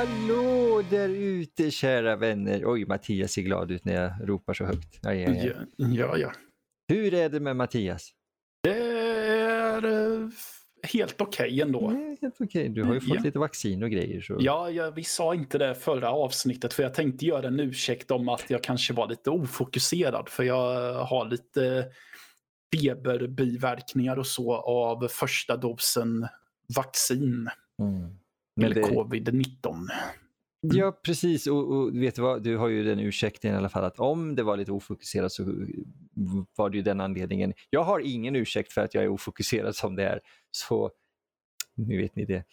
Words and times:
Hallå 0.00 0.82
där 0.90 1.08
ute 1.08 1.70
kära 1.70 2.16
vänner. 2.16 2.62
Oj, 2.66 2.86
Mattias 2.86 3.32
ser 3.32 3.42
glad 3.42 3.70
ut 3.70 3.84
när 3.84 3.94
jag 3.94 4.12
ropar 4.28 4.54
så 4.54 4.64
högt. 4.64 5.06
Aj, 5.06 5.24
aj, 5.24 5.38
aj. 5.38 5.46
Ja, 5.76 5.86
ja, 5.88 6.16
ja. 6.18 6.32
Hur 6.88 7.14
är 7.14 7.28
det 7.28 7.40
med 7.40 7.56
Mattias? 7.56 8.10
Det 8.62 8.78
är 8.78 9.84
eh, 9.84 10.28
helt 10.82 11.20
okej 11.20 11.60
ändå. 11.60 11.88
Mm, 11.88 12.16
helt 12.20 12.40
okej. 12.40 12.68
Du 12.68 12.82
har 12.82 12.94
ju 12.94 13.00
fått 13.00 13.14
Ja. 13.14 13.22
lite 13.24 13.38
vaccin 13.38 13.82
och 13.82 13.90
grejer. 13.90 14.20
Så. 14.20 14.36
Ja, 14.40 14.70
ja, 14.70 14.90
vi 14.90 15.04
sa 15.04 15.34
inte 15.34 15.58
det 15.58 15.74
förra 15.74 16.10
avsnittet 16.10 16.74
för 16.74 16.82
jag 16.82 16.94
tänkte 16.94 17.26
göra 17.26 17.46
en 17.46 17.60
ursäkt 17.60 18.10
om 18.10 18.28
att 18.28 18.50
jag 18.50 18.62
kanske 18.62 18.92
var 18.92 19.08
lite 19.08 19.30
ofokuserad 19.30 20.28
för 20.28 20.42
jag 20.42 20.94
har 21.04 21.30
lite 21.30 21.86
feberbiverkningar 22.74 24.16
och 24.16 24.26
så 24.26 24.54
av 24.56 25.08
första 25.08 25.56
dosen 25.56 26.28
vaccin. 26.76 27.48
Mm. 27.82 28.19
Eller 28.64 28.74
det, 28.74 28.82
covid-19. 28.82 29.86
ja, 30.60 31.00
precis. 31.04 31.46
Och, 31.46 31.72
och 31.72 32.02
vet 32.02 32.14
du 32.14 32.22
vad? 32.22 32.42
Du 32.42 32.56
har 32.56 32.68
ju 32.68 32.84
den 32.84 33.00
ursäkten 33.00 33.54
i 33.54 33.56
alla 33.56 33.68
fall 33.68 33.84
att 33.84 34.00
om 34.00 34.34
det 34.36 34.42
var 34.42 34.56
lite 34.56 34.72
ofokuserat 34.72 35.32
så 35.32 35.44
var 36.56 36.70
det 36.70 36.76
ju 36.76 36.82
den 36.82 37.00
anledningen. 37.00 37.52
Jag 37.70 37.82
har 37.82 38.00
ingen 38.00 38.36
ursäkt 38.36 38.72
för 38.72 38.80
att 38.80 38.94
jag 38.94 39.04
är 39.04 39.08
ofokuserad 39.08 39.76
som 39.76 39.96
det 39.96 40.04
är. 40.04 40.20
Så 40.50 40.90
nu 41.74 41.96
vet 42.02 42.16
ni 42.16 42.24
det. 42.24 42.44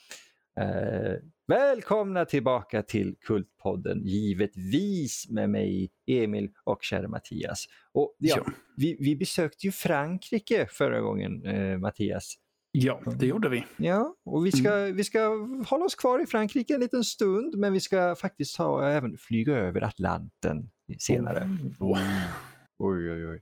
Eh, 0.60 1.14
välkomna 1.48 2.26
tillbaka 2.26 2.82
till 2.84 3.16
Kultpodden, 3.22 4.02
givetvis 4.06 5.30
med 5.30 5.50
mig, 5.50 5.90
Emil 6.08 6.50
och 6.64 6.84
kära 6.84 7.08
Mattias. 7.08 7.66
Och, 7.92 8.16
Ja. 8.20 8.46
Vi, 8.78 8.98
vi 9.00 9.16
besökte 9.16 9.68
ju 9.68 9.72
Frankrike 9.72 10.68
förra 10.72 11.02
gången, 11.02 11.46
eh, 11.46 11.78
Mattias. 11.78 12.36
Ja, 12.72 13.02
det 13.20 13.26
gjorde 13.26 13.50
vi. 13.50 13.66
Ja, 13.78 14.16
och 14.26 14.46
vi 14.46 14.52
ska, 14.52 14.76
vi 14.76 15.04
ska 15.04 15.20
hålla 15.68 15.86
oss 15.86 15.96
kvar 15.96 16.24
i 16.24 16.26
Frankrike 16.26 16.74
en 16.74 16.80
liten 16.80 17.04
stund, 17.04 17.58
men 17.58 17.74
vi 17.74 17.80
ska 17.80 18.16
faktiskt 18.16 18.56
ta, 18.56 18.90
även 18.90 19.18
flyga 19.18 19.54
över 19.54 19.82
Atlanten 19.82 20.70
senare. 21.00 21.50
Oh. 21.80 22.00
Oj, 22.80 23.12
oj, 23.12 23.28
oj. 23.28 23.42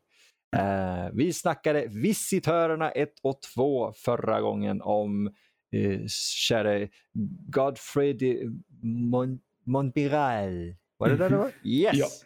Eh, 0.56 1.10
vi 1.14 1.34
snackade 1.34 1.88
Visitörerna 1.88 2.92
1 2.92 3.10
och 3.24 3.42
2 3.56 3.94
förra 3.94 4.42
gången 4.42 4.82
om 4.82 5.28
uh, 5.76 6.08
käre 6.08 6.90
Godfrey 7.50 8.50
Mon 8.84 9.40
Montbiral. 9.66 10.76
Var 10.98 11.10
det 11.10 11.18
där 11.18 11.30
det 11.30 11.38
var? 11.38 11.52
Yes! 11.64 12.26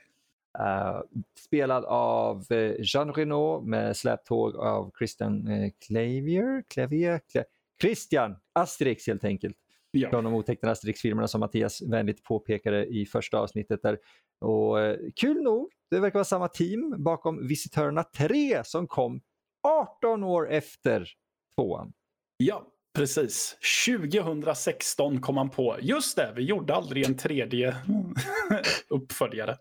Eh, 0.59 1.01
spelad 1.39 1.85
av 1.85 2.51
eh, 2.51 2.73
Jean 2.79 3.13
Reno 3.13 3.61
med 3.61 3.97
släptåg 3.97 4.55
av 4.55 4.91
Christian 4.97 5.47
uh, 5.47 5.69
Clavier. 5.87 6.63
Clavier? 6.73 7.19
Cla 7.31 7.43
Christian 7.81 8.35
Asterix 8.53 9.07
helt 9.07 9.23
enkelt 9.23 9.55
Ja. 9.91 10.09
från 10.09 10.23
de 10.23 10.33
otecknade 10.33 10.71
Asterix-filmerna 10.71 11.27
som 11.27 11.39
Mattias 11.39 11.81
vänligt 11.81 12.23
påpekade 12.23 12.85
i 12.85 13.05
första 13.05 13.39
avsnittet. 13.39 13.81
Där. 13.83 13.97
Och, 14.41 14.81
eh, 14.81 14.97
kul 15.15 15.41
nog, 15.41 15.69
det 15.91 15.99
verkar 15.99 16.13
vara 16.19 16.23
samma 16.25 16.47
team 16.47 16.95
bakom 17.03 17.47
Visitörerna 17.47 18.03
3 18.03 18.63
som 18.65 18.87
kom 18.87 19.21
18 19.67 20.23
år 20.23 20.51
efter 20.51 21.07
tvåan. 21.55 21.93
ja, 22.37 22.67
precis. 22.95 23.57
2016 23.85 25.21
kom 25.21 25.35
man 25.35 25.49
på. 25.49 25.77
Just 25.81 26.15
det, 26.15 26.33
vi 26.35 26.43
gjorde 26.43 26.75
aldrig 26.75 27.05
en 27.05 27.17
tredje 27.17 27.75
uppföljare. 28.89 29.57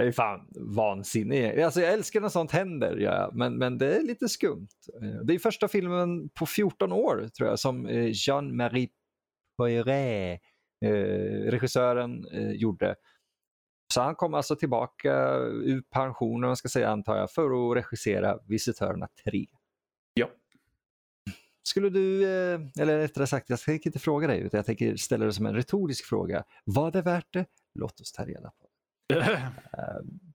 Det 0.00 0.06
är 0.06 0.12
fan 0.12 0.46
vansinne. 0.56 1.64
Alltså, 1.64 1.80
jag 1.80 1.92
älskar 1.92 2.20
när 2.20 2.28
sånt 2.28 2.52
händer, 2.52 2.96
ja, 2.96 3.30
men, 3.34 3.58
men 3.58 3.78
det 3.78 3.96
är 3.96 4.02
lite 4.02 4.28
skumt. 4.28 4.68
Eh, 5.02 5.24
Det 5.24 5.34
är 5.34 5.38
första 5.38 5.68
filmen 5.68 6.28
på 6.28 6.46
14 6.46 6.92
år 6.92 7.28
tror 7.36 7.48
jag 7.48 7.58
som 7.58 7.86
eh, 7.86 8.10
Jean-Marie 8.12 8.88
Poiret, 9.56 10.40
eh, 10.84 10.90
regissören, 11.50 12.26
eh, 12.32 12.50
gjorde. 12.50 12.94
Så 13.94 14.00
han 14.00 14.14
kom 14.14 14.34
alltså 14.34 14.56
tillbaka 14.56 15.36
ur 15.42 15.82
pensionen, 15.90 16.48
man 16.48 16.56
ska 16.56 16.68
säga, 16.68 16.88
antar 16.88 17.16
jag, 17.16 17.30
för 17.32 17.70
att 17.70 17.76
regissera 17.76 18.38
Visitörerna 18.48 19.08
3. 19.24 19.46
Ja. 20.14 20.30
Skulle 21.62 21.90
du, 21.90 22.24
eller 22.80 22.98
rättare 22.98 23.26
sagt, 23.26 23.50
jag 23.50 23.60
tänker 23.60 23.88
inte 23.88 23.98
fråga 23.98 24.26
dig, 24.28 24.40
utan 24.40 24.58
jag 24.58 24.66
tänker 24.66 24.96
ställa 24.96 25.24
det 25.26 25.32
som 25.32 25.46
en 25.46 25.54
retorisk 25.54 26.04
fråga. 26.04 26.44
Var 26.64 26.90
det 26.90 27.02
värt 27.02 27.32
det? 27.32 27.46
Låt 27.74 28.00
oss 28.00 28.12
ta 28.12 28.24
reda 28.24 28.50
på 28.50 28.69
det. 29.14 29.42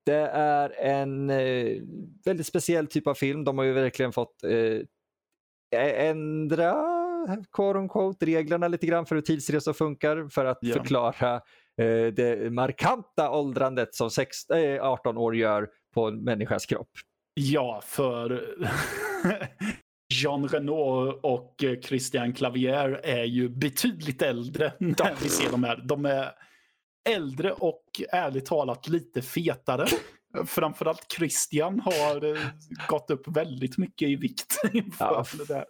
Det 0.05 0.27
är 0.33 0.69
en 0.79 1.29
eh, 1.29 1.81
väldigt 2.25 2.47
speciell 2.47 2.87
typ 2.87 3.07
av 3.07 3.13
film. 3.13 3.43
De 3.43 3.57
har 3.57 3.65
ju 3.65 3.73
verkligen 3.73 4.11
fått 4.11 4.43
eh, 4.43 4.79
ändra 6.07 6.73
quote 7.51 7.79
unquote, 7.79 8.25
reglerna 8.25 8.67
lite 8.67 8.87
grann 8.87 9.05
för 9.05 9.15
hur 9.15 9.21
tidsresor 9.21 9.73
funkar 9.73 10.29
för 10.29 10.45
att 10.45 10.57
Ja. 10.61 10.73
förklara 10.75 11.33
eh, 11.81 12.13
det 12.15 12.53
markanta 12.53 13.31
åldrandet 13.31 13.95
som 13.95 14.09
sex, 14.11 14.49
eh, 14.49 14.83
18 14.83 15.17
år 15.17 15.35
gör 15.35 15.69
på 15.93 16.07
en 16.07 16.23
människas 16.23 16.65
kropp. 16.65 16.89
Ja, 17.33 17.81
för 17.85 18.55
Jean 20.13 20.47
Renault 20.47 21.19
och 21.23 21.63
eh, 21.63 21.79
Christian 21.79 22.33
Clavier 22.33 22.99
är 23.03 23.23
ju 23.23 23.49
betydligt 23.49 24.21
äldre 24.21 24.73
när 24.79 25.23
vi 25.23 25.29
ser 25.29 25.51
de 25.51 25.63
här. 25.63 25.81
De 25.85 26.05
är 26.05 26.31
äldre 27.09 27.51
och 27.51 27.83
ärligt 28.11 28.45
talat 28.45 28.87
lite 28.87 29.21
fetare. 29.21 29.87
Framförallt 30.45 31.11
Christian 31.11 31.79
har 31.79 32.25
eh, 32.35 32.41
gått 32.87 33.09
upp 33.11 33.27
väldigt 33.27 33.77
mycket 33.77 34.07
i 34.09 34.15
vikt 34.15 34.61
inför 34.73 35.05
Ja. 35.05 35.25
det 35.37 35.47
där. 35.53 35.65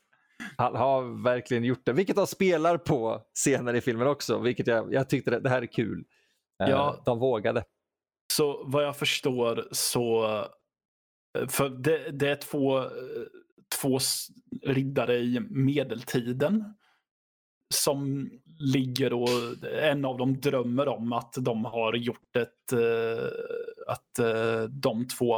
Han 0.57 0.75
har 0.75 1.23
verkligen 1.23 1.63
gjort 1.63 1.85
det, 1.85 1.93
vilket 1.93 2.15
de 2.15 2.27
spelar 2.27 2.77
på 2.77 3.21
senare 3.37 3.77
i 3.77 3.81
filmen 3.81 4.07
också, 4.07 4.39
vilket 4.39 4.67
jag, 4.67 4.93
jag 4.93 5.09
tyckte 5.09 5.31
det, 5.31 5.39
det 5.39 5.49
här 5.49 5.61
är 5.61 5.65
kul. 5.71 6.03
Eh, 6.63 6.69
Ja. 6.69 7.01
De 7.05 7.19
vågade. 7.19 7.63
Så 8.33 8.63
vad 8.67 8.83
jag 8.83 8.97
förstår 8.97 9.67
så... 9.71 10.27
För 11.47 11.69
det, 11.69 12.11
det 12.11 12.29
är 12.29 12.35
två, 12.35 12.77
eh, 12.79 12.87
två 13.81 13.99
riddare 14.63 15.15
i 15.17 15.39
medeltiden. 15.49 16.63
Som 17.73 18.29
ligger 18.59 19.13
och 19.13 19.29
en 19.81 20.05
av 20.05 20.17
dem 20.17 20.39
drömmer 20.41 20.87
om 20.87 21.13
att 21.13 21.33
de 21.39 21.65
har 21.65 21.93
gjort 21.93 22.35
ett... 22.35 22.73
eh, 22.73 23.27
Att 23.87 24.19
eh, 24.19 24.63
de 24.63 25.07
två 25.07 25.35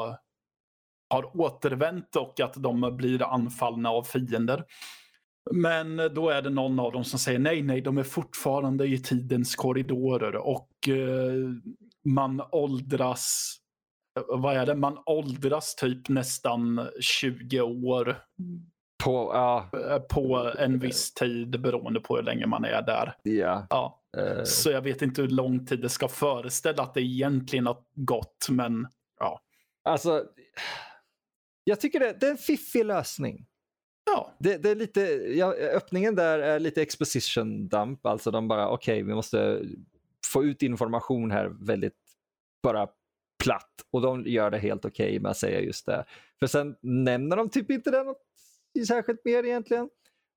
har 1.10 1.38
återvänt 1.42 2.16
och 2.16 2.40
att 2.40 2.54
de 2.54 2.98
blir 2.98 3.24
anfallna 3.34 3.90
av 3.90 4.04
fiender. 4.04 4.64
Men 5.52 5.98
då 5.98 6.30
är 6.30 6.42
det 6.42 6.50
någon 6.50 6.80
av 6.80 6.92
dem 6.92 7.04
som 7.04 7.20
säger 7.20 7.40
nej, 7.40 7.62
nej, 7.62 7.82
de 7.82 7.98
är 7.98 8.04
fortfarande 8.04 8.86
i 8.86 8.98
tidens 9.00 9.56
korridorer 9.56 10.36
och 10.36 10.90
eh, 10.90 11.50
man 12.06 12.42
åldras, 12.52 13.56
vad 14.28 14.58
är 14.58 14.66
det, 14.66 14.76
man 14.76 14.98
åldras 15.06 15.76
typ 15.76 16.10
nästan 16.10 16.88
20 17.00 17.62
år 17.62 18.18
på, 19.04 19.32
ja, 19.34 19.70
eh, 19.74 20.00
på 20.00 20.52
en 20.58 20.80
viss 20.80 21.14
tid 21.14 21.62
beroende 21.62 22.00
på 22.00 22.16
hur 22.16 22.24
länge 22.24 22.46
man 22.46 22.66
är 22.66 22.82
där. 22.82 23.16
ja. 23.24 23.68
Ja, 23.70 24.02
eh, 24.18 24.44
så 24.44 24.72
jag 24.72 24.82
vet 24.82 25.02
inte 25.02 25.22
hur 25.22 25.30
lång 25.30 25.66
tid 25.66 25.82
det 25.82 25.90
ska 25.90 26.08
föreställa 26.08 26.84
att 26.84 26.94
det 26.94 27.02
egentligen 27.02 27.66
har 27.68 27.78
gått, 27.96 28.48
men 28.50 28.88
ja. 29.20 29.42
Alltså, 29.84 30.24
jag 31.64 31.80
tycker 31.82 32.00
det, 32.00 32.18
det 32.20 32.26
är 32.28 32.32
en 32.32 32.38
fiffig 32.38 32.86
lösning. 32.86 33.46
Ja, 34.06 34.36
Det, 34.40 34.58
det 34.58 34.70
är 34.70 34.76
lite, 34.76 35.02
ja, 35.38 35.54
öppningen 35.54 36.16
där 36.16 36.40
är 36.40 36.60
lite 36.60 36.82
exposition 36.82 37.68
dump, 37.68 38.06
alltså 38.06 38.32
de 38.32 38.48
bara 38.48 38.70
okej, 38.70 39.04
vi 39.04 39.14
måste 39.14 39.62
få 40.28 40.44
ut 40.44 40.64
information 40.64 41.32
här 41.32 41.48
väldigt 41.60 41.98
bara 42.64 42.88
platt 43.44 43.72
och 43.92 44.02
de 44.02 44.24
gör 44.26 44.52
det 44.52 44.58
helt 44.58 44.86
okej 44.86 45.20
med 45.20 45.32
att 45.32 45.38
säga 45.38 45.62
just 45.62 45.86
det. 45.86 46.06
För 46.40 46.48
sen 46.48 46.76
nämner 46.82 47.38
de 47.38 47.50
typ 47.50 47.72
inte 47.72 47.92
det 47.92 48.04
något 48.04 48.22
särskilt 48.86 49.26
mer 49.26 49.44
egentligen, 49.46 49.90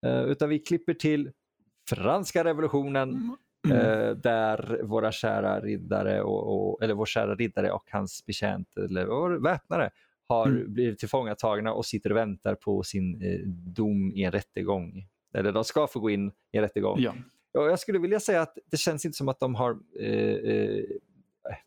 Eh, 0.06 0.22
utan 0.22 0.48
vi 0.48 0.58
klipper 0.58 0.94
till 0.94 1.30
franska 1.88 2.44
revolutionen 2.44 3.36
Mm. 3.68 3.76
eh, 3.80 4.10
där 4.16 4.80
våra 4.82 5.12
kära 5.12 5.60
riddare 5.60 6.22
och, 6.22 6.70
och, 6.72 6.82
eller 6.82 6.94
vår 6.94 7.06
kära 7.06 7.34
riddare 7.34 7.70
och 7.72 7.84
hans 7.90 8.26
betjänt 8.26 8.76
eller 8.76 9.28
det, 9.30 9.38
väpnare 9.38 9.90
har 10.28 10.46
Mm. 10.46 10.72
blivit 10.72 10.98
tillfångatagna 10.98 11.72
och 11.72 11.86
sitter 11.86 12.10
och 12.10 12.16
väntar 12.16 12.54
på 12.54 12.82
sin 12.82 13.22
eh, 13.22 13.38
dom 13.48 14.12
i 14.14 14.24
en 14.24 14.32
rättegång. 14.32 15.06
Eller 15.34 15.52
de 15.52 15.64
ska 15.64 15.86
få 15.86 16.00
gå 16.00 16.10
in 16.10 16.28
i 16.52 16.56
en 16.56 16.62
rättegång. 16.62 17.00
ja. 17.00 17.14
Och 17.58 17.64
jag 17.66 17.78
skulle 17.78 17.98
vilja 17.98 18.20
säga 18.20 18.42
att 18.42 18.58
det 18.70 18.76
känns 18.76 19.04
inte 19.04 19.16
som 19.16 19.28
att 19.28 19.40
de 19.40 19.54
har 19.54 19.78
eh, 20.00 20.34
eh, 20.34 20.84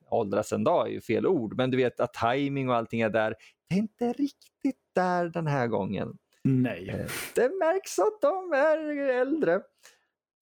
åldrats 0.09 0.53
en 0.53 0.63
dag 0.63 0.87
är 0.87 0.91
ju 0.91 1.01
fel 1.01 1.27
ord, 1.27 1.57
men 1.57 1.71
du 1.71 1.77
vet 1.77 1.99
att 1.99 2.13
timing 2.13 2.69
och 2.69 2.75
allting 2.75 3.01
är 3.01 3.09
där. 3.09 3.35
Det 3.69 3.75
är 3.75 3.79
inte 3.79 4.13
riktigt 4.13 4.79
där 4.95 5.29
den 5.29 5.47
här 5.47 5.67
gången. 5.67 6.17
Nej. 6.43 6.89
Eh, 6.89 7.05
Det 7.35 7.49
märks 7.59 7.99
att 7.99 8.21
de 8.21 8.51
är 8.53 8.97
äldre. 9.21 9.53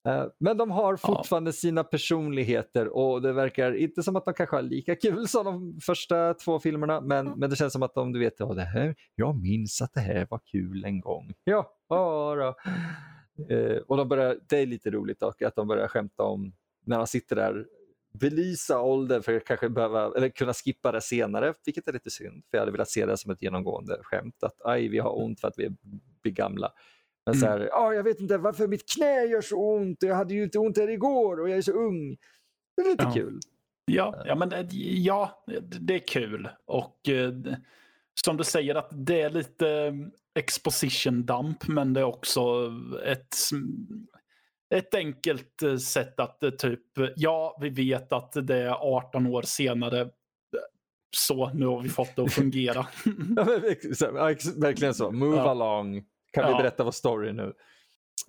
Eh, 0.08 0.26
Men 0.40 0.58
de 0.58 0.72
har 0.72 0.96
fortfarande 0.96 1.54
sina 1.54 1.84
personligheter 1.84 2.88
och 2.88 3.22
det 3.22 3.34
verkar 3.34 3.74
inte 3.76 4.04
som 4.04 4.16
att 4.16 4.26
de 4.26 4.34
kanske 4.34 4.56
har 4.56 4.64
lika 4.64 4.96
kul 4.96 5.28
som 5.28 5.46
de 5.46 5.80
första 5.82 6.34
två 6.34 6.60
filmerna 6.60 7.02
men, 7.02 7.26
men 7.40 7.50
det 7.50 7.56
känns 7.56 7.74
som 7.74 7.84
att 7.84 7.94
de, 7.94 8.12
du 8.14 8.20
vet, 8.20 8.34
ja, 8.40 8.46
det 8.54 8.62
här, 8.62 8.96
jag 9.16 9.36
minns 9.36 9.82
att 9.82 9.94
det 9.94 10.00
här 10.00 10.28
var 10.30 10.40
kul 10.46 10.86
en 10.86 11.02
gång. 11.02 11.34
Ja, 11.44 11.74
ja 11.90 12.36
då. 12.36 12.56
Eh, 13.56 13.78
och 13.78 13.98
de 13.98 14.08
börjar, 14.08 14.38
det 14.50 14.58
är 14.58 14.66
lite 14.66 14.90
roligt 14.92 15.20
dock 15.20 15.42
att 15.42 15.56
de 15.56 15.68
börjar 15.68 15.88
skämta 15.88 16.24
om 16.24 16.54
när 16.86 16.98
de 16.98 17.08
sitter 17.08 17.36
där 17.36 17.66
belysa 18.14 18.82
åldern 18.82 19.24
för 19.24 19.38
att 19.38 19.46
kanske 19.46 19.70
behöva, 19.70 20.12
eller 20.18 20.30
kunna 20.30 20.54
skippa 20.54 20.92
det 20.92 21.02
senare, 21.02 21.54
vilket 21.66 21.88
är 21.88 21.94
lite 21.94 22.10
synd. 22.10 22.44
För 22.50 22.58
jag 22.58 22.60
hade 22.60 22.72
velat 22.72 22.90
se 22.90 23.06
det 23.06 23.18
som 23.18 23.32
ett 23.32 23.42
genomgående 23.42 24.00
skämt, 24.04 24.44
att 24.44 24.62
aj, 24.66 24.88
vi 24.88 25.00
har 25.00 25.20
ont 25.24 25.40
för 25.42 25.48
att 25.48 25.54
vi 25.58 25.70
blir 26.22 26.34
gamla. 26.34 26.72
Men 27.26 27.36
så 27.36 27.46
Mm. 27.46 27.60
här, 27.60 27.70
ah, 27.74 27.94
jag 27.94 28.04
vet 28.04 28.20
inte 28.20 28.38
varför 28.38 28.68
mitt 28.68 28.84
knä 28.96 29.24
gör 29.26 29.42
så 29.42 29.56
ont, 29.76 29.98
jag 30.04 30.16
hade 30.16 30.34
ju 30.34 30.44
inte 30.44 30.60
ont 30.60 30.78
här 30.78 30.90
igår 30.90 31.40
och 31.40 31.50
jag 31.50 31.58
är 31.58 31.62
så 31.62 31.72
ung. 31.72 32.18
Det 32.76 32.82
är 32.82 32.90
lite 32.92 33.04
Ja. 33.04 33.14
kul. 33.14 33.40
Ja, 33.86 34.24
ja, 34.26 34.36
men 34.36 34.52
ja, 35.04 35.44
det 35.80 35.94
är 35.96 36.08
kul. 36.08 36.50
Och 36.66 37.10
eh, 37.10 37.34
som 38.26 38.38
du 38.38 38.44
säger 38.44 38.76
att 38.76 38.90
det 38.92 39.22
är 39.22 39.30
lite 39.30 39.70
eh, 39.70 39.94
exposition 40.36 41.26
dump, 41.26 41.68
men 41.68 41.94
det 41.94 42.00
är 42.00 42.04
också 42.04 42.42
ett, 43.06 43.36
ett 44.74 44.96
enkelt 44.96 45.62
eh, 45.64 45.78
sätt 45.78 46.20
att 46.20 46.44
eh, 46.44 46.50
typ, 46.50 46.98
eh, 46.98 47.08
ja, 47.16 47.58
vi 47.62 47.70
vet 47.70 48.14
att 48.14 48.32
det 48.48 48.58
är 48.58 48.70
18 48.98 49.28
år 49.28 49.42
senare. 49.42 50.10
Så, 51.18 51.54
nu 51.54 51.66
har 51.66 51.82
vi 51.82 51.90
fått 51.90 52.16
det 52.16 52.22
att 52.22 52.34
fungera. 52.34 52.88
Ja, 53.36 53.46
ja, 54.00 54.36
Verkligen 54.58 54.94
så. 54.94 55.12
Move 55.12 55.38
Ja. 55.38 55.50
along. 55.50 56.06
Kan 56.32 56.46
vi 56.46 56.52
Ja. 56.52 56.58
berätta 56.58 56.84
vår 56.84 56.92
story 56.92 57.32
nu? 57.34 57.54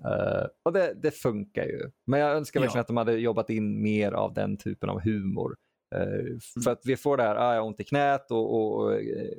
Eh, 0.04 0.46
och 0.62 0.72
det, 0.72 0.94
det 1.02 1.10
funkar 1.10 1.64
ju. 1.64 1.90
Men 2.06 2.20
jag 2.20 2.36
önskar 2.36 2.60
Ja. 2.60 2.64
verkligen 2.64 2.80
att 2.80 2.86
de 2.86 2.96
hade 2.96 3.12
jobbat 3.12 3.50
in 3.50 3.82
mer 3.82 4.12
av 4.12 4.34
den 4.34 4.56
typen 4.56 4.88
av 4.90 5.00
humor. 5.00 5.56
Eh, 5.94 6.38
För 6.64 6.70
att 6.70 6.80
vi 6.84 6.96
får 6.96 7.16
det 7.16 7.22
här, 7.22 7.36
ah, 7.36 7.54
jag 7.54 7.60
har 7.60 7.66
ont 7.68 7.80
i 7.80 7.84
knät 7.84 8.30
och, 8.30 8.54
och, 8.54 8.82
och 8.82 8.94
eh, 8.94 9.34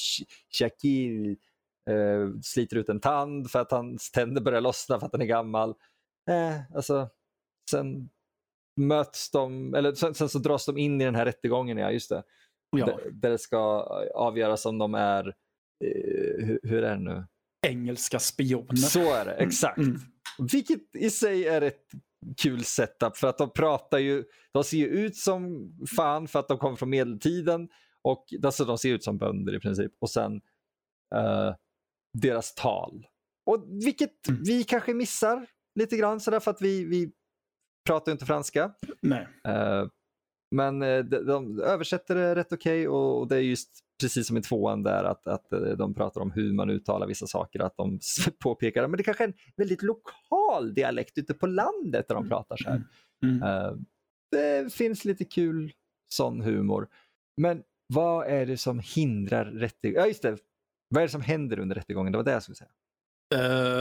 Sh- 0.00 0.26
Shaquille 0.58 1.36
eh, 1.90 2.28
sliter 2.42 2.76
ut 2.76 2.88
en 2.88 3.00
tand 3.00 3.50
för 3.50 3.58
att 3.60 3.70
hans 3.70 4.10
tänder 4.10 4.42
börjar 4.42 4.60
lossna 4.60 4.98
för 4.98 5.06
att 5.06 5.12
han 5.12 5.22
är 5.22 5.26
gammal. 5.26 5.74
Eh, 6.30 6.60
alltså, 6.76 7.08
sen 7.70 8.10
möts 8.80 9.30
de, 9.30 9.74
eller 9.74 9.94
sen, 9.94 10.14
sen 10.14 10.28
så 10.28 10.38
dras 10.38 10.66
de 10.66 10.78
in 10.78 11.00
i 11.00 11.04
den 11.04 11.14
här 11.14 11.24
rättegången, 11.24 11.78
ja 11.78 11.90
just 11.90 12.08
det. 12.08 12.22
ja, 12.76 12.86
Där, 12.86 13.10
där 13.12 13.30
det 13.30 13.38
ska 13.38 13.58
avgöras 14.14 14.66
om 14.66 14.78
de 14.78 14.94
är, 14.94 15.28
eh, 15.84 16.46
hur, 16.46 16.60
hur 16.62 16.82
är 16.84 16.90
det 16.96 17.02
nu? 17.02 17.24
engelska 17.66 18.18
spioner. 18.18 18.76
Så 18.76 19.14
är 19.14 19.24
det, 19.24 19.32
exakt. 19.34 19.78
Mm. 19.78 19.96
Vilket 20.52 20.96
i 20.96 21.10
sig 21.10 21.48
är 21.48 21.62
ett 21.62 21.86
kul 22.42 22.64
setup 22.64 23.16
för 23.16 23.28
att 23.28 23.38
de 23.38 23.50
pratar 23.52 23.98
ju, 23.98 24.24
de 24.52 24.64
ser 24.64 24.76
ju 24.76 24.86
ut 24.86 25.16
som 25.16 25.72
fan 25.96 26.28
för 26.28 26.38
att 26.38 26.48
de 26.48 26.58
kommer 26.58 26.76
från 26.76 26.90
medeltiden 26.90 27.68
och 28.02 28.26
alltså, 28.44 28.64
de 28.64 28.78
ser 28.78 28.88
ut 28.88 29.04
som 29.04 29.18
bönder 29.18 29.54
i 29.56 29.60
princip 29.60 29.92
och 30.00 30.10
sen 30.10 30.40
eh, 31.14 31.54
deras 32.18 32.54
tal. 32.54 33.06
Och 33.46 33.64
vilket 33.86 34.28
Mm. 34.28 34.42
vi 34.44 34.64
kanske 34.64 34.94
missar 34.94 35.46
lite 35.74 35.96
grann 35.96 36.20
sådär 36.20 36.40
för 36.40 36.50
att 36.50 36.62
vi, 36.62 36.84
vi 36.84 37.12
pratar 37.86 38.10
ju 38.10 38.12
inte 38.12 38.26
franska. 38.26 38.72
Nej. 39.00 39.28
Eh, 39.48 39.86
men 40.50 40.82
eh, 40.82 41.04
de, 41.04 41.26
de 41.26 41.60
översätter 41.60 42.14
det 42.14 42.34
rätt 42.34 42.52
okej 42.52 42.88
och, 42.88 43.20
och 43.20 43.28
det 43.28 43.36
är 43.36 43.40
just 43.40 43.70
precis 44.02 44.26
som 44.26 44.36
i 44.36 44.42
tvåan 44.42 44.82
där 44.82 45.04
att, 45.04 45.26
att 45.26 45.52
eh, 45.52 45.60
de 45.60 45.94
pratar 45.94 46.20
om 46.20 46.30
hur 46.30 46.52
man 46.52 46.70
uttalar 46.70 47.06
vissa 47.06 47.26
saker, 47.26 47.60
att 47.60 47.76
de 47.76 48.00
påpekar 48.42 48.88
men 48.88 48.96
det 48.96 49.02
kanske 49.02 49.24
är 49.24 49.28
en 49.28 49.34
väldigt 49.56 49.82
lokal 49.82 50.74
dialekt 50.74 51.18
ute 51.18 51.34
på 51.34 51.46
landet 51.46 52.08
där 52.08 52.14
de 52.14 52.28
pratar 52.28 52.56
så 52.56 52.70
här. 52.70 52.82
Mm. 53.22 53.42
Eh, 53.42 53.72
det 54.30 54.72
finns 54.72 55.04
lite 55.04 55.24
kul 55.24 55.72
sån 56.08 56.40
humor. 56.40 56.88
Men 57.36 57.62
vad 57.94 58.26
är 58.26 58.46
det 58.46 58.56
som 58.56 58.80
hindrar 58.84 59.44
rättegången? 59.44 60.00
Ja, 60.00 60.06
just 60.06 60.22
det. 60.22 60.38
Vad 60.88 61.02
är 61.02 61.06
det 61.06 61.12
som 61.12 61.20
händer 61.20 61.58
under 61.58 61.76
rättegången? 61.76 62.12
Det 62.12 62.18
var 62.18 62.24
det 62.24 62.32
jag 62.32 62.42
skulle 62.42 62.56
säga. 62.56 62.70
Eh, 63.34 63.71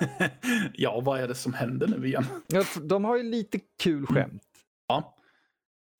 ja, 0.74 1.00
vad 1.00 1.20
är 1.20 1.28
det 1.28 1.34
som 1.34 1.54
händer 1.54 1.86
nu 1.86 2.06
igen? 2.06 2.24
De 2.82 3.04
har 3.04 3.16
ju 3.16 3.22
lite 3.22 3.58
kul 3.82 4.06
skämt. 4.06 4.42
Ja. 4.88 5.14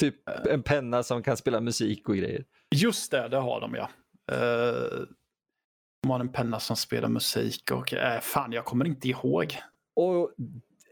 Typ 0.01 0.29
en 0.51 0.63
penna 0.63 1.03
som 1.03 1.23
kan 1.23 1.37
spela 1.37 1.61
musik 1.61 2.09
och 2.09 2.17
grejer. 2.17 2.45
Just 2.75 3.11
det, 3.11 3.29
det 3.29 3.37
har 3.37 3.61
de 3.61 3.75
ja. 3.75 3.89
Uh, 4.33 5.07
de 6.03 6.11
har 6.11 6.21
en 6.21 6.33
penna 6.33 6.61
som 6.61 6.77
spelar 6.77 7.09
musik 7.09 7.71
och 7.71 7.93
uh, 7.93 8.21
fan, 8.21 8.53
jag 8.53 8.65
kommer 8.65 8.85
inte 8.87 9.09
ihåg. 9.09 9.57
Och 9.95 10.33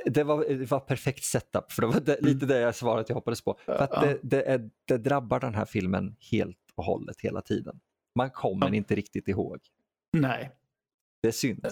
det 0.07 0.25
var, 0.25 0.45
det 0.45 0.71
var 0.71 0.81
perfekt 0.81 1.25
setup, 1.25 1.73
för 1.73 1.83
det 1.83 1.89
var 1.89 2.00
det, 2.00 2.21
lite 2.21 2.47
det 2.47 2.59
jag 2.59 2.75
svaret 2.75 3.09
jag 3.09 3.15
hoppades 3.17 3.41
på. 3.43 3.59
För 3.65 3.73
att 3.79 3.91
det, 4.00 4.19
det, 4.23 4.43
är, 4.43 4.71
det 4.85 4.99
drabbar 4.99 5.41
den 5.41 5.55
här 5.55 5.65
filmen 5.65 6.17
helt 6.31 6.59
och 6.75 6.85
hållet 6.85 7.21
hela 7.21 7.41
tiden. 7.43 7.81
Man 8.15 8.31
kommer 8.31 8.67
Ja. 8.69 8.75
inte 8.75 8.95
riktigt 8.95 9.29
ihåg. 9.29 9.59
Nej. 10.12 10.50
Det 11.25 11.29
är 11.29 11.32
synd. 11.32 11.67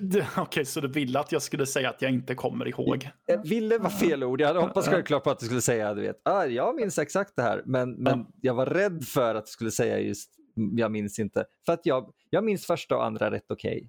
Det- 0.00 0.26
Okej, 0.36 0.64
så 0.64 0.80
du 0.80 0.88
ville 0.88 1.20
att 1.20 1.32
jag 1.32 1.42
skulle 1.42 1.66
säga 1.66 1.90
att 1.90 2.02
jag 2.02 2.10
inte 2.10 2.34
kommer 2.34 2.68
ihåg? 2.68 3.08
Jag 3.26 3.48
ville 3.48 3.78
var 3.78 3.90
fel 3.90 4.24
ord. 4.24 4.40
Jag 4.40 4.46
hade 4.48 4.60
hoppats 4.60 4.86
Ja. 4.86 4.92
självklart 4.92 5.24
på 5.24 5.30
att 5.30 5.38
du 5.38 5.46
skulle 5.46 5.60
säga 5.60 5.94
du 5.94 6.02
vet, 6.02 6.20
ah, 6.24 6.44
jag 6.44 6.76
minns 6.76 6.98
exakt 6.98 7.32
det 7.36 7.42
här. 7.42 7.62
Men, 7.66 7.90
men 7.92 8.18
Ja. 8.18 8.26
jag 8.40 8.54
var 8.54 8.66
rädd 8.66 9.04
för 9.04 9.34
att 9.34 9.44
du 9.46 9.50
skulle 9.50 9.70
säga 9.70 9.98
just 10.00 10.30
jag 10.76 10.90
minns 10.92 11.18
inte. 11.18 11.44
För 11.66 11.72
att 11.72 11.80
jag, 11.86 12.12
jag 12.30 12.44
minns 12.44 12.66
första 12.66 12.96
och 12.96 13.04
andra 13.04 13.30
rätt 13.30 13.50
okej. 13.50 13.88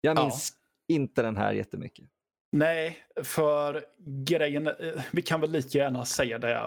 Jag 0.00 0.18
Ja. 0.18 0.22
minns 0.24 0.52
inte 0.88 1.22
den 1.22 1.36
här 1.36 1.52
jättemycket. 1.52 2.04
Nej, 2.52 2.98
för 3.24 3.84
grejen, 4.26 4.66
eh, 4.66 4.74
vi 5.12 5.22
kan 5.22 5.40
väl 5.40 5.50
lika 5.50 5.78
gärna 5.78 6.04
säga 6.04 6.38
det 6.38 6.60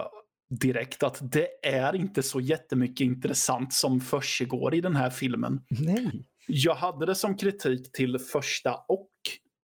direkt 0.60 1.02
att 1.02 1.18
det 1.32 1.48
är 1.66 1.96
inte 1.96 2.22
så 2.22 2.40
jättemycket 2.40 3.04
intressant 3.04 3.72
som 3.72 4.00
försiggår 4.00 4.74
i 4.74 4.80
den 4.80 4.96
här 4.96 5.10
filmen. 5.10 5.60
Nej. 5.70 6.26
Jag 6.46 6.74
hade 6.74 7.06
det 7.06 7.14
som 7.14 7.36
kritik 7.36 7.92
till 7.92 8.18
första 8.18 8.74
och 8.88 9.10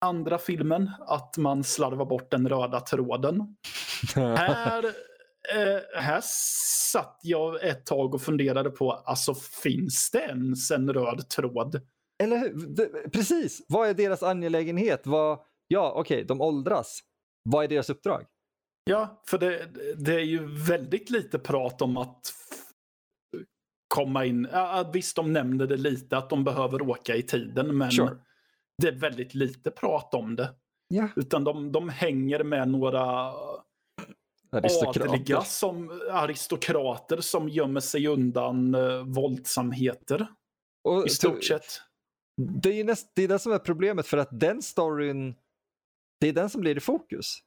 andra 0.00 0.38
filmen, 0.38 0.90
att 1.00 1.36
man 1.36 1.64
slarvar 1.64 2.06
bort 2.06 2.30
den 2.30 2.48
röda 2.48 2.80
tråden. 2.80 3.56
här, 4.14 4.84
eh, 5.54 6.00
här 6.00 6.20
satt 6.92 7.20
jag 7.22 7.64
ett 7.64 7.86
tag 7.86 8.14
och 8.14 8.22
funderade 8.22 8.70
på, 8.70 8.92
alltså 8.92 9.34
finns 9.34 10.10
det 10.10 10.18
ens 10.18 10.70
en 10.70 10.92
röd 10.92 11.28
tråd? 11.28 11.80
Eller 12.22 12.38
hur? 12.38 13.08
Precis. 13.10 13.64
Vad 13.68 13.88
är 13.88 13.94
deras 13.94 14.22
angelägenhet? 14.22 15.00
Vad, 15.04 15.38
ja, 15.68 15.92
okej, 15.96 16.24
de 16.24 16.40
åldras. 16.40 17.00
Vad 17.42 17.64
är 17.64 17.68
deras 17.68 17.90
uppdrag? 17.90 18.24
Ja, 18.84 19.22
för 19.26 19.38
det, 19.38 19.66
det 19.96 20.14
är 20.14 20.24
ju 20.24 20.64
väldigt 20.66 21.10
lite 21.10 21.38
prat 21.38 21.82
om 21.82 21.96
att 21.96 22.32
komma 23.94 24.24
in. 24.24 24.48
Ja, 24.52 24.90
visst, 24.92 25.16
de 25.16 25.32
nämner 25.32 25.66
det 25.66 25.76
lite, 25.76 26.16
att 26.16 26.30
de 26.30 26.44
behöver 26.44 26.82
åka 26.82 27.16
i 27.16 27.22
tiden, 27.22 27.76
men 27.78 27.90
Sure. 27.90 28.16
det 28.82 28.88
är 28.88 28.92
väldigt 28.92 29.34
lite 29.34 29.70
prat 29.70 30.14
om 30.14 30.36
det. 30.36 30.54
Ja. 30.88 31.08
Utan 31.16 31.44
de, 31.44 31.72
de 31.72 31.88
hänger 31.88 32.44
med 32.44 32.68
några 32.68 33.32
Aristokrater. 34.52 35.08
adliga 35.08 35.40
som 35.40 36.00
aristokrater 36.12 37.20
som 37.20 37.48
gömmer 37.48 37.80
sig 37.80 38.06
undan 38.06 38.74
eh, 38.74 39.02
våldsamheter 39.04 40.26
Och 40.84 41.06
i 41.06 41.08
stort 41.10 41.44
sett. 41.44 41.80
Det 42.62 42.80
är 42.80 42.84
näst, 42.84 43.12
det 43.14 43.22
är 43.24 43.28
det 43.28 43.38
som 43.38 43.52
är 43.52 43.58
problemet 43.58 44.06
för 44.06 44.18
att 44.18 44.40
den 44.40 44.62
storyn, 44.62 45.34
det 46.20 46.28
är 46.28 46.32
den 46.32 46.50
som 46.50 46.60
blir 46.60 46.76
i 46.76 46.80
fokus. 46.80 47.38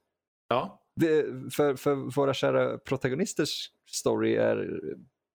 Ja, 0.48 0.82
Det, 1.00 1.24
för, 1.54 1.76
för 1.76 1.94
våra 1.94 2.34
kära 2.34 2.78
protagonisters 2.78 3.70
story 3.90 4.34
är, 4.36 4.80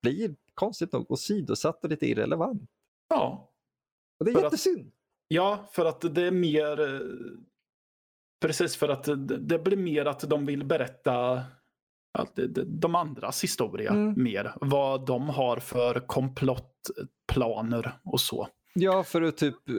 blir 0.02 0.36
konstigt 0.54 0.92
nog 0.94 1.12
åsidosatt 1.12 1.84
och 1.84 1.90
lite 1.90 2.08
irrelevant. 2.08 2.70
ja. 3.10 3.50
Och 4.20 4.26
det 4.26 4.32
är 4.32 4.34
För 4.34 4.40
att- 4.40 4.44
jättesynd. 4.44 4.92
Ja, 5.28 5.66
för 5.72 5.86
att 5.86 6.16
det 6.16 6.22
är 6.28 6.32
mer... 6.32 6.94
eh, 6.96 7.00
Precis, 8.42 8.76
för 8.76 8.90
att 8.90 9.04
det, 9.40 9.60
blir 9.60 9.78
mer 9.78 10.06
att 10.06 10.30
de 10.30 10.46
vill 10.46 10.66
berätta 10.66 11.44
att 12.14 12.40
de 12.66 12.96
andras 12.96 13.44
historia 13.44 13.92
Mm. 13.92 14.24
mer. 14.24 14.54
Vad 14.62 15.06
de 15.06 15.30
har 15.30 15.58
för 15.58 16.00
komplottplaner 16.00 18.00
och 18.04 18.20
så. 18.22 18.48
Ja, 18.74 19.04
för 19.04 19.22
att 19.22 19.38
typ 19.38 19.70
eh, 19.70 19.76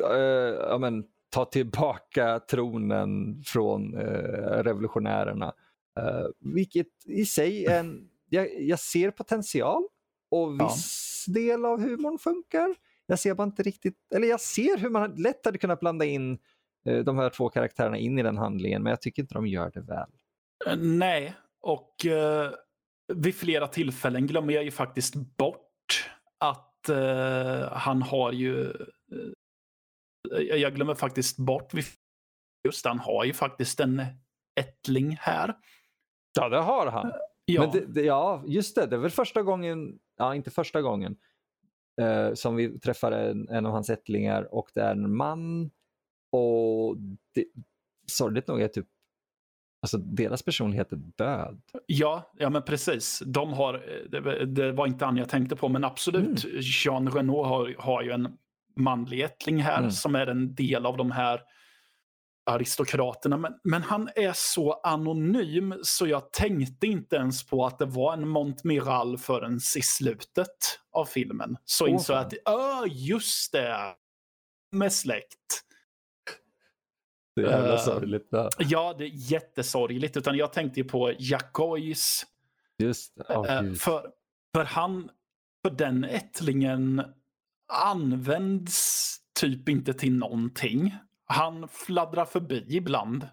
ja, 0.68 0.78
men, 0.78 1.04
ta 1.30 1.44
tillbaka 1.44 2.40
tronen 2.40 3.42
från 3.46 3.98
eh, 3.98 4.62
revolutionärerna. 4.62 5.52
Eh, 6.00 6.26
vilket 6.40 6.88
i 7.04 7.24
sig 7.24 7.66
är 7.66 7.80
en, 7.80 8.08
jag, 8.28 8.62
jag 8.62 8.78
ser 8.80 9.10
potential 9.10 9.84
och 10.42 10.56
Ja. 10.58 10.68
viss 10.68 11.24
del 11.28 11.64
av 11.64 11.80
humorn 11.80 12.18
funkar. 12.18 12.74
Jag 13.06 13.18
ser 13.18 13.34
bara 13.34 13.44
inte 13.44 13.62
riktigt, 13.62 13.98
eller 14.14 14.28
jag 14.28 14.40
ser 14.40 14.78
hur 14.78 14.90
man 14.90 15.14
lätt 15.14 15.44
hade 15.44 15.58
kunnat 15.58 15.80
blanda 15.80 16.04
in 16.04 16.38
eh, 16.86 16.98
de 16.98 17.18
här 17.18 17.30
två 17.30 17.48
karaktärerna 17.48 17.98
in 17.98 18.18
i 18.18 18.22
den 18.22 18.36
handlingen, 18.36 18.82
men 18.82 18.90
jag 18.90 19.00
tycker 19.00 19.22
inte 19.22 19.34
de 19.34 19.46
gör 19.46 19.70
det 19.70 19.80
väl. 19.80 20.10
Eh, 20.66 20.76
Nej, 20.76 21.34
och 21.60 22.06
eh, 22.06 22.50
vid 23.14 23.34
flera 23.34 23.68
tillfällen 23.68 24.26
glömmer 24.26 24.52
jag 24.54 24.64
ju 24.64 24.70
faktiskt 24.70 25.14
bort 25.14 26.10
att 26.38 26.88
eh, 26.88 27.72
han 27.72 28.02
har 28.02 28.32
ju... 28.32 28.70
Eh, 30.32 30.40
jag 30.40 30.74
glömmer 30.74 30.94
faktiskt 30.94 31.36
bort 31.38 31.72
just 32.68 32.86
han 32.86 32.98
har 32.98 33.24
ju 33.24 33.32
faktiskt 33.32 33.80
en 33.80 34.02
ättling 34.60 35.16
här. 35.20 35.54
Ja, 36.38 36.48
det 36.48 36.58
har 36.58 36.86
han. 36.86 37.12
Ja, 37.44 37.70
det, 37.72 37.86
det, 37.86 38.02
ja, 38.02 38.42
just 38.46 38.74
det. 38.74 38.86
Det 38.86 38.96
är 38.96 39.00
väl 39.00 39.10
första 39.10 39.42
gången, 39.42 39.98
ja 40.18 40.34
inte 40.34 40.50
första 40.50 40.82
gången, 40.82 41.16
eh, 42.00 42.34
som 42.34 42.56
vi 42.56 42.78
träffar 42.78 43.12
en, 43.12 43.48
en 43.48 43.66
av 43.66 43.72
hans 43.72 43.90
ättlingar 43.90 44.54
och 44.54 44.70
det 44.74 44.80
är 44.80 44.90
en 44.92 45.16
man. 45.16 45.70
Och 46.32 46.96
det, 47.34 47.44
sorgligt 48.06 48.48
nog 48.48 48.62
är 48.62 48.68
typ 48.68 48.86
Alltså 49.82 49.98
deras 49.98 50.42
personlighet 50.42 50.92
är 50.92 50.96
död. 50.96 51.60
Ja, 51.86 52.32
ja 52.38 52.50
men 52.50 52.62
precis. 52.62 53.22
De 53.26 53.52
har, 53.52 53.72
det, 54.08 54.46
det 54.46 54.72
var 54.72 54.86
inte 54.86 55.04
han 55.04 55.16
jag 55.16 55.28
tänkte 55.28 55.56
på, 55.56 55.68
men 55.68 55.84
absolut. 55.84 56.44
Mm. 56.44 56.56
Jean 56.60 57.10
Renault 57.10 57.48
har, 57.48 57.74
har 57.78 58.02
ju 58.02 58.10
en 58.10 58.38
manlig 58.76 59.20
ättling 59.20 59.58
här 59.58 59.78
Mm. 59.78 59.90
som 59.90 60.14
är 60.14 60.26
en 60.26 60.54
del 60.54 60.86
av 60.86 60.96
de 60.96 61.10
här 61.10 61.40
aristokraterna. 62.46 63.36
Men, 63.36 63.52
men 63.64 63.82
han 63.82 64.08
är 64.16 64.32
så 64.34 64.72
anonym 64.72 65.74
så 65.82 66.06
jag 66.06 66.32
tänkte 66.32 66.86
inte 66.86 67.16
ens 67.16 67.46
på 67.46 67.66
att 67.66 67.78
det 67.78 67.86
var 67.86 68.12
en 68.12 68.28
Montmiral 68.28 69.18
förrän 69.18 69.56
i 69.56 69.82
slutet 69.82 70.80
av 70.92 71.04
filmen. 71.04 71.56
Så 71.64 71.84
Åh, 71.84 71.90
insåg 71.90 72.16
jag 72.16 72.26
att, 72.26 72.34
ja 72.44 72.86
just 72.86 73.52
det, 73.52 73.76
med 74.72 74.92
släkt. 74.92 75.64
Det 77.36 77.42
är 77.42 77.46
jävla 77.50 77.72
Eh, 77.72 77.78
sorgligt. 77.80 78.28
Ja. 78.30 78.50
Ja, 78.58 78.94
det 78.98 79.04
är 79.04 79.10
jättesorgligt. 79.12 80.16
Utan 80.16 80.36
jag 80.36 80.52
tänkte 80.52 80.80
ju 80.80 80.84
på 80.88 81.12
Jacques 81.18 82.24
Just 82.78 83.12
Eh, 83.28 83.62
gud. 83.62 83.80
för, 83.80 84.10
för 84.56 84.64
han, 84.64 85.10
för 85.64 85.74
den 85.74 86.04
ättlingen 86.04 87.02
används 87.72 89.16
typ 89.40 89.68
inte 89.68 89.94
till 89.94 90.12
någonting. 90.18 90.94
Han 91.26 91.68
fladdrar 91.68 92.24
förbi 92.24 92.66
ibland. 92.68 93.28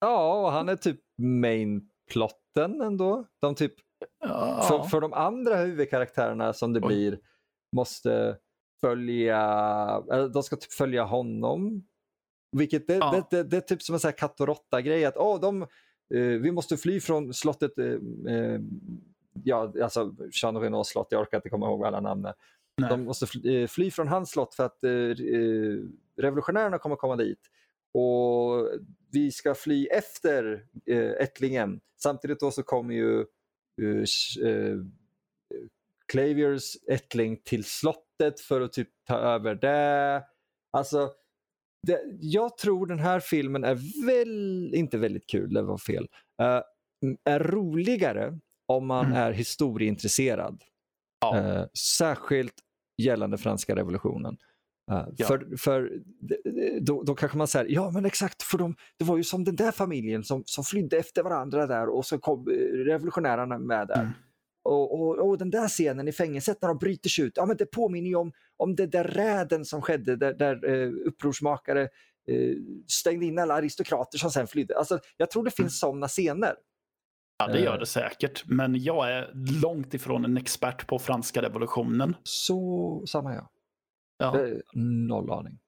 Ja, 0.00 0.42
och 0.44 0.52
han 0.52 0.68
är 0.68 0.76
typ 0.76 1.00
main 1.18 1.90
plotten 2.12 2.80
ändå. 2.80 3.26
De 3.40 3.54
typ, 3.54 3.74
Ja. 4.20 4.64
för, 4.68 4.82
för 4.82 5.00
de 5.00 5.12
andra 5.12 5.56
huvudkaraktärerna 5.56 6.52
som 6.52 6.72
det 6.72 6.80
Oj. 6.80 6.86
blir 6.86 7.18
måste 7.76 8.38
följa, 8.80 9.38
eller 10.12 10.28
de 10.28 10.42
ska 10.42 10.56
typ 10.56 10.72
följa 10.72 11.04
honom. 11.04 11.86
Vilket 12.56 12.86
det, 12.86 12.94
Ja. 12.94 13.24
det, 13.30 13.36
det, 13.36 13.42
det 13.50 13.56
är 13.56 13.60
typ 13.60 13.82
som 13.82 13.94
en 13.94 14.00
sån 14.00 14.08
här 14.08 14.16
katt 14.18 14.40
och 14.40 14.46
råtta 14.46 14.80
grej 14.80 15.04
att 15.04 15.16
åh, 15.16 15.40
de, 15.40 15.62
eh, 16.14 16.20
vi 16.40 16.52
måste 16.52 16.76
fly 16.76 17.00
från 17.00 17.34
slottet, 17.34 17.78
eh, 17.78 17.86
eh, 18.34 18.60
ja 19.44 19.72
alltså 19.82 20.14
Jean 20.42 20.56
Renaults 20.56 20.90
slott, 20.90 21.08
jag 21.10 21.20
orkar 21.20 21.38
inte 21.38 21.48
komma 21.48 21.66
ihåg 21.66 21.84
alla 21.84 22.00
namn. 22.00 22.28
De 22.90 23.04
måste 23.04 23.26
fly, 23.26 23.62
eh, 23.62 23.66
fly 23.68 23.90
från 23.90 24.08
hans 24.08 24.30
slott 24.30 24.54
för 24.54 24.64
att 24.64 24.84
eh, 24.84 24.90
eh, 24.92 25.78
revolutionärerna 26.22 26.78
kommer 26.78 26.96
komma 26.96 27.16
dit. 27.16 27.40
Och 27.94 28.68
vi 29.12 29.32
ska 29.32 29.54
fly 29.54 29.86
efter 29.86 30.64
eh, 30.86 31.10
ättlingen. 31.10 31.80
Samtidigt 32.02 32.40
då 32.40 32.50
så 32.50 32.62
kommer 32.62 32.94
ju 32.94 33.20
eh, 33.82 34.48
eh, 34.48 34.78
Claviers 36.12 36.76
ättling 36.88 37.42
till 37.44 37.64
slottet 37.64 38.40
för 38.40 38.60
att 38.60 38.72
typ 38.72 38.88
ta 39.06 39.16
över 39.18 39.54
det. 39.54 40.24
Alltså, 40.70 41.10
det, 41.86 42.00
jag 42.20 42.58
tror 42.58 42.86
den 42.86 42.98
här 42.98 43.20
filmen 43.20 43.64
är 43.64 44.06
väl, 44.06 44.74
inte 44.74 44.98
väldigt 44.98 45.26
kul, 45.26 45.54
det 45.54 45.62
var 45.62 45.78
fel, 45.78 46.08
eh, 46.42 46.60
är 47.24 47.38
roligare 47.40 48.38
om 48.66 48.86
man 48.86 49.06
Mm. 49.06 49.16
är 49.18 49.32
historieintresserad. 49.32 50.62
Ja. 51.20 51.38
Eh, 51.38 51.66
särskilt 51.78 52.54
gällande 53.02 53.38
franska 53.38 53.76
revolutionen. 53.76 54.36
Ja. 54.86 55.26
För, 55.26 55.56
för 55.56 55.90
då, 56.80 57.02
då 57.02 57.14
kanske 57.14 57.38
man 57.38 57.48
säger, 57.48 57.66
ja 57.70 57.90
men 57.90 58.04
exakt, 58.04 58.42
för 58.42 58.58
de, 58.58 58.76
det 58.98 59.04
var 59.04 59.16
ju 59.16 59.24
som 59.24 59.44
den 59.44 59.56
där 59.56 59.72
familjen 59.72 60.24
som, 60.24 60.42
som 60.46 60.64
flydde 60.64 60.96
efter 60.98 61.22
varandra 61.22 61.66
där 61.66 61.88
och 61.88 62.06
så 62.06 62.18
kom 62.18 62.48
eh, 62.48 62.54
revolutionärerna 62.84 63.58
med 63.58 63.88
där. 63.88 64.00
Mm. 64.00 64.12
Och, 64.64 65.00
och, 65.00 65.28
och 65.28 65.38
den 65.38 65.50
där 65.50 65.68
scenen 65.68 66.08
i 66.08 66.12
fängelset 66.12 66.58
när 66.62 66.68
de 66.68 66.78
bryter 66.78 67.08
sig 67.08 67.24
ut, 67.24 67.32
ja 67.36 67.46
men 67.46 67.56
det 67.56 67.66
påminner 67.66 68.08
ju 68.08 68.16
om, 68.16 68.32
om 68.56 68.76
det 68.76 68.86
där 68.86 69.04
räden 69.04 69.64
som 69.64 69.82
skedde 69.82 70.16
där, 70.16 70.34
där 70.34 70.70
eh, 70.70 70.90
upprorsmakare 71.06 71.82
eh, 72.28 72.56
stängde 72.88 73.26
in 73.26 73.38
alla 73.38 73.54
aristokrater 73.54 74.18
som 74.18 74.30
sen 74.30 74.46
flydde. 74.46 74.78
Alltså, 74.78 74.98
jag 75.16 75.30
tror 75.30 75.44
det 75.44 75.50
finns 75.50 75.80
sådana 75.80 76.08
scener. 76.08 76.54
Ja, 77.38 77.46
det 77.46 77.60
gör 77.60 77.78
det 77.78 77.86
säkert. 77.86 78.44
Men 78.46 78.82
jag 78.82 79.10
är 79.10 79.30
långt 79.62 79.94
ifrån 79.94 80.24
en 80.24 80.36
expert 80.36 80.86
på 80.86 80.98
franska 80.98 81.42
revolutionen. 81.42 82.16
Så, 82.22 83.02
samma 83.06 83.34
jag. 83.34 83.48
Ja. 84.18 84.46
Noll 85.08 85.30
aning. 85.30 85.58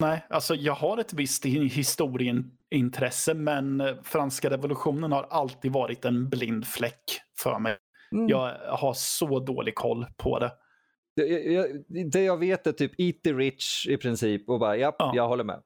Nej, 0.00 0.26
alltså 0.30 0.54
jag 0.54 0.72
har 0.74 0.98
ett 0.98 1.12
visst 1.12 1.44
hi- 1.44 1.68
historieintresse, 1.68 3.34
men 3.34 3.80
eh, 3.80 3.94
franska 4.02 4.50
revolutionen 4.50 5.12
har 5.12 5.22
alltid 5.30 5.72
varit 5.72 6.04
en 6.04 6.28
blind 6.28 6.66
fläck 6.66 7.04
för 7.38 7.58
mig. 7.58 7.78
Mm. 8.12 8.28
Jag 8.28 8.58
har 8.78 8.92
så 8.92 9.38
dålig 9.40 9.74
koll 9.74 10.06
på 10.16 10.38
det. 10.38 10.52
Det, 11.16 11.26
jag, 11.26 11.66
det 12.12 12.22
jag 12.24 12.36
vet 12.36 12.66
är 12.66 12.72
typ 12.72 12.92
eat 13.00 13.22
the 13.24 13.32
rich 13.32 13.86
i 13.88 13.96
princip 13.96 14.48
och 14.48 14.60
bara 14.60 14.76
japp, 14.76 14.96
Ja. 14.98 15.12
jag 15.14 15.28
håller 15.28 15.44
med. 15.44 15.62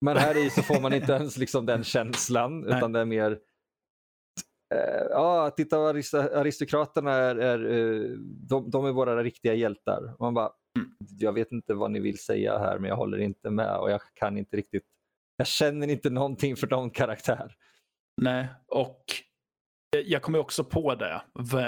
Men 0.00 0.16
här 0.16 0.46
i 0.46 0.50
så 0.50 0.62
får 0.62 0.80
man 0.80 0.92
inte 0.94 1.12
ens 1.12 1.36
liksom 1.36 1.66
den 1.66 1.84
känslan 1.84 2.60
Nej. 2.60 2.76
utan 2.78 2.92
det 2.92 3.00
är 3.00 3.04
mer 3.04 3.30
eh, 4.74 5.06
ja, 5.10 5.50
titta 5.56 5.78
vad 5.78 5.96
arist- 5.96 6.34
aristokraterna 6.34 7.12
är, 7.12 7.36
är 7.36 7.64
eh, 7.70 8.10
de, 8.48 8.70
de 8.70 8.86
är 8.86 8.92
våra 8.92 9.22
riktiga 9.22 9.54
hjältar. 9.54 10.16
Man 10.20 10.34
bara. 10.34 10.50
Jag 11.18 11.32
vet 11.32 11.52
inte 11.52 11.74
vad 11.74 11.90
ni 11.90 12.00
vill 12.00 12.18
säga 12.18 12.58
här 12.58 12.78
men 12.78 12.88
jag 12.88 12.96
håller 12.96 13.18
inte 13.18 13.50
med 13.50 13.76
och 13.76 13.90
jag 13.90 14.00
kan 14.14 14.38
inte 14.38 14.56
riktigt, 14.56 14.84
jag 15.36 15.46
känner 15.46 15.88
inte 15.88 16.10
någonting 16.10 16.56
för 16.56 16.66
någon 16.66 16.90
karaktär. 16.90 17.54
Nej, 18.22 18.48
och 18.66 19.04
jag 20.04 20.22
kommer 20.22 20.38
också 20.38 20.64
på 20.64 20.94
det, 20.94 21.22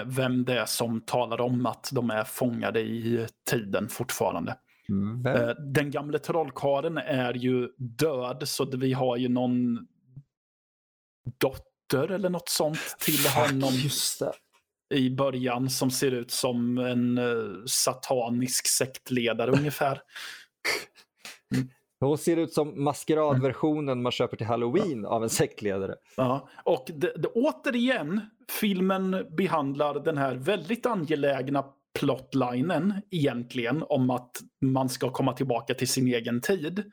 vem 0.07 0.45
det 0.45 0.59
är 0.59 0.67
som 0.67 1.01
talar 1.01 1.41
om 1.41 1.67
att 1.67 1.91
de 1.93 2.11
är 2.11 2.25
fångade 2.25 2.81
i 2.81 3.27
tiden 3.51 3.89
fortfarande. 3.89 4.57
Vem? 5.25 5.27
Eh, 5.27 5.55
Den 5.55 5.91
gamle 5.91 6.19
trollkarlen 6.19 6.99
är 6.99 7.35
ju 7.35 7.69
död, 7.79 8.49
så 8.49 8.77
vi 8.77 8.93
har 8.93 9.17
ju 9.17 9.29
någon 9.29 9.87
dotter 11.41 12.11
eller 12.11 12.29
något 12.29 12.49
sånt 12.49 12.97
till 12.99 13.29
honom 13.29 13.73
just 13.75 14.19
det. 14.19 14.33
I 14.95 15.11
början 15.11 15.71
som 15.71 15.91
ser 15.91 16.11
ut 16.11 16.31
som 16.31 16.79
en 16.79 17.19
eh, 17.19 17.65
satanisk 17.67 18.67
sektledare 18.67 19.51
ungefär. 19.51 20.03
Hon 22.01 22.19
ser 22.19 22.37
ut 22.37 22.53
som 22.53 22.85
maskeradversionen 22.85 24.03
man 24.03 24.13
köper 24.13 24.37
till 24.37 24.47
halloween 24.47 25.07
av 25.07 25.23
en 25.23 25.31
sektledare. 25.31 25.95
Ja. 26.17 26.49
Och 26.65 26.91
det, 26.95 27.13
det, 27.17 27.29
återigen, 27.29 28.21
filmen 28.61 29.27
behandlar 29.37 29.95
den 29.95 30.19
här 30.19 30.35
väldigt 30.35 30.87
angelägna 30.87 31.65
plotlinen 31.99 32.95
egentligen 33.11 33.85
om 33.89 34.11
att 34.11 34.41
man 34.61 34.89
ska 34.89 35.11
komma 35.11 35.33
tillbaka 35.33 35.75
till 35.75 35.89
sin 35.89 36.07
egen 36.07 36.41
tid. 36.41 36.93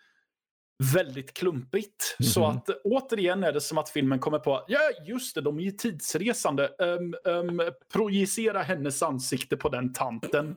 Väldigt 0.93 1.33
klumpigt. 1.33 2.15
Så 2.33 2.39
Mhm. 2.39 2.57
att 2.57 2.69
återigen 2.83 3.43
är 3.43 3.51
det 3.53 3.61
som 3.61 3.77
att 3.77 3.89
filmen 3.89 4.19
kommer 4.19 4.39
på, 4.39 4.65
ja 4.67 4.79
just 5.07 5.35
det, 5.35 5.41
de 5.41 5.57
är 5.59 5.63
ju 5.63 5.71
tidsresande. 5.71 6.69
Um, 6.79 7.15
um, 7.25 7.61
projicera 7.93 8.61
hennes 8.61 9.03
ansikte 9.03 9.57
på 9.57 9.69
den 9.69 9.93
tanten 9.93 10.55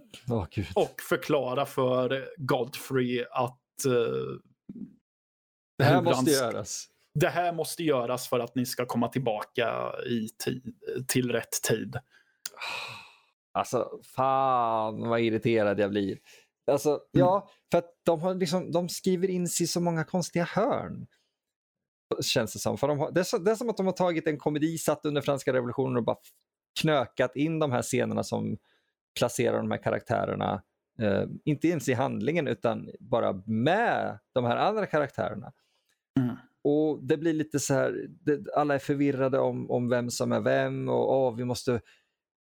gud. 0.50 0.66
och 0.74 1.00
förklara 1.08 1.66
för 1.66 2.28
Godfrey 2.36 3.24
att 3.30 3.84
eh, 3.86 3.92
Det 5.78 5.84
här 5.84 6.02
måste 6.02 6.30
göras. 6.30 6.86
det 7.14 7.28
här 7.28 7.52
måste 7.52 7.84
göras 7.84 8.28
för 8.28 8.40
att 8.40 8.54
ni 8.54 8.66
ska 8.66 8.86
komma 8.86 9.08
tillbaka 9.08 9.92
i 10.06 10.28
ti- 10.44 11.04
till 11.08 11.32
rätt 11.32 11.62
tid. 11.68 11.96
Alltså, 13.52 14.00
fan 14.16 15.08
vad 15.08 15.20
irriterad 15.20 15.80
jag 15.80 15.90
blir. 15.90 16.18
Alltså, 16.68 17.00
ja, 17.10 17.48
för 17.70 17.78
att 17.78 17.90
de, 18.02 18.20
har 18.20 18.34
liksom, 18.34 18.72
de 18.72 18.88
skriver 18.88 19.30
in 19.30 19.48
sig 19.48 19.64
i 19.64 19.66
så 19.66 19.80
många 19.80 20.04
konstiga 20.04 20.44
hörn. 20.44 21.06
Känns 22.20 22.52
det 22.52 22.58
som. 22.58 22.78
För 22.78 22.88
de 22.88 22.98
har, 22.98 23.10
det, 23.10 23.20
är 23.20 23.24
så, 23.24 23.38
det 23.38 23.50
är 23.50 23.54
som 23.54 23.70
att 23.70 23.76
de 23.76 23.86
har 23.86 23.92
tagit 23.92 24.26
en 24.26 24.38
komedi 24.38 24.78
satt 24.78 25.06
under 25.06 25.22
franska 25.22 25.52
revolutionen 25.52 25.96
och 25.96 26.04
bara 26.04 26.16
knökat 26.80 27.36
in 27.36 27.58
de 27.58 27.72
här 27.72 27.82
scenerna 27.82 28.24
som 28.24 28.58
placerar 29.18 29.56
de 29.56 29.70
här 29.70 29.82
karaktärerna. 29.82 30.62
Eh, 31.00 31.24
inte 31.44 31.68
ens 31.68 31.88
i 31.88 31.92
handlingen 31.92 32.48
utan 32.48 32.90
bara 33.00 33.42
med 33.46 34.18
de 34.32 34.44
här 34.44 34.56
andra 34.56 34.86
karaktärerna. 34.86 35.52
Mm. 36.20 36.36
Och 36.64 37.04
det 37.04 37.16
blir 37.16 37.32
lite 37.32 37.58
så 37.58 37.74
här, 37.74 38.06
det, 38.08 38.54
alla 38.54 38.74
är 38.74 38.78
förvirrade 38.78 39.38
om, 39.38 39.70
om 39.70 39.88
vem 39.88 40.10
som 40.10 40.32
är 40.32 40.40
vem 40.40 40.88
och 40.88 41.12
åh, 41.12 41.36
vi 41.36 41.44
måste 41.44 41.80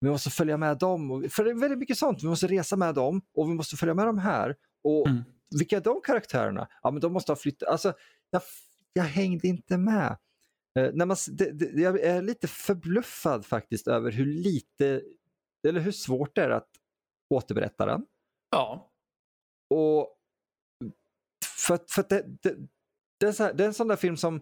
vi 0.00 0.10
måste 0.10 0.30
följa 0.30 0.56
med 0.56 0.78
dem. 0.78 1.10
Och, 1.10 1.32
för 1.32 1.44
det 1.44 1.50
är 1.50 1.54
väldigt 1.54 1.78
mycket 1.78 1.98
sånt. 1.98 2.22
Vi 2.22 2.26
måste 2.26 2.46
resa 2.46 2.76
med 2.76 2.94
dem 2.94 3.22
och 3.34 3.50
vi 3.50 3.54
måste 3.54 3.76
följa 3.76 3.94
med 3.94 4.06
dem 4.06 4.18
här. 4.18 4.56
Och 4.84 5.08
Mm. 5.08 5.22
vilka 5.58 5.76
är 5.76 5.80
de 5.80 6.00
karaktärerna? 6.04 6.68
Ja, 6.82 6.90
men 6.90 7.00
de 7.00 7.12
måste 7.12 7.32
ha 7.32 7.36
flyttat. 7.36 7.68
Alltså, 7.68 7.92
jag, 8.30 8.42
jag 8.92 9.04
hängde 9.04 9.48
inte 9.48 9.76
med. 9.78 10.16
Eh, 10.78 10.90
när 10.94 11.06
man, 11.06 11.16
det, 11.32 11.50
det, 11.52 11.80
jag 11.82 12.00
är 12.00 12.22
lite 12.22 12.48
förbluffad 12.48 13.46
faktiskt 13.46 13.88
över 13.88 14.10
hur 14.12 14.26
lite, 14.26 15.02
eller 15.68 15.80
hur 15.80 15.92
svårt 15.92 16.34
det 16.34 16.42
är 16.44 16.50
att 16.50 16.68
återberätta 17.34 17.86
den. 17.86 18.06
Ja, 18.50 18.90
Och 19.70 20.18
för, 21.66 21.80
för 21.88 22.04
det, 22.08 22.24
det, 22.42 22.56
det, 23.20 23.26
är 23.26 23.38
här, 23.38 23.52
det 23.54 23.64
är 23.64 23.68
en 23.68 23.74
sån 23.74 23.88
där 23.88 23.96
film 23.96 24.16
som, 24.16 24.40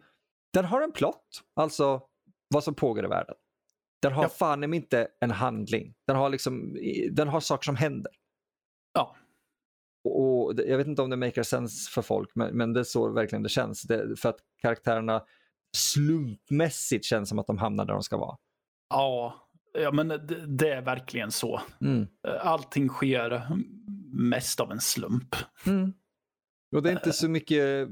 den 0.53 0.65
har 0.65 0.81
en 0.81 0.93
plott, 0.93 1.43
alltså 1.55 2.03
vad 2.49 2.65
som 2.65 2.75
pågår 2.75 3.05
i 3.05 3.09
världen. 3.09 3.35
Den 4.03 4.13
har 4.13 4.23
Ja. 4.23 4.29
fan 4.29 4.75
inte 4.75 5.09
en 5.21 5.31
handling. 5.31 5.95
Den 6.07 6.17
har, 6.17 6.29
liksom, 6.29 6.77
den 7.11 7.29
har 7.29 7.41
saker 7.41 7.65
som 7.65 7.77
händer. 7.77 8.13
Ja. 8.95 9.17
Och 10.05 10.23
och 10.45 10.55
jag 10.67 10.79
vet 10.79 10.87
inte 10.87 11.03
om 11.03 11.11
det 11.11 11.17
makar 11.17 11.43
sense 11.43 11.91
för 11.91 12.03
folk, 12.03 12.31
men, 12.35 12.57
men 12.57 12.73
det 12.73 12.81
är 12.81 12.85
så 12.85 13.13
verkligen 13.13 13.43
det 13.43 13.49
känns. 13.49 13.83
Det, 13.83 14.17
för 14.21 14.29
att 14.29 14.39
karaktärerna 14.63 15.23
slumpmässigt 15.77 17.05
känns 17.05 17.29
som 17.29 17.39
att 17.39 17.47
de 17.47 17.59
hamnar 17.59 17.85
där 17.85 17.93
de 17.93 18.03
ska 18.03 18.17
vara. 18.17 18.37
Ja, 18.89 19.49
ja 19.75 19.93
men 19.93 20.09
det, 20.09 20.47
det 20.47 20.69
är 20.69 20.83
verkligen 20.83 21.31
så. 21.31 21.61
Mm. 21.81 22.07
Allting 22.41 22.89
sker 22.89 23.49
mest 24.13 24.61
av 24.61 24.73
en 24.73 24.81
slump. 24.81 25.37
Mm. 25.67 25.93
Och 26.77 26.83
det 26.83 26.89
är 26.91 26.93
inte 26.93 27.13
så 27.13 27.29
mycket 27.29 27.89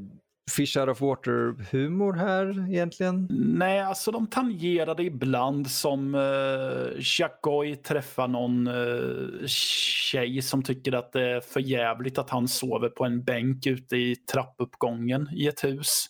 fish 0.50 0.76
out 0.76 0.88
of 0.88 1.00
water-humor 1.00 2.12
här 2.12 2.68
egentligen. 2.68 3.26
Nej, 3.30 3.80
alltså 3.80 4.10
de 4.10 4.26
tangerade 4.26 5.02
ibland 5.02 5.70
som 5.70 6.14
uh, 6.14 6.88
Jack 7.18 7.38
Goy 7.42 7.76
träffar 7.76 8.28
någon 8.28 8.68
uh, 8.68 9.46
tjej 9.46 10.42
som 10.42 10.62
tycker 10.62 10.92
att 10.92 11.12
det 11.12 11.30
är 11.30 11.40
för 11.40 11.60
jävligt 11.60 12.18
att 12.18 12.30
han 12.30 12.48
sover 12.48 12.88
på 12.88 13.04
en 13.04 13.24
bänk 13.24 13.66
ute 13.66 13.96
i 13.96 14.16
trappuppgången 14.16 15.28
i 15.32 15.46
ett 15.46 15.64
hus. 15.64 16.06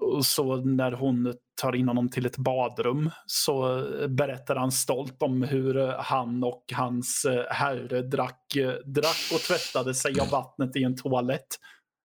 Och 0.00 0.26
så 0.26 0.56
när 0.56 0.92
hon 0.92 1.34
tar 1.60 1.76
in 1.76 1.88
honom 1.88 2.08
till 2.08 2.26
ett 2.26 2.38
badrum 2.38 3.10
så 3.26 3.78
eh, 3.78 4.08
berättar 4.08 4.56
han 4.56 4.72
stolt 4.72 5.22
om 5.22 5.42
hur 5.42 5.86
han 5.98 6.44
och 6.44 6.64
hans 6.72 7.26
herre 7.50 8.02
drack, 8.02 8.54
drack 8.84 9.30
och 9.34 9.40
tvättade 9.40 9.94
sig 9.94 10.20
av 10.20 10.30
vattnet 10.30 10.76
i 10.76 10.82
en 10.82 10.96
toalett. 10.96 11.46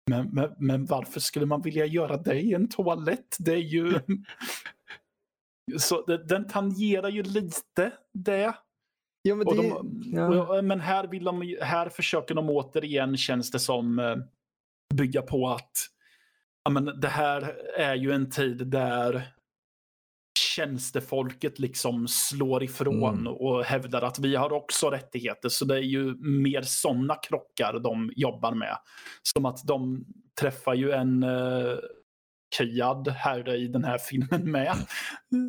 Men, 0.09 0.29
men, 0.31 0.55
men 0.57 0.85
varför 0.85 1.19
skulle 1.19 1.45
man 1.45 1.61
vilja 1.61 1.85
göra 1.85 2.17
det 2.17 2.41
i 2.41 2.53
en 2.53 2.69
toalett? 2.69 3.37
Det 3.39 3.53
är 3.53 3.57
ju... 3.57 3.99
Så 5.77 6.05
den 6.05 6.47
tangerar 6.47 7.09
ju 7.09 7.23
lite 7.23 7.91
det. 8.13 8.55
Ja, 9.21 9.35
men, 9.35 9.47
det, 9.47 9.55
de, 9.55 10.01
ja. 10.13 10.61
men 10.61 10.79
här, 10.79 11.07
vill 11.07 11.23
de, 11.23 11.57
här 11.61 11.89
försöker 11.89 12.35
de 12.35 12.49
återigen, 12.49 13.17
känns 13.17 13.51
det 13.51 13.59
som, 13.59 13.99
eh, 13.99 14.15
bygga 14.93 15.21
på 15.21 15.49
att 15.49 15.71
ja, 16.63 16.71
men 16.71 16.85
det 16.85 17.07
här 17.07 17.55
är 17.77 17.95
ju 17.95 18.11
en 18.11 18.29
tid 18.29 18.67
där 18.67 19.34
tjänstefolket 20.37 21.59
liksom 21.59 22.07
slår 22.07 22.63
ifrån 22.63 23.19
mm. 23.19 23.33
och 23.33 23.63
hävdar 23.63 24.01
att 24.01 24.19
vi 24.19 24.35
har 24.35 24.53
också 24.53 24.89
rättigheter. 24.89 25.49
Så 25.49 25.65
det 25.65 25.75
är 25.75 25.83
ju 25.83 26.15
mer 26.15 26.61
sådana 26.61 27.15
krockar 27.15 27.79
de 27.79 28.11
jobbar 28.15 28.53
med. 28.53 28.77
Som 29.21 29.45
att 29.45 29.63
de 29.67 30.05
träffar 30.39 30.73
ju 30.73 30.91
en 30.91 31.23
uh, 31.23 31.77
Kiad 32.57 33.07
herre 33.07 33.57
i 33.57 33.67
den 33.67 33.83
här 33.83 33.97
filmen 33.97 34.51
med. 34.51 34.75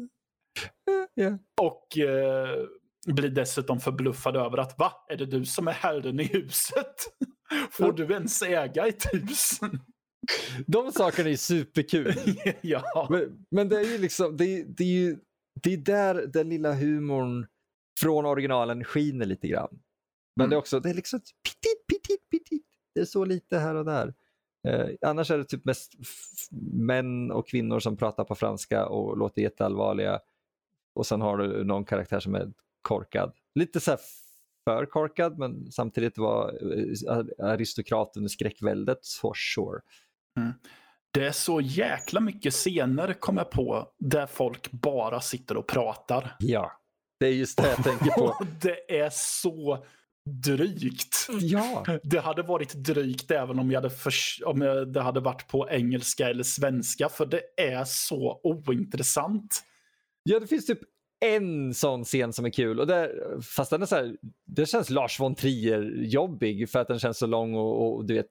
yeah. 1.20 1.34
Och 1.60 1.86
uh, 1.98 2.66
blir 3.14 3.30
dessutom 3.30 3.80
förbluffad 3.80 4.36
över 4.36 4.58
att 4.58 4.78
va, 4.78 4.92
är 5.08 5.16
det 5.16 5.26
du 5.26 5.44
som 5.44 5.68
är 5.68 5.72
herren 5.72 6.20
i 6.20 6.24
huset? 6.24 6.94
Får 7.70 7.92
du 7.92 8.12
ens 8.12 8.42
äga 8.42 8.86
ett 8.86 9.06
hus? 9.12 9.60
De 10.66 10.92
sakerna 10.92 11.30
är 11.30 11.36
superkul. 11.36 12.14
ja. 12.60 13.06
Men, 13.10 13.46
men, 13.50 13.68
det 13.68 13.76
är 13.76 13.92
ju 13.92 13.98
liksom, 13.98 14.36
det, 14.36 14.62
det 14.62 14.84
är 14.84 14.88
ju 14.88 15.18
det 15.62 15.72
är 15.72 15.76
där 15.76 16.26
den 16.26 16.48
lilla 16.48 16.72
humorn 16.72 17.46
från 18.00 18.26
originalen 18.26 18.84
skiner 18.84 19.26
lite 19.26 19.48
grann. 19.48 19.78
Men 20.36 20.44
mm. 20.44 20.50
det 20.50 20.56
är 20.56 20.58
också, 20.58 20.80
det 20.80 20.90
är 20.90 20.94
liksom 20.94 21.20
pitit, 21.20 21.86
pitit, 21.86 22.30
pitit. 22.30 22.66
Det 22.94 23.00
är 23.00 23.04
så 23.04 23.24
lite 23.24 23.58
här 23.58 23.74
och 23.74 23.84
där. 23.84 24.14
Eh, 24.68 24.88
annars 25.00 25.30
är 25.30 25.38
det 25.38 25.44
typ 25.44 25.64
mest 25.64 25.92
män 26.72 27.30
och 27.30 27.48
kvinnor 27.48 27.80
som 27.80 27.96
pratar 27.96 28.24
på 28.24 28.34
franska 28.34 28.86
och 28.86 29.16
låter 29.16 29.42
jätteallvarliga. 29.42 30.20
Och 30.94 31.06
sen 31.06 31.20
har 31.20 31.38
du 31.38 31.64
någon 31.64 31.84
karaktär 31.84 32.20
som 32.20 32.34
är 32.34 32.52
korkad. 32.82 33.32
Lite 33.54 33.80
så 33.80 33.96
för 34.64 34.86
korkad 34.86 35.38
men 35.38 35.72
samtidigt 35.72 36.18
var 36.18 36.48
eh, 37.08 37.46
aristokrat 37.46 38.16
under 38.16 38.28
skräckväldet, 38.28 38.98
for 39.20 39.34
sure. 39.34 39.80
Mm. 40.36 40.52
Det 41.12 41.26
är 41.26 41.32
så 41.32 41.60
jäkla 41.60 42.20
mycket 42.20 42.52
scener, 42.52 43.12
kom 43.12 43.36
jag 43.36 43.50
på, 43.50 43.88
där 43.98 44.26
folk 44.26 44.70
bara 44.70 45.20
sitter 45.20 45.56
och 45.56 45.66
pratar. 45.66 46.36
Ja, 46.38 46.72
det 47.20 47.26
är 47.26 47.32
just 47.32 47.58
det 47.58 47.68
jag 47.68 47.84
tänker 47.84 48.10
på. 48.10 48.44
det 48.62 49.00
är 49.00 49.10
så 49.12 49.84
drygt. 50.44 51.26
Ja. 51.40 51.84
Det 52.02 52.18
hade 52.18 52.42
varit 52.42 52.74
drygt 52.74 53.30
även 53.30 53.58
om, 53.58 53.70
jag 53.70 53.82
hade 53.82 53.94
om 54.44 54.92
det 54.92 55.00
hade 55.00 55.20
varit 55.20 55.48
på 55.48 55.70
engelska 55.70 56.28
eller 56.28 56.42
svenska, 56.42 57.08
för 57.08 57.26
det 57.26 57.42
är 57.56 57.84
så 57.84 58.40
ointressant. 58.42 59.62
Ja, 60.22 60.40
det 60.40 60.46
finns 60.46 60.66
typ 60.66 60.80
en 61.20 61.74
sån 61.74 62.04
scen 62.04 62.32
som 62.32 62.44
är 62.44 62.50
kul. 62.50 62.80
Och 62.80 62.86
där, 62.86 63.10
fast 63.56 63.70
den 63.70 63.82
är 63.82 63.86
så 63.86 63.96
här, 63.96 64.16
det 64.46 64.66
känns 64.66 64.90
Lars 64.90 65.20
von 65.20 65.34
Trier-jobbig 65.34 66.70
för 66.70 66.78
att 66.78 66.88
den 66.88 66.98
känns 66.98 67.18
så 67.18 67.26
lång 67.26 67.54
och, 67.54 67.96
och 67.96 68.06
du 68.06 68.14
vet, 68.14 68.26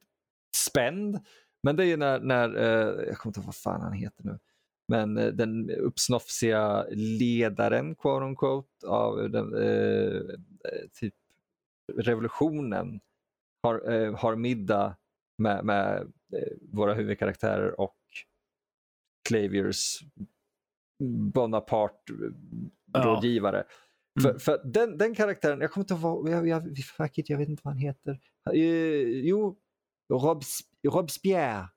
spänd. 0.55 1.19
Men 1.65 1.75
det 1.75 1.83
är 1.83 1.87
ju 1.87 1.97
när, 1.97 2.19
när 2.19 2.55
eh, 2.55 3.07
jag 3.07 3.17
kommer 3.17 3.29
inte 3.29 3.39
ihåg 3.39 3.45
vad 3.45 3.55
fan 3.55 3.81
han 3.81 3.93
heter 3.93 4.23
nu, 4.23 4.39
men 4.87 5.17
eh, 5.17 5.27
den 5.27 5.69
uppsnofsiga 5.69 6.85
ledaren, 6.91 7.95
quote 7.95 8.25
unquote, 8.25 8.87
av 8.87 9.29
den, 9.29 9.55
eh, 9.55 10.21
typ 10.93 11.13
revolutionen 11.93 12.99
har, 13.63 14.11
har 14.15 14.35
middag 14.35 14.97
med, 15.37 15.65
med 15.65 16.11
våra 16.61 16.93
huvudkaraktärer 16.93 17.79
och 17.79 17.97
Claviers 19.29 19.99
Bonaparte-rådgivare. 21.33 23.57
Ja. 23.57 23.63
Mm. 24.21 24.21
För, 24.21 24.39
för 24.39 24.61
den, 24.63 24.97
den 24.97 25.15
karaktären, 25.15 25.61
jag 25.61 25.71
kommer 25.71 25.83
inte 25.83 25.93
ihåg, 25.93 26.29
jag, 26.29 26.47
jag, 26.47 26.77
jag, 26.97 27.09
jag 27.15 27.37
vet 27.37 27.49
inte 27.49 27.61
vad 27.65 27.73
han 27.73 27.81
heter. 27.81 28.19
jo, 29.23 29.57
Robes, 30.13 30.59
Robespierre. 30.87 31.69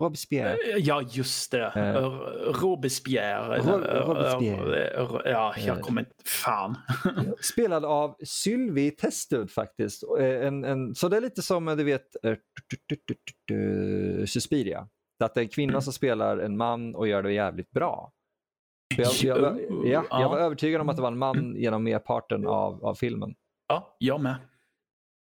Robespierre. 0.00 0.56
Ja, 0.78 1.02
just 1.02 1.50
det. 1.50 1.72
Uh, 1.76 2.08
Robespierre. 2.62 3.58
Ro 3.58 3.78
Robespierre. 4.14 4.92
Ja, 5.24 5.54
jag 5.58 5.80
kommer 5.80 6.00
inte... 6.00 6.14
Fan. 6.24 6.76
Spelad 7.40 7.84
av 7.84 8.16
Sylvie 8.24 8.90
Testud 8.90 9.50
faktiskt. 9.50 10.02
En, 10.20 10.64
en, 10.64 10.94
så 10.94 11.08
det 11.08 11.16
är 11.16 11.20
lite 11.20 11.42
som 11.42 11.64
du 11.64 11.84
vet 11.84 12.16
Suspiria. 14.26 14.88
Att 15.24 15.34
det 15.34 15.40
är 15.40 15.42
en 15.42 15.48
kvinna 15.48 15.72
mm. 15.72 15.82
som 15.82 15.92
spelar 15.92 16.38
en 16.38 16.56
man 16.56 16.94
och 16.94 17.08
gör 17.08 17.22
det 17.22 17.32
jävligt 17.32 17.70
bra. 17.70 18.12
Jag, 18.96 19.12
jag, 19.22 19.38
jag, 19.84 20.06
ja, 20.10 20.20
jag 20.20 20.28
var 20.28 20.38
övertygad 20.38 20.80
om 20.80 20.88
att 20.88 20.96
det 20.96 21.02
var 21.02 21.12
en 21.12 21.18
man 21.18 21.54
genom 21.56 21.84
merparten 21.84 22.46
av, 22.46 22.84
av 22.84 22.94
filmen. 22.94 23.34
Ja, 23.68 23.96
jag 23.98 24.20
med. 24.20 24.36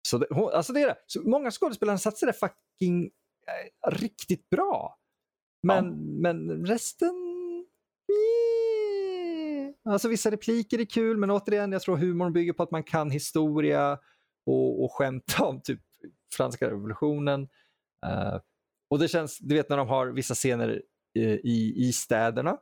Så 0.08 0.18
det, 0.18 0.26
alltså 0.34 0.72
det 0.72 0.80
är 0.80 0.86
det. 0.86 0.96
Så 1.06 1.22
många 1.22 1.50
skådespelare 1.50 1.98
satsade 1.98 2.32
fucking 2.32 3.04
äh, 3.04 3.90
riktigt 3.90 4.50
bra. 4.50 4.98
Men, 5.62 5.84
ja. 5.84 5.92
men 6.20 6.66
resten... 6.66 7.20
Alltså 9.88 10.08
vissa 10.08 10.30
repliker 10.30 10.80
är 10.80 10.84
kul, 10.84 11.16
men 11.16 11.30
återigen, 11.30 11.72
jag 11.72 11.82
tror 11.82 11.96
humorn 11.96 12.32
bygger 12.32 12.52
på 12.52 12.62
att 12.62 12.70
man 12.70 12.82
kan 12.82 13.10
historia 13.10 13.98
och, 14.46 14.84
och 14.84 14.92
skämta 14.92 15.44
om 15.44 15.60
typ 15.62 15.80
franska 16.36 16.70
revolutionen. 16.70 17.42
Uh, 18.06 18.40
och 18.90 18.98
det 18.98 19.08
känns, 19.08 19.38
du 19.38 19.54
vet 19.54 19.68
när 19.68 19.76
de 19.76 19.88
har 19.88 20.06
vissa 20.06 20.34
scener 20.34 20.82
i, 21.14 21.86
i 21.88 21.92
städerna, 21.92 22.58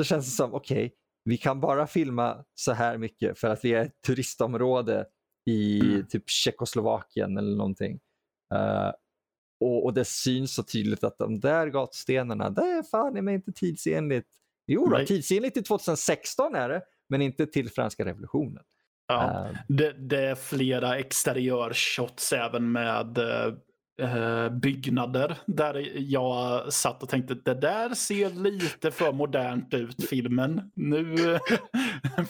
så 0.00 0.04
känns 0.04 0.26
det 0.26 0.30
som, 0.30 0.54
okej, 0.54 0.86
okay, 0.86 0.96
vi 1.24 1.36
kan 1.36 1.60
bara 1.60 1.86
filma 1.86 2.44
så 2.54 2.72
här 2.72 2.98
mycket 2.98 3.38
för 3.38 3.48
att 3.48 3.64
vi 3.64 3.74
är 3.74 3.84
ett 3.84 4.02
turistområde 4.06 5.06
i 5.46 5.80
mm. 5.80 6.06
typ 6.06 6.30
Tjeckoslovakien 6.30 7.38
eller 7.38 7.56
någonting. 7.56 8.00
Uh, 8.54 8.92
och, 9.60 9.84
och, 9.84 9.94
det 9.94 10.04
syns 10.04 10.54
så 10.54 10.62
tydligt 10.62 11.04
att 11.04 11.18
de 11.18 11.40
där 11.40 11.66
gatstenarna, 11.66 12.50
det 12.50 12.62
är 12.62 12.82
fan 12.82 13.24
mig 13.24 13.34
inte 13.34 13.52
tidsenligt. 13.52 14.28
Jo, 14.66 14.86
då, 14.86 15.06
tidsenligt 15.06 15.54
till 15.54 15.64
2016 15.64 16.54
är 16.54 16.68
det, 16.68 16.82
men 17.08 17.22
inte 17.22 17.46
till 17.46 17.70
franska 17.70 18.04
revolutionen. 18.04 18.62
Ja, 19.06 19.48
uh, 19.50 19.58
det, 19.68 19.92
det, 19.92 20.20
är 20.20 20.34
flera 20.34 20.98
exteriörshots 20.98 22.32
även 22.32 22.72
med 22.72 23.18
uh, 23.18 23.54
eh, 24.00 24.48
byggnader 24.48 25.38
där 25.46 25.88
jag 25.96 26.72
satt 26.72 27.02
och 27.02 27.08
tänkte 27.08 27.34
det 27.34 27.54
där 27.54 27.94
ser 27.94 28.30
lite 28.30 28.90
för 28.90 29.12
modernt 29.12 29.74
ut 29.74 30.08
filmen. 30.08 30.70
Nu 30.74 31.16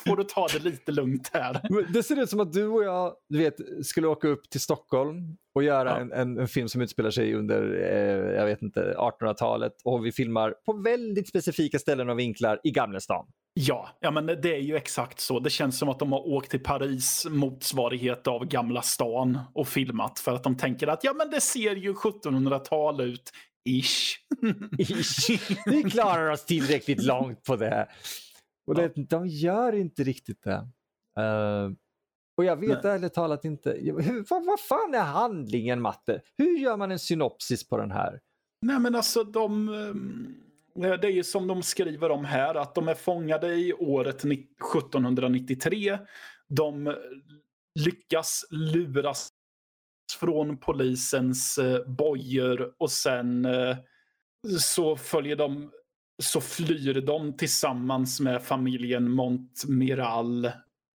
får 0.07 0.16
du 0.16 0.25
ta 0.25 0.46
det 0.46 0.59
lite 0.59 0.92
lugnt 0.92 1.31
här. 1.33 1.61
Det 1.92 2.03
ser 2.03 2.22
ut 2.22 2.31
som 2.31 2.40
att 2.40 2.53
du 2.53 2.66
och 2.66 2.85
jag 2.85 3.14
du 3.29 3.38
vet, 3.38 3.87
skulle 3.87 4.07
åka 4.07 4.29
upp 4.29 4.51
till 4.51 4.61
Stockholm 4.61 5.37
och 5.55 5.62
göra 5.62 5.88
ja. 5.88 6.01
en, 6.01 6.12
en, 6.12 6.38
en, 6.38 6.48
film 6.48 6.68
som 6.68 6.81
utspelar 6.81 7.11
sig 7.11 7.35
under 7.35 7.75
eh, 7.75 8.35
jag 8.35 8.46
vet 8.46 8.62
inte 8.62 8.94
1800-talet 8.98 9.72
och 9.85 10.07
vi 10.07 10.12
filmar 10.12 10.55
på 10.66 10.72
väldigt 10.72 11.29
specifika 11.29 11.79
ställen 11.79 12.09
och 12.09 12.18
vinklar 12.18 12.61
i 12.64 12.70
Gamla 12.70 13.01
stan. 13.01 13.27
Ja, 13.54 13.88
ja 14.00 14.10
men 14.10 14.26
det 14.26 14.54
är 14.56 14.60
ju 14.60 14.76
exakt 14.76 15.20
så. 15.20 15.40
Det 15.40 15.50
känns 15.50 15.78
som 15.78 15.88
att 15.88 15.98
de 15.98 16.12
har 16.12 16.28
åkt 16.28 16.50
till 16.50 16.62
Paris 16.62 17.26
motsvarighet 17.30 18.26
av 18.26 18.44
Gamla 18.44 18.82
stan 18.82 19.38
och 19.54 19.68
filmat 19.68 20.18
för 20.18 20.34
att 20.34 20.42
de 20.42 20.56
tänker 20.56 20.86
att 20.86 21.04
ja 21.04 21.12
men 21.12 21.30
det 21.30 21.40
ser 21.40 21.76
ju 21.76 21.92
1700-tal 21.92 23.00
ut. 23.00 23.32
Ish. 23.68 24.18
Ish. 24.78 25.30
Vi 25.66 25.82
klarar 25.82 26.30
oss 26.30 26.44
tillräckligt 26.44 27.02
långt 27.02 27.42
på 27.42 27.56
det. 27.56 27.88
Och 28.66 28.74
det, 28.74 28.92
ja. 28.94 29.04
de 29.08 29.26
gör 29.26 29.72
inte 29.72 30.02
riktigt 30.02 30.42
det. 30.42 30.68
Uh, 31.20 31.72
och 32.36 32.44
jag 32.44 32.56
vet 32.56 32.84
ärligt 32.84 33.14
talat 33.14 33.44
inte, 33.44 33.70
hur, 33.80 34.30
vad, 34.30 34.46
vad 34.46 34.60
fan 34.60 34.94
är 34.94 35.04
handlingen 35.04 35.80
Matte? 35.80 36.20
Hur 36.38 36.58
gör 36.58 36.76
man 36.76 36.90
en 36.90 36.98
synopsis 36.98 37.68
på 37.68 37.76
den 37.76 37.90
här? 37.90 38.20
Nej 38.66 38.78
men 38.78 38.94
alltså 38.94 39.24
de... 39.24 39.68
Um 39.68 40.51
det 40.74 41.04
är 41.04 41.11
ju 41.11 41.24
som 41.24 41.46
de 41.46 41.62
skriver 41.62 42.11
om 42.11 42.24
här, 42.24 42.54
att 42.54 42.74
de 42.74 42.88
är 42.88 42.94
fångade 42.94 43.54
i 43.54 43.72
året 43.72 44.24
1793. 44.24 45.98
De 46.48 46.96
lyckas 47.80 48.44
luras 48.50 49.28
från 50.18 50.56
polisens 50.56 51.58
eh, 51.58 51.87
bojor 51.87 52.74
och 52.78 52.90
sen 52.90 53.44
eh, 53.44 53.76
så 54.58 54.96
följer 54.96 55.37
de 55.37 55.70
så 56.22 56.40
flyr 56.40 57.00
de 57.00 57.37
tillsammans 57.37 58.20
med 58.20 58.42
familjen 58.42 59.11
Montmiral 59.11 60.46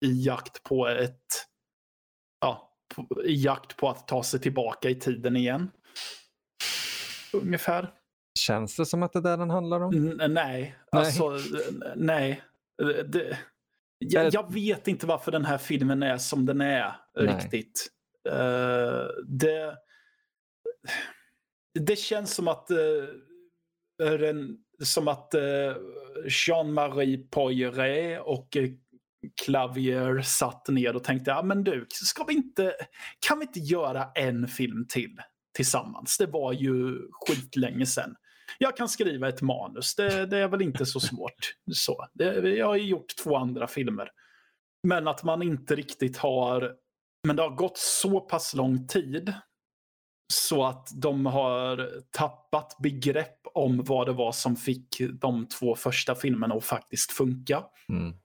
i 0.05 0.25
jakt 0.25 0.63
på 0.63 0.89
ett 0.89 1.47
ja, 2.41 2.77
i 3.25 3.45
jakt 3.45 3.77
på 3.77 3.89
att 3.89 4.09
ta 4.09 4.23
sig 4.23 4.41
tillbaka 4.41 4.91
i 4.91 4.95
tiden 4.95 5.37
igen. 5.37 5.71
Ungefär. 7.33 7.93
Känns 8.47 8.77
det 8.77 8.87
som 8.87 9.03
att 9.03 9.13
det 9.13 9.19
är 9.19 9.23
det 9.23 9.37
den 9.37 9.51
handlar 9.51 9.81
om? 9.81 9.95
N 9.95 10.17
nej, 10.17 10.29
nej. 10.29 10.75
alltså 10.91 11.39
nej. 11.97 12.43
Det, 13.07 13.39
jag, 13.99 14.35
jag, 14.35 14.53
vet 14.53 14.89
inte 14.89 15.07
varför 15.07 15.33
den 15.33 15.45
här 15.45 15.59
filmen 15.59 16.03
är 16.03 16.19
som 16.19 16.47
den 16.47 16.61
är 16.61 16.97
nej. 17.17 17.27
riktigt. 17.27 17.87
Uh, 18.29 19.07
det, 19.27 19.77
det 21.75 21.97
känns 21.97 22.35
som 22.35 22.49
att 22.49 22.71
uh, 22.71 24.35
som 24.85 25.09
att 25.09 25.35
uh, 25.35 25.77
Jean-Marie 26.29 27.19
Poiret 27.31 28.21
och 28.21 28.57
Clavier 29.45 30.23
satt 30.23 30.69
ner 30.69 30.97
och 30.97 31.05
tänkte, 31.05 31.31
ja 31.31 31.43
men 31.43 31.65
du, 31.65 31.87
ska 31.91 32.25
vi 32.25 32.35
inte, 32.35 32.75
kan 33.27 33.39
vi 33.39 33.45
inte 33.45 33.61
göra 33.61 34.11
en 34.15 34.49
film 34.49 34.87
till 34.89 35.17
tillsammans? 35.55 36.19
Det 36.19 36.27
var 36.27 36.53
ju 36.53 36.99
skitlänge 37.11 37.87
sedan. 37.87 38.17
Jag 38.59 38.77
kan 38.77 38.89
skriva 38.89 39.29
ett 39.29 39.43
manus, 39.43 39.95
det, 39.95 40.27
det 40.27 40.39
är 40.39 40.49
väl 40.49 40.63
inte 40.63 40.87
så 40.87 41.01
svårt. 41.01 41.55
Så, 41.73 42.07
det, 42.15 42.49
jag 42.49 42.67
har 42.67 42.77
ju 42.77 42.89
gjort 42.89 43.17
två 43.25 43.37
andra 43.37 43.67
filmer. 43.67 44.11
Men 44.89 45.09
att 45.09 45.25
man 45.25 45.43
inte 45.43 45.75
riktigt 45.75 46.17
har, 46.17 46.75
men 47.27 47.37
det 47.37 47.43
har 47.43 47.51
gått 47.51 47.79
så 47.79 48.21
pass 48.21 48.55
lång 48.55 48.87
tid 48.87 49.35
så 50.33 50.65
att 50.65 50.89
de 50.95 51.27
har 51.27 51.91
tappat 52.11 52.77
begrepp 52.79 53.41
om 53.55 53.85
vad 53.85 54.07
det 54.07 54.13
var 54.13 54.33
som 54.33 54.57
fick 54.57 55.01
de 55.13 55.49
två 55.49 55.75
första 55.75 56.15
filmerna 56.15 56.55
att 56.55 56.65
faktiskt 56.65 57.13
funka. 57.13 57.65
Mm. 57.89 58.17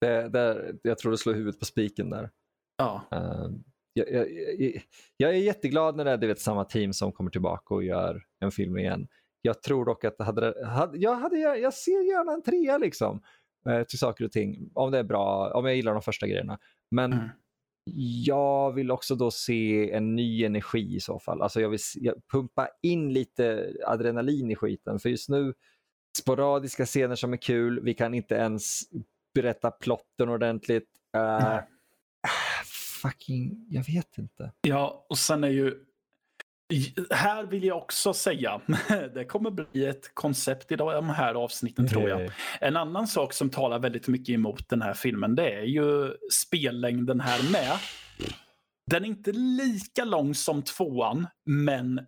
Det, 0.00 0.28
det, 0.28 0.74
jag 0.82 0.98
tror 0.98 1.12
du 1.12 1.18
slår 1.18 1.34
huvudet 1.34 1.60
på 1.60 1.64
spiken 1.64 2.10
där. 2.10 2.30
Ja. 2.76 3.02
Uh, 3.14 3.50
jag, 3.92 4.12
jag, 4.12 4.30
jag, 4.58 4.82
jag, 5.16 5.30
är 5.30 5.38
jätteglad 5.38 5.96
när 5.96 6.04
det 6.04 6.10
är 6.10 6.28
vet, 6.28 6.40
samma 6.40 6.64
team 6.64 6.92
som 6.92 7.12
kommer 7.12 7.30
tillbaka 7.30 7.74
och 7.74 7.84
gör 7.84 8.22
en 8.40 8.50
film 8.50 8.78
igen. 8.78 9.08
Jag 9.42 9.62
tror 9.62 9.84
dock 9.84 10.04
att 10.04 10.20
hade, 10.20 10.66
hade, 10.66 10.98
jag, 10.98 11.14
hade, 11.14 11.36
jag 11.38 11.74
ser 11.74 12.08
gärna 12.10 12.32
en 12.32 12.42
trea 12.42 12.78
liksom, 12.78 13.22
uh, 13.68 13.82
till 13.82 13.98
saker 13.98 14.24
och 14.24 14.32
ting. 14.32 14.70
Om 14.74 14.90
det 14.90 14.98
är 14.98 15.04
bra, 15.04 15.50
om 15.54 15.66
jag 15.66 15.76
gillar 15.76 15.92
de 15.92 16.02
första 16.02 16.26
grejerna. 16.26 16.58
Men 16.90 17.12
mm. 17.12 17.28
jag 18.24 18.72
vill 18.72 18.90
också 18.90 19.14
då 19.14 19.30
se 19.30 19.90
en 19.92 20.16
ny 20.16 20.44
energi 20.44 20.96
i 20.96 21.00
så 21.00 21.18
fall. 21.18 21.42
Alltså 21.42 21.60
jag 21.60 21.68
vill 21.68 21.80
jag, 21.94 22.14
pumpa 22.32 22.68
in 22.82 23.12
lite 23.12 23.72
adrenalin 23.86 24.50
i 24.50 24.56
skiten. 24.56 24.98
För 24.98 25.08
just 25.08 25.28
nu, 25.28 25.54
sporadiska 26.18 26.86
scener 26.86 27.14
som 27.14 27.32
är 27.32 27.36
kul, 27.36 27.80
vi 27.82 27.94
kan 27.94 28.14
inte 28.14 28.34
ens 28.34 28.80
berätta 29.34 29.70
plotten 29.70 30.28
ordentligt. 30.28 30.88
Uh, 31.16 31.58
fucking, 33.02 33.66
jag 33.70 33.84
vet 33.84 34.18
inte. 34.18 34.52
Ja, 34.60 35.06
och 35.08 35.18
sen 35.18 35.44
är 35.44 35.48
ju 35.48 35.84
här 37.10 37.44
vill 37.44 37.64
jag 37.64 37.76
också 37.76 38.12
säga, 38.12 38.60
det 39.14 39.24
kommer 39.24 39.50
bli 39.50 39.86
ett 39.86 40.14
koncept 40.14 40.72
i 40.72 40.76
de 40.76 41.10
här 41.10 41.34
avsnitten 41.34 41.88
tror 41.88 42.08
jag. 42.08 42.30
En 42.60 42.76
annan 42.76 43.06
sak 43.06 43.32
som 43.32 43.50
talar 43.50 43.78
väldigt 43.78 44.08
mycket 44.08 44.34
emot 44.34 44.68
den 44.68 44.82
här 44.82 44.94
filmen, 44.94 45.34
det 45.34 45.50
är 45.50 45.62
ju 45.62 46.12
spellängden 46.32 47.20
här 47.20 47.52
med. 47.52 47.78
Den 48.90 49.04
är 49.04 49.08
inte 49.08 49.32
lika 49.32 50.04
lång 50.04 50.34
som 50.34 50.62
tvåan, 50.62 51.26
men 51.46 52.00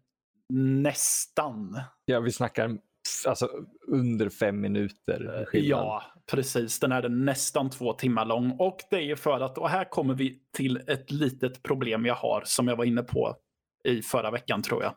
nästan. 0.82 1.80
Ja, 2.04 2.20
vi 2.20 2.32
snackar 2.32 2.78
alltså 3.26 3.48
under 3.88 4.28
fem 4.28 4.60
minuter. 4.60 5.44
Skillnad. 5.46 5.80
Ja, 5.80 6.02
precis. 6.30 6.80
Den 6.80 6.92
är 6.92 7.08
nästan 7.08 7.70
två 7.70 7.92
timmar 7.92 8.24
lång. 8.24 8.56
Och 8.58 8.78
det 8.90 8.96
är 8.96 9.00
ju 9.00 9.16
för 9.16 9.40
att, 9.40 9.58
och 9.58 9.68
här 9.68 9.90
kommer 9.90 10.14
vi 10.14 10.38
till 10.56 10.76
ett 10.86 11.10
litet 11.10 11.62
problem 11.62 12.06
jag 12.06 12.14
har 12.14 12.42
som 12.44 12.68
jag 12.68 12.76
var 12.76 12.84
inne 12.84 13.02
på 13.02 13.36
i 13.84 14.02
förra 14.02 14.30
veckan 14.30 14.62
tror 14.62 14.82
jag. 14.82 14.94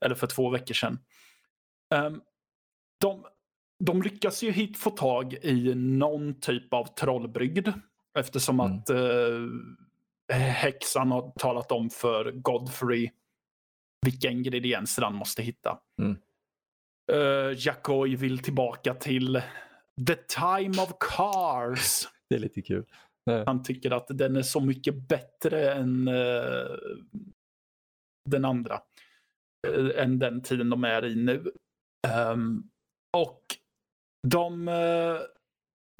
Eller 0.00 0.14
för 0.14 0.26
två 0.26 0.50
veckor 0.50 0.74
sedan. 0.74 0.98
Um, 1.94 2.22
de, 3.00 3.26
de 3.84 4.02
lyckas 4.02 4.42
ju 4.42 4.50
hit 4.50 4.78
få 4.78 4.90
tag 4.90 5.34
i 5.34 5.74
någon 5.74 6.40
typ 6.40 6.74
av 6.74 6.84
trollbrygd. 6.94 7.68
Eftersom 8.18 8.60
mm. 8.60 8.72
att 8.72 8.90
uh, 8.90 9.48
häxan 10.32 11.10
har 11.10 11.32
talat 11.38 11.72
om 11.72 11.90
för 11.90 12.30
Godfrey 12.30 13.10
vilka 14.06 14.30
ingredienser 14.30 15.02
han 15.02 15.14
måste 15.14 15.42
hitta. 15.42 15.78
Mm. 16.00 16.16
Uh, 17.12 17.54
Jacoy 17.58 18.16
vill 18.16 18.38
tillbaka 18.38 18.94
till 18.94 19.42
the 20.06 20.14
time 20.14 20.82
of 20.82 20.92
cars. 21.00 22.08
Det 22.28 22.34
är 22.34 22.40
lite 22.40 22.62
kul. 22.62 22.84
Han 23.46 23.62
tycker 23.62 23.90
att 23.90 24.06
den 24.08 24.36
är 24.36 24.42
så 24.42 24.60
mycket 24.60 25.08
bättre 25.08 25.72
än 25.72 26.08
uh, 26.08 26.66
den 28.30 28.44
andra. 28.44 28.80
Uh, 29.68 30.02
än 30.02 30.18
den 30.18 30.42
tiden 30.42 30.70
de 30.70 30.84
är 30.84 31.04
i 31.04 31.14
nu. 31.14 31.52
Um, 32.32 32.70
och 33.16 33.42
de 34.28 34.68
uh, 34.68 35.20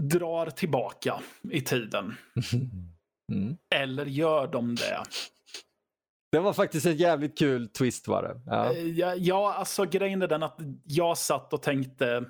drar 0.02 0.50
tillbaka 0.50 1.20
i 1.50 1.60
tiden. 1.60 2.14
Mm. 3.32 3.56
Eller 3.74 4.06
gör 4.06 4.46
de 4.46 4.74
det? 4.74 5.02
Det 6.32 6.40
var 6.40 6.52
faktiskt 6.52 6.86
en 6.86 6.96
jävligt 6.96 7.38
kul 7.38 7.68
twist 7.68 8.08
var 8.08 8.22
det. 8.22 8.40
Ja. 8.46 8.72
Eh, 8.72 8.86
ja, 8.86 9.14
ja, 9.14 9.54
alltså 9.54 9.84
grejen 9.84 10.22
är 10.22 10.28
den 10.28 10.42
att 10.42 10.58
jag 10.84 11.18
satt 11.18 11.52
och 11.52 11.62
tänkte 11.62 12.24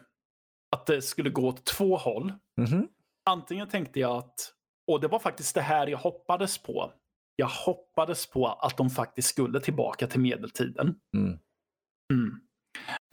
att 0.77 0.87
det 0.87 1.03
skulle 1.03 1.31
gå 1.31 1.49
åt 1.49 1.65
två 1.65 1.97
håll. 1.97 2.33
Mm. 2.59 2.89
Antingen 3.31 3.69
tänkte 3.69 4.01
jag 4.01 4.17
att, 4.17 4.53
och 4.87 5.01
det 5.01 5.09
var 5.09 5.19
faktiskt 5.19 5.55
det 5.55 5.61
här 5.61 5.87
jag 5.87 5.99
hoppades 5.99 6.59
på. 6.59 6.93
Jag 7.37 7.47
hoppades 7.47 8.31
på 8.31 8.47
att 8.47 8.77
de 8.77 8.91
faktiskt 8.91 9.29
skulle 9.29 9.61
tillbaka 9.61 10.07
till 10.07 10.21
medeltiden. 10.21 10.95
Mm. 11.17 11.39
Mm. 12.13 12.41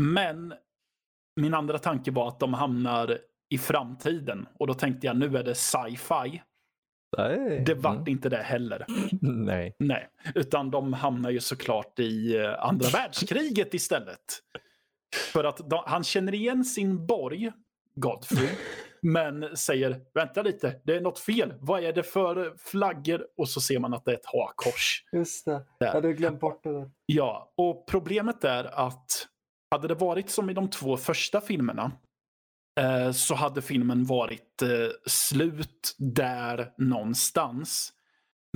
Men 0.02 0.54
min 1.42 1.54
andra 1.54 1.78
tanke 1.78 2.12
var 2.12 2.28
att 2.28 2.40
de 2.40 2.54
hamnar 2.54 3.18
i 3.50 3.58
framtiden 3.58 4.48
och 4.60 4.68
då 4.68 4.74
tänkte 4.74 5.08
jag 5.08 5.18
nu 5.18 5.38
är 5.38 5.44
det 5.44 5.56
sci-fi. 5.56 6.42
Nej. 7.18 7.64
Det 7.66 7.74
vart 7.74 7.96
mm. 7.96 8.08
inte 8.08 8.30
det 8.30 8.38
heller. 8.38 8.86
Nej. 9.22 9.76
Nej. 9.80 10.10
Utan 10.36 10.72
de 10.72 10.94
hamnar 10.94 11.30
ju 11.30 11.40
såklart 11.40 12.00
i 12.00 12.36
eh, 12.36 12.64
andra 12.66 12.90
världskriget 12.94 13.74
istället. 13.74 14.40
För 15.34 15.44
att 15.44 15.70
de, 15.70 15.84
han 15.86 16.04
känner 16.04 16.34
igen 16.34 16.66
sin 16.66 17.08
borg, 17.08 17.52
Godfrey, 17.96 18.50
men 19.02 19.58
säger 19.58 20.02
vänta 20.14 20.42
lite, 20.42 20.82
det 20.84 20.96
är 20.96 21.02
något 21.02 21.20
fel. 21.20 21.54
Vad 21.60 21.84
är 21.84 21.94
det 21.94 22.04
för 22.04 22.54
flaggor? 22.58 23.28
Och 23.38 23.50
så 23.50 23.62
ser 23.62 23.80
man 23.80 23.94
att 23.94 24.06
det 24.06 24.12
är 24.12 24.16
ett 24.16 24.26
hakkors. 24.26 25.04
Just 25.12 25.46
det, 25.46 25.62
jag 25.78 25.92
hade 25.92 26.14
glömt 26.14 26.40
bort 26.40 26.64
det 26.64 26.72
där. 26.72 26.92
Ja, 27.06 27.54
och 27.58 27.88
problemet 27.88 28.44
är 28.44 28.64
att 28.88 29.28
hade 29.72 29.88
det 29.88 29.96
varit 29.96 30.30
som 30.30 30.50
i 30.50 30.54
de 30.54 30.70
två 30.70 30.98
första 30.98 31.42
filmerna 31.42 31.92
Eh, 32.80 33.12
så 33.12 33.36
hade 33.36 33.62
filmen 33.62 34.06
varit 34.06 34.62
eh, 34.62 34.90
slut 35.06 35.96
där 35.98 36.72
någonstans. 36.78 37.94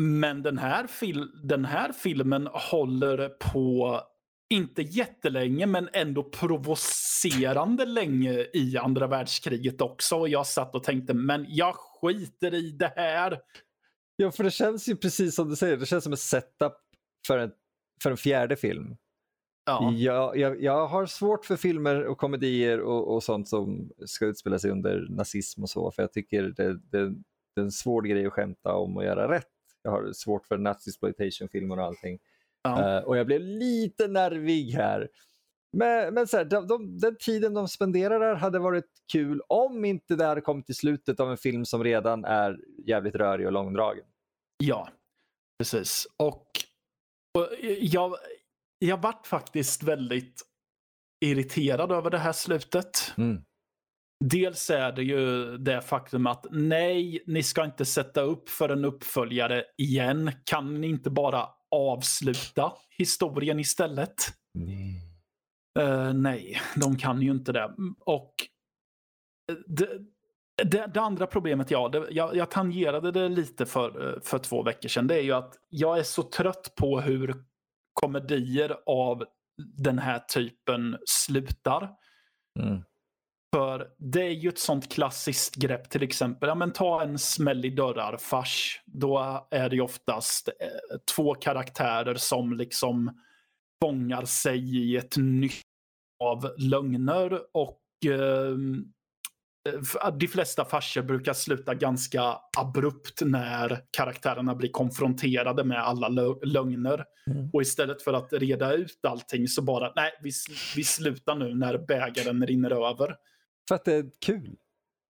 Men 0.02 0.44
den 0.44 0.58
här, 0.58 0.88
fil 0.88 1.32
den 1.44 1.66
här 1.66 1.92
filmen 1.92 2.50
håller 2.52 3.30
på, 3.30 4.00
inte 4.54 4.82
jättelänge, 4.82 5.66
men 5.66 5.89
ändå 5.94 6.24
provocerande 6.24 7.86
länge 7.86 8.48
i 8.54 8.78
andra 8.78 9.08
världskriget 9.08 9.82
också. 9.82 10.16
Och 10.16 10.30
jag 10.30 10.48
satt 10.48 10.76
och 10.76 10.84
tänkte, 10.84 11.13
men 11.13 11.46
jag 11.50 11.76
skiter 11.76 12.54
i 12.54 12.72
det 12.72 12.94
här. 12.96 13.39
Ja, 14.16 14.32
för 14.32 14.44
det 14.44 14.52
känns 14.52 14.89
ju 14.89 14.96
precis 14.96 15.36
som 15.36 15.50
du 15.50 15.56
säger, 15.56 15.78
det 15.78 15.86
känns 15.86 16.04
som 16.04 16.13
en 16.13 16.18
setup 16.18 16.74
för 17.28 17.38
en, 17.38 17.52
för 18.04 18.12
en 18.12 18.18
fjärde 18.18 18.56
film. 18.56 18.96
Ja. 19.66 19.92
Jag, 19.92 20.38
jag, 20.38 20.62
jag, 20.62 20.88
har 20.88 21.06
svårt 21.06 21.46
för 21.46 21.56
filmer 21.56 22.06
och 22.06 22.18
komedier 22.18 22.82
och, 22.82 23.13
och, 23.13 23.24
sånt 23.24 23.50
som 23.50 23.92
ska 24.06 24.26
utspela 24.26 24.60
sig 24.60 24.72
under 24.72 25.08
nazism 25.10 25.63
och 25.63 25.70
så, 25.70 25.92
för 25.92 26.04
jag 26.04 26.13
tycker 26.13 26.44
det, 26.44 26.74
det, 26.74 27.10
det 27.56 27.62
är 27.62 27.63
en 27.63 27.72
svår 27.72 28.02
grej 28.02 28.26
att 28.26 28.34
skämta 28.34 28.76
om 28.76 28.98
och 28.98 29.04
göra 29.04 29.32
rätt. 29.32 29.48
Jag 29.82 29.92
har 29.92 30.13
svårt 30.13 30.46
för 30.46 30.58
nazisploitation-filmer 30.58 31.80
och 31.80 31.86
allting. 31.86 32.20
Ja. 32.63 32.99
Uh, 32.99 33.08
och 33.08 33.17
jag 33.17 33.26
blev 33.26 33.41
lite 33.41 34.08
nervig 34.08 34.71
här. 34.71 35.10
Men, 35.78 36.13
men 36.13 36.28
så 36.28 36.38
här, 36.38 36.45
de, 36.45 36.67
de, 36.67 36.97
den 36.97 37.17
tiden 37.17 37.54
de 37.54 37.67
spenderar 37.67 38.19
där 38.19 38.36
hade 38.36 38.60
varit 38.60 38.89
kul 39.12 39.41
om 39.47 39.86
inte 39.86 40.15
det 40.15 40.26
hade 40.26 40.41
kommit 40.41 40.65
till 40.65 40.76
slutet 40.76 41.19
av 41.19 41.32
en 41.32 41.38
film 41.38 41.65
som 41.65 41.84
redan 41.84 42.26
är 42.26 42.60
jävligt 42.88 43.15
rörig 43.15 43.45
och 43.45 43.52
långdragen. 43.52 44.06
Ja, 44.58 44.89
precis. 45.60 46.08
Och, 46.17 46.47
och 47.38 47.49
jag, 47.80 48.15
jag 48.80 49.02
vart 49.02 49.28
faktiskt 49.28 49.84
väldigt 49.84 50.41
irriterad 51.26 51.91
över 51.91 52.10
det 52.10 52.17
här 52.17 52.32
slutet. 52.32 53.13
Mm. 53.17 53.43
Dels 54.26 54.69
är 54.69 54.91
det 54.91 55.04
ju 55.04 55.58
det 55.58 55.82
faktum 55.82 56.28
att 56.28 56.45
nej, 56.52 57.23
ni 57.28 57.43
ska 57.43 57.65
inte 57.65 57.86
sätta 57.86 58.21
upp 58.21 58.49
för 58.49 58.69
en 58.69 58.86
uppföljare 58.86 59.63
igen. 59.78 60.32
Kan 60.43 60.82
ni 60.82 60.88
inte 60.88 61.10
bara 61.10 61.49
avsluta 61.74 62.74
historien 62.98 63.60
istället? 63.60 64.16
Nej. 64.54 65.02
Uh, 65.80 66.14
nej, 66.14 66.62
de 66.76 66.98
kan 66.98 67.22
ju 67.22 67.32
inte 67.32 67.52
det. 67.52 67.76
Och 68.00 68.34
det, 69.68 69.90
det, 70.64 70.88
det 70.94 71.02
andra 71.02 71.28
problemet, 71.28 71.72
ja, 71.72 71.90
det, 71.90 72.08
jag, 72.12 72.36
jag 72.36 72.52
tangerade 72.52 73.12
det 73.12 73.30
lite 73.30 73.66
för, 73.66 74.20
för 74.24 74.40
två 74.40 74.64
veckor 74.64 74.90
sedan. 74.90 75.08
Det 75.08 75.16
är 75.16 75.22
ju 75.22 75.32
att 75.32 75.54
jag 75.70 76.00
är 76.00 76.04
så 76.04 76.24
trött 76.24 76.74
på 76.76 77.02
hur 77.02 77.44
komedier 77.94 78.78
av 78.86 79.26
den 79.58 80.00
här 80.00 80.20
typen 80.20 80.98
slutar. 81.06 81.90
Mm. 82.60 82.84
För 83.54 83.88
det 83.98 84.22
är 84.22 84.32
ju 84.32 84.50
ett 84.50 84.60
sånt 84.60 84.92
klassiskt 84.92 85.56
grepp 85.56 85.89
till 85.89 86.04
exempel. 86.04 86.50
Ja, 86.50 86.56
men 86.56 86.74
ta 86.74 87.04
en 87.04 87.20
smäll 87.20 87.66
i 87.66 87.70
dörrar-fars. 87.70 88.82
Då 88.86 89.48
är 89.52 89.70
det 89.70 89.82
oftast 89.82 90.48
eh, 90.48 90.98
två 91.16 91.36
karaktärer 91.36 92.16
som 92.16 92.54
liksom 92.54 93.20
fångar 93.84 94.26
sig 94.26 94.78
i 94.78 94.98
ett 94.98 95.18
nytt 95.18 95.62
av 96.24 96.54
lögner 96.58 97.39
och 97.54 97.80
eh, 98.06 98.56
de 100.20 100.28
flesta 100.28 100.66
farser 100.66 101.02
brukar 101.02 101.34
sluta 101.34 101.74
ganska 101.74 102.38
abrupt 102.58 103.22
när 103.22 103.84
karaktärerna 103.98 104.56
blir 104.56 104.72
konfronterade 104.72 105.63
med 105.63 105.84
alla 105.84 106.08
lögner. 106.44 107.06
Mm. 107.28 107.50
Och 107.54 107.62
istället 107.62 108.02
för 108.02 108.13
att 108.13 108.34
reda 108.34 108.74
ut 108.74 109.06
allting 109.08 109.48
så 109.48 109.62
bara, 109.62 109.94
nej, 109.96 110.12
vi, 110.22 110.32
vi 110.76 110.84
slutar 110.84 111.36
nu 111.36 111.56
när 111.56 111.78
bägaren 111.78 112.48
rinner 112.48 112.89
över. 112.89 113.16
För 113.67 113.76
att 113.76 113.86
det 113.86 113.93
är 113.93 114.12
kul? 114.26 114.58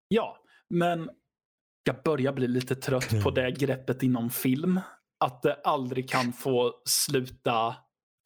Ja, 0.07 0.37
men 0.69 1.09
jag 1.83 2.03
börjar 2.03 2.33
bli 2.33 2.47
lite 2.47 2.75
trött 2.75 3.23
på 3.23 3.31
det 3.31 3.51
greppet 3.51 4.03
inom 4.03 4.29
film. 4.29 4.79
Att 5.19 5.41
det 5.41 5.53
aldrig 5.63 6.09
kan 6.09 6.33
få 6.33 6.81
sluta 6.85 7.75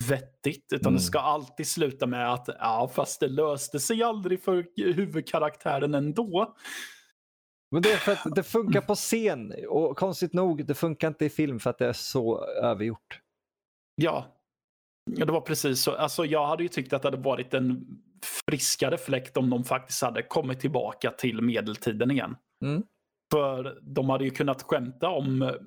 vettigt. 0.09 0.73
Utan 0.73 0.87
mm. 0.87 0.97
det 0.97 1.03
ska 1.03 1.19
alltid 1.19 1.67
sluta 1.67 2.05
med 2.05 2.33
att 2.33 2.49
ja, 2.59 2.91
fast 2.93 3.19
det 3.19 3.27
löste 3.27 3.79
sig 3.79 4.03
aldrig 4.03 4.43
för 4.43 4.65
huvudkaraktären 4.93 5.93
ändå. 5.93 6.55
Men 7.71 7.81
det 7.81 7.91
är 7.91 7.97
för 7.97 8.11
att 8.11 8.35
det 8.35 8.43
funkar 8.53 8.81
på 8.81 8.95
scen 8.95 9.53
och 9.69 9.97
konstigt 9.97 10.33
nog, 10.33 10.65
det 10.65 10.73
funkar 10.73 11.07
inte 11.07 11.25
i 11.25 11.29
film 11.29 11.59
för 11.59 11.69
att 11.69 11.77
det 11.77 11.87
är 11.87 11.93
så 11.93 12.45
övergjort. 12.45 13.21
Ja, 13.95 14.25
ja 15.11 15.25
det 15.25 15.31
var 15.31 15.41
precis 15.41 15.81
så. 15.81 15.91
Alltså, 15.91 16.25
jag 16.25 16.47
hade 16.47 16.63
ju 16.63 16.69
tyckt 16.69 16.93
att 16.93 17.01
det 17.01 17.07
hade 17.07 17.23
varit 17.23 17.53
en 17.53 17.87
friskare 18.25 18.97
fläkt 18.97 19.37
om 19.37 19.49
de 19.49 19.63
faktiskt 19.63 20.01
hade 20.01 20.23
kommit 20.23 20.59
tillbaka 20.59 21.11
till 21.11 21.41
medeltiden 21.41 22.11
igen. 22.11 22.35
Mm. 22.65 22.83
För 23.31 23.79
de 23.81 24.09
hade 24.09 24.23
ju 24.23 24.29
kunnat 24.29 24.63
skämta 24.63 25.09
om 25.09 25.57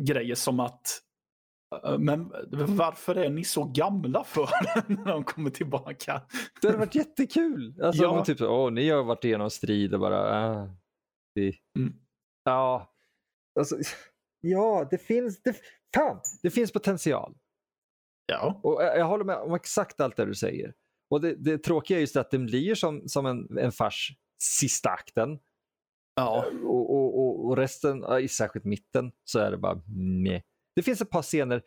grejer 0.00 0.34
som 0.34 0.60
att 0.60 1.02
Eh, 1.84 1.98
men 1.98 2.32
varför 2.76 3.14
är 3.14 3.30
ni 3.30 3.44
så 3.44 3.64
gamla 3.64 4.24
för 4.24 4.48
när 4.88 5.12
de 5.12 5.24
kommer 5.24 5.50
tillbaka? 5.50 6.22
Det 6.60 6.68
hade 6.68 6.78
varit 6.78 6.94
jättekul. 6.94 7.82
Alltså, 7.82 8.02
ja. 8.02 8.24
typ, 8.24 8.40
åh, 8.40 8.70
ni 8.70 8.90
har 8.90 9.04
varit 9.04 9.24
igenom 9.24 9.50
strid 9.50 9.94
och 9.94 10.00
bara... 10.00 10.52
Äh, 10.62 10.70
vi... 11.34 11.58
mm. 11.78 11.94
Ja, 12.44 12.94
alltså, 13.58 13.76
ja, 14.40 14.88
det 14.90 14.98
finns, 14.98 15.42
det, 15.42 15.56
fan, 15.94 16.20
det 16.42 16.50
finns 16.50 16.72
potential. 16.72 17.34
Ja. 18.26 18.60
Och 18.62 18.82
jag, 18.82 18.98
jag 18.98 19.06
håller 19.06 19.24
med 19.24 19.36
om 19.36 19.54
exakt 19.54 20.00
allt 20.00 20.16
det 20.16 20.24
du 20.24 20.34
säger. 20.34 20.74
Och 21.10 21.20
det, 21.20 21.34
det 21.34 21.58
tråkiga 21.58 21.96
är 21.96 22.00
just 22.00 22.16
att 22.16 22.30
den 22.30 22.46
blir 22.46 22.74
som, 22.74 23.08
som 23.08 23.26
en, 23.26 23.58
en 23.58 23.72
fars 23.72 24.12
sista 24.42 24.90
akten. 24.90 25.38
Ja. 26.16 26.44
Och, 26.64 26.94
och, 26.94 27.18
och, 27.18 27.46
och 27.46 27.56
resten, 27.56 28.28
särskilt 28.28 28.64
mitten, 28.64 29.12
så 29.24 29.38
är 29.38 29.50
det 29.50 29.56
bara 29.56 29.82
nej. 29.96 30.44
Det 30.74 30.82
finns 30.82 31.00
ett 31.00 31.10
par 31.10 31.22
scener, 31.22 31.62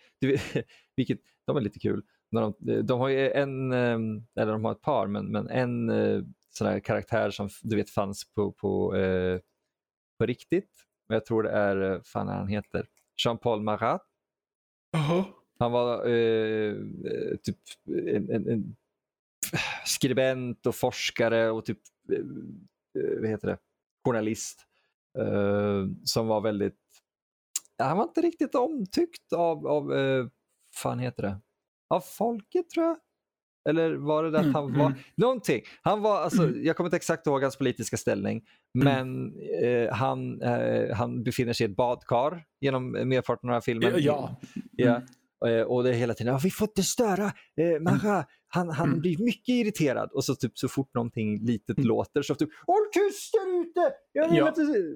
vilket 0.95 1.19
de 1.45 1.57
är 1.57 1.61
lite 1.61 1.79
kul. 1.79 2.03
De, 2.31 2.55
de 2.83 2.99
har 2.99 3.09
ju 3.09 3.31
en, 3.31 3.71
ehm, 3.71 4.25
eller 4.39 4.51
de 4.51 4.65
har 4.65 4.71
ett 4.71 4.81
par, 4.81 5.07
men, 5.07 5.31
men 5.31 5.49
en 5.49 5.89
eh, 5.89 6.21
sån 6.49 6.67
här 6.67 6.79
karaktär 6.79 7.31
som 7.31 7.49
du 7.61 7.75
vet 7.75 7.89
fanns 7.89 8.33
på, 8.33 8.51
på, 8.51 8.95
eh, 8.95 9.39
på 10.19 10.25
riktigt. 10.25 10.71
Jag 11.07 11.25
tror 11.25 11.43
det 11.43 11.51
är, 11.51 11.91
eh, 11.91 12.01
fan 12.03 12.27
han 12.27 12.47
heter, 12.47 12.87
Jean-Paul 13.25 13.61
Marat. 13.61 14.01
Uh 14.95 15.11
-huh. 15.11 15.25
Han 15.59 15.71
var 15.71 16.07
eh, 16.07 16.75
typ 17.43 17.57
en, 18.07 18.31
en, 18.31 18.49
en, 18.49 18.75
skribent 19.85 20.65
och 20.65 20.75
forskare 20.75 21.51
och 21.51 21.65
typ, 21.65 21.79
eh, 22.13 23.21
vad 23.21 23.29
heter 23.29 23.47
det, 23.47 23.57
journalist. 24.05 24.65
Eh, 25.19 25.85
som 26.03 26.27
var 26.27 26.41
väldigt 26.41 26.79
han 27.77 27.97
var 27.97 28.03
inte 28.03 28.21
riktigt 28.21 28.55
omtyckt 28.55 29.33
av, 29.33 29.67
av 29.67 29.93
eh, 29.93 30.25
fan 30.75 30.99
heter 30.99 31.23
det, 31.23 31.39
av 31.89 31.99
folket 31.99 32.69
tror 32.69 32.85
jag. 32.85 32.97
Eller 33.69 33.93
var 33.93 34.23
det 34.23 34.31
det 34.31 34.37
att 34.37 34.43
mm, 34.43 34.55
han 34.55 34.65
mm, 34.65 34.79
var, 34.79 34.85
mm. 34.85 34.99
någonting. 35.15 35.61
Han 35.81 36.01
var, 36.01 36.21
alltså, 36.21 36.43
mm. 36.43 36.65
jag 36.65 36.77
kommer 36.77 36.87
inte 36.87 36.97
exakt 36.97 37.27
ihåg 37.27 37.41
hans 37.41 37.57
politiska 37.57 37.97
ställning, 37.97 38.43
mm. 38.75 38.85
men 38.85 39.33
eh, 39.63 39.93
han, 39.93 40.41
eh, 40.41 40.95
han 40.95 41.23
befinner 41.23 41.53
sig 41.53 41.67
i 41.67 41.69
ett 41.69 41.75
badkar 41.75 42.45
genom 42.61 42.91
merparten 42.91 43.49
av 43.49 43.61
filmen. 43.61 43.93
Ja. 43.97 44.39
ja. 44.71 45.01
Eh, 45.47 45.61
och 45.61 45.83
det 45.83 45.89
är 45.89 45.93
hela 45.93 46.13
tiden, 46.13 46.39
vi 46.43 46.51
får 46.51 46.67
inte 46.67 46.83
störa 46.83 47.25
eh, 47.57 47.81
Mara, 47.81 48.25
han, 48.55 48.69
han 48.69 48.87
mm. 48.87 48.99
blir 48.99 49.17
mycket 49.17 49.49
irriterad 49.49 50.09
och 50.11 50.25
så, 50.25 50.35
typ, 50.35 50.57
så 50.57 50.67
fort 50.67 50.93
någonting 50.93 51.45
litet 51.45 51.77
mm. 51.77 51.87
låter 51.87 52.21
så 52.21 52.35
typ 52.35 52.49
Håll 52.67 52.85
tyst 52.93 53.33
där 53.33 53.61
ute! 53.61 53.95
Ja. 54.13 54.53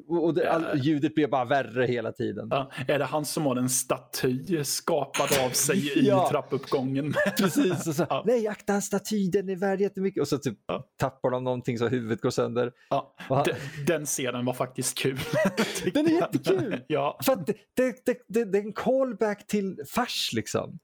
Och 0.07 0.33
det, 0.33 0.51
all, 0.51 0.79
ljudet 0.79 1.15
blir 1.15 1.27
bara 1.27 1.45
värre 1.45 1.85
hela 1.85 2.11
tiden. 2.11 2.47
Ja. 2.51 2.71
Är 2.87 2.99
det 2.99 3.05
han 3.05 3.25
som 3.25 3.45
har 3.45 3.55
en 3.55 3.69
staty 3.69 4.63
skapad 4.63 5.29
av 5.45 5.49
sig 5.49 5.77
i 5.99 6.07
ja. 6.07 6.29
trappuppgången? 6.29 7.13
Precis, 7.37 7.87
och 7.87 7.95
så, 7.95 8.05
ja. 8.09 8.23
nej 8.25 8.47
akta 8.47 8.73
en 8.73 8.81
staty, 8.81 9.29
den 9.29 9.49
är 9.49 9.55
värd 9.55 9.81
jättemycket. 9.81 10.21
Och 10.21 10.27
så 10.27 10.37
typ 10.37 10.57
tappar 10.99 11.29
de 11.29 11.43
någonting 11.43 11.77
så 11.77 11.87
huvudet 11.87 12.21
går 12.21 12.29
sönder. 12.29 12.71
Ja. 12.89 13.15
Han... 13.17 13.45
Den, 13.45 13.55
den 13.87 14.05
scenen 14.05 14.45
var 14.45 14.53
faktiskt 14.53 14.97
kul. 14.97 15.19
den 15.93 16.05
är 16.05 16.11
jättekul! 16.11 16.83
ja. 16.87 17.19
För 17.23 17.35
det, 17.35 17.53
det, 17.75 18.05
det, 18.05 18.17
det, 18.27 18.45
det 18.45 18.57
är 18.57 18.63
en 18.63 18.73
callback 18.73 19.47
till 19.47 19.77
fars 19.87 20.33
liksom. 20.33 20.79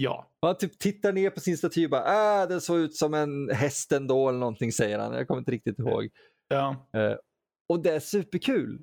Ja. 0.00 0.30
Han 0.42 0.56
typ 0.56 0.78
tittar 0.78 1.12
ner 1.12 1.30
på 1.30 1.40
sin 1.40 1.58
staty 1.58 1.84
och 1.86 1.90
bara 1.90 2.04
ah, 2.06 2.46
den 2.46 2.60
såg 2.60 2.78
ut 2.78 2.96
som 2.96 3.14
en 3.14 3.50
häst 3.50 3.92
ändå 3.92 4.28
eller 4.28 4.38
någonting 4.38 4.72
säger 4.72 4.98
han. 4.98 5.14
Jag 5.14 5.28
kommer 5.28 5.38
inte 5.38 5.50
riktigt 5.50 5.78
ihåg. 5.78 6.08
Ja. 6.48 6.90
Uh, 6.96 7.16
och 7.68 7.82
det 7.82 7.90
är 7.90 8.00
superkul. 8.00 8.82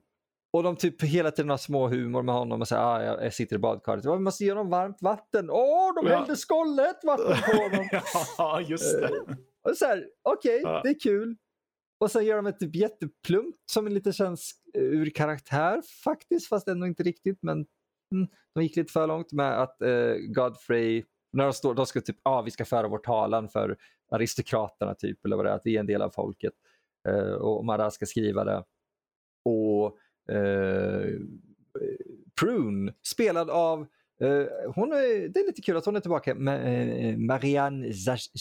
Och 0.53 0.63
de 0.63 0.75
typ 0.75 1.03
hela 1.03 1.31
tiden 1.31 1.49
har 1.49 1.57
små 1.57 1.87
humor 1.87 2.23
med 2.23 2.35
honom 2.35 2.61
och 2.61 2.67
säger 2.67 2.81
ah, 2.81 3.23
jag 3.23 3.33
sitter 3.33 3.55
i 3.55 3.59
badkaret. 3.59 4.05
Vi 4.05 4.19
måste 4.19 4.43
ge 4.43 4.51
honom 4.51 4.69
varmt 4.69 5.01
vatten. 5.01 5.49
Åh, 5.49 5.89
oh, 5.89 5.95
de 5.95 6.07
ja. 6.07 6.17
hällde 6.17 6.35
skållet 6.35 7.03
vatten 7.03 7.37
på 7.45 7.61
honom. 7.61 7.89
ja, 8.37 8.61
just 8.61 8.99
det. 8.99 9.07
Uh, 9.07 9.35
och 9.69 9.77
så 9.77 9.85
här, 9.85 10.07
okej, 10.23 10.59
okay, 10.59 10.71
ja. 10.73 10.81
det 10.83 10.89
är 10.89 10.99
kul. 10.99 11.35
Och 11.99 12.11
sen 12.11 12.25
gör 12.25 12.35
de 12.35 12.47
ett 12.47 12.59
typ 12.59 12.75
jätteplumpt 12.75 13.57
som 13.71 13.87
lite 13.87 14.13
känns 14.13 14.51
ur 14.73 15.09
karaktär 15.09 15.81
faktiskt, 16.03 16.47
fast 16.47 16.67
ändå 16.67 16.87
inte 16.87 17.03
riktigt. 17.03 17.39
Men 17.41 17.65
mm, 18.11 18.27
de 18.53 18.63
gick 18.63 18.75
lite 18.75 18.91
för 18.91 19.07
långt 19.07 19.31
med 19.31 19.61
att 19.61 19.81
eh, 19.81 20.13
Godfrey, 20.35 21.03
när 21.33 21.43
de, 21.43 21.53
står, 21.53 21.73
de 21.73 21.85
ska 21.85 22.01
typ, 22.01 22.19
ah, 22.23 22.41
vi 22.41 22.51
ska 22.51 22.65
föra 22.65 22.87
vår 22.87 22.97
talan 22.97 23.49
för 23.49 23.77
aristokraterna 24.11 24.93
typ, 24.93 25.25
eller 25.25 25.35
vad 25.35 25.45
det 25.45 25.51
är, 25.51 25.55
att 25.55 25.65
vi 25.65 25.75
är 25.75 25.79
en 25.79 25.85
del 25.85 26.01
av 26.01 26.09
folket. 26.09 26.53
Eh, 27.07 27.33
och 27.33 27.65
Mara 27.65 27.91
ska 27.91 28.05
skriva 28.05 28.43
det. 28.43 28.63
Och 29.45 29.97
eh, 30.35 31.19
Prune, 32.39 32.93
spelad 33.07 33.49
av 33.49 33.79
eh, 34.21 34.45
hon 34.75 34.91
är, 34.91 35.29
det 35.29 35.39
är 35.39 35.45
lite 35.45 35.61
kul 35.61 35.77
att 35.77 35.85
hon 35.85 35.95
är 35.95 35.99
tillbaka, 35.99 36.35
med, 36.35 37.09
eh, 37.09 37.17
Marianne 37.17 37.93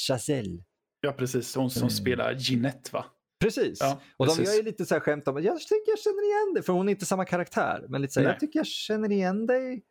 Chazelle. 0.06 0.64
Ja, 1.00 1.12
precis. 1.12 1.56
Hon 1.56 1.70
som 1.70 1.82
mm. 1.82 1.90
spelar 1.90 2.34
Ginette, 2.34 2.90
va? 2.92 3.04
Precis. 3.44 3.78
Ja, 3.80 4.00
och 4.16 4.26
precis. 4.26 4.44
de 4.44 4.50
gör 4.50 4.56
ju 4.56 4.62
lite 4.62 4.86
så 4.86 4.94
här 4.94 5.00
skämt 5.00 5.28
om 5.28 5.36
att 5.36 5.44
jag 5.44 5.60
tycker 5.60 5.90
jag 5.92 5.98
känner 5.98 6.24
igen 6.24 6.54
dig, 6.54 6.62
för 6.62 6.72
hon 6.72 6.88
är 6.88 6.92
inte 6.92 7.06
samma 7.06 7.24
karaktär. 7.24 7.86
Men 7.88 8.02
lite 8.02 8.12
så 8.12 8.20
här, 8.20 8.26
jag 8.26 8.40
tycker 8.40 8.58
jag 8.58 8.66
känner 8.66 9.12
igen 9.12 9.46
dig. 9.46 9.84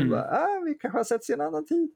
mm. 0.00 0.10
bara, 0.10 0.22
ah, 0.22 0.60
vi 0.64 0.74
kanske 0.74 0.98
har 0.98 1.04
setts 1.04 1.30
i 1.30 1.32
en 1.32 1.40
annan 1.40 1.66
tid. 1.66 1.90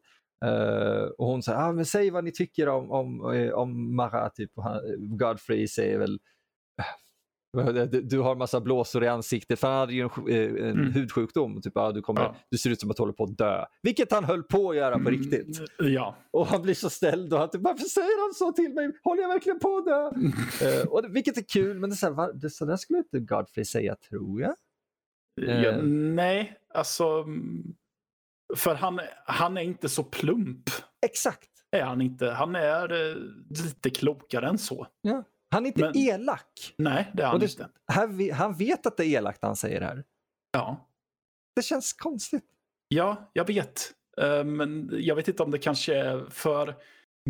Uh, 0.45 1.05
och 1.19 1.27
hon 1.27 1.43
säger, 1.43 1.59
ah, 1.59 1.73
men 1.73 1.87
säg 1.87 2.11
vad 2.11 2.25
ni 2.25 2.33
tycker 2.33 2.69
om, 2.69 2.91
om, 2.91 3.35
eh, 3.35 3.53
om 3.53 3.97
Mara, 3.97 4.31
typ. 4.31 4.51
Godfrey 4.99 5.69
säger 5.69 5.99
väl, 5.99 6.19
du 8.03 8.19
har 8.21 8.37
massa 8.37 8.61
blåsor 8.61 9.05
i 9.05 9.09
ansiktet 9.09 9.61
för 9.61 9.69
han 9.69 9.77
hade 9.77 9.93
ju 9.93 10.01
en, 10.01 10.29
eh, 10.29 10.69
en 10.69 10.81
mm. 10.81 10.93
hudsjukdom. 10.93 11.63
Typ, 11.63 11.77
ah, 11.77 11.93
du, 11.93 12.03
kommer, 12.03 12.21
ja. 12.21 12.37
du 12.51 12.59
ser 12.59 12.71
ut 12.71 12.81
som 12.81 12.91
att 12.91 12.97
du 12.97 13.03
håller 13.03 13.13
på 13.13 13.25
att 13.25 13.39
dö. 13.39 13.65
Vilket 13.83 14.13
han 14.13 14.25
höll 14.25 14.43
på 14.43 14.71
att 14.71 14.77
göra 14.77 14.95
på 14.95 15.09
mm, 15.09 15.13
riktigt. 15.13 15.61
Ja. 15.79 16.17
Och 16.31 16.47
han 16.47 16.63
blir 16.63 16.75
så 16.75 16.91
ställd 16.91 17.33
och 17.33 17.39
han 17.39 17.51
typ, 17.51 17.61
varför 17.61 17.85
säger 17.85 18.25
han 18.25 18.35
så 18.35 18.53
till 18.53 18.75
mig? 18.75 18.93
Håller 19.03 19.23
jag 19.23 19.29
verkligen 19.29 19.59
på 19.59 19.77
att 19.77 19.85
dö? 19.85 20.11
uh, 20.81 20.87
och 20.89 21.03
det, 21.03 21.09
vilket 21.09 21.37
är 21.37 21.43
kul, 21.43 21.79
men 21.79 21.91
det 21.91 21.95
är 21.95 21.97
så, 21.97 22.15
här, 22.15 22.33
det, 22.33 22.51
så 22.51 22.65
där 22.65 22.77
skulle 22.77 22.99
inte 22.99 23.21
Godfrey 23.21 23.65
säga, 23.65 23.97
tror 24.09 24.41
jag. 24.41 24.55
Ja, 25.35 25.77
uh, 25.77 25.83
nej, 25.85 26.59
alltså. 26.75 27.27
För 28.57 28.75
han, 28.75 29.01
han 29.27 29.57
är 29.57 29.63
inte 29.63 29.89
så 29.89 30.05
plump. 30.05 30.71
Exakt. 31.07 31.51
är 31.71 31.83
han 31.83 32.01
inte. 32.01 32.31
Han 32.31 32.57
är 32.57 33.11
eh, 33.11 33.17
lite 33.65 33.91
klokare 33.91 34.49
än 34.49 34.59
så. 34.59 34.87
Ja. 35.03 35.25
Han 35.55 35.65
är 35.65 35.69
inte 35.69 35.81
Men- 35.81 35.97
elak. 35.97 36.75
Nej, 36.79 37.11
det 37.15 37.23
är 37.23 37.27
han 37.27 37.41
det- 37.41 37.47
inte. 37.47 37.69
Han, 37.93 38.31
han 38.33 38.55
vet 38.55 38.87
att 38.87 38.97
det 38.97 39.05
är 39.07 39.09
elakt 39.09 39.39
han 39.43 39.57
säger 39.57 39.81
det 39.81 39.87
här. 39.87 40.05
Ja. 40.53 40.89
Det 41.57 41.63
känns 41.63 41.93
konstigt. 41.93 42.45
ja, 42.89 43.31
jag 43.33 43.47
vet. 43.47 43.93
Eh, 44.21 44.45
Men 44.45 44.91
jag 44.93 45.17
vet 45.17 45.29
inte 45.29 45.43
om 45.43 45.51
det 45.51 45.59
kanske 45.59 45.95
är 45.97 46.27
för 46.31 46.75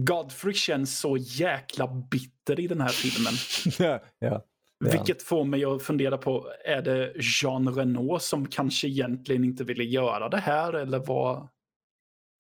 Godfrey 0.00 0.54
känns 0.54 0.98
så 1.00 1.16
jäkla 1.16 1.86
bitter 2.10 2.60
i 2.60 2.66
den 2.66 2.80
här 2.80 2.88
filmen. 2.88 3.32
ja. 3.78 4.00
ja. 4.18 4.44
Ja. 4.84 4.90
Vilket 4.90 5.22
får 5.22 5.44
mig 5.44 5.64
att 5.64 5.82
fundera 5.82 6.18
på, 6.18 6.52
är 6.64 6.82
det 6.82 7.12
Jean 7.42 7.68
Renault 7.74 8.22
som 8.22 8.46
kanske 8.46 8.88
egentligen 8.88 9.44
inte 9.44 9.64
ville 9.64 9.84
göra 9.84 10.28
det 10.28 10.36
här 10.38 10.72
eller 10.72 10.98
vad? 10.98 11.48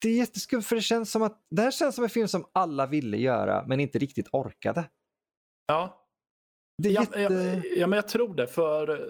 Det 0.02 0.08
är 0.08 0.16
jätteskumt 0.16 0.62
för 0.62 0.76
det 0.76 0.82
känns 0.82 1.10
som 1.12 1.22
att 1.22 1.40
det 1.50 1.62
här 1.62 1.70
känns 1.70 1.94
som 1.94 2.04
en 2.04 2.10
film 2.10 2.28
som 2.28 2.44
alla 2.52 2.86
ville 2.86 3.16
göra 3.16 3.64
men 3.66 3.80
inte 3.80 3.98
riktigt 3.98 4.28
orkade. 4.32 4.84
Ja, 5.66 6.06
Det 6.82 6.88
är 6.88 6.92
ja, 6.92 7.00
jätte... 7.00 7.20
ja, 7.20 7.62
ja 7.76 7.86
men 7.86 7.96
jag 7.96 8.08
tror 8.08 8.34
det 8.34 8.46
för, 8.46 9.08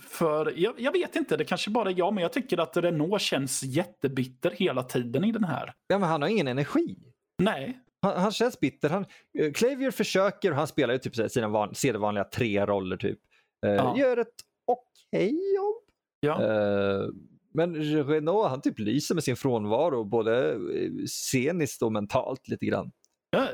för 0.00 0.52
jag, 0.56 0.80
jag 0.80 0.92
vet 0.92 1.16
inte, 1.16 1.36
det 1.36 1.44
kanske 1.44 1.70
bara 1.70 1.90
är 1.90 1.94
jag, 1.98 2.14
men 2.14 2.22
jag 2.22 2.32
tycker 2.32 2.58
att 2.60 2.76
Renault 2.76 3.22
känns 3.22 3.62
jättebitter 3.62 4.50
hela 4.50 4.82
tiden 4.82 5.24
i 5.24 5.32
den 5.32 5.44
här. 5.44 5.72
Ja, 5.86 5.98
men 5.98 6.08
han 6.08 6.22
har 6.22 6.28
ingen 6.28 6.48
energi. 6.48 6.96
Nej, 7.42 7.78
Han, 8.02 8.20
han 8.20 8.32
känns 8.32 8.60
bitter. 8.60 8.88
Han, 8.88 9.06
eh, 9.38 9.52
Clavier 9.52 9.90
försöker, 9.90 10.52
han 10.52 10.66
spelar 10.66 10.94
ju 10.94 10.98
typ 10.98 11.30
sina 11.32 11.48
van, 11.48 11.74
sedvanliga 11.74 12.24
tre 12.24 12.66
roller 12.66 12.96
typ. 12.96 13.18
Eh, 13.66 13.72
Ja. 13.72 13.98
Gör 13.98 14.16
ett 14.16 14.34
okej 14.66 15.54
jobb. 15.56 15.82
ja. 16.20 16.42
Eh, 16.42 17.08
men 17.54 17.74
Renault 18.04 18.48
han 18.48 18.60
typ 18.60 18.78
lyser 18.78 19.14
med 19.14 19.24
sin 19.24 19.36
frånvaro 19.36 20.04
både 20.04 20.58
sceniskt 21.06 21.82
och 21.82 21.92
mentalt 21.92 22.48
lite 22.48 22.66
grann. 22.66 22.92
Ja, 23.30 23.48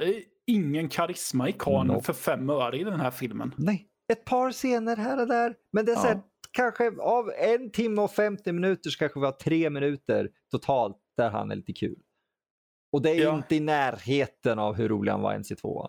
ingen 0.49 0.89
karisma 0.89 1.49
i 1.49 1.53
karln 1.53 1.89
Nope. 1.89 2.05
för 2.05 2.13
fem 2.13 2.51
öre 2.51 2.79
i 2.79 2.85
den 2.85 3.01
här 3.01 3.11
filmen. 3.11 3.55
Nej, 3.57 3.87
ett 4.13 4.25
par 4.25 4.53
scener 4.53 4.97
här 4.97 5.21
och 5.21 5.27
där. 5.29 5.55
Men 5.73 5.85
det 5.85 5.93
är 5.93 5.97
så 5.97 6.07
här, 6.07 6.15
Ja. 6.15 6.23
kanske 6.53 6.91
av 7.01 7.31
en 7.31 7.71
timme 7.71 8.03
och 8.03 8.11
50 8.11 8.53
minuter 8.53 8.91
så 8.91 8.99
kanske 8.99 9.21
vi 9.21 9.27
har 9.27 9.33
tre 9.33 9.71
minuter 9.71 10.31
totalt 10.51 10.97
där 11.17 11.31
han 11.31 11.51
är 11.51 11.57
lite 11.57 11.73
kul. 11.73 11.99
Och 12.93 13.03
det 13.03 13.11
är 13.11 13.23
Ja. 13.23 13.35
inte 13.37 13.57
i 13.57 13.61
närheten 13.61 14.59
av 14.59 14.75
hur 14.75 14.89
rolig 14.89 15.13
han 15.13 15.21
var 15.21 15.33
ens 15.33 15.51
i 15.51 15.57
tvåan. 15.57 15.89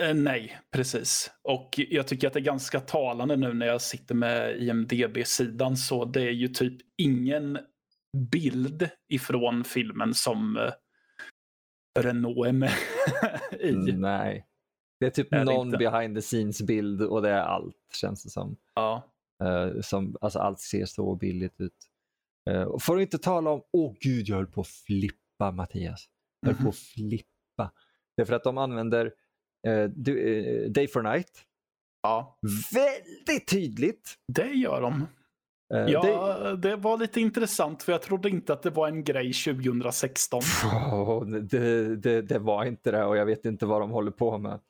Eh, 0.00 0.14
nej, 0.14 0.58
precis. 0.74 1.30
Och 1.48 1.68
jag 1.76 2.06
tycker 2.08 2.26
att 2.26 2.32
det 2.32 2.38
är 2.38 2.44
ganska 2.44 2.80
talande 2.80 3.36
nu 3.36 3.52
när 3.54 3.66
jag 3.66 3.80
sitter 3.82 4.14
med 4.14 4.56
IMDB-sidan 4.62 5.76
så 5.76 6.04
det 6.04 6.22
är 6.22 6.30
ju 6.30 6.48
typ 6.48 6.76
ingen 7.02 7.58
bild 8.32 8.88
ifrån 9.12 9.64
filmen 9.64 10.14
som 10.14 10.56
eh, 10.56 10.72
Renault 11.98 12.46
är 12.46 12.52
med 12.52 12.70
i. 13.60 13.72
Nej. 13.92 14.46
Det 15.00 15.06
är 15.06 15.10
typ 15.10 15.32
Är 15.32 15.38
det 15.38 15.44
någon 15.44 15.66
inte? 15.66 15.78
behind 15.78 16.16
the 16.16 16.22
scenes 16.22 16.62
bild 16.62 17.02
och 17.02 17.22
det 17.22 17.30
är 17.30 17.40
allt 17.40 17.76
känns 17.94 18.24
det 18.24 18.30
som. 18.30 18.56
Ja. 18.74 19.02
Eh, 19.44 19.80
som 19.80 20.16
alltså 20.20 20.38
allt 20.38 20.60
ser 20.60 20.84
så 20.86 21.14
billigt 21.14 21.60
ut. 21.60 21.76
Uh, 22.50 22.78
får 22.78 22.96
du 22.96 23.02
inte 23.02 23.18
tala 23.18 23.50
om, 23.50 23.62
åh 23.72 23.94
gud 24.00 24.28
jag 24.28 24.36
höll 24.36 24.46
på 24.46 24.60
att 24.60 24.66
flippa 24.66 25.50
Mattias. 25.50 26.08
Jag 26.40 26.46
höll 26.48 26.56
på 26.56 26.62
Mhm. 26.62 26.68
att 26.68 26.76
flippa. 26.76 27.72
Det 28.16 28.22
är 28.22 28.26
för 28.26 28.34
att 28.34 28.44
de 28.44 28.58
använder 28.58 29.12
eh, 29.66 29.84
du, 29.84 30.18
eh, 30.64 30.70
Day 30.70 30.88
for 30.88 31.02
Night 31.02 31.44
ja, 32.02 32.38
väldigt 32.74 33.48
tydligt. 33.48 34.18
det 34.28 34.48
gör 34.48 34.80
de. 34.80 35.06
Eh, 35.72 35.78
Ja, 35.92 36.02
Day- 36.02 36.56
det 36.56 36.76
var 36.76 36.98
lite 36.98 37.20
intressant 37.20 37.82
för 37.82 37.92
jag 37.92 38.02
trodde 38.02 38.28
inte 38.28 38.52
att 38.52 38.62
det 38.62 38.70
var 38.70 38.88
en 38.88 39.04
grej 39.04 39.32
2016. 39.32 40.40
Åh, 40.92 41.24
det, 41.26 41.96
det, 41.96 42.22
det 42.22 42.38
var 42.38 42.64
inte 42.64 42.90
det 42.90 43.04
och 43.04 43.16
jag 43.16 43.26
vet 43.26 43.44
inte 43.44 43.66
vad 43.66 43.80
de 43.80 43.90
håller 43.90 44.10
på 44.10 44.38
med. 44.38 44.60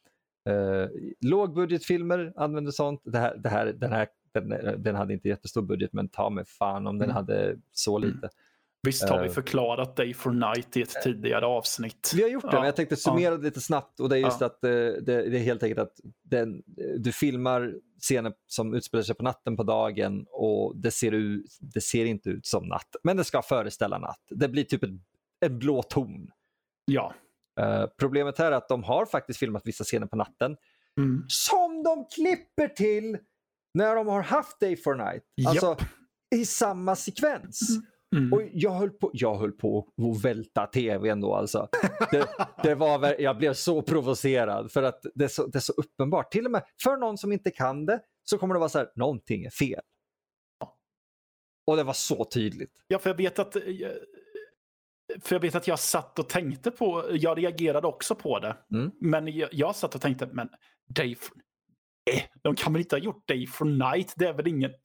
Uh, 0.51 0.87
lågbudgetfilmer 1.21 2.33
använder 2.37 2.73
sånt. 2.73 3.01
Det 3.05 3.19
här, 3.19 3.37
det 3.37 3.49
här, 3.49 3.67
den, 3.67 3.93
här, 3.93 4.09
den, 4.35 4.83
den 4.83 4.95
hade 4.95 5.13
inte 5.13 5.29
jättestor 5.29 5.63
budget 5.63 5.93
men 5.93 6.09
ta 6.09 6.31
mig 6.31 6.45
fan 6.47 6.87
om 6.87 6.99
den 6.99 7.05
Mm. 7.11 7.15
hade 7.17 7.57
så 7.73 7.99
lite. 7.99 8.29
Visst 8.87 9.09
har 9.09 9.21
vi 9.23 9.27
Eh. 9.29 9.33
förklarat 9.33 9.97
Day 9.97 10.15
for 10.15 10.31
Night 10.31 10.77
i 10.77 10.83
ett 10.83 11.03
tidigare 11.03 11.47
avsnitt. 11.47 12.13
Vi 12.17 12.23
har 12.23 12.29
gjort 12.31 12.43
det, 12.43 12.49
Ja, 12.53 12.59
men 12.59 12.65
jag 12.67 12.77
tänkte 12.77 12.97
summera 12.97 13.37
det 13.37 13.43
lite 13.45 13.61
snabbt 13.61 14.01
och 14.01 14.09
det 14.09 14.17
är 14.17 14.21
just 14.21 14.41
Ja. 14.41 14.47
att 14.47 14.65
eh, 14.65 14.71
det, 14.71 15.03
det 15.03 15.39
är 15.39 15.43
helt 15.43 15.63
enkelt 15.63 15.79
att 15.81 16.01
den, 16.23 16.63
du 16.99 17.13
filmar 17.13 17.75
scener 18.01 18.33
som 18.47 18.75
utspelar 18.75 19.03
sig 19.03 19.15
på 19.15 19.23
natten 19.25 19.57
på 19.57 19.63
dagen 19.63 20.27
och 20.31 20.77
det 20.77 20.91
ser, 20.91 21.13
ut, 21.13 21.47
det 21.61 21.81
ser 21.81 22.05
inte 22.05 22.31
ut 22.31 22.47
som 22.47 22.67
natt, 22.69 22.97
men 23.03 23.17
det 23.17 23.25
ska 23.25 23.43
föreställa 23.43 23.99
natt. 23.99 24.21
Det 24.31 24.49
blir 24.49 24.65
typ 24.65 24.83
en, 24.85 25.01
en 25.45 25.59
blå 25.59 25.83
ton. 25.83 26.31
Ja. 26.85 27.15
Eh, 27.61 27.87
problemet 27.99 28.39
här 28.39 28.47
är 28.53 28.57
att 28.57 28.69
de 28.69 28.83
har 28.85 29.07
faktiskt 29.07 29.39
filmat 29.39 29.63
vissa 29.65 29.85
scener 29.85 30.07
på 30.07 30.17
natten 30.17 30.57
Mm. 30.99 31.25
som 31.29 31.83
de 31.83 32.07
klipper 32.15 32.69
till 32.69 33.19
när 33.75 33.97
de 33.97 34.07
har 34.07 34.23
haft 34.23 34.61
Day 34.61 34.77
for 34.77 34.95
Night. 34.95 35.23
Alltså 35.49 35.77
i 36.35 36.45
samma 36.47 36.97
sekvens. 36.97 37.71
Mm. 37.71 37.83
Och 38.33 38.43
jag 38.53 38.71
höll 38.71 38.91
på, 38.91 39.11
jag 39.13 39.35
höll 39.35 39.53
på 39.53 39.89
att 39.99 40.25
välta 40.25 40.67
tvn 40.67 41.21
då 41.21 41.35
alltså. 41.35 41.69
Det, 42.11 42.29
det 42.63 42.75
var, 42.75 43.21
jag 43.21 43.39
blev 43.39 43.55
så 43.55 43.83
provocerad 43.83 44.73
för 44.73 44.83
att 44.83 45.01
det 45.15 45.25
är 45.25 45.29
så, 45.29 45.47
det 45.47 45.59
är 45.59 45.61
så 45.61 45.73
uppenbart. 45.73 46.33
Till 46.33 46.45
och 46.47 46.51
med 46.53 46.63
för 46.83 46.97
någon 46.97 47.19
som 47.19 47.33
inte 47.33 47.51
kan 47.51 47.87
det 47.87 48.01
så 48.25 48.39
kommer 48.39 48.55
det 48.55 48.59
vara 48.61 48.69
så 48.69 48.79
här, 48.79 48.89
någonting 48.97 49.45
är 49.45 49.51
fel. 49.51 49.81
Och 51.67 51.77
det 51.77 51.83
var 51.83 51.93
så 51.93 52.25
tydligt. 52.25 52.73
Ja, 52.89 52.99
för 52.99 53.11
jag 53.11 53.17
vet 53.17 53.39
att... 53.39 53.57
eh, 53.57 53.63
För 55.21 55.35
jag 55.35 55.41
vet 55.41 55.55
att 55.55 55.67
jag 55.69 55.79
satt 55.79 56.19
och 56.19 56.29
tänkte 56.29 56.71
på, 56.71 57.05
jag 57.13 57.39
reagerade 57.39 57.87
också 57.87 58.15
på 58.15 58.39
det. 58.39 58.57
Mm. 58.75 58.91
Men 59.01 59.37
jag, 59.37 59.49
jag 59.53 59.77
satt 59.77 59.95
och 59.95 60.01
tänkte, 60.01 60.27
men 60.33 60.49
for... 60.97 61.37
Eh, 62.11 62.23
de 62.43 62.55
kan 62.55 62.73
väl 62.73 62.83
inte 62.83 62.97
ha 62.97 63.01
gjort 63.01 63.29
Day 63.29 63.47
for 63.47 63.65
Night? 63.65 64.15
Det 64.17 64.27
är 64.27 64.33
väl 64.33 64.47
ingen... 64.47 64.71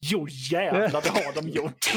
jo 0.00 0.26
jävlar, 0.50 1.02
det 1.02 1.08
har 1.08 1.42
de 1.42 1.48
gjort. 1.48 1.92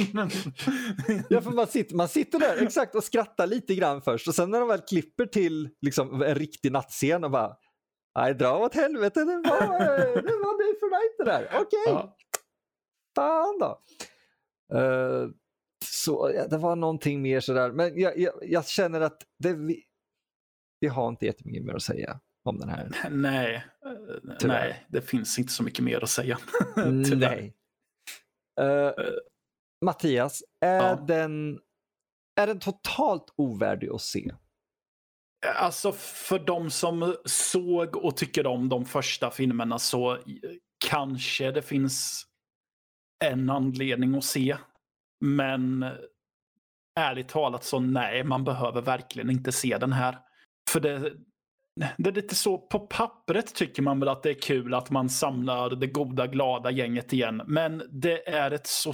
Ja, 1.30 1.42
för 1.42 1.52
man, 1.52 1.68
sitter, 1.68 1.96
man 1.96 2.08
sitter 2.08 2.40
där 2.40 2.64
exakt 2.64 2.96
och 2.96 3.04
skrattar 3.04 3.48
lite 3.48 3.76
grann 3.76 4.02
först 4.02 4.28
och 4.28 4.36
sen 4.36 4.50
när 4.50 4.60
de 4.60 4.68
väl 4.68 4.82
klipper 4.82 5.26
till 5.26 5.70
liksom, 5.82 6.22
en 6.22 6.36
riktig 6.36 6.72
nattscen 6.72 7.24
och 7.24 7.32
bara 7.32 7.56
Nej, 8.16 8.36
dra 8.36 8.58
åt 8.58 8.76
helvete, 8.76 9.20
det 9.20 9.36
var, 9.36 9.80
det 10.16 10.38
var 10.38 10.64
Day 10.64 10.80
for 10.80 10.90
Night 10.90 11.18
det 11.18 11.24
där. 11.24 11.62
Okej, 11.62 11.80
ja. 11.86 12.18
fan 13.16 13.60
då. 13.60 13.82
Eh, 14.78 15.30
så 15.86 16.32
ja, 16.36 16.48
det 16.48 16.58
var 16.58 16.76
någonting 16.76 17.22
mer 17.22 17.40
sådär, 17.40 17.72
men 17.72 18.00
jag, 18.00 18.20
jag, 18.20 18.34
jag 18.42 18.68
känner 18.68 19.02
att 19.02 19.24
det, 19.40 19.54
vi, 19.54 19.84
vi 20.80 20.88
har 20.88 21.10
inte 21.10 21.26
jättemycket 21.26 21.66
mer 21.66 21.74
att 21.74 21.82
säga 21.82 22.20
om 22.44 22.60
den 22.60 22.70
här. 22.70 23.10
Nej, 23.12 23.56
eh, 23.56 24.36
Tyvärr. 24.40 24.60
nej, 24.60 24.86
det 24.90 25.02
finns 25.02 25.40
inte 25.40 25.54
så 25.54 25.64
mycket 25.64 25.84
mer 25.84 26.04
att 26.04 26.10
säga. 26.10 26.38
Nej. 27.16 27.56
Eh, 28.62 28.92
Mattias, 29.86 30.44
är, 30.66 30.90
Ja. 30.90 30.96
den, 30.96 31.60
är 32.36 32.48
den 32.48 32.60
totalt 32.60 33.34
ovärdig 33.36 33.90
att 33.90 34.02
se? 34.02 34.32
Alltså 35.56 35.92
för 35.92 36.40
de 36.40 36.70
som 36.70 37.16
såg 37.26 37.96
och 37.96 38.18
tycker 38.18 38.48
om 38.48 38.70
de 38.70 38.86
första 38.86 39.32
filmerna 39.32 39.80
så 39.80 40.14
eh, 40.14 40.20
kanske 40.86 41.52
det 41.52 41.62
finns 41.62 42.26
en 43.26 43.50
anledning 43.50 44.16
att 44.16 44.24
se. 44.24 44.58
Men 45.26 45.84
eh, 45.84 45.92
ärligt 47.00 47.30
talat 47.30 47.64
så 47.64 47.80
nej, 47.80 48.24
man 48.24 48.44
behöver 48.44 48.82
verkligen 48.82 49.30
inte 49.30 49.52
se 49.52 49.78
den 49.78 49.94
här. 49.94 50.18
För 50.70 50.80
det, 50.80 51.14
det 51.98 52.10
är 52.10 52.14
lite 52.14 52.36
så, 52.36 52.58
på 52.58 52.80
pappret 52.80 53.56
tycker 53.56 53.82
man 53.82 54.00
väl 54.00 54.10
att 54.10 54.24
det 54.24 54.30
är 54.30 54.42
kul 54.42 54.74
att 54.74 54.90
man 54.90 55.10
samlar 55.10 55.70
det 55.70 55.88
goda 55.88 56.28
glada 56.28 56.72
gänget 56.72 57.14
igen. 57.14 57.42
Men 57.48 57.84
det 58.02 58.30
är 58.30 58.52
ett 58.52 58.68
så 58.68 58.94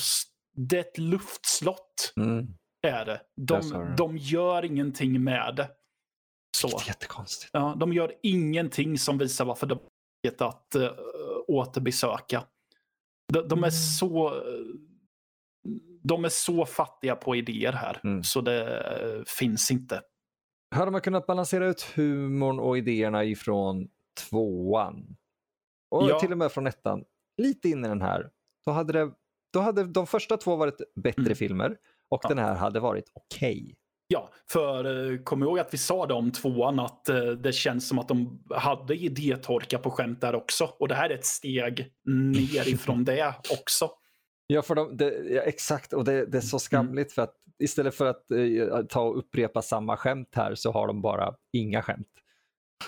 det 0.55 0.75
är 0.77 0.81
ett 0.81 0.97
luftslott 0.97 2.13
Mm. 2.17 2.47
är 2.87 3.05
det. 3.05 3.21
De, 3.41 3.69
det. 3.69 3.95
de 3.97 4.17
gör 4.17 4.65
ingenting 4.65 5.23
med 5.23 5.55
det. 5.55 5.69
Så. 6.57 6.67
Det 6.67 6.83
är 6.83 6.87
jättekonstigt. 6.87 7.49
Ja, 7.53 7.75
de 7.79 7.93
gör 7.93 8.13
ingenting 8.23 8.97
som 8.97 9.17
visar 9.17 9.45
varför 9.45 9.67
de 9.67 9.79
vet 10.23 10.41
att 10.41 10.75
uh, 10.75 10.89
återbesöka. 11.47 12.43
De, 13.33 13.47
de 13.47 13.53
är 13.63 13.67
Mm. 13.67 13.71
så 13.71 14.43
de 16.03 16.25
är 16.25 16.29
så 16.29 16.65
fattiga 16.65 17.15
på 17.15 17.35
idéer 17.35 17.73
här 17.73 17.99
Mm. 18.03 18.23
så 18.23 18.41
det 18.41 18.79
eh, 18.79 19.21
finns 19.39 19.71
inte. 19.71 20.01
Hade 20.75 20.91
man 20.91 21.01
kunnat 21.01 21.25
balansera 21.27 21.67
ut 21.67 21.81
humorn 21.81 22.59
och 22.59 22.77
idéerna 22.77 23.23
ifrån 23.23 23.87
tvåan 24.29 25.15
och 25.91 26.09
Ja. 26.09 26.19
till 26.19 26.31
och 26.31 26.37
med 26.37 26.51
från 26.51 26.67
ettan 26.67 27.03
lite 27.37 27.69
in 27.69 27.85
i 27.85 27.87
den 27.87 28.01
här, 28.01 28.29
då 28.65 28.71
hade, 28.71 28.93
det, 28.93 29.11
då 29.53 29.59
hade 29.59 29.83
de 29.83 30.07
första 30.07 30.37
två 30.37 30.55
varit 30.55 30.81
bättre 30.95 31.21
Mm. 31.21 31.35
filmer 31.35 31.77
och 32.09 32.19
Ja. 32.23 32.29
den 32.29 32.37
här 32.37 32.55
hade 32.55 32.79
varit 32.79 33.11
okej. 33.13 33.75
Ja, 34.07 34.29
för 34.49 35.11
eh, 35.13 35.17
kom 35.17 35.43
ihåg 35.43 35.59
att 35.59 35.73
vi 35.73 35.77
sa 35.77 36.05
det 36.05 36.13
om 36.13 36.31
tvåan 36.31 36.79
att 36.79 37.09
eh, 37.09 37.25
det 37.25 37.53
känns 37.53 37.87
som 37.87 37.99
att 37.99 38.07
de 38.07 38.43
hade 38.49 38.95
idétorka 38.95 39.77
på 39.79 39.91
skämt 39.91 40.21
där 40.21 40.35
också. 40.35 40.69
Och 40.79 40.87
det 40.87 40.95
här 40.95 41.09
är 41.09 41.13
ett 41.15 41.25
steg 41.25 41.91
ner 42.05 42.67
ifrån 42.73 43.03
det 43.05 43.35
också. 43.61 43.89
Ja, 44.47 44.61
för 44.61 44.75
de, 44.75 44.97
det, 44.97 45.11
ja, 45.29 45.41
exakt. 45.41 45.93
Och 45.93 46.03
det, 46.05 46.25
det 46.25 46.37
är 46.37 46.41
så 46.41 46.59
skamligt 46.59 47.13
för 47.13 47.21
att 47.21 47.35
istället 47.59 47.95
för 47.95 48.05
att 48.05 48.31
eh, 48.31 48.83
ta 48.89 49.01
och 49.01 49.17
upprepa 49.17 49.61
samma 49.61 49.97
skämt 49.97 50.29
här 50.35 50.55
så 50.55 50.71
har 50.71 50.87
de 50.87 51.01
bara 51.01 51.33
inga 51.53 51.81
skämt. 51.81 52.07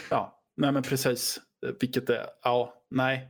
Ja, 0.09 0.41
nej 0.57 0.71
men 0.71 0.83
precis. 0.83 1.39
Vilket 1.79 2.09
är, 2.09 2.25
ja, 2.43 2.73
nej. 2.89 3.27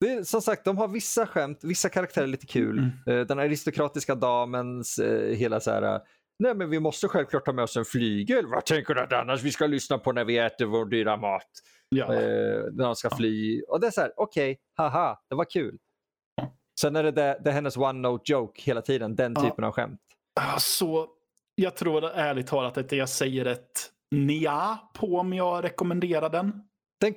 Det 0.00 0.12
är, 0.12 0.22
som 0.22 0.42
sagt, 0.42 0.64
de 0.64 0.78
har 0.78 0.88
vissa 0.88 1.26
skämt, 1.26 1.58
vissa 1.64 1.88
karaktärer 1.88 2.24
är 2.24 2.28
lite 2.28 2.46
kul. 2.46 2.78
Mm. 2.78 3.20
Eh, 3.20 3.26
Den 3.26 3.38
aristokratiska 3.38 4.14
damens 4.14 4.98
eh, 4.98 5.36
hela 5.36 5.60
så 5.60 5.70
här, 5.70 5.82
eh, 5.82 6.00
nej 6.38 6.54
men 6.54 6.70
vi 6.70 6.80
måste 6.80 7.08
självklart 7.08 7.44
ta 7.44 7.52
med 7.52 7.62
oss 7.62 7.76
en 7.76 7.84
flygel. 7.84 8.46
Vad 8.46 8.66
tänker 8.66 8.94
du 8.94 9.00
att 9.00 9.12
annars 9.12 9.42
vi 9.42 9.50
ska 9.52 9.66
lyssna 9.66 9.98
på 9.98 10.12
när 10.12 10.24
vi 10.24 10.38
äter 10.38 10.64
vår 10.66 10.86
dyra 10.86 11.16
mat? 11.16 11.48
Ja. 11.88 12.14
Eh, 12.14 12.62
när 12.72 12.84
de 12.84 12.96
ska 12.96 13.08
Ja. 13.10 13.16
fly. 13.16 13.62
Och 13.62 13.80
det 13.80 13.86
är 13.86 13.90
så 13.90 14.00
här, 14.00 14.12
okej, 14.16 14.58
haha, 14.76 15.20
det 15.28 15.34
var 15.34 15.50
kul. 15.50 15.78
Sen 16.80 16.96
är 16.96 17.02
det, 17.02 17.10
det, 17.10 17.40
det 17.44 17.50
är 17.50 17.54
hennes 17.54 17.76
one 17.76 17.92
note 18.08 18.32
joke 18.32 18.62
hela 18.62 18.82
tiden, 18.82 19.16
den 19.16 19.32
Ja. 19.36 19.42
typen 19.42 19.64
av 19.64 19.72
skämt. 19.72 20.00
Alltså, 20.40 21.08
jag 21.54 21.76
tror 21.76 22.04
ärligt 22.04 22.46
talat 22.46 22.76
att 22.78 22.92
jag 22.92 23.08
säger 23.08 23.44
ett 23.44 23.92
nja 24.10 24.78
på 24.94 25.16
om 25.16 25.32
jag 25.32 25.64
rekommenderar 25.64 26.30
den. 26.30 26.62
Den, 27.00 27.14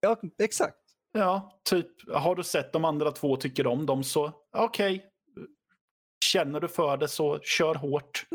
ja, 0.00 0.16
exakt. 0.42 0.76
Ja, 1.12 1.60
typ 1.64 2.10
har 2.12 2.34
du 2.34 2.42
sett 2.42 2.72
de 2.72 2.84
andra 2.84 3.10
två 3.12 3.30
och 3.32 3.40
tycker 3.40 3.66
om 3.66 3.86
dem 3.86 4.04
så 4.04 4.32
okej. 4.56 5.04
Känner 6.32 6.60
du 6.60 6.68
för 6.68 6.96
det 6.96 7.08
så 7.08 7.38
kör 7.40 7.74
hårt. 7.74 8.26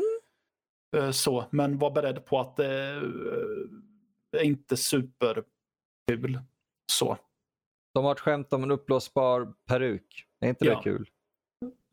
Eh, 0.96 1.10
Så, 1.10 1.44
men 1.50 1.78
var 1.78 1.90
beredd 1.90 2.24
på 2.26 2.40
att 2.40 2.56
det 2.56 2.90
eh, 2.90 4.40
är 4.40 4.44
inte 4.44 4.76
superkul. 4.76 6.38
Så. 6.92 7.16
De 7.94 8.04
har 8.04 8.12
ett 8.12 8.20
skämt 8.20 8.52
om 8.52 8.62
en 8.62 8.70
uppblåsbar 8.70 9.54
peruk. 9.68 10.26
Är 10.40 10.48
inte 10.48 10.64
det 10.64 10.70
Ja. 10.70 10.82
kul? 10.82 11.08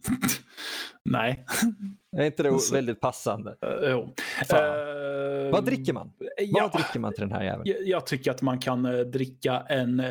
Nej. 1.06 1.45
Är 2.18 2.26
inte 2.26 2.43
det 2.43 2.60
Så- 2.60 2.76
väldigt 2.76 2.99
passande? 2.99 3.56
Uh. 3.66 3.91
Eh, 4.52 5.52
Vad 5.52 5.66
dricker 5.66 5.93
man? 5.93 6.14
Ja, 6.38 6.70
Vad 6.74 6.82
dricker 6.82 6.99
man 6.99 7.14
till 7.14 7.22
den 7.22 7.32
här 7.32 7.43
jäveln? 7.43 7.64
jag, 7.66 7.88
jag 7.88 8.06
tycker 8.08 8.32
att 8.32 8.41
man 8.41 8.60
kan 8.60 8.86
eh, 8.86 8.99
dricka 8.99 9.60
en 9.70 10.02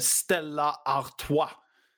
Stella 0.00 0.74
Artois. 0.84 1.50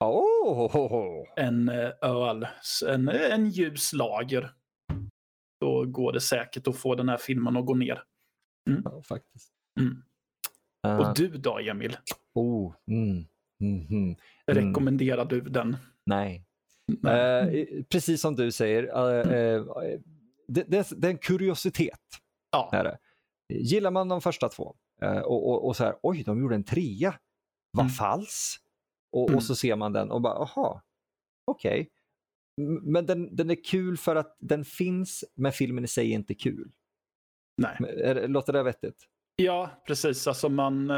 Oh, 0.05 1.25
En 1.37 1.69
öl. 2.03 2.47
En, 2.89 3.09
en 3.09 3.51
ljus 3.51 3.93
lager. 3.93 4.51
Då 5.61 5.85
går 5.85 6.13
det 6.13 6.21
säkert 6.21 6.67
att 6.69 6.77
få 6.77 6.95
den 6.95 7.09
här 7.09 7.17
filmen 7.17 7.57
att 7.57 7.67
gå 7.67 7.75
ner. 7.75 8.03
ja, 8.85 9.03
faktiskt. 9.03 9.53
Mm. 9.81 10.03
Och 11.01 11.15
du 11.15 11.29
då, 11.29 11.59
Emil? 11.59 11.97
oh, 12.35 12.75
mm, 12.91 13.25
mhm. 13.61 13.87
Mm. 13.91 14.17
Rekommenderar 14.47 15.25
du 15.25 15.41
den? 15.41 15.77
Nej. 16.07 16.45
Eh, 17.07 17.49
precis 17.89 18.21
som 18.21 18.37
du 18.37 18.53
säger, 18.53 18.83
eh, 18.83 19.33
eh, 19.33 19.65
det, 20.49 20.63
det, 20.69 20.89
det 20.97 21.07
är 21.07 21.11
en 21.11 21.19
kuriositet. 21.19 22.01
ja. 22.53 22.71
Är. 22.73 22.99
Gillar 23.53 23.91
man 23.91 24.09
de 24.09 24.21
första 24.21 24.49
två 24.49 24.77
eh, 25.03 25.19
och, 25.19 25.49
och, 25.51 25.67
och 25.67 25.77
så 25.77 25.85
här, 25.85 25.97
oj, 26.03 26.23
de 26.23 26.41
gjorde 26.41 26.55
en 26.55 26.65
trea. 26.65 27.15
Vad 27.73 27.85
Mm. 27.85 27.91
fals. 27.93 28.57
Och, 29.13 29.29
Mm. 29.29 29.37
och 29.37 29.43
så 29.43 29.55
ser 29.57 29.77
man 29.77 29.93
den 29.93 30.11
och 30.11 30.21
bara, 30.21 30.35
aha, 30.35 30.83
okej. 31.45 31.89
M- 32.61 32.81
Men 32.83 33.07
den, 33.07 33.37
den 33.37 33.51
är 33.51 33.65
kul 33.65 33.97
för 33.97 34.17
att 34.17 34.37
den 34.41 34.65
finns, 34.65 35.25
men 35.35 35.53
filmen 35.53 35.85
i 35.85 35.89
sig 35.89 36.11
är 36.11 36.15
inte 36.15 36.35
kul. 36.35 36.73
Nej. 37.57 37.77
Låter 38.29 38.53
det 38.53 38.63
vettigt? 38.63 39.07
Ja, 39.37 39.71
precis. 39.87 40.27
Alltså 40.27 40.49
man... 40.49 40.91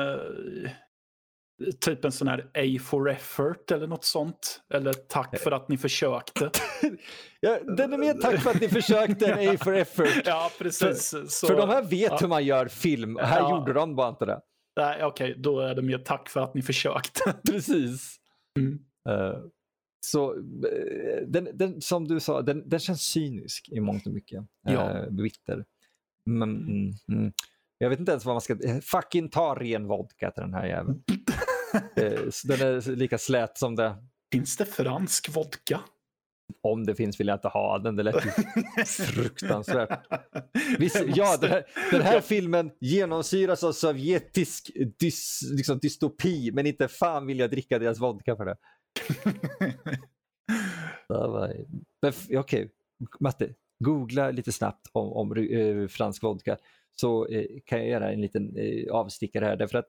Eh, 1.66 1.72
typ 1.80 2.04
en 2.04 2.12
sån 2.12 2.28
här 2.28 2.50
A 2.54 2.78
for 2.82 3.10
effort 3.10 3.70
eller 3.70 3.86
något 3.86 4.04
sånt. 4.04 4.60
Eller 4.74 4.92
tack 4.92 5.38
för 5.38 5.50
att 5.52 5.68
ni 5.68 5.78
försökte. 5.78 6.50
Ja, 7.44 7.58
den 7.76 7.92
är 7.92 7.98
mer 7.98 8.14
tack 8.14 8.40
för 8.40 8.50
att 8.50 8.60
ni 8.60 8.68
försökte 8.68 9.26
en 9.26 9.54
A 9.54 9.58
for 9.64 9.74
effort. 9.76 10.08
ja, 10.24 10.50
precis. 10.58 11.14
Så, 11.28 11.46
För 11.46 11.56
de 11.56 11.68
här 11.68 11.82
vet 11.82 12.10
ja. 12.10 12.18
hur 12.20 12.28
man 12.28 12.44
gör 12.44 12.68
film. 12.68 13.16
Här 13.16 13.40
Ja. 13.40 13.50
gjorde 13.58 13.72
de 13.72 13.96
bara 13.96 14.08
inte 14.08 14.24
det. 14.24 14.40
Nej, 14.76 15.04
okej. 15.04 15.34
Då 15.38 15.60
är 15.60 15.74
det 15.74 15.82
mer 15.82 15.98
tack 15.98 16.28
för 16.28 16.40
att 16.40 16.54
ni 16.54 16.62
försökte. 16.62 17.34
Precis. 17.50 18.16
Mm. 18.58 18.78
Eh, 19.08 19.38
så 20.06 20.34
eh, 20.34 21.26
den, 21.26 21.48
den, 21.54 21.80
som 21.80 22.08
du 22.08 22.20
sa, 22.20 22.42
den, 22.42 22.68
den 22.68 22.80
känns 22.80 23.02
cynisk 23.02 23.68
i 23.68 23.80
mångt 23.80 24.06
och 24.06 24.12
mycket. 24.12 24.44
Ja. 24.62 25.00
Uh, 25.06 25.10
bitter. 25.10 25.64
Men, 26.30 26.50
mm, 26.56 26.92
mm. 27.12 27.32
Jag 27.78 27.90
vet 27.90 27.98
inte 28.00 28.12
ens 28.12 28.24
vad 28.24 28.34
man 28.34 28.40
ska... 28.40 28.52
eh, 28.64 28.78
Fucking 28.82 29.28
ta 29.30 29.54
ren 29.54 29.86
vodka 29.86 30.30
till 30.30 30.42
den 30.42 30.54
här 30.54 30.66
jäveln. 30.66 31.02
Eh, 31.96 32.20
den 32.44 32.60
är 32.60 32.96
lika 32.96 33.18
slät 33.18 33.58
som 33.58 33.76
det. 33.76 33.96
Finns 34.32 34.56
det 34.56 34.64
fransk 34.64 35.28
vodka? 35.36 35.80
Om 36.62 36.86
det 36.86 36.94
finns 36.94 37.20
vill 37.20 37.26
jag 37.26 37.36
inte 37.36 37.48
ha 37.48 37.78
den. 37.78 37.96
Det 37.96 38.02
lät 38.02 38.24
ju 38.24 38.30
fruktansvärt. 38.84 40.00
Visst, 40.78 41.02
Ja, 41.06 41.36
den 41.40 41.50
här, 41.50 41.64
den 41.90 42.02
här 42.02 42.20
filmen 42.20 42.70
genomsyras 42.80 43.64
av 43.64 43.72
sovjetisk 43.72 44.70
dys, 44.98 45.40
liksom 45.42 45.78
dystopi, 45.78 46.50
men 46.52 46.66
inte 46.66 46.88
fan 46.88 47.26
vill 47.26 47.38
jag 47.38 47.50
dricka 47.50 47.78
deras 47.78 48.00
vodka 48.00 48.36
för 48.36 48.44
det. 48.44 48.56
Okej, 52.38 52.70
Matte, 53.20 53.54
googla 53.84 54.30
lite 54.30 54.52
snabbt 54.52 54.88
om, 54.92 55.12
om 55.12 55.36
eh, 55.36 55.88
fransk 55.88 56.22
vodka 56.22 56.56
så 56.96 57.26
eh, 57.26 57.46
kan 57.64 57.78
jag 57.78 57.88
göra 57.88 58.12
en 58.12 58.20
liten 58.20 58.56
eh, 58.56 58.92
avstickare 58.92 59.44
här. 59.44 59.56
Därför 59.56 59.78
att 59.78 59.88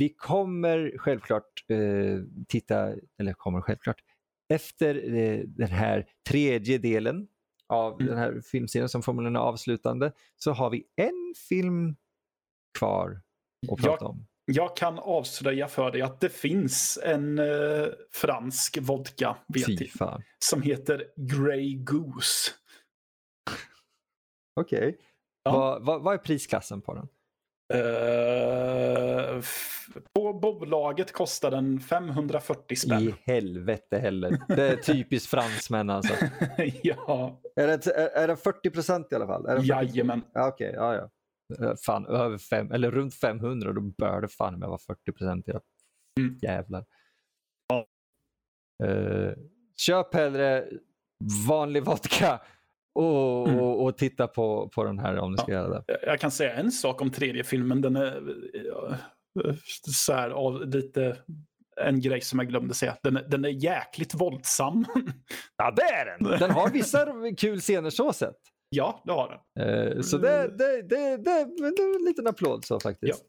vi 0.00 0.08
kommer 0.08 0.94
självklart 0.98 1.64
eh, 1.68 1.78
titta, 2.48 2.94
eller 3.18 3.32
kommer 3.32 3.60
självklart, 3.60 4.00
efter 4.48 5.14
eh, 5.14 5.40
den 5.46 5.68
här 5.68 6.06
tredje 6.28 6.78
delen 6.78 7.28
av 7.68 7.94
Mm. 7.94 8.06
den 8.06 8.18
här 8.18 8.40
filmserien 8.40 8.88
som 8.88 9.02
förmodligen 9.02 9.36
är 9.36 9.40
avslutande 9.40 10.12
så 10.36 10.52
har 10.52 10.70
vi 10.70 10.84
en 10.96 11.34
film 11.48 11.96
kvar 12.78 13.20
att 13.72 13.82
prata 13.82 14.06
om. 14.06 14.26
Jag 14.44 14.76
kan 14.76 14.98
avslöja 14.98 15.68
för 15.68 15.90
dig 15.90 16.02
att 16.02 16.20
det 16.20 16.28
finns 16.28 16.98
en 17.04 17.38
eh, 17.38 17.86
fransk 18.12 18.78
vodka 18.80 19.36
vet 19.48 19.68
jag, 20.00 20.22
som 20.38 20.62
heter 20.62 21.04
Grey 21.16 21.74
Goose. 21.74 22.50
Okej. 24.60 24.98
Ja. 25.42 25.52
Vad, 25.52 25.84
vad, 25.84 26.02
vad 26.02 26.14
är 26.14 26.18
prisklassen 26.18 26.80
på 26.82 26.94
den? 26.94 27.08
Eh, 27.70 29.40
på 30.14 30.32
bolaget 30.32 31.12
kostar 31.12 31.50
den 31.50 31.80
540 31.80 32.76
spänn. 32.76 33.02
I 33.02 33.14
helvete 33.24 33.98
heller. 33.98 34.38
Det 34.48 34.68
är 34.68 34.76
typiskt 34.76 35.30
fransmän 35.30 35.90
alltså. 35.90 36.14
ja, 36.82 37.40
Är 37.56 37.66
det, 37.66 37.86
är, 37.86 38.08
är 38.22 38.28
det 38.28 38.36
40 38.36 38.70
procent 38.70 39.12
i 39.12 39.14
alla 39.14 39.26
fall? 39.26 39.46
Är 39.46 39.54
det 39.56 39.60
40? 39.62 39.68
jajamän. 39.68 40.22
Ja, 40.32 40.48
Okej, 40.48 40.72
ja, 40.76 40.94
ja. 40.94 41.10
Eh, 41.66 41.74
Fan, 41.86 42.06
över 42.06 42.38
fem, 42.38 42.72
eller 42.72 42.90
runt 42.90 43.14
500, 43.14 43.72
då 43.72 43.80
bör 43.80 44.20
det 44.20 44.28
fan 44.28 44.58
med 44.58 44.68
vara 44.68 44.78
40 44.78 45.12
procent. 45.12 45.48
Era 45.48 45.60
Mm. 46.20 46.38
jävlar. 46.42 46.84
Eh, 48.84 49.32
köp 49.76 50.14
hellre 50.14 50.68
vanlig 51.48 51.84
vodka 51.84 52.40
och, 53.00 53.48
Mm. 53.48 53.60
och, 53.60 53.84
och 53.84 53.96
titta 53.98 54.26
på, 54.26 54.68
på 54.74 54.84
den 54.84 54.98
här 54.98 55.18
om 55.18 55.32
ni 55.32 55.38
ska 55.38 55.52
göra 55.52 55.68
det. 55.68 55.84
Jag 56.06 56.20
kan 56.20 56.30
säga 56.30 56.52
en 56.54 56.70
sak 56.72 57.02
om 57.02 57.10
tredje 57.10 57.44
filmen. 57.44 57.80
Den 57.80 57.96
är 57.96 58.16
eh, 59.46 59.54
så 59.86 60.12
här, 60.12 60.30
av 60.30 60.66
lite 60.68 61.16
en 61.80 62.00
grej 62.00 62.20
som 62.20 62.38
jag 62.38 62.48
glömde 62.48 62.74
säga. 62.74 62.96
Den, 63.02 63.16
är- 63.16 63.28
den 63.28 63.44
är 63.44 63.48
jäkligt 63.64 64.14
våldsam. 64.14 64.84
Ja, 65.56 65.70
det 65.76 65.82
är 65.82 66.18
den! 66.18 66.38
Den 66.38 66.50
har 66.50 66.70
vissa 66.70 67.06
kul 67.38 67.60
scener 67.60 67.90
så 67.90 68.12
sett. 68.12 68.36
ja, 68.70 69.02
det 69.04 69.12
har 69.12 69.42
den. 69.54 69.68
Eh, 69.96 70.00
Så 70.00 70.18
det, 70.18 70.48
det, 70.58 70.82
det, 70.82 71.16
det, 71.16 71.30
är 71.30 71.96
en 72.00 72.04
liten 72.04 72.26
applåd 72.26 72.64
så 72.64 72.80
faktiskt. 72.80 73.24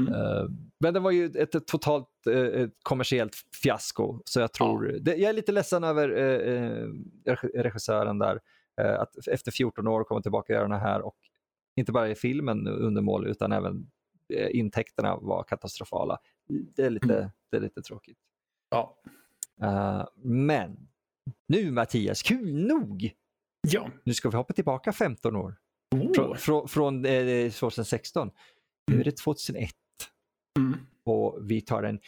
Mm. 0.00 0.14
Eh, 0.14 0.44
Men 0.80 0.94
det 0.94 1.00
var 1.00 1.10
ju 1.10 1.24
ett, 1.26 1.54
ett 1.54 1.66
totalt 1.66 2.08
eh, 2.30 2.68
kommersiellt 2.82 3.34
fiasko. 3.62 4.20
Så 4.24 4.40
jag 4.40 4.52
tror, 4.52 4.96
det, 5.00 5.16
jag 5.16 5.28
är 5.28 5.32
lite 5.32 5.52
ledsen 5.52 5.84
över 5.84 6.08
reg- 7.26 7.62
regissören 7.62 8.18
där. 8.18 8.40
Eh, 8.80 9.00
Att 9.00 9.28
efter 9.28 9.50
14 9.50 9.86
år 9.86 10.04
komma 10.04 10.22
tillbaka 10.22 10.52
och 10.52 10.56
göra 10.56 10.68
den 10.68 10.80
här 10.80 11.02
och 11.02 11.16
inte 11.76 11.92
bara 11.92 12.08
i 12.10 12.14
filmen 12.14 12.66
undermål 12.68 13.26
utan 13.26 13.52
även 13.52 13.90
eh, 14.34 14.48
intäkterna 14.58 15.16
var 15.16 15.42
katastrofala. 15.42 16.18
Det 16.48 16.82
är 16.82 16.90
lite, 16.90 17.14
Mm. 17.18 17.30
det 17.50 17.56
är 17.56 17.60
lite 17.60 17.82
tråkigt. 17.82 18.18
Ja. 18.70 18.98
Eh, 19.62 20.06
men 20.22 20.88
nu 21.48 21.70
Mattias, 21.70 22.22
kul 22.22 22.66
nog! 22.66 23.10
ja. 23.68 23.88
Nu 24.04 24.14
ska 24.14 24.30
vi 24.30 24.36
hoppa 24.36 24.52
tillbaka 24.54 24.92
15 24.92 25.36
år. 25.36 25.56
Frå, 26.14 26.24
Oh. 26.24 26.36
frå, 26.36 26.66
från 26.68 27.04
eh, 27.04 27.50
2016. 27.50 28.30
Nu 28.86 29.00
är 29.00 29.04
det 29.04 29.16
2001 29.16 29.70
Mm. 30.58 30.78
och 31.04 31.38
vi 31.50 31.60
tar 31.60 31.82
en 31.82 32.00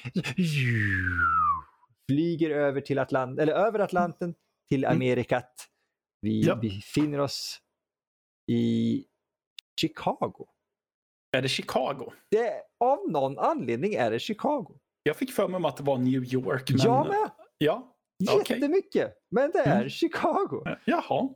flyger 2.11 2.51
över 2.51 2.81
till 2.81 2.99
Atlant 2.99 3.39
eller 3.39 3.53
över 3.53 3.79
Atlanten 3.79 4.35
till 4.69 4.85
Mm. 4.85 4.97
Amerikat. 4.97 5.69
Vi 6.25 6.41
Ja. 6.43 6.57
befinner 6.57 7.19
oss 7.21 7.61
i 8.53 9.05
Chicago. 9.81 10.47
Är 11.37 11.43
det 11.43 11.49
Chicago? 11.49 12.13
Det, 12.31 12.53
av 12.81 13.11
någon 13.11 13.39
anledning 13.39 13.95
är 13.95 14.11
det 14.11 14.19
Chicago. 14.19 14.79
Jag 15.03 15.17
fick 15.17 15.33
för 15.33 15.49
mig 15.49 15.57
om 15.57 15.65
att 15.65 15.77
det 15.77 15.83
var 15.83 15.99
New 15.99 16.35
York. 16.35 16.71
Men... 16.71 16.79
Jag 16.81 17.07
med! 17.09 17.31
Ja. 17.59 17.97
Jättemycket! 18.49 19.15
Men 19.31 19.51
det 19.51 19.59
är 19.59 19.77
Mm. 19.77 19.89
Chicago. 19.89 20.65
Jaha. 20.85 21.29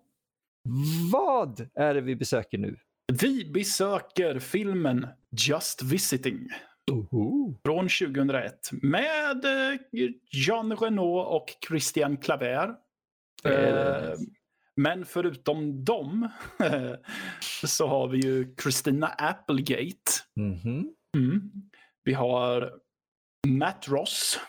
Vad 1.13 1.69
är 1.75 1.95
det 1.95 2.01
vi 2.01 2.17
besöker 2.17 2.59
nu? 2.59 2.77
Vi 3.21 3.51
besöker 3.53 4.39
filmen 4.39 5.07
Just 5.49 5.83
Visiting 5.83 6.49
från 7.65 7.89
2001 7.89 8.71
med 8.83 9.45
eh, 9.45 9.79
Jean 10.31 10.77
Reno 10.77 11.19
och 11.19 11.47
Christian 11.69 12.17
Claver. 12.17 12.75
Eh, 13.45 14.15
Men 14.79 15.05
förutom 15.05 15.85
dem 15.85 16.29
så 17.67 17.87
har 17.87 18.09
vi 18.09 18.19
ju 18.19 18.55
Christina 18.63 19.07
Applegate. 19.07 20.13
Mhm. 20.37 20.93
Mm. 21.17 21.51
Vi 22.05 22.13
har 22.13 22.73
Matt 23.47 23.89
Ross. 23.89 24.41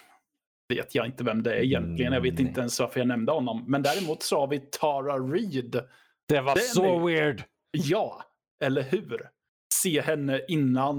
Vet 0.73 0.95
jag 0.95 1.05
inte 1.05 1.23
vem 1.23 1.43
det 1.43 1.53
är 1.55 1.63
egentligen. 1.63 2.13
Jag 2.13 2.21
vet 2.21 2.33
Mm, 2.39 2.47
inte 2.47 2.59
ens 2.59 2.79
varför 2.79 2.99
jag 2.99 3.07
nämnde 3.07 3.31
honom. 3.31 3.65
Men 3.67 3.81
däremot 3.81 4.23
så 4.23 4.39
har 4.39 4.47
vi 4.47 4.59
Tara 4.59 5.17
Reid. 5.19 5.81
Det 6.27 6.41
var 6.41 6.55
Den 6.55 6.63
så 6.63 6.83
är- 6.99 7.05
weird. 7.07 7.43
Ja, 7.71 8.23
eller 8.63 8.81
hur? 8.83 9.29
Se 9.73 10.01
henne 10.01 10.41
innan 10.47 10.97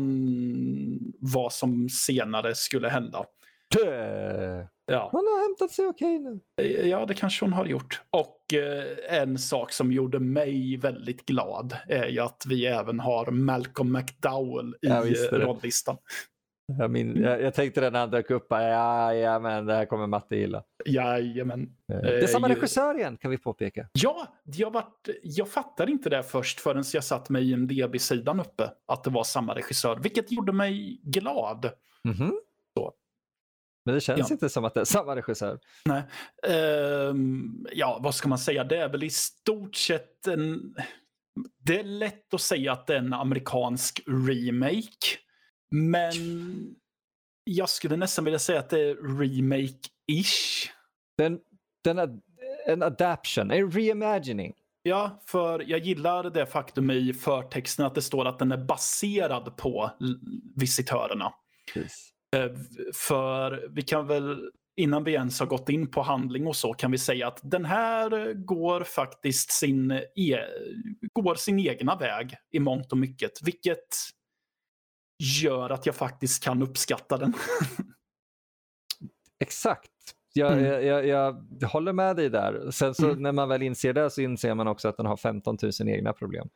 vad 1.21 1.53
som 1.53 1.89
senare 1.89 2.55
skulle 2.55 2.89
hända. 2.89 3.19
Eh, 3.85 4.67
Ja, 4.91 5.09
Hon 5.13 5.21
har 5.21 5.43
hämtat 5.49 5.71
sig 5.71 5.87
okej 5.87 6.19
nu. 6.19 6.41
ja 6.89 7.07
det 7.07 7.15
kanske 7.15 7.45
hon 7.45 7.53
har 7.53 7.67
gjort. 7.67 8.01
Och 8.11 8.55
eh, 8.55 9.21
en 9.21 9.39
sak 9.39 9.73
som 9.73 9.93
gjorde 9.93 10.19
mig 10.19 10.77
väldigt 10.77 11.27
glad 11.27 11.77
är 11.89 12.07
ju 12.07 12.21
att 12.21 12.45
vi 12.49 12.67
även 12.67 13.01
har 13.01 13.31
Malcolm 13.31 13.93
McDowell 13.93 14.69
i 14.83 14.87
Ja, 14.89 14.97
eh, 15.07 15.13
det. 15.13 15.39
rollistan. 15.39 15.97
Jag, 16.79 16.91
min, 16.91 17.23
jag, 17.23 17.43
jag 17.43 17.55
tänkte 17.55 17.81
det 17.81 17.91
när 17.91 18.01
han 18.01 18.11
dök 18.11 18.31
upp. 18.31 18.47
Ja, 18.51 19.15
ja, 19.15 19.39
men 19.39 19.67
det 19.67 19.75
här 19.75 19.85
kommer 19.85 20.07
Matte 20.07 20.37
gilla. 20.37 20.63
Jajamän. 20.87 21.63
Eh, 21.93 22.01
Det 22.01 22.23
är 22.23 22.27
samma 22.27 22.49
regissör 22.49 22.99
igen 22.99 23.17
kan 23.17 23.31
vi 23.31 23.39
påpeka. 23.39 23.89
Ja, 23.93 24.27
jag, 24.45 24.71
vart, 24.73 25.09
jag 25.23 25.49
fattade 25.49 25.93
inte 25.93 26.11
det 26.11 26.23
först 26.23 26.61
förrän 26.61 26.85
jag 26.93 27.05
satt 27.05 27.29
med 27.31 27.43
IMDB-sidan 27.43 28.41
uppe. 28.41 28.71
Att 28.89 29.05
det 29.05 29.11
var 29.11 29.25
samma 29.25 29.55
regissör, 29.55 29.97
vilket 30.03 30.33
gjorde 30.33 30.53
mig 30.53 31.01
glad. 31.03 31.71
Mhm. 32.05 32.29
Så. 32.29 32.41
Men 33.85 33.95
det 33.95 34.01
känns 34.01 34.19
Ja. 34.31 34.35
inte 34.35 34.49
som 34.49 34.65
att 34.65 34.75
det 34.75 34.81
är 34.81 34.85
samma 34.85 35.17
regissör. 35.17 35.59
Ehm, 36.49 37.67
ja, 37.73 37.99
vad 38.03 38.15
ska 38.15 38.29
man 38.29 38.39
säga? 38.39 38.65
Det 38.65 38.77
är 38.77 38.89
väl 38.89 39.03
i 39.05 39.11
stort 39.11 39.77
sett 39.77 40.27
en... 40.27 40.75
Det 41.65 41.81
är 41.81 41.85
lätt 41.85 42.35
att 42.35 42.41
säga 42.41 42.73
att 42.73 42.87
det 42.87 42.95
är 42.95 42.99
en 42.99 43.13
amerikansk 43.13 44.01
remake. 44.07 45.19
Men 45.71 46.13
jag 47.45 47.69
skulle 47.69 47.97
nästan 47.97 48.25
vilja 48.25 48.39
säga 48.39 48.59
att 48.59 48.71
det 48.71 48.81
är 48.81 48.95
remake-ish. 48.95 50.69
Den, 51.19 51.41
den 51.85 51.99
är 51.99 52.21
en 52.67 52.83
adaption, 52.83 53.51
en 53.51 53.71
reimagining. 53.71 54.55
Ja, 54.83 55.21
för 55.27 55.65
jag 55.71 55.79
gillar 55.81 56.31
det 56.31 56.47
faktum 56.47 56.91
i 56.91 57.13
förtexten 57.13 57.87
att 57.87 57.95
det 57.95 58.03
står 58.03 58.25
att 58.27 58.39
den 58.39 58.53
är 58.53 58.57
baserad 58.65 59.57
på 59.57 59.91
visitörerna. 60.57 61.33
Precis. 61.75 62.11
Eh, 62.37 62.51
För 62.95 63.69
vi 63.71 63.83
kan 63.83 64.07
väl, 64.07 64.51
innan 64.77 65.05
vi 65.05 65.13
ens 65.13 65.41
har 65.41 65.47
gått 65.47 65.69
in 65.69 65.91
på 65.91 66.03
handling 66.03 66.47
och 66.47 66.57
så, 66.57 66.75
kan 66.75 66.91
vi 66.91 66.99
säga 66.99 67.29
att 67.29 67.41
den 67.43 67.65
här 67.65 68.35
går 68.35 68.85
faktiskt 68.85 69.51
sin, 69.53 69.91
e 70.17 70.39
går 71.13 71.35
sin 71.35 71.59
egna 71.59 71.97
väg 71.97 72.35
i 72.51 72.61
mångt 72.61 72.93
och 72.93 72.99
mycket. 72.99 73.43
Vilket 73.43 73.89
gör 75.43 75.71
att 75.71 75.87
jag 75.87 75.95
faktiskt 75.95 76.45
kan 76.45 76.63
uppskatta 76.63 77.19
den. 77.19 77.33
Exakt. 79.41 79.91
Jag, 80.33 80.53
Mm. 80.53 80.65
jag, 80.87 81.07
jag, 81.07 81.47
jag 81.61 81.69
håller 81.69 81.93
med 81.93 82.17
dig 82.17 82.31
där. 82.31 82.71
Sen 82.71 82.95
så 82.95 83.07
Mm. 83.11 83.23
när 83.23 83.33
man 83.33 83.49
väl 83.49 83.63
inser 83.63 83.93
det 83.93 84.11
så 84.11 84.21
inser 84.21 84.55
man 84.55 84.69
också 84.69 84.89
att 84.89 84.97
den 84.97 85.07
har 85.07 85.17
15 85.17 85.59
000 85.81 85.89
egna 85.89 86.13
problem. 86.13 86.49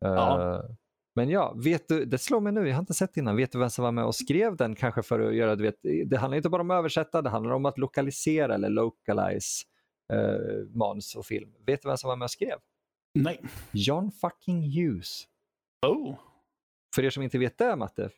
Ja. 0.00 0.54
Eh, 0.54 0.60
men 1.18 1.28
ja, 1.30 1.54
vet 1.56 1.88
du, 1.88 2.04
det 2.04 2.18
slår 2.18 2.40
mig 2.40 2.52
nu, 2.52 2.68
jag 2.68 2.74
har 2.74 2.80
inte 2.80 2.94
sett 2.94 3.16
innan. 3.16 3.36
Vet 3.36 3.52
du 3.52 3.58
vem 3.58 3.70
som 3.70 3.84
var 3.84 3.92
med 3.92 4.04
och 4.04 4.14
skrev 4.14 4.56
den 4.56 4.74
kanske 4.74 5.02
för 5.02 5.20
att 5.20 5.34
göra, 5.34 5.56
du 5.56 5.62
vet, 5.62 5.74
det 6.06 6.16
handlar 6.16 6.36
inte 6.36 6.48
bara 6.48 6.62
om 6.62 6.70
att 6.70 6.78
översätta, 6.78 7.22
det 7.22 7.30
handlar 7.30 7.52
om 7.52 7.66
att 7.66 7.78
lokalisera 7.78 8.54
eller 8.54 8.68
localize 8.68 9.64
uh, 10.12 10.76
manus 10.78 11.14
och 11.14 11.26
film. 11.26 11.50
Vet 11.66 11.82
du 11.82 11.88
vem 11.88 11.96
som 11.96 12.08
var 12.08 12.16
med 12.16 12.26
och 12.26 12.30
skrev? 12.30 12.58
Nej. 13.14 13.42
John 13.72 14.10
fucking 14.12 14.62
Hughes. 14.62 15.24
Oh. 15.86 16.18
För 16.94 17.04
er 17.04 17.10
som 17.10 17.22
inte 17.22 17.38
vet 17.38 17.58
det, 17.58 17.76
Matte, 17.76 18.10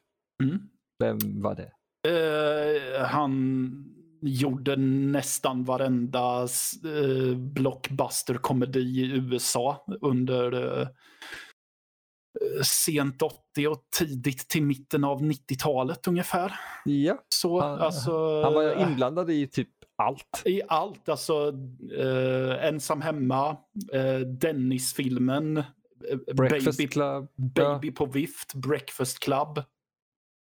Mm. 0.43 0.59
vem 0.99 1.19
var 1.43 1.55
det? 1.55 1.73
Eh, 2.09 3.07
han 3.07 3.85
gjorde 4.23 4.77
nästan 4.77 5.65
varenda 5.65 6.43
uh, 6.85 7.37
blockbuster-komedi 7.37 8.81
i 8.81 9.17
USA 9.17 9.87
under 10.01 10.81
eh, 10.81 10.89
sent 12.65 13.23
80 13.23 13.67
och 13.69 13.83
tidigt 13.99 14.49
till 14.49 14.63
mitten 14.63 15.05
av 15.05 15.23
90-talet 15.23 16.09
ungefär. 16.09 16.53
Ja, 16.85 17.19
Så, 17.29 17.61
Han- 17.61 17.79
alltså, 17.81 18.43
han 18.43 18.55
var 18.55 18.83
inblandad 18.83 19.31
i 19.31 19.47
typ 19.47 19.69
allt. 19.97 20.43
I 20.45 20.63
allt, 20.69 21.09
alltså 21.09 21.53
eh, 21.99 22.65
Ensam 22.67 23.01
hemma, 23.01 23.57
eh, 23.93 24.19
Dennis-filmen, 24.19 25.57
eh, 25.57 26.35
Breakfast 26.35 26.79
Baby, 26.79 26.89
Club, 26.89 27.29
Baby 27.55 27.91
på 27.91 28.07
vift, 28.07 28.55
Breakfast 28.55 29.21
Club. 29.21 29.63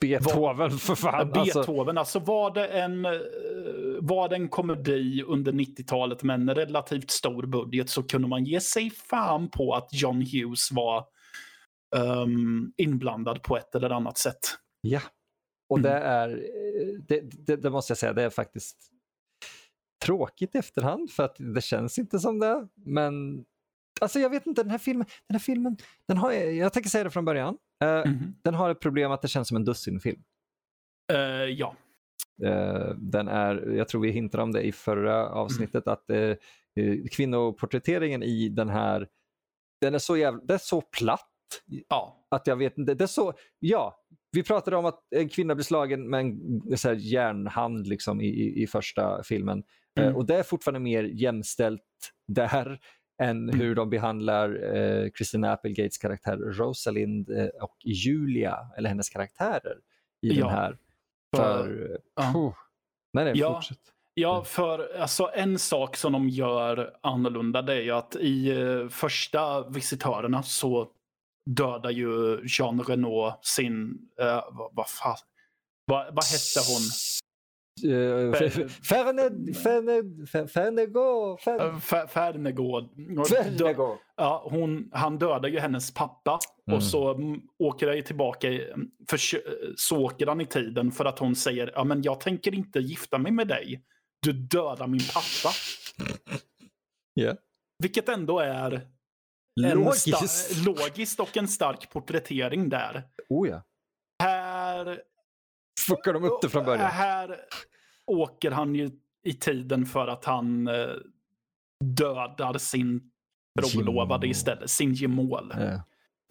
Beethoven 0.01 0.71
för 0.71 0.95
fan. 0.95 1.33
Alltså, 1.33 1.59
Beethoven, 1.59 1.99
alltså 1.99 2.19
var 2.19 2.55
det 2.55 2.67
en, 2.67 3.05
eh, 3.05 3.13
var 4.01 4.29
det 4.29 4.37
en 4.37 4.49
komedi 4.49 5.23
under 5.27 5.53
90-talet 5.53 6.23
med 6.23 6.35
en 6.41 6.55
relativt 6.55 7.11
stor 7.11 7.43
budget 7.47 7.91
så 7.91 8.03
kunde 8.03 8.29
man 8.29 8.45
ge 8.45 8.61
sig 8.61 8.91
fan 8.91 9.51
på 9.51 9.75
att 9.75 9.89
John 9.93 10.17
Hughes 10.33 10.73
var 10.73 11.05
ehm, 11.97 12.73
inblandad 12.77 13.43
på 13.43 13.57
ett 13.57 13.75
eller 13.75 13.91
annat 13.91 14.19
sätt. 14.19 14.39
ja. 14.81 15.01
Och 15.71 15.79
Mm. 15.79 15.91
det 15.91 15.99
är, 15.99 16.29
eh, 16.29 16.99
det, 17.09 17.21
det, 17.47 17.57
det 17.57 17.71
måste 17.71 17.91
jag 17.91 17.99
säga, 17.99 18.13
det 18.13 18.23
är 18.23 18.31
faktiskt 18.31 18.77
tråkigt 20.05 20.55
i 20.55 20.59
efterhand 20.59 21.11
för 21.11 21.23
att 21.23 21.37
det 21.39 21.61
känns 21.61 21.99
inte 21.99 22.19
som 22.19 22.39
det. 22.39 22.69
Men 22.75 23.45
alltså 24.01 24.19
jag 24.21 24.31
vet 24.31 24.47
inte, 24.47 24.63
den 24.63 24.71
här 24.71 24.79
filmen, 24.79 25.07
den 25.27 25.35
här 25.35 25.39
filmen, 25.41 25.77
den 26.09 26.17
har, 26.19 26.33
jag 26.33 26.73
tänker 26.73 26.91
säga 26.91 27.05
det 27.05 27.11
från 27.11 27.25
början. 27.25 27.59
Eh, 27.85 28.07
Mhm. 28.07 28.35
Den 28.43 28.55
har 28.55 28.71
ett 28.71 28.81
problem 28.81 29.13
att 29.13 29.23
det 29.23 29.29
känns 29.29 29.49
som 29.49 29.57
en 29.57 29.65
dussinfilm. 29.65 30.23
Eh, 31.13 31.19
ja. 31.45 31.77
Eh, 32.45 32.95
den 32.97 33.29
är, 33.29 33.71
jag 33.77 33.89
tror 33.89 34.01
vi 34.01 34.11
hintade 34.11 34.43
om 34.43 34.53
det 34.53 34.63
i 34.63 34.73
förra 34.73 35.29
avsnittet, 35.29 35.87
Mm. 35.87 35.93
att 35.93 36.11
eh, 36.11 36.37
kvinnoporträtteringen 37.11 38.23
i 38.23 38.49
den 38.49 38.69
här, 38.69 39.09
den 39.81 39.95
är 39.95 39.99
så 39.99 40.17
jävla, 40.17 40.41
det 40.45 40.55
är 40.55 40.59
så 40.59 40.81
platt 40.81 41.29
ja. 41.89 42.27
att 42.31 42.47
jag 42.47 42.57
vet 42.57 42.79
inte. 42.79 42.95
Det 42.95 43.09
så, 43.09 43.33
ja, 43.59 44.05
vi 44.33 44.43
pratade 44.43 44.77
om 44.77 44.85
att 44.87 45.01
en 45.17 45.29
kvinna 45.29 45.55
blir 45.55 45.65
slagen 45.65 46.11
med 46.11 46.21
en 46.21 46.79
så 46.79 46.89
här 46.89 46.95
järnhand 46.95 47.87
liksom 47.87 48.21
i, 48.21 48.63
i, 48.63 48.67
första 48.67 49.23
filmen. 49.23 49.63
Mm. 50.01 50.11
Eh, 50.11 50.17
och 50.17 50.27
det 50.27 50.35
är 50.37 50.43
fortfarande 50.43 50.81
mer 50.81 51.03
jämställt 51.05 51.83
där 52.29 52.79
än 53.23 53.49
Mm. 53.49 53.61
hur 53.61 53.75
de 53.75 53.91
behandlar 53.91 54.77
eh, 54.77 55.11
Christina 55.11 55.53
Applegates 55.53 55.99
karaktär 55.99 56.37
Rosalind 56.37 57.31
eh, 57.31 57.47
och 57.47 57.77
Julia, 57.85 58.59
eller 58.77 58.89
hennes 58.89 59.09
karaktärer 59.09 59.77
i 60.27 60.29
Ja, 60.29 60.47
den 60.47 60.55
här. 60.55 60.79
för-. 61.37 61.99
Puh. 62.33 62.53
nej, 63.13 63.25
nej, 63.25 63.33
Ja. 63.37 63.55
fortsätt. 63.55 63.79
Ja, 64.15 64.45
för 64.45 64.97
alltså, 65.01 65.31
en 65.35 65.59
sak 65.59 65.97
som 65.97 66.13
de 66.13 66.29
gör 66.29 66.97
annorlunda 67.03 67.63
det 67.63 67.73
är 67.73 67.81
ju 67.81 67.91
att 67.91 68.17
i 68.17 68.51
eh, 68.61 68.89
första 68.89 69.69
visitörerna 69.69 70.43
så 70.43 70.89
dödar 71.57 71.91
ju 71.91 72.41
Jean 72.59 72.81
Renault 72.83 73.45
sin, 73.45 73.99
eh, 74.21 74.45
vad, 74.53 74.71
vad 74.75 74.89
fan, 74.91 75.17
vad, 75.85 76.07
vad 76.15 76.25
hette 76.25 76.61
hon? 76.69 76.83
Uh, 77.91 78.31
Eh, 81.47 81.75
Fer- 81.81 82.07
Fernegård. 82.07 82.85
Och 83.19 83.29
dö- 83.29 83.45
Fernegå. 83.45 83.99
Ja, 84.17 84.49
hon, 84.51 84.91
han 84.93 85.19
dödar 85.19 85.49
ju 85.49 85.59
hennes 85.59 85.95
pappa 85.95 86.39
Mm. 86.67 86.77
och 86.77 86.83
så 86.85 87.15
mm, 87.15 87.41
åker 87.59 87.89
han 87.89 88.03
tillbaka, 88.03 88.49
i- 88.49 88.73
för, 89.11 89.19
så 89.77 89.99
åker 90.05 90.27
han 90.27 90.41
i 90.41 90.47
tiden 90.47 90.93
för 90.93 91.05
att 91.05 91.19
hon 91.19 91.37
säger 91.37 91.73
ja 91.75 91.85
men 91.85 92.03
jag 92.03 92.21
tänker 92.21 92.55
inte 92.55 92.79
gifta 92.79 93.19
mig 93.19 93.33
med 93.33 93.49
dig. 93.49 93.83
Du 94.23 94.33
dödar 94.33 94.87
min 94.87 95.01
pappa. 95.15 95.55
Ja. 97.15 97.35
Vilket 97.83 98.09
ändå 98.09 98.39
är 98.41 98.89
Logiskt. 99.63 100.67
logiskt 100.67 101.21
och 101.21 101.37
en 101.37 101.49
stark 101.49 101.91
porträttering 101.91 102.69
där. 102.69 103.03
Oh 103.29 103.49
ja. 103.49 103.63
Här, 104.23 105.01
Fuckar 105.87 106.13
de 106.13 106.25
upp 106.25 106.43
det 106.43 106.49
från 106.49 106.65
början? 106.65 106.91
här 106.91 107.37
åker 108.07 108.51
han 108.51 108.75
ju 108.75 108.91
i 109.25 109.33
tiden 109.35 109.87
för 109.87 110.09
att 110.09 110.25
han 110.25 110.69
eh, 110.69 110.89
dödar 111.85 112.59
sin 112.59 113.11
trolovade 113.71 114.27
Gemål. 114.27 114.31
istället, 114.31 114.71
sin 114.71 114.95
gemål. 114.95 115.55
Ja. 115.59 115.83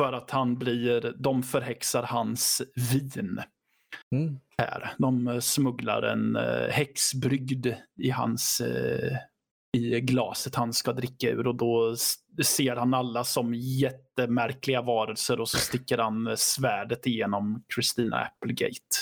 För 0.01 0.13
att 0.13 0.31
han 0.31 0.55
blir, 0.57 1.13
de 1.17 1.43
förhäxar 1.43 2.03
hans 2.03 2.61
vin 2.93 3.41
Mm. 4.15 4.39
här. 4.57 4.93
De 4.97 5.41
smugglar 5.41 6.01
en 6.03 6.35
eh, 6.35 6.69
häxbrygd 6.69 7.67
i 7.95 8.09
hans, 8.09 8.61
eh, 8.61 9.17
i 9.77 10.01
glaset 10.01 10.55
han 10.55 10.73
ska 10.73 10.93
dricka 10.93 11.29
ur 11.29 11.47
och 11.47 11.55
då 11.55 11.95
ser 12.43 12.75
han 12.75 12.93
alla 12.93 13.23
som 13.23 13.53
jättemärkliga 13.53 14.81
varelser 14.81 15.39
och 15.39 15.49
så 15.49 15.57
sticker 15.57 15.97
han 15.97 16.37
svärdet 16.37 17.07
igenom 17.07 17.63
Christina 17.75 18.17
Applegate. 18.17 18.95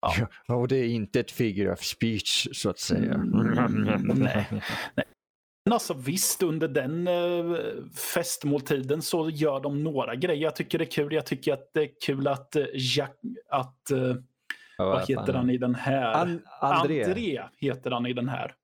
Ja. 0.00 0.54
och 0.54 0.68
det 0.68 0.76
är 0.76 0.88
inte 0.88 1.20
ett 1.20 1.30
figure 1.30 1.72
of 1.72 1.80
speech 1.80 2.48
så 2.52 2.70
att 2.70 2.78
säga. 2.78 3.14
Mm, 3.14 3.82
nej, 4.14 4.46
nej. 4.94 5.04
Men 5.64 5.72
alltså 5.72 5.94
visst, 5.94 6.42
under 6.42 6.68
den 6.68 7.08
eh, 7.08 7.56
festmåltiden 8.14 9.02
så 9.02 9.30
gör 9.30 9.60
de 9.60 9.84
några 9.84 10.14
grejer. 10.14 10.42
Jag 10.42 10.56
tycker 10.56 10.78
det 10.78 10.84
är 10.84 10.90
kul. 10.90 11.12
Jag 11.12 11.26
tycker 11.26 11.52
att 11.52 11.70
det 11.74 11.82
är 11.82 11.90
kul 12.06 12.28
att 12.28 12.56
eh, 12.56 12.64
Jack, 12.74 13.16
att 13.48 13.90
eh, 13.90 13.98
vad, 14.78 14.88
vad 14.88 15.08
heter 15.08 15.32
han 15.32 15.50
i 15.50 15.58
den 15.58 15.74
här? 15.74 16.12
An 16.12 16.42
André. 16.60 17.04
André 17.04 17.42
heter 17.58 17.90
han 17.90 18.06
i 18.06 18.12
den 18.12 18.28
här. 18.28 18.54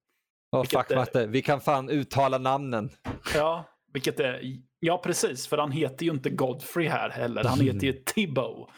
Oh, 0.54 0.64
fuck 0.64 0.90
är... 0.90 0.96
matte, 0.96 1.26
vi 1.26 1.42
kan 1.42 1.60
fan 1.60 1.90
uttala 1.90 2.38
namnen. 2.38 2.90
Ja, 3.34 3.64
vilket 3.92 4.20
är, 4.20 4.42
ja 4.80 4.98
precis, 4.98 5.46
för 5.46 5.58
han 5.58 5.72
heter 5.72 6.06
ju 6.06 6.12
inte 6.12 6.30
Godfrey 6.30 6.88
här 6.88 7.10
heller. 7.10 7.44
Han 7.44 7.60
heter 7.60 7.86
ju 7.86 7.92
Thibaut. 7.92 8.68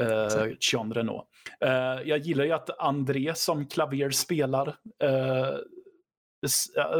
Uh, 0.00 0.52
Jean 0.60 0.94
Renault. 0.94 1.24
Uh, 1.64 2.08
jag 2.08 2.18
gillar 2.18 2.44
ju 2.44 2.52
att 2.52 2.80
André 2.80 3.34
som 3.34 3.66
klaver 3.66 4.10
spelar 4.10 4.68
uh, 4.68 5.56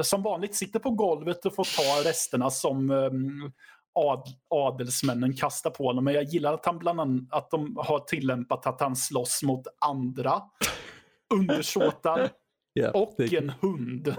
som 0.03 0.23
vanligt 0.23 0.55
sitter 0.55 0.79
på 0.79 0.91
golvet 0.91 1.47
och 1.47 1.55
får 1.55 1.77
ta 1.77 2.09
resterna 2.09 2.51
som 2.51 2.91
um, 2.91 3.53
ad, 3.95 4.25
adelsmännen 4.51 5.37
kastar 5.37 5.71
på 5.71 5.85
honom. 5.85 6.05
Men 6.05 6.15
jag 6.15 6.25
gillar 6.25 6.55
att 6.55 6.67
han 6.67 6.79
bland 6.79 7.01
annat 7.01 7.33
att 7.33 7.51
de 7.51 7.77
har 7.77 7.99
tillämpat 7.99 8.67
att 8.67 8.81
han 8.81 8.97
slåss 8.97 9.43
mot 9.43 9.67
andra 9.81 10.43
undersåtar. 11.35 12.31
Yeah, 12.81 12.95
och 12.95 13.15
det... 13.17 13.37
en 13.37 13.53
hund. 13.61 14.15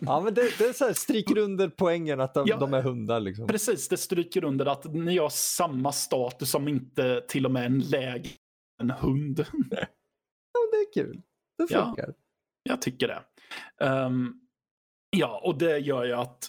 ja, 0.00 0.20
men 0.20 0.34
det, 0.34 0.58
det 0.58 0.76
så 0.76 0.84
här, 0.84 0.92
stryker 0.92 1.38
under 1.38 1.68
poängen 1.68 2.20
att 2.20 2.34
de, 2.34 2.46
ja, 2.46 2.56
de 2.56 2.74
är 2.74 2.82
hundar. 2.82 3.20
Liksom. 3.20 3.46
Precis, 3.46 3.88
det 3.88 3.96
stryker 3.96 4.44
under 4.44 4.66
att 4.66 4.84
ni 4.84 5.18
har 5.18 5.28
samma 5.28 5.92
status 5.92 6.50
som 6.50 6.68
inte 6.68 7.20
till 7.28 7.46
och 7.46 7.52
med 7.52 7.66
en 7.66 7.78
lägre 7.78 8.30
en 8.78 8.90
hund. 8.90 9.46
ja, 10.52 10.60
det 10.72 10.76
är 10.76 10.92
kul. 10.94 11.22
Det 11.58 11.66
funkar. 11.66 12.04
Ja, 12.06 12.14
jag 12.62 12.82
tycker 12.82 13.08
det. 13.08 13.22
Um, 13.84 14.40
ja, 15.10 15.40
och 15.44 15.58
det 15.58 15.78
gör 15.78 16.04
ju 16.04 16.12
att 16.12 16.48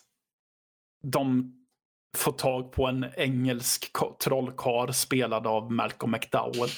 de 1.03 1.53
får 2.17 2.31
tag 2.31 2.71
på 2.71 2.87
en 2.87 3.05
engelsk 3.17 3.91
trollkar 4.23 4.91
spelad 4.91 5.47
av 5.47 5.71
Malcolm 5.71 6.11
McDowell. 6.11 6.69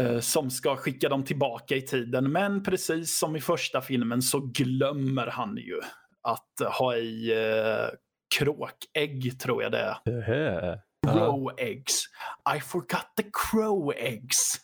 Uh, 0.00 0.20
som 0.20 0.50
ska 0.50 0.76
skicka 0.76 1.08
dem 1.08 1.24
tillbaka 1.24 1.76
i 1.76 1.82
tiden. 1.82 2.32
Men 2.32 2.62
precis 2.62 3.18
som 3.18 3.36
i 3.36 3.40
första 3.40 3.80
filmen 3.80 4.22
så 4.22 4.40
glömmer 4.40 5.26
han 5.26 5.56
ju 5.56 5.80
att 6.22 6.74
ha 6.78 6.96
i 6.96 7.34
uh, 7.34 7.96
kråkägg, 8.38 9.40
tror 9.40 9.62
jag 9.62 9.72
det 9.72 9.78
är. 9.78 9.96
Uh-huh. 10.06 10.78
Crow 11.06 11.54
eggs. 11.56 12.04
I 12.56 12.60
forgot 12.60 13.06
the 13.16 13.24
crow 13.32 13.92
eggs. 13.96 14.60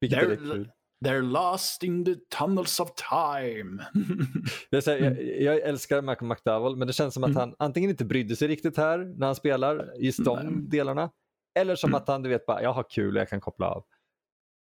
Kul. 0.00 0.68
They're 1.04 1.22
lost 1.22 1.82
in 1.82 2.04
the 2.04 2.14
tunnels 2.38 2.80
of 2.80 2.90
time. 2.94 3.84
jag, 4.70 4.84
säger, 4.84 5.20
jag, 5.20 5.56
jag, 5.56 5.68
älskar 5.68 6.02
Malcolm 6.02 6.28
McDowell 6.28 6.76
men 6.76 6.86
det 6.86 6.92
känns 6.92 7.14
som 7.14 7.24
att 7.24 7.30
mm. 7.30 7.40
han 7.40 7.54
antingen 7.58 7.90
inte 7.90 8.04
brydde 8.04 8.36
sig 8.36 8.48
riktigt 8.48 8.76
här 8.76 8.98
när 8.98 9.26
han 9.26 9.34
spelar 9.34 9.92
just 9.98 10.24
de 10.24 10.68
delarna. 10.68 11.10
Eller 11.58 11.76
som 11.76 11.90
mm. 11.90 11.96
att 12.02 12.08
han 12.08 12.22
du 12.22 12.28
vet 12.28 12.46
bara, 12.46 12.62
jag 12.62 12.72
har 12.72 12.84
kul 12.90 13.16
och 13.16 13.20
jag 13.20 13.28
kan 13.28 13.40
koppla 13.40 13.66
av. 13.66 13.84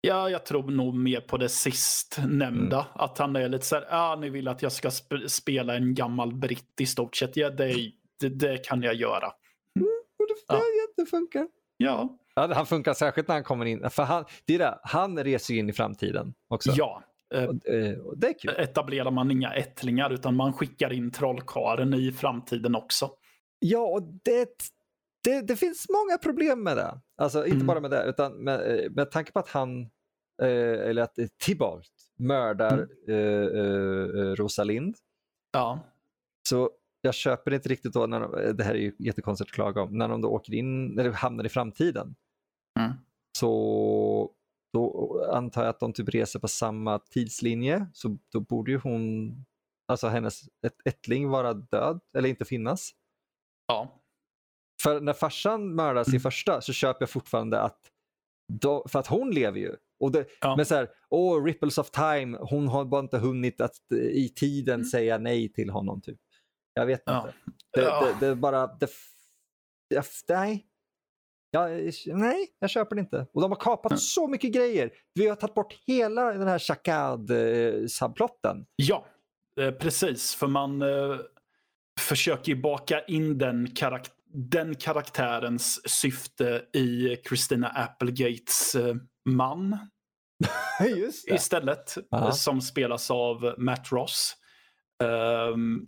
Ja, 0.06 0.30
jag 0.30 0.46
tror 0.46 0.70
nog 0.70 0.94
mer 0.94 1.20
på 1.20 1.36
det 1.36 1.48
sist 1.48 2.18
nämnda. 2.28 2.76
Mm. 2.76 2.88
Att 2.94 3.18
han 3.18 3.36
är 3.36 3.48
lite 3.48 3.66
så 3.66 3.74
här, 3.74 3.86
ah, 3.90 4.16
ni 4.16 4.30
vill 4.30 4.48
att 4.48 4.62
jag 4.62 4.72
ska 4.72 4.90
sp 4.98 5.10
spela 5.28 5.76
en 5.76 5.94
gammal 5.94 6.34
britt 6.34 6.80
i 6.80 6.86
stort 6.86 7.16
sett. 7.16 7.36
Ja, 7.36 7.50
det, 7.50 7.74
det, 8.20 8.28
det 8.28 8.64
kan 8.64 8.82
jag 8.82 8.94
göra. 8.94 9.32
Mm, 9.80 9.88
det, 10.18 10.54
ja. 10.54 10.60
det 10.96 11.06
funkar. 11.06 11.48
Ja. 11.76 12.18
Ja, 12.34 12.54
han 12.54 12.66
funkar 12.66 12.94
särskilt 12.94 13.28
när 13.28 13.34
han 13.34 13.44
kommer 13.44 13.66
in. 13.66 13.90
För 13.90 14.02
han, 14.02 14.24
det 14.44 14.54
är 14.54 14.58
det, 14.58 14.78
han 14.82 15.24
reser 15.24 15.54
in 15.54 15.68
i 15.68 15.72
framtiden 15.72 16.34
också. 16.48 16.72
Ja. 16.76 17.02
Eh, 17.34 17.44
och, 17.44 18.06
och 18.06 18.18
det 18.18 18.28
är 18.28 18.38
kul. 18.38 18.54
Etablerar 18.58 19.10
man 19.10 19.30
inga 19.30 19.54
ättlingar 19.54 20.10
utan 20.10 20.36
man 20.36 20.52
skickar 20.52 20.92
in 20.92 21.10
trollkaren 21.10 21.94
i 21.94 22.12
framtiden 22.12 22.74
också. 22.74 23.10
Ja, 23.58 23.80
och 23.80 24.02
det, 24.02 24.48
det, 25.24 25.40
det 25.40 25.56
finns 25.56 25.86
många 25.88 26.18
problem 26.18 26.62
med 26.62 26.76
det. 26.76 27.00
Alltså 27.16 27.44
inte 27.44 27.54
mm. 27.54 27.66
bara 27.66 27.80
med 27.80 27.90
det, 27.90 28.04
utan 28.04 28.44
med, 28.44 28.84
eh, 28.84 28.90
med 28.90 29.10
tanke 29.10 29.32
på 29.32 29.38
att 29.38 29.48
han, 29.48 29.90
eh, 30.42 30.88
eller 30.88 31.02
att 31.02 31.18
Tibalt 31.38 31.92
mördar 32.18 32.78
mm. 32.78 32.88
eh, 33.08 33.60
eh, 33.60 34.34
Rosalind. 34.34 34.96
Ja. 35.52 35.80
Så 36.48 36.70
jag 37.00 37.14
köper 37.14 37.54
inte 37.54 37.68
riktigt 37.68 37.92
då, 37.92 38.06
när 38.06 38.20
de, 38.20 38.56
det 38.56 38.64
här 38.64 38.74
är 38.74 38.78
ju 38.78 38.94
jättekonstigt 38.98 39.50
att 39.50 39.54
klaga 39.54 39.82
om, 39.82 39.98
när 39.98 40.08
de 40.08 40.20
då 40.20 40.28
åker 40.28 40.54
in, 40.54 40.98
eller 40.98 41.12
hamnar 41.12 41.44
i 41.44 41.48
framtiden. 41.48 42.14
Mm. 42.80 42.92
Så 43.38 44.30
då 44.72 45.20
antar 45.32 45.62
jag 45.62 45.70
att 45.70 45.80
de 45.80 45.92
typ 45.92 46.08
reser 46.08 46.38
på 46.38 46.48
samma 46.48 46.98
tidslinje, 46.98 47.86
så 47.92 48.18
då 48.32 48.40
borde 48.40 48.70
ju 48.70 48.78
hon, 48.78 49.34
alltså 49.88 50.08
hennes 50.08 50.42
ett, 50.66 50.76
ättling 50.84 51.28
vara 51.28 51.54
död 51.54 52.00
eller 52.16 52.28
inte 52.28 52.44
finnas. 52.44 52.94
Ja. 53.66 54.00
För 54.82 55.00
när 55.00 55.12
farsan 55.12 55.74
mördas 55.74 56.08
mm. 56.08 56.16
i 56.16 56.20
första 56.20 56.60
så 56.60 56.72
köper 56.72 57.02
jag 57.02 57.10
fortfarande 57.10 57.60
att, 57.60 57.90
då, 58.52 58.84
för 58.88 58.98
att 58.98 59.06
hon 59.06 59.30
lever 59.30 59.58
ju. 59.58 59.76
Och 60.04 60.12
det, 60.12 60.26
ja. 60.40 60.56
Men 60.56 60.66
så 60.66 60.74
här, 60.74 60.88
åh, 61.10 61.44
ripples 61.44 61.78
of 61.78 61.90
time, 61.90 62.38
hon 62.40 62.68
har 62.68 62.84
bara 62.84 63.00
inte 63.00 63.18
hunnit 63.18 63.60
att 63.60 63.76
i 64.12 64.28
tiden 64.28 64.74
mm. 64.74 64.84
säga 64.84 65.18
nej 65.18 65.52
till 65.52 65.70
honom. 65.70 66.00
typ. 66.00 66.18
Jag 66.74 66.86
vet 66.86 67.02
ja. 67.06 67.16
inte. 67.16 67.34
Det, 67.72 67.80
ja. 67.80 68.06
det, 68.06 68.26
det, 68.26 68.28
är 68.32 68.34
bara, 68.34 68.66
det, 68.66 68.90
det, 69.90 70.06
nej. 70.28 70.66
Ja, 71.50 71.68
nej, 72.06 72.48
jag 72.58 72.70
köper 72.70 72.96
det 72.96 73.00
inte. 73.00 73.26
Och 73.32 73.40
de 73.40 73.50
har 73.50 73.60
kapat 73.60 73.92
mm. 73.92 73.98
så 73.98 74.28
mycket 74.28 74.52
grejer. 74.52 74.90
Vi 75.14 75.28
har 75.28 75.36
tagit 75.36 75.54
bort 75.54 75.74
hela 75.86 76.32
den 76.32 76.48
här 76.48 76.58
Chakad-subplotten. 76.58 78.66
Ja, 78.76 79.06
eh, 79.60 79.70
precis. 79.70 80.34
För 80.34 80.46
man 80.46 80.82
eh, 80.82 81.16
försöker 82.00 82.52
ju 82.52 82.60
baka 82.60 83.04
in 83.04 83.38
den, 83.38 83.70
karak 83.70 84.08
den 84.34 84.74
karaktärens 84.74 85.90
syfte 85.90 86.64
i 86.72 87.16
Christina 87.28 87.68
Applegates 87.68 88.74
eh, 88.74 88.94
man. 89.24 89.78
Istället. 91.34 91.94
Aha. 92.12 92.32
Som 92.32 92.60
spelas 92.60 93.10
av 93.10 93.54
Matt 93.58 93.92
Ross. 93.92 94.36
Um, 95.52 95.86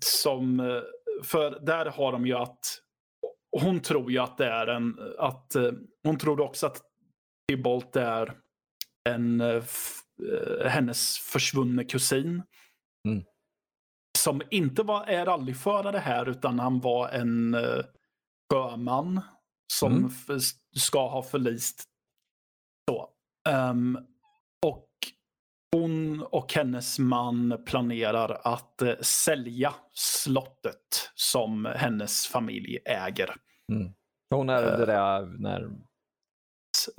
som, 0.00 0.82
för 1.24 1.58
där 1.66 1.86
har 1.86 2.12
de 2.12 2.26
ju 2.26 2.34
att 2.34 2.82
hon 3.60 3.80
tror 3.80 4.12
ju 4.12 4.18
att 4.18 4.38
det 4.38 4.46
är 4.46 4.66
en, 4.66 4.98
att 5.18 5.56
hon 6.04 6.18
tror 6.18 6.40
också 6.40 6.66
att 6.66 6.82
Tybalt 7.48 7.96
är 7.96 8.38
en, 9.08 9.42
hennes 10.66 11.18
försvunne 11.18 11.84
kusin. 11.84 12.42
Mm. 13.08 13.24
Som 14.18 14.42
inte 14.50 14.82
var, 14.82 15.04
är 15.04 15.26
rallyförare 15.26 15.98
här 15.98 16.28
utan 16.28 16.58
han 16.58 16.80
var 16.80 17.08
en 17.08 17.56
sjöman 18.52 19.20
som 19.72 19.92
mm. 19.92 20.10
ska 20.76 21.08
ha 21.08 21.22
förlist. 21.22 21.84
Um, 23.46 23.98
och 24.66 24.88
hon 25.72 26.22
och 26.22 26.52
hennes 26.52 26.98
man 26.98 27.62
planerar 27.66 28.40
att 28.44 28.82
eh, 28.82 28.94
sälja 29.00 29.74
slottet 29.92 31.10
som 31.14 31.64
hennes 31.76 32.26
familj 32.26 32.78
äger. 32.84 33.34
Mm. 33.72 33.92
Hon 34.30 34.48
är 34.48 34.72
uh, 34.72 34.78
det 34.78 34.86
där 34.86 35.26
när... 35.38 35.70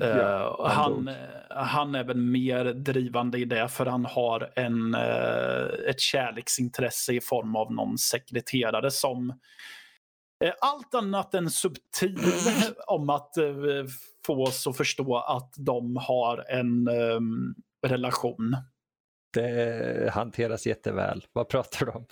Uh, 0.03 0.67
han, 0.67 1.09
han 1.49 1.95
är 1.95 2.03
väl 2.03 2.17
mer 2.17 2.65
drivande 2.65 3.37
i 3.37 3.45
det 3.45 3.67
för 3.67 3.85
han 3.85 4.05
har 4.05 4.51
en, 4.55 4.95
uh, 4.95 5.89
ett 5.89 5.99
kärleksintresse 5.99 7.13
i 7.13 7.21
form 7.21 7.55
av 7.55 7.71
någon 7.73 7.97
sekreterare 7.97 8.91
som 8.91 9.39
allt 10.61 10.95
annat 10.95 11.33
än 11.33 11.49
subtil 11.49 12.19
om 12.87 13.09
att 13.09 13.33
få 14.25 14.43
oss 14.43 14.67
att 14.67 14.77
förstå 14.77 15.17
att 15.17 15.53
de 15.57 15.97
har 15.97 16.45
en 16.49 16.87
um, 16.87 17.55
relation. 17.87 18.57
Det 19.33 20.11
hanteras 20.13 20.67
jätteväl. 20.67 21.25
Vad 21.33 21.49
pratar 21.49 21.85
du 21.85 21.91
om? 21.91 22.05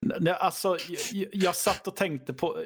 Nej, 0.00 0.32
alltså, 0.32 0.76
jag, 1.12 1.28
jag 1.32 1.56
satt 1.56 1.86
och 1.86 1.96
tänkte 1.96 2.34
på... 2.34 2.62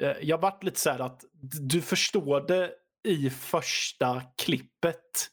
Eh, 0.00 0.16
jag 0.22 0.40
vart 0.40 0.64
lite 0.64 0.80
så 0.80 0.90
här 0.90 0.98
att 0.98 1.24
du 1.60 1.82
förstår 1.82 2.40
det 2.40 2.70
i 3.08 3.30
första 3.30 4.22
klippet 4.36 5.28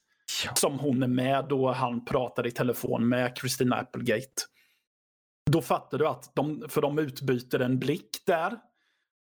ja. 0.46 0.56
som 0.56 0.80
hon 0.80 1.04
är 1.04 1.08
med 1.08 1.46
då 1.50 1.72
han 1.72 2.06
pratar 2.06 2.48
i 2.48 2.52
telefon 2.52 3.10
med 3.10 3.38
Christina 3.38 3.76
Applegate. 3.76 4.42
Då 5.52 5.62
fattar 5.62 5.98
du 5.98 6.08
att 6.08 6.36
de, 6.36 6.66
för 6.70 6.82
de 6.82 7.00
utbyter 7.00 7.60
en 7.60 7.80
blick 7.80 8.10
där. 8.26 8.58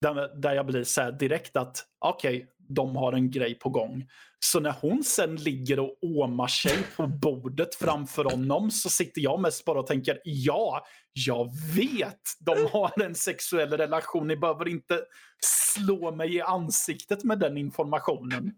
Där, 0.02 0.42
där 0.42 0.54
jag 0.54 0.66
blir 0.66 0.84
så 0.84 1.02
här 1.02 1.12
direkt 1.12 1.58
att 1.58 1.86
okej, 2.00 2.36
okay, 2.36 2.48
de 2.58 2.96
har 2.96 3.14
en 3.14 3.32
grej 3.32 3.60
på 3.60 3.70
gång. 3.70 4.08
Så 4.40 4.60
när 4.60 4.76
hon 4.82 5.04
sen 5.04 5.36
ligger 5.36 5.80
och 5.80 5.98
åmar 6.02 6.48
sig 6.48 6.78
på 6.96 7.08
bordet 7.08 7.76
framför 7.76 8.24
honom 8.24 8.72
så 8.72 8.90
sitter 8.90 9.22
jag 9.22 9.42
mest 9.42 9.66
bara 9.66 9.80
och 9.80 9.88
tänker 9.88 10.20
ja, 10.24 10.86
jag 11.14 11.52
vet 11.76 12.22
de 12.40 12.68
har 12.72 13.02
en 13.04 13.16
sexuell 13.16 13.78
relation. 13.78 14.28
Ni 14.28 14.38
behöver 14.38 14.68
inte 14.68 15.02
slå 15.46 16.12
mig 16.12 16.36
i 16.36 16.42
ansiktet 16.42 17.24
med 17.24 17.40
den 17.40 17.58
informationen. 17.58 18.52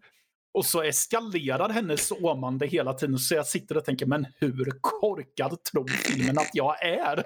Och 0.54 0.66
så 0.66 0.82
eskalerar 0.82 1.70
hennes 1.70 2.12
åmande 2.12 2.68
hela 2.68 2.94
tiden. 2.94 3.18
Så 3.18 3.36
jag 3.36 3.48
sitter 3.48 3.78
och 3.78 3.86
tänker, 3.86 4.06
men 4.06 4.28
hur 4.40 4.78
korkad 4.82 5.64
tror 5.64 5.88
filmen 5.88 6.38
att 6.38 6.50
jag 6.54 6.86
är? 6.86 7.24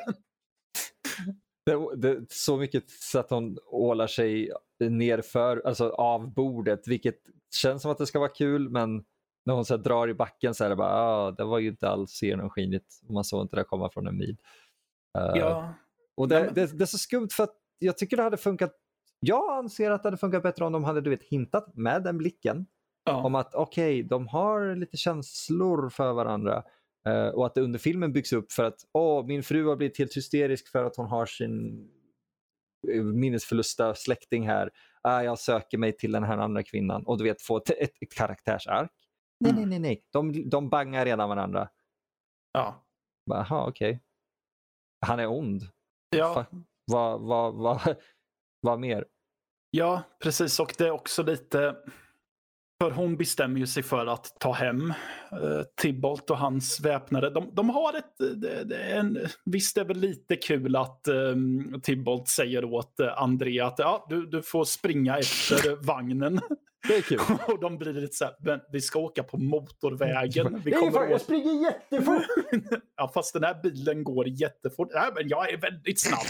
Det, 1.65 1.95
det, 1.95 2.25
så 2.29 2.57
mycket 2.57 2.89
så 2.89 3.19
att 3.19 3.29
hon 3.29 3.57
ålar 3.65 4.07
sig 4.07 4.51
nerför, 4.79 5.61
alltså 5.65 5.89
av 5.89 6.33
bordet, 6.33 6.87
vilket 6.87 7.19
känns 7.55 7.81
som 7.81 7.91
att 7.91 7.97
det 7.97 8.05
ska 8.05 8.19
vara 8.19 8.29
kul, 8.29 8.69
men 8.69 9.03
när 9.45 9.53
hon 9.53 9.65
så 9.65 9.77
drar 9.77 10.09
i 10.09 10.13
backen 10.13 10.53
så 10.53 10.63
är 10.63 10.69
det 10.69 10.75
bara, 10.75 10.93
ah, 10.93 11.31
det 11.31 11.43
var 11.43 11.59
ju 11.59 11.67
inte 11.67 11.89
alls 11.89 12.23
genomskinligt. 12.23 13.01
Man 13.09 13.23
såg 13.23 13.41
inte 13.41 13.55
det 13.55 13.63
komma 13.63 13.89
från 13.89 14.07
en 14.07 14.17
mil. 14.17 14.37
Uh, 15.17 15.39
ja. 15.39 15.73
Och 16.15 16.27
det, 16.27 16.51
det, 16.55 16.77
det, 16.77 16.83
är 16.83 16.85
så 16.85 16.97
skumt 16.97 17.29
för 17.31 17.43
att 17.43 17.55
jag 17.79 17.97
tycker 17.97 18.17
det 18.17 18.23
hade 18.23 18.37
funkat, 18.37 18.73
jag 19.19 19.57
anser 19.57 19.91
att 19.91 20.03
det 20.03 20.07
hade 20.07 20.17
funkat 20.17 20.43
bättre 20.43 20.65
om 20.65 20.73
de 20.73 20.83
hade 20.83 21.01
du 21.01 21.09
vet, 21.09 21.23
hintat 21.23 21.75
med 21.75 22.03
den 22.03 22.17
blicken. 22.17 22.65
Ja. 23.07 23.23
Om 23.23 23.35
att 23.35 23.55
okej, 23.55 23.99
okay, 23.99 24.03
de 24.03 24.27
har 24.27 24.75
lite 24.75 24.97
känslor 24.97 25.89
för 25.89 26.13
varandra. 26.13 26.63
Uh, 27.09 27.27
och 27.27 27.45
att 27.45 27.55
det 27.55 27.61
under 27.61 27.79
filmen 27.79 28.13
byggs 28.13 28.33
upp 28.33 28.51
för 28.51 28.63
att 28.63 28.79
oh, 28.93 29.25
min 29.25 29.43
fru 29.43 29.67
har 29.67 29.75
blivit 29.75 29.97
helt 29.97 30.17
hysterisk 30.17 30.67
för 30.67 30.83
att 30.83 30.95
hon 30.95 31.07
har 31.07 31.25
sin 31.25 31.87
eh, 32.93 33.03
minnesförlusta 33.03 33.95
släkting 33.95 34.47
här. 34.47 34.69
Uh, 35.07 35.23
jag 35.23 35.39
söker 35.39 35.77
mig 35.77 35.97
till 35.97 36.11
den 36.11 36.23
här 36.23 36.37
andra 36.37 36.63
kvinnan 36.63 37.03
och 37.05 37.17
du 37.17 37.23
vet 37.23 37.41
få 37.41 37.57
ett, 37.57 37.69
ett, 37.69 38.01
ett 38.01 38.13
karaktärsark. 38.15 38.91
Nej, 39.39 39.51
mm. 39.51 39.69
nej, 39.69 39.79
nej, 39.79 39.89
nej. 39.89 40.03
De, 40.11 40.49
de 40.49 40.69
bangar 40.69 41.05
redan 41.05 41.29
varandra. 41.29 41.69
Ja. 42.51 42.85
Jaha, 43.25 43.67
okej. 43.67 43.89
Okay. 43.89 43.99
Han 45.05 45.19
är 45.19 45.27
ond. 45.27 45.61
Ja. 46.09 46.45
Vad 46.91 47.21
va, 47.21 47.51
va, 47.51 47.81
va, 48.61 48.77
mer? 48.77 49.05
Ja, 49.69 50.01
precis. 50.23 50.59
Och 50.59 50.73
det 50.77 50.87
är 50.87 50.91
också 50.91 51.23
lite 51.23 51.75
för 52.81 52.91
hon 52.91 53.17
bestämmer 53.17 53.59
ju 53.59 53.67
sig 53.67 53.83
för 53.83 54.05
att 54.05 54.39
ta 54.39 54.51
hem 54.51 54.93
eh, 55.31 55.61
Tibbolt 55.81 56.29
och 56.29 56.37
hans 56.37 56.79
väpnare. 56.79 57.29
De, 57.29 57.49
de 57.53 57.69
har 57.69 57.93
ett... 57.93 58.17
Det, 58.17 58.63
det 58.63 58.77
en, 58.77 59.19
visst 59.45 59.75
det 59.75 59.81
är 59.81 59.85
väl 59.85 59.97
lite 59.97 60.35
kul 60.35 60.75
att 60.75 61.07
eh, 61.07 61.35
Tibbolt 61.83 62.27
säger 62.27 62.65
åt 62.65 62.99
eh, 62.99 63.21
André 63.21 63.59
att 63.59 63.79
ja, 63.79 64.05
du, 64.09 64.25
du 64.25 64.41
får 64.41 64.63
springa 64.65 65.17
efter 65.17 65.85
vagnen. 65.85 66.39
Det 66.87 66.95
är 66.95 67.01
kul. 67.01 67.19
och 67.47 67.59
de 67.59 67.77
blir 67.77 67.93
lite 67.93 68.15
så 68.15 68.25
här, 68.25 68.33
men 68.39 68.59
vi 68.71 68.81
ska 68.81 68.99
åka 68.99 69.23
på 69.23 69.37
motorvägen. 69.37 70.61
Vi 70.65 70.71
kommer 70.71 70.91
fan, 70.91 71.11
jag 71.11 71.21
springer 71.21 71.63
jättefort! 71.63 72.23
ja, 72.97 73.11
fast 73.13 73.33
den 73.33 73.43
här 73.43 73.61
bilen 73.63 74.03
går 74.03 74.27
jättefort. 74.27 74.89
Nej, 74.93 75.09
men 75.15 75.27
jag 75.27 75.53
är 75.53 75.57
väldigt 75.57 76.01
snabb. 76.01 76.27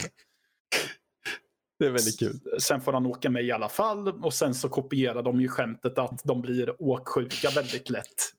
Det 1.78 1.86
är 1.86 1.90
väldigt 1.90 2.18
kul. 2.18 2.40
Sen 2.60 2.80
får 2.80 2.92
han 2.92 3.06
åka 3.06 3.30
med 3.30 3.44
i 3.44 3.52
alla 3.52 3.68
fall 3.68 4.08
och 4.08 4.34
sen 4.34 4.54
så 4.54 4.68
kopierar 4.68 5.22
de 5.22 5.40
ju 5.40 5.48
skämtet 5.48 5.98
att 5.98 6.20
de 6.24 6.40
blir 6.42 6.82
åksjuka 6.82 7.50
väldigt 7.54 7.90
lätt. 7.90 8.32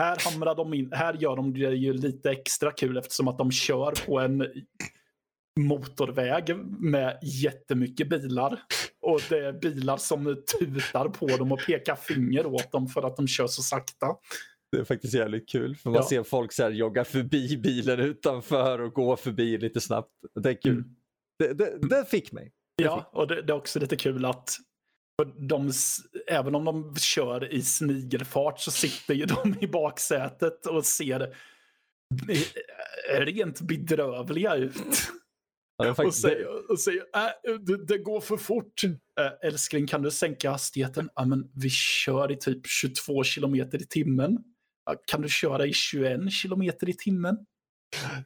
Här, 0.00 0.16
hamrar 0.24 0.54
de 0.54 0.74
in, 0.74 0.92
här 0.92 1.14
gör 1.14 1.36
de 1.36 1.52
det 1.52 1.74
ju 1.74 1.92
lite 1.92 2.30
extra 2.30 2.70
kul 2.70 2.96
eftersom 2.96 3.28
att 3.28 3.38
de 3.38 3.50
kör 3.50 4.06
på 4.06 4.20
en 4.20 4.46
motorväg 5.60 6.56
med 6.80 7.18
jättemycket 7.22 8.08
bilar. 8.08 8.60
Och 9.00 9.20
det 9.28 9.38
är 9.38 9.52
bilar 9.52 9.96
som 9.96 10.24
tutar 10.58 11.08
på 11.08 11.26
dem 11.26 11.52
och 11.52 11.60
pekar 11.66 11.96
finger 11.96 12.46
åt 12.46 12.72
dem 12.72 12.88
för 12.88 13.02
att 13.02 13.16
de 13.16 13.28
kör 13.28 13.46
så 13.46 13.62
sakta. 13.62 14.06
Det 14.72 14.78
är 14.78 14.84
faktiskt 14.84 15.14
jävligt 15.14 15.48
kul. 15.48 15.76
För 15.76 15.90
man 15.90 15.96
ja. 15.96 16.08
ser 16.08 16.22
folk 16.22 16.52
så 16.52 16.62
här 16.62 16.70
jogga 16.70 17.04
förbi 17.04 17.56
bilen 17.56 18.00
utanför 18.00 18.80
och 18.80 18.92
gå 18.92 19.16
förbi 19.16 19.58
lite 19.58 19.80
snabbt. 19.80 20.12
Det 20.34 20.50
är 20.50 20.62
kul. 20.62 20.72
Mm. 20.72 20.96
Det, 21.38 21.52
det, 21.52 21.88
det, 21.88 22.04
fick 22.04 22.32
mig. 22.32 22.52
Ja, 22.82 23.10
och 23.12 23.26
det, 23.26 23.42
det, 23.42 23.52
är 23.52 23.56
också 23.56 23.78
lite 23.78 23.96
kul 23.96 24.24
att 24.24 24.58
de, 25.36 25.72
även 26.26 26.54
om 26.54 26.64
de 26.64 26.96
kör 26.96 27.52
i 27.52 27.62
snigelfart 27.62 28.60
så 28.60 28.70
sitter 28.70 29.14
ju 29.14 29.24
de 29.42 29.54
i 29.60 29.66
baksätet 29.66 30.66
och 30.66 30.86
ser 30.86 31.34
rent 33.10 33.60
bedrövliga 33.60 34.54
ut. 34.54 35.10
Ja, 35.76 36.04
och 36.04 36.14
säger, 36.14 36.70
och 36.70 36.80
säger 36.80 37.00
äh, 37.00 37.54
det, 37.60 37.86
det, 37.86 37.98
går 37.98 38.20
för 38.20 38.36
fort. 38.36 38.84
Äh, 39.20 39.48
älskling, 39.48 39.86
kan 39.86 40.02
du 40.02 40.10
sänka 40.10 40.50
hastigheten? 40.50 41.10
Ja, 41.14 41.24
men 41.24 41.50
vi 41.54 41.70
kör 41.70 42.32
i 42.32 42.36
typ 42.36 42.66
22 42.66 43.24
kilometer 43.24 43.82
i 43.82 43.86
timmen. 43.86 44.38
Kan 45.06 45.22
du 45.22 45.28
köra 45.28 45.66
i 45.66 45.72
21 45.72 46.32
kilometer 46.32 46.88
i 46.88 46.94
timmen? 46.94 47.36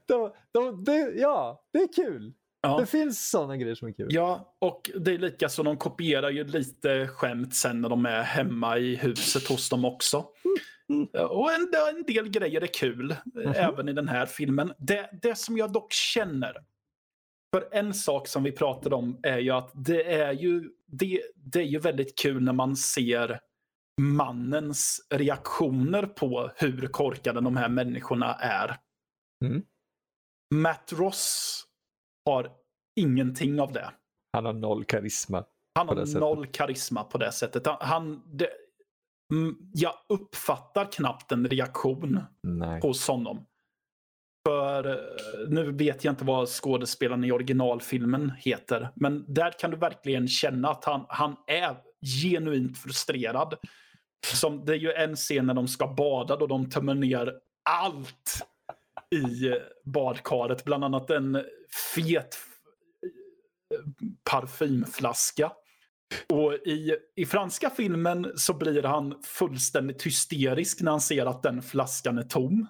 De, 0.06 0.32
de, 0.52 0.84
de, 0.84 1.12
ja, 1.16 1.64
det 1.72 1.78
är 1.78 1.92
kul. 1.92 2.34
Ja. 2.62 2.80
Det 2.80 2.86
finns 2.86 3.30
sådana 3.30 3.56
grejer 3.56 3.74
som 3.74 3.88
är 3.88 3.92
kul. 3.92 4.06
Ja, 4.10 4.56
och 4.58 4.90
det 5.00 5.14
är 5.14 5.18
lika 5.18 5.48
så 5.48 5.62
de 5.62 5.76
kopierar 5.76 6.30
ju 6.30 6.44
lite 6.44 7.06
skämt 7.06 7.54
sen 7.54 7.80
när 7.80 7.88
de 7.88 8.06
är 8.06 8.22
hemma 8.22 8.78
i 8.78 8.96
huset 8.96 9.48
hos 9.48 9.68
dem 9.68 9.84
också. 9.84 10.26
Mm. 10.88 11.08
Och 11.30 11.52
en, 11.52 11.68
en, 11.96 12.02
del 12.02 12.28
grejer 12.28 12.60
är 12.60 12.66
kul, 12.66 13.16
mm. 13.34 13.52
även 13.56 13.88
i 13.88 13.92
den 13.92 14.08
här 14.08 14.26
filmen. 14.26 14.72
Det, 14.78 15.10
det 15.22 15.38
som 15.38 15.56
jag 15.56 15.72
dock 15.72 15.92
känner, 15.92 16.56
för 17.54 17.68
en 17.72 17.94
sak 17.94 18.28
som 18.28 18.42
vi 18.42 18.52
pratade 18.52 18.94
om 18.94 19.20
är 19.22 19.38
ju 19.38 19.50
att 19.50 19.70
det 19.74 20.12
är 20.12 20.32
ju, 20.32 20.70
det, 20.86 21.22
det 21.34 21.58
är 21.58 21.66
ju 21.66 21.78
väldigt 21.78 22.18
kul 22.18 22.42
när 22.42 22.52
man 22.52 22.76
ser 22.76 23.40
mannens 24.00 25.06
reaktioner 25.10 26.06
på 26.06 26.50
hur 26.56 26.86
korkade 26.86 27.40
de 27.40 27.56
här 27.56 27.68
människorna 27.68 28.34
är. 28.34 28.76
Mm. 29.44 29.62
Matt 30.54 30.92
Ross 30.92 31.66
har 32.26 32.50
ingenting 33.00 33.60
av 33.60 33.72
det. 33.72 33.90
Han 34.32 34.44
har 34.44 34.52
noll 34.52 34.84
karisma. 34.84 35.44
Han 35.74 35.88
har 35.88 36.20
noll 36.20 36.46
karisma 36.46 37.04
på 37.04 37.18
det 37.18 37.32
sättet. 37.32 37.66
Han, 37.80 38.22
det, 38.26 38.48
mm, 39.32 39.56
jag 39.72 39.94
uppfattar 40.08 40.92
knappt 40.92 41.32
en 41.32 41.48
reaktion 41.48 42.20
Nej. 42.42 42.80
hos 42.80 43.08
honom. 43.08 43.46
För 44.48 44.86
eh, 44.86 45.48
nu 45.48 45.72
vet 45.72 46.04
jag 46.04 46.12
inte 46.12 46.24
vad 46.24 46.48
skådespelaren 46.48 47.24
i 47.24 47.32
originalfilmen 47.32 48.32
heter. 48.38 48.88
Men 48.94 49.24
där 49.34 49.50
kan 49.58 49.70
du 49.70 49.76
verkligen 49.76 50.28
känna 50.28 50.68
att 50.68 50.84
han, 50.84 51.06
han 51.08 51.36
är 51.46 51.76
genuint 52.22 52.78
frustrerad. 52.78 53.54
Som, 54.34 54.64
det 54.64 54.72
är 54.72 54.78
ju 54.78 54.92
en 54.92 55.16
scen 55.16 55.46
när 55.46 55.54
de 55.54 55.68
ska 55.68 55.86
bada 55.86 56.36
då 56.36 56.46
de 56.46 56.70
tömmer 56.70 56.94
ner 56.94 57.32
allt 57.70 58.51
i 59.12 59.54
badkaret. 59.84 60.64
Bland 60.64 60.84
annat 60.84 61.10
en 61.10 61.42
fet 61.94 62.38
parfymflaska. 64.30 65.52
Och 66.28 66.54
i, 66.54 66.96
i 67.16 67.26
franska 67.26 67.70
filmen 67.70 68.32
så 68.36 68.54
blir 68.54 68.82
han 68.82 69.22
fullständigt 69.24 70.02
hysterisk 70.06 70.80
när 70.80 70.90
han 70.90 71.00
ser 71.00 71.26
att 71.26 71.42
den 71.42 71.62
flaskan 71.62 72.18
är 72.18 72.22
tom. 72.22 72.66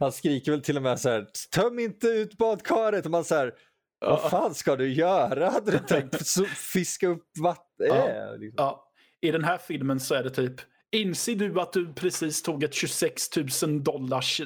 Han 0.00 0.12
skriker 0.12 0.50
väl 0.50 0.62
till 0.62 0.76
och 0.76 0.82
med 0.82 1.00
så 1.00 1.08
här, 1.08 1.26
töm 1.54 1.78
inte 1.78 2.06
ut 2.06 2.36
badkaret. 2.36 3.04
Och 3.04 3.10
man 3.10 3.24
så 3.24 3.34
här, 3.34 3.52
vad 4.00 4.30
fan 4.30 4.54
ska 4.54 4.76
du 4.76 4.92
göra? 4.92 5.50
Hade 5.50 5.70
du 5.70 5.78
tänkt 5.78 6.28
fiska 6.56 7.08
upp 7.08 7.26
vatten? 7.42 7.86
Ja. 7.86 8.08
Äh, 8.08 8.38
liksom. 8.38 8.54
ja. 8.56 8.90
I 9.20 9.30
den 9.30 9.44
här 9.44 9.58
filmen 9.58 10.00
så 10.00 10.14
är 10.14 10.22
det 10.22 10.30
typ, 10.30 10.60
inser 10.92 11.34
du 11.34 11.60
att 11.60 11.72
du 11.72 11.94
precis 11.94 12.42
tog 12.42 12.62
ett 12.64 12.74
26 12.74 13.36
000 13.62 13.82
dollars 13.82 14.40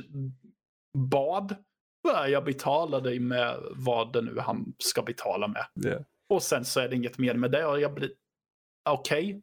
bad? 0.95 1.57
Jag 2.29 2.45
betalar 2.45 3.01
dig 3.01 3.19
med 3.19 3.57
vad 3.71 4.13
det 4.13 4.23
nu 4.23 4.39
han 4.39 4.75
ska 4.79 5.03
betala 5.03 5.49
med. 5.49 5.67
Yeah. 5.87 6.03
Och 6.29 6.43
sen 6.43 6.65
så 6.65 6.81
är 6.81 6.89
det 6.89 6.97
inget 6.97 7.19
mer 7.19 7.35
med 7.35 7.51
det. 7.51 7.67
Och 7.67 7.81
jag 7.81 7.95
blir, 7.95 8.11
okej. 8.91 9.43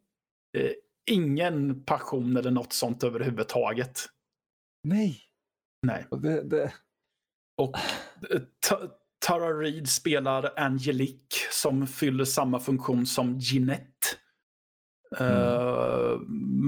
Okay. 0.56 0.66
Eh, 0.66 0.72
ingen 1.10 1.84
passion 1.84 2.36
eller 2.36 2.50
något 2.50 2.72
sånt 2.72 3.04
överhuvudtaget. 3.04 4.00
Nej. 4.82 5.20
Nej. 5.82 6.06
Det, 6.10 6.42
det... 6.42 6.74
Och 7.56 7.76
eh, 8.30 8.40
Tara 9.26 9.60
Reid 9.60 9.88
spelar 9.88 10.52
Angelique 10.56 11.36
som 11.50 11.86
fyller 11.86 12.24
samma 12.24 12.60
funktion 12.60 13.06
som 13.06 13.38
Ginette. 13.38 14.06
Mm. 15.18 15.32
Uh, 15.32 16.20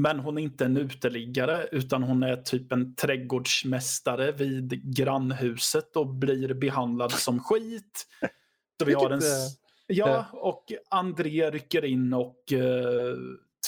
men 0.02 0.18
hon 0.18 0.38
är 0.38 0.42
inte 0.42 0.64
en 0.64 0.76
uteliggare 0.76 1.68
utan 1.72 2.02
hon 2.02 2.22
är 2.22 2.36
typ 2.36 2.72
en 2.72 2.94
trädgårdsmästare 2.94 4.32
vid 4.32 4.96
grannhuset 4.96 5.96
och 5.96 6.06
blir 6.06 6.54
behandlad 6.54 7.12
som 7.12 7.40
skit. 7.40 8.06
Så 8.80 8.84
vi 8.86 8.94
har 8.94 9.10
en... 9.10 9.20
Ja, 9.86 10.24
och 10.32 10.72
André 10.88 11.50
rycker 11.50 11.84
in 11.84 12.14
och 12.14 12.52
uh, 12.52 13.16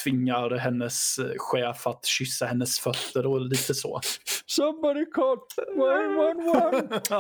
tvingar 0.05 0.51
hennes 0.51 1.21
chef 1.37 1.87
att 1.87 2.05
kyssa 2.05 2.47
hennes 2.47 2.79
fötter 2.79 3.27
och 3.27 3.41
lite 3.41 3.75
så. 3.75 4.01
Somebody 4.47 5.07
call 5.07 5.39
911! 5.77 7.01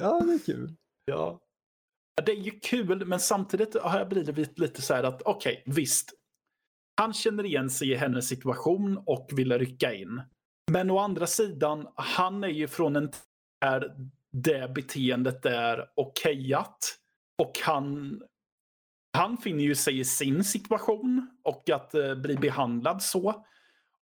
ja, 0.00 0.20
det 0.26 0.32
är 0.32 0.46
kul. 0.46 0.74
Ja. 1.04 1.40
Det 2.24 2.32
är 2.32 2.36
ju 2.36 2.50
kul, 2.50 3.06
men 3.06 3.20
samtidigt 3.20 3.76
har 3.80 3.98
jag 3.98 4.08
blivit 4.08 4.58
lite 4.58 4.82
så 4.82 4.94
här 4.94 5.04
att 5.04 5.22
okej, 5.22 5.62
okay, 5.66 5.74
visst. 5.74 6.12
Han 6.98 7.12
känner 7.12 7.46
igen 7.46 7.70
sig 7.70 7.90
i 7.90 7.94
hennes 7.94 8.28
situation 8.28 9.02
och 9.06 9.28
vill 9.32 9.58
rycka 9.58 9.94
in. 9.94 10.22
Men 10.70 10.90
å 10.90 10.98
andra 10.98 11.26
sidan, 11.26 11.88
han 11.94 12.44
är 12.44 12.48
ju 12.48 12.68
från 12.68 12.96
en 12.96 13.10
där 13.60 13.94
det 14.32 14.74
beteendet 14.74 15.46
är 15.46 15.84
okejat. 15.96 16.96
Och 17.42 17.52
han, 17.64 18.20
han 19.16 19.36
finner 19.36 19.64
ju 19.64 19.74
sig 19.74 19.98
i 19.98 20.04
sin 20.04 20.44
situation 20.44 21.30
och 21.44 21.70
att 21.70 21.94
eh, 21.94 22.14
bli 22.14 22.36
behandlad 22.36 23.02
så. 23.02 23.44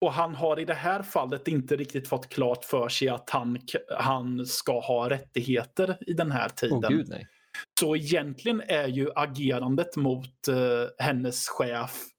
Och 0.02 0.14
han 0.14 0.36
har 0.36 0.60
i 0.60 0.66
det 0.66 0.74
här 0.74 1.04
fallet 1.04 1.48
inte 1.48 1.76
riktigt 1.76 2.08
fått 2.08 2.30
klart 2.30 2.66
för 2.66 2.90
sig 2.90 3.10
att 3.10 3.30
han, 3.30 3.60
han 4.00 4.46
ska 4.46 4.80
ha 4.80 5.10
rättigheter 5.10 5.98
i 6.02 6.14
den 6.14 6.32
här 6.32 6.50
tiden. 6.50 6.84
Åh 6.84 6.90
gud 6.90 7.10
nej. 7.10 7.28
Så 7.80 7.96
egentligen 7.96 8.62
är 8.62 8.88
ju 8.88 9.10
agerandet 9.16 9.96
mot 9.96 10.48
uh, 10.50 10.56
hennes 10.98 11.48
chef 11.50 12.12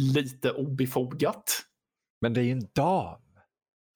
lite 0.00 0.50
obefogat. 0.52 1.52
Men 2.20 2.34
det 2.34 2.40
är 2.40 2.44
ju 2.44 2.52
en 2.52 2.68
dam. 2.74 3.20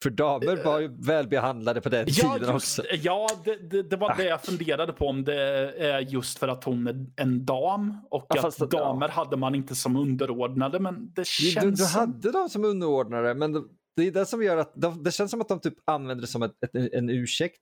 För 0.02 0.10
damer 0.10 0.64
var 0.64 0.80
ju 0.80 0.88
välbehandlade 1.06 1.80
på 1.80 1.88
den 1.88 2.04
Ja, 2.08 2.34
tiden 2.34 2.54
just, 2.54 2.78
också. 2.78 2.94
ja 2.96 3.28
det, 3.44 3.56
det, 3.70 3.82
det 3.82 3.96
var 3.96 4.16
det 4.16 4.24
jag 4.24 4.42
funderade 4.42 4.92
på 4.92 5.06
om 5.06 5.24
det 5.24 5.34
är 5.78 6.00
just 6.00 6.38
för 6.38 6.48
att 6.48 6.64
hon 6.64 6.86
är 6.86 7.06
en 7.16 7.44
dam 7.44 7.98
och 8.10 8.26
Ja, 8.28 8.48
att 8.48 8.62
att- 8.62 8.70
damer 8.70 9.08
hade 9.08 9.36
man 9.36 9.54
inte 9.54 9.74
som 9.74 9.96
underordnade. 9.96 10.80
Men 10.80 11.12
det 11.14 11.26
känns 11.26 11.78
du, 11.78 11.84
du 11.84 11.88
hade 11.90 12.32
dem 12.32 12.48
som 12.48 12.64
underordnare, 12.64 13.34
men 13.34 13.52
det, 13.52 13.62
det 13.96 14.02
är 14.06 14.12
det 14.12 14.26
som 14.26 14.42
gör 14.42 14.56
att 14.56 14.72
de, 14.76 15.02
det 15.02 15.12
känns 15.12 15.30
som 15.30 15.40
att 15.40 15.48
de 15.48 15.60
typ 15.60 15.74
använder 15.84 16.20
det 16.22 16.26
som 16.28 16.42
ett, 16.42 16.64
ett, 16.64 16.92
en 16.92 17.10
ursäkt 17.10 17.60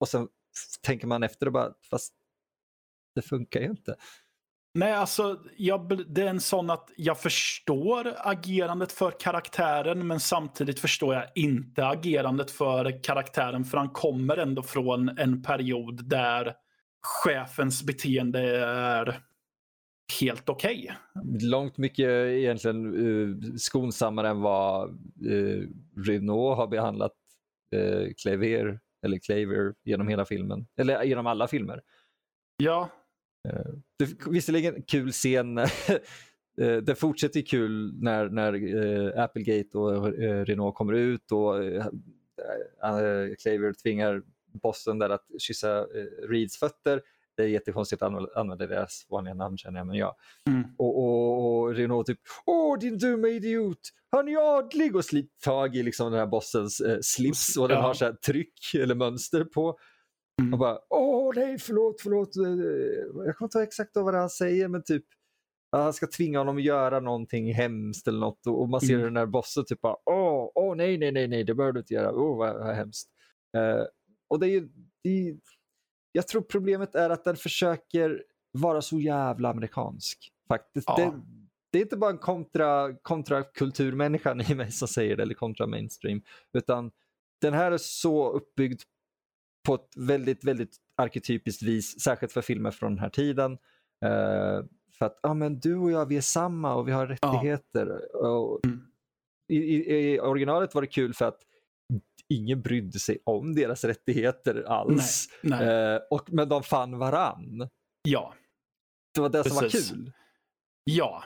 och 0.00 0.08
sen 0.08 0.28
tänker 0.82 1.06
man 1.06 1.22
efter 1.22 1.46
och 1.46 1.52
bara, 1.52 1.72
fast 1.90 2.12
det 3.14 3.22
funkar 3.22 3.60
ju 3.60 3.66
inte. 3.66 3.96
Nej, 4.74 4.92
alltså 4.92 5.38
jag, 5.56 6.04
det 6.14 6.22
är 6.22 6.26
en 6.26 6.40
sån 6.40 6.70
att 6.70 6.90
jag 6.96 7.20
förstår 7.20 8.14
agerandet 8.18 8.92
för 8.92 9.20
karaktären 9.20 10.06
men 10.06 10.20
samtidigt 10.20 10.80
förstår 10.80 11.14
jag 11.14 11.24
inte 11.34 11.86
agerandet 11.86 12.50
för 12.50 13.02
karaktären 13.02 13.64
för 13.64 13.78
han 13.78 13.88
kommer 13.88 14.36
ändå 14.36 14.62
från 14.62 15.08
en 15.08 15.42
period 15.42 16.08
där 16.08 16.54
chefens 17.02 17.82
beteende 17.82 18.40
är 18.66 19.20
helt 20.20 20.48
okej. 20.48 20.92
Långt 21.42 21.78
mycket 21.78 22.08
egentligen 22.08 22.94
uh, 22.94 23.36
skonsammare 23.56 24.28
än 24.28 24.40
vad 24.40 24.90
uh, 25.26 25.66
Renault 25.96 26.56
har 26.56 26.66
behandlat 26.66 27.12
uh, 27.76 28.08
Clavier, 28.22 28.80
eller 29.06 29.18
Clavier 29.18 29.74
genom 29.84 30.08
hela 30.08 30.24
filmen, 30.24 30.66
eller 30.76 31.02
genom 31.02 31.26
alla 31.26 31.48
filmer. 31.48 31.80
Ja, 32.56 32.90
Det, 33.98 34.26
visserligen 34.30 34.82
kul 34.82 35.12
scen, 35.12 35.58
eh, 36.60 36.76
det 36.82 36.94
fortsätter 36.94 37.40
kul 37.40 37.94
när, 38.02 38.28
när 38.28 38.52
eh, 38.54 39.24
Applegate 39.24 39.78
och 39.78 40.08
eh, 40.22 40.44
Renault 40.44 40.74
kommer 40.74 40.92
ut 40.92 41.32
och 41.32 41.64
eh, 41.64 41.86
eh, 42.84 43.34
Clavier 43.42 43.72
tvingar 43.82 44.22
bossen 44.62 44.98
där 44.98 45.10
att 45.10 45.26
kyssa 45.38 45.78
eh, 45.78 46.28
Reeds 46.28 46.58
fötter. 46.58 47.00
Det 47.36 47.42
är 47.42 47.48
jättekonstigt 47.48 48.02
att 48.02 48.36
använda, 48.36 48.66
deras 48.66 49.06
vanliga 49.10 49.34
namn 49.34 49.58
känner 49.58 49.78
jag, 49.78 49.86
men 49.86 49.96
ja. 49.96 50.16
Mm. 50.48 50.64
Och, 50.78 50.98
och, 50.98 51.58
och 51.62 51.74
Renault 51.74 52.06
typ 52.06 52.18
Åh 52.46 52.78
din 52.78 52.98
dumma 52.98 53.28
idiot, 53.28 53.80
han 54.10 54.28
är 54.28 54.58
adlig 54.58 54.96
och 54.96 55.04
sliter 55.04 55.40
tag 55.44 55.76
i 55.76 55.82
liksom 55.82 56.10
den 56.10 56.20
här 56.20 56.26
bossens 56.26 56.80
eh, 56.80 56.98
slips 57.02 57.56
och 57.56 57.68
den 57.68 57.76
Ja. 57.76 57.82
har 57.82 57.94
så 57.94 58.14
tryck 58.26 58.74
eller 58.74 58.94
mönster 58.94 59.44
på. 59.44 59.78
Mm. 60.38 60.52
Och 60.52 60.58
bara, 60.58 60.78
åh 60.90 61.32
nej, 61.36 61.58
förlåt, 61.58 62.00
förlåt. 62.00 62.36
eh, 62.36 63.24
Jag 63.26 63.36
kommer 63.36 63.46
inte 63.46 63.58
ihåg 63.58 63.66
exakt 63.66 63.90
vad 63.94 64.14
han 64.14 64.30
säger, 64.30 64.68
men 64.68 64.82
typ 64.84 65.04
han 65.72 65.92
ska 65.92 66.06
tvinga 66.06 66.38
honom 66.38 66.56
att 66.56 66.62
göra 66.62 67.00
någonting 67.00 67.54
hemskt 67.54 68.08
eller 68.08 68.18
något. 68.20 68.46
Och 68.46 68.68
man 68.68 68.80
ser 68.80 68.94
Mm. 68.94 69.04
den 69.04 69.14
där 69.14 69.26
bossen 69.26 69.64
typ 69.64 69.80
bara, 69.80 69.96
åh, 70.04 70.50
åh 70.54 70.76
nej, 70.76 70.98
nej, 70.98 71.12
nej, 71.12 71.28
nej, 71.28 71.44
det 71.44 71.54
behöver 71.54 71.72
du 71.72 71.80
inte 71.80 71.94
göra. 71.94 72.12
Åh, 72.14 72.38
vad, 72.38 72.54
vad 72.58 72.74
hemskt. 72.74 73.08
Eh, 73.56 73.84
och 74.28 74.40
det 74.40 74.46
är 74.46 74.50
ju, 74.50 74.68
det 75.02 75.28
är, 75.28 75.36
jag 76.12 76.28
tror 76.28 76.42
problemet 76.42 76.94
är 76.94 77.10
att 77.10 77.24
den 77.24 77.36
försöker 77.36 78.24
vara 78.52 78.82
så 78.82 79.00
jävla 79.00 79.48
amerikansk. 79.50 80.32
Faktiskt. 80.48 80.88
Ja. 80.88 80.96
Det, 80.96 81.12
det 81.72 81.78
är 81.78 81.82
inte 81.82 81.96
bara 81.96 82.10
en 82.10 82.18
kontra, 82.18 82.94
kontrakulturmänniskan 83.02 84.40
i 84.40 84.54
mig 84.54 84.70
som 84.72 84.88
säger 84.88 85.16
det, 85.16 85.22
eller 85.22 85.34
kontra 85.34 85.66
mainstream, 85.66 86.22
utan 86.52 86.90
den 87.40 87.54
här 87.54 87.72
är 87.72 87.78
så 87.78 88.30
uppbyggd 88.30 88.82
på 89.68 89.74
ett 89.74 89.96
väldigt, 89.96 90.44
väldigt 90.44 90.76
arketypiskt 90.96 91.62
vis, 91.62 92.00
särskilt 92.00 92.32
för 92.32 92.42
filmer 92.42 92.70
från 92.70 92.92
den 92.92 92.98
här 92.98 93.10
tiden. 93.10 93.52
Eh, 94.04 94.64
för 94.98 95.06
att 95.06 95.18
ah, 95.22 95.34
men 95.34 95.60
du 95.60 95.76
och 95.76 95.90
jag, 95.90 96.06
vi 96.06 96.16
är 96.16 96.20
samma 96.20 96.74
och 96.74 96.88
vi 96.88 96.92
har 96.92 97.06
rättigheter. 97.06 98.16
Och 98.16 98.60
Mm. 98.66 98.80
i, 99.52 99.56
i, 99.56 100.20
originalet 100.20 100.74
var 100.74 100.82
det 100.82 100.88
kul 100.88 101.14
för 101.14 101.24
att 101.24 101.38
ingen 102.28 102.62
brydde 102.62 102.98
sig 102.98 103.18
om 103.24 103.54
deras 103.54 103.84
rättigheter 103.84 104.62
alls. 104.68 105.28
nej. 105.42 105.68
Eh, 105.68 106.00
och, 106.10 106.32
men 106.32 106.48
de 106.48 106.62
fann 106.62 106.98
varann. 106.98 107.68
Ja, 108.08 108.34
Det 109.14 109.20
var 109.20 109.28
det 109.28 109.44
som 109.44 109.54
var 109.54 109.62
Precis. 109.62 109.90
kul. 109.90 110.12
ja, 110.84 111.24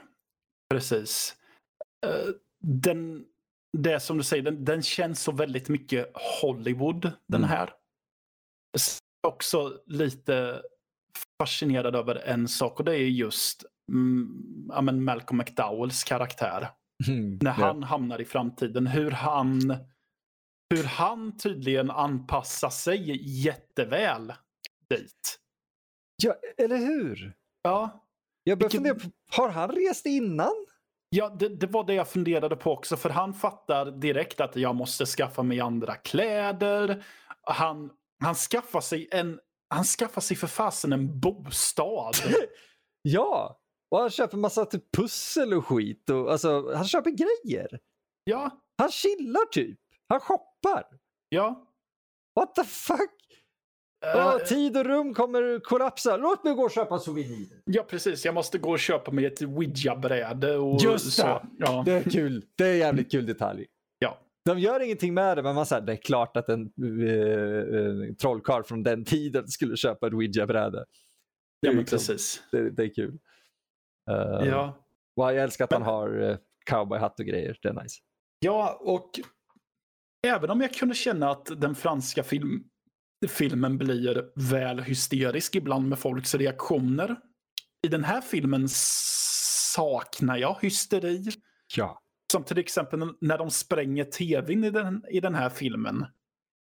precis. 0.71 1.37
Eh, 2.07 2.29
Den, 2.61 3.25
det 3.79 4.01
som 4.01 4.19
du 4.19 4.25
säger, 4.25 4.43
den, 4.43 4.65
den 4.65 4.83
känns 4.83 5.23
så 5.23 5.33
väldigt 5.33 5.69
mycket 5.69 6.13
Hollywood, 6.43 7.03
den 7.03 7.41
Mm. 7.41 7.51
här. 7.51 7.71
Också 9.27 9.73
lite 9.87 10.63
fascinerad 11.43 11.97
över 11.97 12.15
en 12.15 12.49
sak 12.49 12.79
och 12.79 12.85
det 12.85 12.93
är 12.97 12.99
just 13.09 13.65
mm, 13.93 15.05
Malcolm 15.05 15.39
McDowells 15.39 16.05
karaktär. 16.05 16.69
Mm, 17.09 17.39
När 17.43 17.51
han 17.51 17.83
hamnar 17.83 18.21
i 18.21 18.25
framtiden, 18.25 18.87
hur 18.87 19.11
han, 19.11 19.77
hur 20.75 20.85
han 20.85 21.37
tydligen 21.37 21.91
anpassar 21.91 22.71
sig 22.71 23.19
jätteväl 23.45 24.33
dit. 24.89 25.39
ja, 26.23 26.35
eller 26.59 26.77
hur? 26.77 27.33
Ja, 27.63 28.05
Jag 28.45 28.59
börjar 28.59 28.71
Vilken- 28.71 28.85
fundera 28.95 29.11
på, 29.11 29.37
har 29.43 29.49
han 29.49 29.71
rest 29.71 30.07
innan? 30.07 30.67
Ja, 31.09 31.29
det, 31.29 31.49
det 31.49 31.67
var 31.67 31.85
det 31.85 31.95
jag 31.95 32.09
funderade 32.09 32.57
på 32.57 32.73
också. 32.73 32.97
För 32.97 33.11
han 33.11 33.35
fattar 33.35 33.91
direkt 33.91 34.41
att 34.41 34.57
jag 34.57 34.75
måste 34.75 35.07
skaffa 35.07 35.43
mig 35.43 35.61
andra 35.61 35.95
kläder. 35.95 37.05
Han, 37.43 37.91
han 38.25 38.35
skaffar 38.35 38.81
sig 38.81 39.09
en... 39.11 39.41
Han 39.75 39.85
skaffar 39.85 40.21
sig 40.21 40.37
för 40.37 40.47
fasen 40.47 40.93
en 40.93 41.21
bostad. 41.21 42.15
Ja, 43.05 43.61
och 43.91 43.99
han 43.99 44.11
köper 44.11 44.37
massa 44.37 44.65
typ 44.65 44.93
pussel 44.97 45.55
och 45.55 45.67
skit. 45.67 46.11
Och, 46.11 46.33
alltså, 46.33 46.75
han 46.75 46.85
köper 46.85 47.11
grejer. 47.11 47.79
Ja, 48.25 48.51
Han 48.79 48.91
chillar 48.91 49.47
typ. 49.51 49.79
Han 50.09 50.21
shoppar. 50.21 50.85
ja. 51.29 51.69
What 52.41 52.55
the 52.55 52.65
fuck? 52.65 53.11
Eh, 54.07 54.27
Åh, 54.27 54.39
tid 54.39 54.77
och 54.77 54.85
rum 54.85 55.15
kommer 55.15 55.61
kollapsa. 55.65 56.17
Låt 56.17 56.45
mig 56.45 56.55
gå 56.55 56.63
och 56.63 56.71
köpa 56.71 56.99
souvenirer. 56.99 57.63
ja, 57.65 57.83
precis. 57.83 58.25
Jag 58.25 58.35
måste 58.35 58.59
gå 58.59 58.71
och 58.71 58.79
köpa 58.79 59.11
mig 59.11 59.27
ett 59.27 59.43
Ouija-bräde. 59.43 60.57
Just 60.83 61.13
så. 61.13 61.23
det. 61.23 61.43
Ja. 61.59 61.83
Det 61.87 61.93
är 61.93 62.11
kul. 62.11 62.45
Det 62.57 62.65
är 62.65 62.73
en 62.73 62.79
jävligt 62.79 63.11
kul 63.11 63.27
detalj. 63.27 63.67
De 64.45 64.59
gör 64.59 64.81
ingenting 64.81 65.15
med 65.15 65.37
det, 65.37 65.43
men 65.43 65.55
man 65.55 65.67
säger 65.67 65.83
det 65.83 65.93
är 65.93 65.97
klart 65.97 66.37
att 66.37 66.49
en 66.49 66.73
uh, 66.83 68.15
trollkarl 68.15 68.63
från 68.63 68.83
den 68.83 69.05
tiden 69.05 69.49
skulle 69.49 69.77
köpa 69.77 70.07
ett 70.07 70.13
Ouija-bräde. 70.13 70.85
Ja, 71.61 71.73
men 71.73 71.85
precis. 71.85 72.43
det, 72.53 72.71
det 72.71 72.83
är 72.83 72.95
kul. 72.95 73.19
Uh, 74.11 74.49
Ja. 74.49 74.87
jag 75.15 75.37
älskar 75.37 75.65
att 75.65 75.73
han 75.73 75.83
har 75.83 76.39
cowboyhatt 76.71 77.21
och 77.21 77.27
grejer. 77.27 77.59
Det 77.63 77.69
är 77.69 77.83
nice. 77.83 78.01
Ja, 78.39 78.79
och 78.81 79.11
även 80.27 80.51
om 80.51 80.61
jag 80.61 80.75
kunde 80.75 80.95
känna 80.95 81.31
att 81.31 81.61
den 81.61 81.75
franska 81.75 82.23
film, 82.23 82.65
filmen 83.29 83.79
blir 83.79 84.31
väl 84.51 84.81
hysterisk 84.81 85.57
ibland 85.57 85.89
med 85.89 85.99
folks 85.99 86.35
reaktioner. 86.35 87.17
I 87.87 87.89
den 87.89 88.05
här 88.05 88.21
filmen 88.21 88.69
saknar 89.75 90.37
jag 90.37 90.57
hysteri. 90.63 91.25
Ja. 91.77 92.03
Som 92.33 92.45
till 92.45 92.59
exempel 92.59 93.01
när 93.21 93.39
de 93.39 93.51
spränger 93.51 94.05
tvn 94.05 94.65
i 94.65 94.71
den, 94.71 95.05
i 95.11 95.21
den 95.21 95.35
här 95.35 95.49
filmen. 95.49 96.07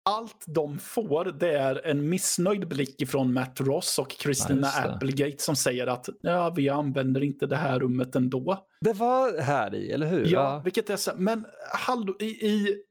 Allt 0.10 0.43
de 0.47 0.80
får 0.80 1.26
det 1.26 1.57
är 1.57 1.86
en 1.88 2.10
missnöjd 2.10 2.68
blick 2.68 3.01
ifrån 3.01 3.34
Matt 3.34 3.62
Ross 3.62 3.99
och 3.99 4.12
Christina 4.12 4.68
Ja. 4.76 4.89
Applegate 4.89 5.43
som 5.43 5.55
säger 5.55 5.88
att 5.88 6.10
ja, 6.22 6.53
vi 6.55 6.70
använder 6.70 7.24
inte 7.24 7.45
det 7.45 7.55
här 7.55 7.80
rummet 7.80 8.16
ändå. 8.16 8.68
Det 8.82 8.93
var 8.93 9.41
här 9.41 9.76
i, 9.76 9.91
eller 9.91 10.07
hur? 10.07 10.26
Ja, 10.26 10.62
vilket 10.64 10.89
är 10.89 10.95
så, 10.97 11.12
men 11.18 11.45
hallå, 11.74 12.16
i, 12.20 12.26
i, 12.26 12.84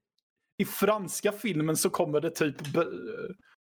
i 0.63 0.65
franska 0.65 1.33
filmen 1.33 1.77
så 1.77 1.91
kommer 1.91 2.21
det 2.21 2.31
typ 2.31 2.57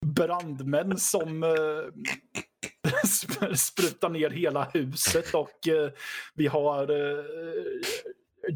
brandmän 0.05 0.97
som 0.97 1.43
eh, 1.43 1.49
sp- 3.05 3.55
sprutar 3.55 4.09
ner 4.09 4.29
hela 4.29 4.63
huset 4.63 5.33
och 5.33 5.67
eh, 5.67 5.91
vi 6.35 6.47
har 6.47 6.91
eh, 6.91 7.25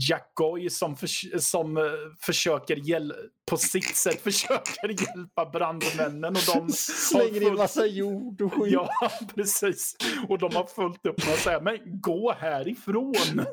Jack 0.10 0.32
Goy 0.34 0.70
som, 0.70 0.96
förs 0.96 1.26
som 1.40 1.78
uh, 1.78 1.84
försöker 2.20 2.76
hjäl 2.76 3.14
på 3.50 3.58
sitt 3.58 3.96
sätt 3.96 4.22
försöker 4.24 4.88
hjälpa 4.88 5.46
brandmännen. 5.46 6.36
Och 6.36 6.42
de 6.56 6.70
Slänger 6.72 7.48
in 7.48 7.56
massa 7.56 7.86
jord 7.86 8.42
och 8.42 8.54
skit. 8.54 8.74
Ja, 8.74 8.90
precis. 9.36 9.96
Och 10.28 10.38
de 10.38 10.56
har 10.56 10.66
fullt 10.66 11.06
upp 11.06 11.26
med 11.26 11.34
att 11.34 11.40
säga, 11.40 11.60
men 11.60 11.78
gå 12.02 12.34
härifrån. 12.34 13.46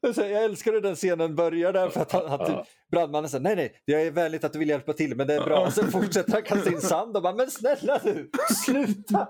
jag 0.16 0.44
älskar 0.44 0.72
hur 0.72 0.80
den 0.80 0.96
scenen 0.96 1.36
börjar 1.36 1.72
där 1.72 1.88
för 1.88 2.00
att 2.00 2.12
han, 2.12 2.28
han, 2.28 2.46
typ, 2.46 2.56
brandmannen 2.90 3.30
säger 3.30 3.42
nej, 3.42 3.56
nej, 3.56 3.82
det 3.86 3.94
är 3.94 4.10
vänligt 4.10 4.44
att 4.44 4.52
du 4.52 4.58
vill 4.58 4.68
hjälpa 4.68 4.92
till, 4.92 5.16
men 5.16 5.26
det 5.26 5.34
är 5.34 5.44
bra. 5.44 5.66
Och 5.66 5.72
sen 5.72 5.90
fortsätter 5.90 6.32
han 6.32 6.42
kasta 6.42 6.70
in 6.70 6.80
sand 6.80 7.16
och 7.16 7.22
bara, 7.22 7.34
men 7.34 7.50
snälla 7.50 7.98
du, 7.98 8.30
sluta! 8.64 9.28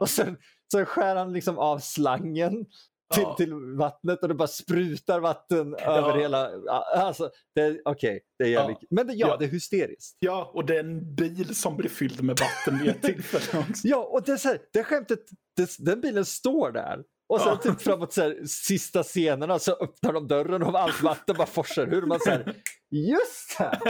Och 0.00 0.10
sen, 0.10 0.36
sen 0.72 0.86
skär 0.86 1.16
han 1.16 1.32
liksom 1.32 1.58
av 1.58 1.78
slangen 1.78 2.66
till, 3.12 3.22
ja. 3.22 3.34
till 3.36 3.54
vattnet 3.54 4.22
och 4.22 4.28
det 4.28 4.34
bara 4.34 4.48
sprutar 4.48 5.20
vatten 5.20 5.76
ja. 5.78 5.84
över 5.84 6.18
hela... 6.18 6.50
Alltså, 6.96 7.24
Okej, 7.24 7.80
okay, 7.84 8.20
det 8.38 8.44
är 8.44 8.48
jävligt... 8.48 8.78
Ja. 8.80 8.86
Men 8.90 9.06
det, 9.06 9.12
ja, 9.12 9.36
det 9.36 9.44
är 9.44 9.48
hysteriskt. 9.48 10.16
Ja, 10.20 10.50
och 10.54 10.66
det 10.66 10.76
är 10.76 10.80
en 10.80 11.14
bil 11.14 11.54
som 11.54 11.76
blir 11.76 11.88
fylld 11.88 12.22
med 12.22 12.40
vatten 12.40 12.78
vid 12.78 12.88
ett 12.88 13.02
tillfälle 13.14 13.64
också. 13.70 13.88
Ja, 13.88 14.04
och 14.04 14.22
det, 14.22 14.32
är 14.32 14.36
så 14.36 14.48
här, 14.48 14.58
det 14.72 14.84
skämtet, 14.84 15.20
det, 15.56 15.76
den 15.78 16.00
bilen 16.00 16.24
står 16.24 16.72
där. 16.72 17.02
Och 17.28 17.40
sen 17.40 17.58
typ 17.58 17.80
framåt 17.80 18.12
så 18.12 18.22
här, 18.22 18.44
sista 18.46 19.02
scenerna 19.02 19.58
så 19.58 19.72
öppnar 19.72 20.12
de 20.12 20.28
dörren 20.28 20.62
och 20.62 20.80
allt 20.80 21.02
vatten 21.02 21.36
bara 21.36 21.46
forsar 21.46 21.94
ur. 21.94 22.02
Man 22.02 22.20
säger 22.20 22.56
just 22.90 23.58
det! 23.58 23.80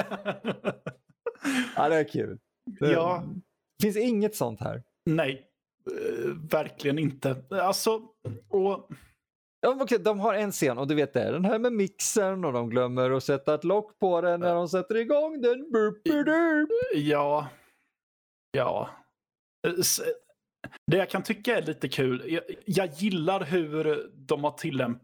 ja, 1.77 1.89
det 1.89 1.97
är 1.97 2.09
kul. 2.09 2.39
Det 2.81 2.93
ja. 2.93 3.25
finns 3.83 3.97
inget 3.97 4.37
sånt 4.37 4.61
här. 4.61 4.83
Nej, 5.11 5.47
uh, 5.91 6.35
verkligen 6.51 6.99
inte. 6.99 7.37
Alltså, 7.51 8.01
och 8.49 8.91
Ja, 9.64 9.82
okay, 9.82 9.98
de 9.98 10.20
har 10.20 10.34
en 10.34 10.52
scen 10.52 10.78
och 10.78 10.88
du 10.88 10.94
vet 10.94 11.12
det 11.12 11.22
är 11.22 11.32
den 11.32 11.44
här 11.44 11.58
med 11.58 11.72
mixern 11.72 12.44
och 12.44 12.52
de 12.52 12.70
glömmer 12.70 13.10
att 13.10 13.24
sätta 13.24 13.54
ett 13.54 13.64
lock 13.64 13.98
på 13.98 14.20
den 14.20 14.40
när 14.40 14.54
de 14.54 14.68
sätter 14.68 14.96
igång 14.96 15.40
den. 15.40 15.66
Ja. 16.94 17.48
Ja. 18.52 18.90
Det 20.86 20.96
jag 20.96 21.10
kan 21.10 21.22
tycka 21.22 21.58
är 21.58 21.62
lite 21.62 21.88
kul, 21.88 22.24
jag, 22.26 22.42
jag 22.64 22.86
gillar 22.86 23.44
hur 23.44 24.10
de 24.14 24.44
har 24.44 24.50
tillämpat 24.50 25.02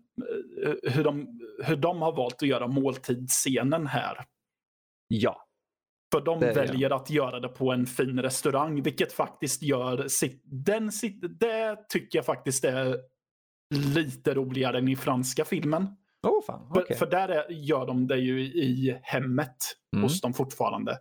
hur 0.82 1.04
de, 1.04 1.40
hur 1.64 1.76
de 1.76 2.02
har 2.02 2.12
valt 2.12 2.42
att 2.42 2.48
göra 2.48 2.66
måltidsscenen 2.66 3.86
här. 3.86 4.24
Ja. 5.09 5.44
För 6.14 6.20
de 6.20 6.40
det, 6.40 6.52
väljer 6.52 6.90
ja. 6.90 6.96
att 6.96 7.11
göra 7.11 7.40
det 7.40 7.48
på 7.48 7.72
en 7.72 7.86
fin 7.86 8.22
restaurang, 8.22 8.82
vilket 8.82 9.12
faktiskt 9.12 9.62
gör 9.62 10.09
sitt, 10.09 10.42
den, 10.44 10.92
sitt, 10.92 11.40
det 11.40 11.88
tycker 11.88 12.18
jag 12.18 12.26
faktiskt 12.26 12.64
är 12.64 12.96
lite 13.71 14.35
roligare 14.35 14.79
än 14.79 14.89
i 14.89 14.97
franska 14.97 15.45
filmen. 15.45 15.87
Oh, 16.23 16.45
fan. 16.47 16.71
Okay. 16.71 16.85
För, 16.87 16.95
för, 16.95 17.07
där 17.07 17.29
är, 17.29 17.51
gör 17.51 17.87
de 17.87 18.07
det 18.07 18.19
ju 18.19 18.41
i 18.41 18.99
hemmet 19.03 19.57
mm. 19.97 20.03
hos 20.03 20.21
dem 20.21 20.35
fortfarande. 20.35 20.99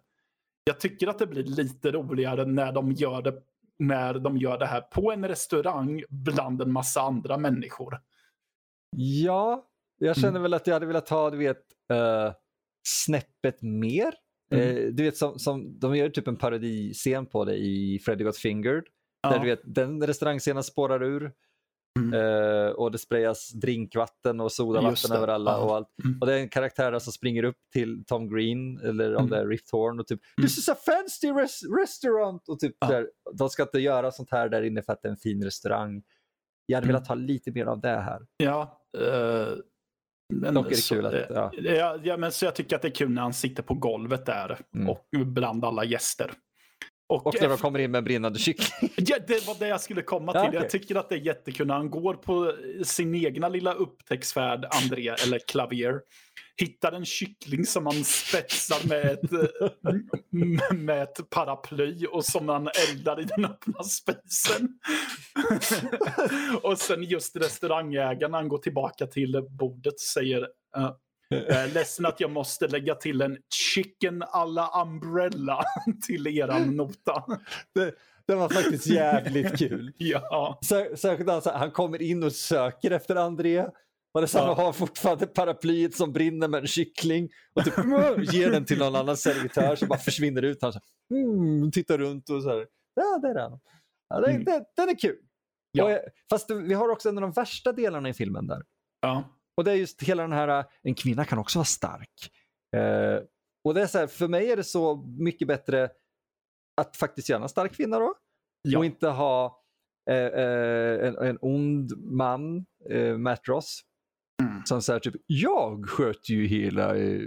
Jag 0.64 0.80
tycker 0.80 1.08
att 1.08 1.20
det 1.20 1.28
blir 1.28 1.44
lite 1.44 1.92
roligare 1.92 2.46
när 2.46 2.72
de 2.72 2.92
gör 2.92 3.22
det, 3.22 3.34
när 3.80 4.14
de 4.14 4.38
gör 4.38 4.58
det 4.58 4.66
här 4.66 4.82
på 4.82 5.12
en 5.12 5.28
restaurang 5.28 6.04
bland 6.10 6.62
en 6.62 6.72
massa 6.72 7.02
andra 7.02 7.38
människor. 7.38 8.00
Ja, 8.96 9.68
jag 9.98 10.16
känner 10.16 10.30
mm. 10.30 10.42
väl 10.42 10.54
att 10.54 10.68
jag 10.68 10.74
hade 10.74 10.86
velat 10.86 11.10
ha, 11.10 11.30
du 11.30 11.38
vet, 11.38 11.64
uh, 11.94 12.34
snäppet 12.88 13.62
mer. 13.62 14.14
Mm. 14.52 14.78
Uh, 14.78 14.94
du 14.94 15.04
vet, 15.04 15.18
som, 15.18 15.40
som, 15.40 15.80
de 15.80 15.96
gör 15.96 16.10
typ 16.10 16.28
en 16.28 16.38
parodiscen 16.38 17.26
på 17.26 17.46
det 17.46 17.56
i 17.56 18.00
Freddy 18.06 18.24
Got 18.24 18.38
Fingered. 18.38 18.84
Ja. 19.22 19.30
Där 19.30 19.40
du 19.40 19.46
vet, 19.46 19.62
den 19.64 20.08
restaurangscenen 20.08 20.64
spårar 20.64 21.04
ur. 21.04 21.32
Mm. 21.98 22.14
Uh, 22.14 22.72
och 22.72 22.92
det 22.92 22.98
sprayas 22.98 23.52
drinkvatten 23.52 24.40
och 24.40 24.52
sodavatten 24.52 25.16
över 25.16 25.28
alla 25.28 25.52
ja. 25.52 25.58
och 25.58 25.76
allt. 25.76 25.88
Mm. 26.04 26.18
Och 26.22 26.28
det 26.28 26.34
är 26.34 26.40
en 26.40 26.50
karaktär 26.50 27.00
som 27.00 27.14
springer 27.14 27.44
upp 27.44 27.58
till 27.74 28.06
Tom 28.06 28.30
Green 28.30 28.80
eller 28.80 29.16
om 29.16 29.26
mm. 29.26 29.30
det 29.30 29.38
är 29.38 29.48
Rift 29.48 29.72
Horn 29.72 30.00
och 30.00 30.08
typ 30.08 30.20
mm. 30.38 30.48
“This 30.48 30.58
is 30.58 30.70
a 30.70 30.76
fancy 30.86 31.32
res 31.32 31.62
restaurant” 31.82 32.50
och 32.50 32.60
typ 32.60 32.76
ja. 32.80 32.88
där, 32.88 33.10
de 33.34 33.50
ska 33.50 33.64
inte 33.64 33.80
göra 33.80 34.12
sånt 34.12 34.32
här 34.32 34.50
där 34.50 34.62
inne 34.62 34.82
för 34.82 34.94
att 34.94 35.02
det 35.02 35.08
är 35.08 35.12
en 35.12 35.18
fin 35.18 35.44
restaurang. 35.44 36.04
Jag 36.66 36.78
hade 36.78 36.88
velat 36.88 37.08
ha 37.08 37.16
lite 37.16 37.52
mer 37.52 37.66
av 37.66 37.82
det 37.82 37.88
här. 37.88 38.22
Ja. 38.38 38.82
Uh... 38.98 39.58
Men 40.34 40.54
Dock 40.54 40.66
är 40.66 40.70
det 40.70 40.76
så, 40.76 40.96
kul 40.96 41.06
att, 41.06 41.14
ja. 41.30 41.52
Ja, 41.54 42.00
ja, 42.04 42.18
men 42.18 42.32
så 42.32 42.46
jag 42.46 42.56
tycker 42.56 42.76
att 42.76 42.82
det 42.82 42.88
är 42.88 42.96
kul 42.96 43.10
när 43.10 43.22
han 43.22 43.34
sitter 43.34 43.64
på 43.64 43.74
golvet 43.74 44.26
där 44.26 44.60
mm. 44.76 44.90
och 44.90 45.08
bland 45.26 45.66
alla 45.66 45.84
gäster. 45.84 46.34
Och, 47.10 47.28
och 47.28 47.36
när 47.42 47.50
de 47.50 47.58
kommer 47.58 47.80
in 47.80 47.92
med 47.92 47.98
en 47.98 48.04
brinnande 48.04 48.40
kyckling. 48.40 48.92
Ja, 48.96 49.18
det 49.28 49.48
var 49.48 49.56
det 49.60 49.68
jag 49.68 49.82
skulle 49.82 50.02
komma 50.02 50.32
till. 50.32 50.42
Ja, 50.42 50.48
okay. 50.48 50.62
Jag 50.62 50.70
tycker 50.70 50.96
att 50.96 51.10
det 51.10 51.16
är 51.16 51.20
jättekul 51.20 51.68
när 51.68 51.74
han 51.74 51.90
går 51.90 52.14
på 52.14 52.54
sin 52.84 53.16
egna 53.16 53.50
lilla 53.50 53.74
upptäcktsfärd, 53.74 54.66
André, 54.84 55.08
eller 55.08 55.40
Klavier. 55.40 56.02
Hittar 56.58 56.92
en 56.92 57.06
kyckling 57.06 57.66
som 57.66 57.86
han 57.86 58.04
spetsar 58.04 58.88
med 58.88 59.06
ett, 59.06 59.32
med 60.78 61.04
ett 61.04 61.30
paraply 61.30 62.06
och 62.06 62.26
som 62.26 62.50
han 62.50 62.70
eldar 62.90 63.22
i 63.22 63.24
den 63.24 63.46
öppna 63.46 63.84
spisen. 63.84 64.80
och 66.62 66.80
sen 66.80 67.04
just 67.04 67.36
restaurangägaren, 67.36 68.34
han 68.34 68.48
går 68.48 68.58
tillbaka 68.58 69.08
till 69.08 69.46
bordet 69.50 70.00
säger 70.00 70.42
uh, 70.78 70.92
jag 71.30 71.50
är 71.50 71.68
ledsen 71.68 72.06
att 72.06 72.20
jag 72.20 72.32
måste 72.32 72.68
lägga 72.68 72.96
till 72.96 73.22
en 73.22 73.38
chicken 73.54 74.24
alla 74.28 74.82
umbrella 74.82 75.64
till 76.06 76.28
eran 76.28 76.76
nota. 76.76 77.24
Det, 77.76 77.96
det 78.28 78.36
var 78.36 78.50
faktiskt 78.50 78.88
jävligt 78.88 79.58
kul. 79.58 79.94
ja. 79.98 80.60
Särskilt 80.96 81.30
han, 81.30 81.42
han 81.46 81.72
kommer 81.72 82.02
in 82.02 82.24
och 82.24 82.34
söker 82.34 82.92
efter 82.92 83.16
André. 83.16 83.66
Och 84.14 84.22
det 84.22 84.34
ja. 84.34 84.54
har 84.54 84.74
fortfarande 84.74 85.28
paraplyet 85.28 85.96
som 85.96 86.14
brinner 86.14 86.48
med 86.48 86.60
en 86.60 86.68
kyckling 86.68 87.30
och 87.54 87.64
typ 87.64 87.74
ger 88.34 88.52
den 88.52 88.66
till 88.66 88.78
någon 88.78 88.96
annan 88.96 89.18
servitör 89.18 89.76
som 89.76 89.88
bara 89.88 90.00
försvinner 90.00 90.42
ut. 90.42 90.62
Han 90.62 90.74
så 90.74 90.80
här, 90.80 91.20
mm, 91.22 91.72
tittar 91.72 91.98
runt 91.98 92.30
och 92.30 92.44
så 92.44 92.50
här, 92.50 92.68
ja 92.96 93.20
där 93.22 93.36
är 93.36 93.50
han. 93.50 93.60
Ja, 94.10 94.22
det, 94.22 94.32
mm. 94.32 94.44
det, 94.44 94.66
den 94.76 94.90
är 94.90 95.00
kul. 95.00 95.18
Ja. 95.72 95.86
Och, 95.86 96.00
fast 96.30 96.52
vi 96.52 96.74
har 96.74 96.90
också 96.90 97.10
en 97.10 97.18
av 97.18 97.22
de 97.22 97.32
värsta 97.32 97.72
delarna 97.72 98.10
i 98.10 98.14
filmen 98.14 98.48
där. 98.48 98.64
Ja. 99.02 99.37
Och 99.58 99.64
det 99.64 99.72
är 99.72 99.76
just 99.76 100.04
hela 100.04 100.24
den 100.24 100.32
här, 100.32 100.66
en 100.82 100.96
kvinna 100.96 101.26
kan 101.26 101.40
också 101.40 101.60
vara 101.60 101.66
stark. 101.66 102.32
Eh, 102.76 103.24
och 103.64 103.74
det 103.74 103.82
är 103.82 103.88
så 103.88 103.98
här, 103.98 104.08
för 104.08 104.28
mig 104.28 104.52
är 104.52 104.56
det 104.56 104.64
så 104.64 105.06
mycket 105.20 105.48
bättre 105.48 105.90
att 106.82 106.98
faktiskt 106.98 107.30
göra 107.30 107.44
en 107.44 107.50
stark 107.50 107.74
kvinna 107.74 108.00
då. 108.00 108.14
Ja. 108.62 108.80
Och 108.80 108.86
inte 108.86 109.08
ha 109.08 109.64
eh, 110.10 110.16
eh, 110.16 111.08
en, 111.08 111.18
en 111.18 111.38
ond 111.42 111.92
man, 111.98 112.66
eh, 112.90 113.18
Matt 113.18 113.48
Ross, 113.48 113.82
mm. 114.42 114.66
som 114.66 114.82
säger 114.82 115.00
typ, 115.00 115.16
jag 115.26 115.90
sköter 115.90 116.34
ju 116.34 116.48
hela 116.48 116.96
eh, 116.96 117.22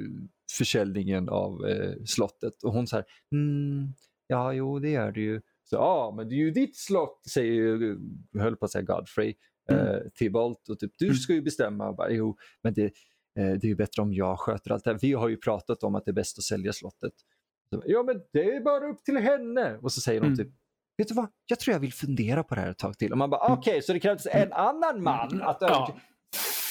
försäljningen 0.58 1.28
av 1.28 1.66
eh, 1.66 1.94
slottet. 2.06 2.62
Och 2.62 2.72
hon 2.72 2.86
säger, 2.86 3.04
mm, 3.32 3.94
ja 4.26 4.52
jo 4.52 4.78
det 4.78 4.90
gör 4.90 5.12
du 5.12 5.22
ju. 5.22 5.40
Så, 5.64 5.76
ja, 5.76 6.14
men 6.16 6.28
det 6.28 6.34
är 6.34 6.38
ju 6.38 6.50
ditt 6.50 6.76
slott, 6.76 7.20
säger 7.32 7.52
ju, 7.52 7.98
höll 8.38 8.56
på 8.56 8.64
att 8.64 8.70
säga 8.70 8.82
Godfrey 8.82 9.34
mm. 9.70 9.86
eh, 9.86 10.00
Tibolt 10.14 10.68
och 10.68 10.78
typ 10.78 10.92
du 10.98 11.04
mm. 11.04 11.16
ska 11.16 11.32
ju 11.32 11.42
bestämma. 11.42 11.92
Bara, 11.92 12.10
jo, 12.10 12.36
men 12.62 12.74
det, 12.74 12.84
eh, 12.84 12.90
det 13.34 13.64
är 13.64 13.68
ju 13.68 13.74
bättre 13.74 14.02
om 14.02 14.12
jag 14.12 14.38
sköter 14.38 14.70
allt 14.70 14.84
det 14.84 14.90
här. 14.90 14.98
Vi 15.02 15.12
har 15.12 15.28
ju 15.28 15.36
pratat 15.36 15.82
om 15.82 15.94
att 15.94 16.04
det 16.04 16.10
är 16.10 16.14
bäst 16.14 16.38
att 16.38 16.44
sälja 16.44 16.72
slottet. 16.72 17.12
Så, 17.74 17.82
ja 17.86 18.02
men 18.02 18.22
det 18.32 18.56
är 18.56 18.60
bara 18.60 18.88
upp 18.88 19.04
till 19.04 19.16
henne. 19.16 19.78
Och 19.82 19.92
så 19.92 20.00
säger 20.00 20.20
de 20.20 20.26
mm. 20.26 20.36
typ 20.36 20.48
Vet 21.00 21.08
du 21.08 21.14
vad, 21.14 21.28
jag 21.46 21.60
tror 21.60 21.72
jag 21.72 21.80
vill 21.80 21.92
fundera 21.92 22.44
på 22.44 22.54
det 22.54 22.60
här 22.60 22.70
ett 22.70 22.78
tag 22.78 22.98
till. 22.98 23.12
Och 23.12 23.18
man 23.18 23.30
bara 23.30 23.46
mm. 23.46 23.58
okej, 23.58 23.70
okay, 23.70 23.82
så 23.82 23.92
det 23.92 24.00
krävs 24.00 24.26
en 24.26 24.52
annan 24.52 25.02
man 25.02 25.42
att 25.42 25.58
ja. 25.60 25.96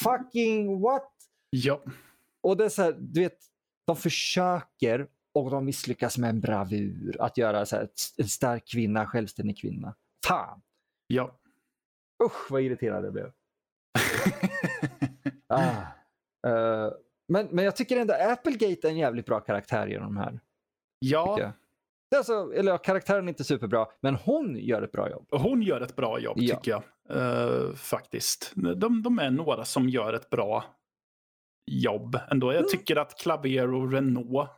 Fucking 0.03 0.81
what? 0.81 1.11
Ja. 1.49 1.83
Och 2.41 2.57
det 2.57 2.65
är 2.65 2.69
så 2.69 2.81
här, 2.81 2.95
du 2.99 3.19
vet, 3.19 3.37
de 3.87 3.95
försöker 3.95 5.07
och 5.33 5.51
de 5.51 5.65
misslyckas 5.65 6.17
med 6.17 6.29
en 6.29 6.41
bravur 6.41 7.17
att 7.19 7.37
göra 7.37 7.65
så 7.65 7.75
här, 7.75 7.89
en 8.17 8.27
stark 8.27 8.67
kvinna, 8.67 9.05
självständig 9.05 9.57
kvinna. 9.57 9.95
Fan! 10.27 10.61
Ja. 11.07 11.38
Usch 12.23 12.51
vad 12.51 12.61
irriterad 12.61 13.05
jag 13.05 13.13
blev. 13.13 13.25
ah. 15.47 15.71
uh, 16.47 16.93
men, 17.27 17.47
men 17.51 17.65
jag 17.65 17.75
tycker 17.75 17.97
ändå 17.97 18.13
Applegate 18.13 18.87
är 18.87 18.91
en 18.91 18.97
jävligt 18.97 19.25
bra 19.25 19.39
karaktär 19.39 19.87
genom 19.87 20.15
de 20.15 20.17
här. 20.17 20.39
Ja. 20.99 21.53
Alltså, 22.15 22.53
eller 22.53 22.77
karaktären 22.77 23.25
är 23.25 23.29
inte 23.29 23.43
superbra, 23.43 23.87
men 24.01 24.15
hon 24.15 24.55
gör 24.55 24.81
ett 24.81 24.91
bra 24.91 25.09
jobb. 25.09 25.27
Hon 25.31 25.61
gör 25.61 25.81
ett 25.81 25.95
bra 25.95 26.19
jobb 26.19 26.37
ja. 26.39 26.55
tycker 26.55 26.71
jag. 26.71 26.83
Uh, 27.17 27.75
faktiskt. 27.75 28.51
De, 28.55 29.01
de, 29.01 29.19
är 29.19 29.31
några 29.31 29.65
som 29.65 29.89
gör 29.89 30.13
ett 30.13 30.29
bra 30.29 30.63
jobb 31.71 32.19
ändå. 32.31 32.47
Jag 32.47 32.57
mm. 32.57 32.69
tycker 32.69 32.95
att 32.95 33.19
Clavier 33.19 33.73
och 33.73 33.91
Renault 33.91 34.49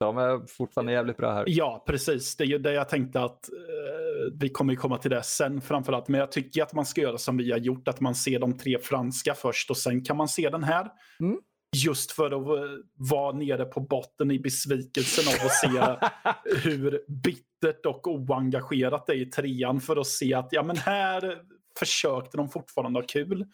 de 0.00 0.18
är 0.18 0.46
fortfarande 0.46 0.92
jävligt 0.92 1.16
bra 1.16 1.32
här. 1.32 1.44
Ja, 1.46 1.84
precis. 1.86 2.36
Det 2.36 2.44
är 2.44 2.48
ju 2.48 2.58
det 2.58 2.72
jag 2.72 2.88
tänkte 2.88 3.20
att 3.20 3.48
eh, 3.52 4.32
vi 4.40 4.48
kommer 4.48 4.74
komma 4.74 4.98
till 4.98 5.10
det 5.10 5.22
sen 5.22 5.60
framförallt. 5.60 6.08
Men 6.08 6.20
jag 6.20 6.32
tycker 6.32 6.62
att 6.62 6.74
man 6.74 6.86
ska 6.86 7.00
göra 7.00 7.18
som 7.18 7.36
vi 7.36 7.50
har 7.50 7.58
gjort, 7.58 7.88
att 7.88 8.00
man 8.00 8.14
ser 8.14 8.38
de 8.38 8.58
tre 8.58 8.78
franska 8.78 9.34
först 9.34 9.70
och 9.70 9.76
sen 9.76 10.04
kan 10.04 10.16
man 10.16 10.28
se 10.28 10.50
den 10.50 10.64
här. 10.64 10.88
Mm. 11.20 11.38
Just 11.76 12.12
för 12.12 12.26
att 12.26 12.80
vara 12.94 13.32
nere 13.32 13.64
på 13.64 13.80
botten 13.80 14.30
i 14.30 14.38
besvikelsen 14.38 15.24
av 15.28 15.46
att 15.46 15.54
se 15.54 16.08
hur 16.70 17.04
bittert 17.08 17.86
och 17.86 18.06
oengagerat 18.06 19.06
det 19.06 19.12
är 19.12 19.16
i 19.16 19.26
trean. 19.26 19.80
För 19.80 19.96
att 19.96 20.06
se 20.06 20.34
att 20.34 20.48
ja, 20.50 20.62
men 20.62 20.76
här 20.76 21.38
försökte 21.78 22.36
de 22.36 22.48
fortfarande 22.48 23.00
ha 23.00 23.06
kul. 23.06 23.46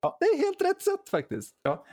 Ja, 0.00 0.16
det 0.20 0.26
är 0.26 0.38
helt 0.38 0.62
rätt 0.62 0.82
sätt 0.82 1.08
faktiskt. 1.10 1.54
Ja. 1.62 1.86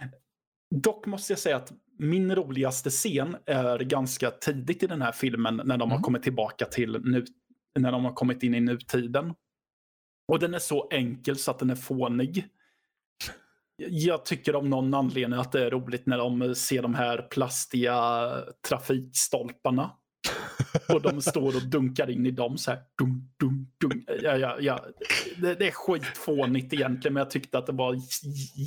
Dock 0.76 1.06
måste 1.06 1.34
jag 1.34 1.40
säga 1.40 1.56
att 1.56 1.72
min 2.00 2.36
roligaste 2.36 2.90
scen 2.90 3.38
är 3.46 3.80
ganska 3.80 4.32
tidigt 4.32 4.84
i 4.84 4.88
den 4.88 5.02
här 5.02 5.12
filmen 5.12 5.62
när 5.66 5.78
de 5.78 5.92
har 5.92 5.98
Mhm. 5.98 6.04
kommit 6.04 6.24
tillbaka 6.24 6.66
till 6.66 7.02
nu, 7.04 7.26
när 7.80 7.92
de 7.92 8.06
har 8.06 8.14
kommit 8.14 8.44
in 8.44 8.54
i 8.56 8.60
nutiden. 8.60 9.34
Och 10.28 10.40
den 10.40 10.54
är 10.54 10.60
så 10.60 10.88
enkel 10.92 11.36
så 11.38 11.52
att 11.52 11.60
den 11.60 11.70
är 11.70 11.76
fånig. 11.76 12.48
Jag 13.78 14.26
tycker 14.26 14.54
av 14.54 14.68
någon 14.68 14.94
anledning 14.94 15.40
att 15.40 15.52
det 15.52 15.66
är 15.66 15.70
roligt 15.72 16.06
när 16.06 16.18
de 16.18 16.56
ser 16.56 16.82
de 16.82 16.96
här 16.96 17.28
plastiga 17.32 18.30
trafikstolparna. 18.68 19.92
Och 20.93 21.01
de 21.01 21.22
står 21.22 21.56
och 21.56 21.70
dunkar 21.72 22.10
in 22.10 22.26
i 22.26 22.32
dem 22.32 22.58
så 22.58 22.72
här. 22.72 22.80
Dum, 22.97 23.30
dum, 23.39 23.68
dum. 23.82 24.06
Ja, 24.22 24.38
ja, 24.38 24.58
ja. 24.60 24.86
Det, 25.41 25.56
det 25.56 25.68
är 25.68 25.72
skitfånigt 25.72 26.74
egentligen 26.74 27.14
men 27.14 27.22
jag 27.22 27.30
tyckte 27.30 27.58
att 27.58 27.66
det 27.66 27.72
var 27.74 27.95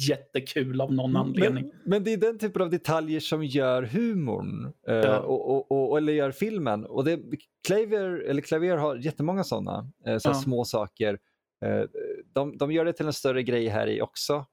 jättekul 0.08 0.80
av 0.80 0.92
någon 0.92 1.16
anledning. 1.16 1.64
Men, 1.64 1.90
men 1.90 2.04
det 2.04 2.12
är 2.12 2.16
den 2.16 2.38
typen 2.38 2.62
av 2.62 2.70
detaljer 2.70 3.20
som 3.20 3.44
gör 3.44 3.82
humorn 3.82 4.72
eh, 4.88 4.94
Ja. 4.94 5.18
och, 5.18 5.50
och, 5.70 5.90
och, 5.90 5.98
eller 5.98 6.12
gör 6.12 6.30
filmen. 6.30 6.84
Och 6.86 7.04
det, 7.04 7.20
Clavier, 7.66 8.10
eller 8.28 8.42
Clavier 8.42 8.76
har 8.76 8.96
jättemånga 8.96 9.44
sådana 9.44 9.90
eh, 10.06 10.18
så 10.18 10.28
Ja. 10.28 10.34
små 10.34 10.64
saker. 10.64 11.18
Eh, 11.64 11.82
de, 12.32 12.58
de 12.58 12.72
gör 12.72 12.84
det 12.84 12.92
till 12.92 13.06
en 13.06 13.12
större 13.12 13.42
grej 13.42 13.68
här 13.68 13.86
i 13.86 14.00
också. 14.02 14.46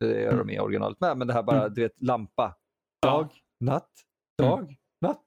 Det 0.00 0.06
gör 0.22 0.32
Mm. 0.32 0.46
de 0.46 0.52
i 0.54 0.58
originalet 0.60 1.00
med, 1.00 1.16
men 1.18 1.26
det 1.26 1.32
här 1.34 1.42
bara, 1.42 1.60
Mm. 1.60 1.74
du 1.74 1.80
vet, 1.82 2.02
lampa. 2.02 2.56
Dag, 3.02 3.28
natt, 3.60 3.90
Mm. 4.42 4.50
dag, 4.50 4.76
natt. 5.00 5.20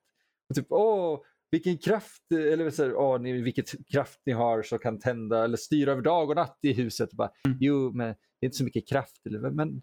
Och 0.50 0.56
typ, 0.56 0.66
åh, 0.70 1.20
vilken 1.52 1.78
kraft, 1.78 2.32
eller 2.32 2.70
så 2.70 2.84
här, 2.84 2.96
åh, 2.96 3.22
ni, 3.22 3.42
vilket 3.42 3.88
kraft 3.92 4.20
ni 4.26 4.34
har 4.34 4.64
så 4.64 4.78
kan 4.78 5.00
tända 5.00 5.44
eller 5.44 5.58
styra 5.58 5.92
över 5.92 6.02
dag 6.02 6.30
och 6.30 6.36
natt 6.36 6.60
i 6.62 6.74
huset. 6.74 7.12
Bara, 7.12 7.32
Mm. 7.46 7.58
Jo, 7.62 7.92
men 7.94 8.08
det 8.08 8.46
är 8.46 8.46
inte 8.46 8.58
så 8.58 8.64
mycket 8.64 8.90
kraft. 8.90 9.26
Eller, 9.26 9.40
men 9.50 9.82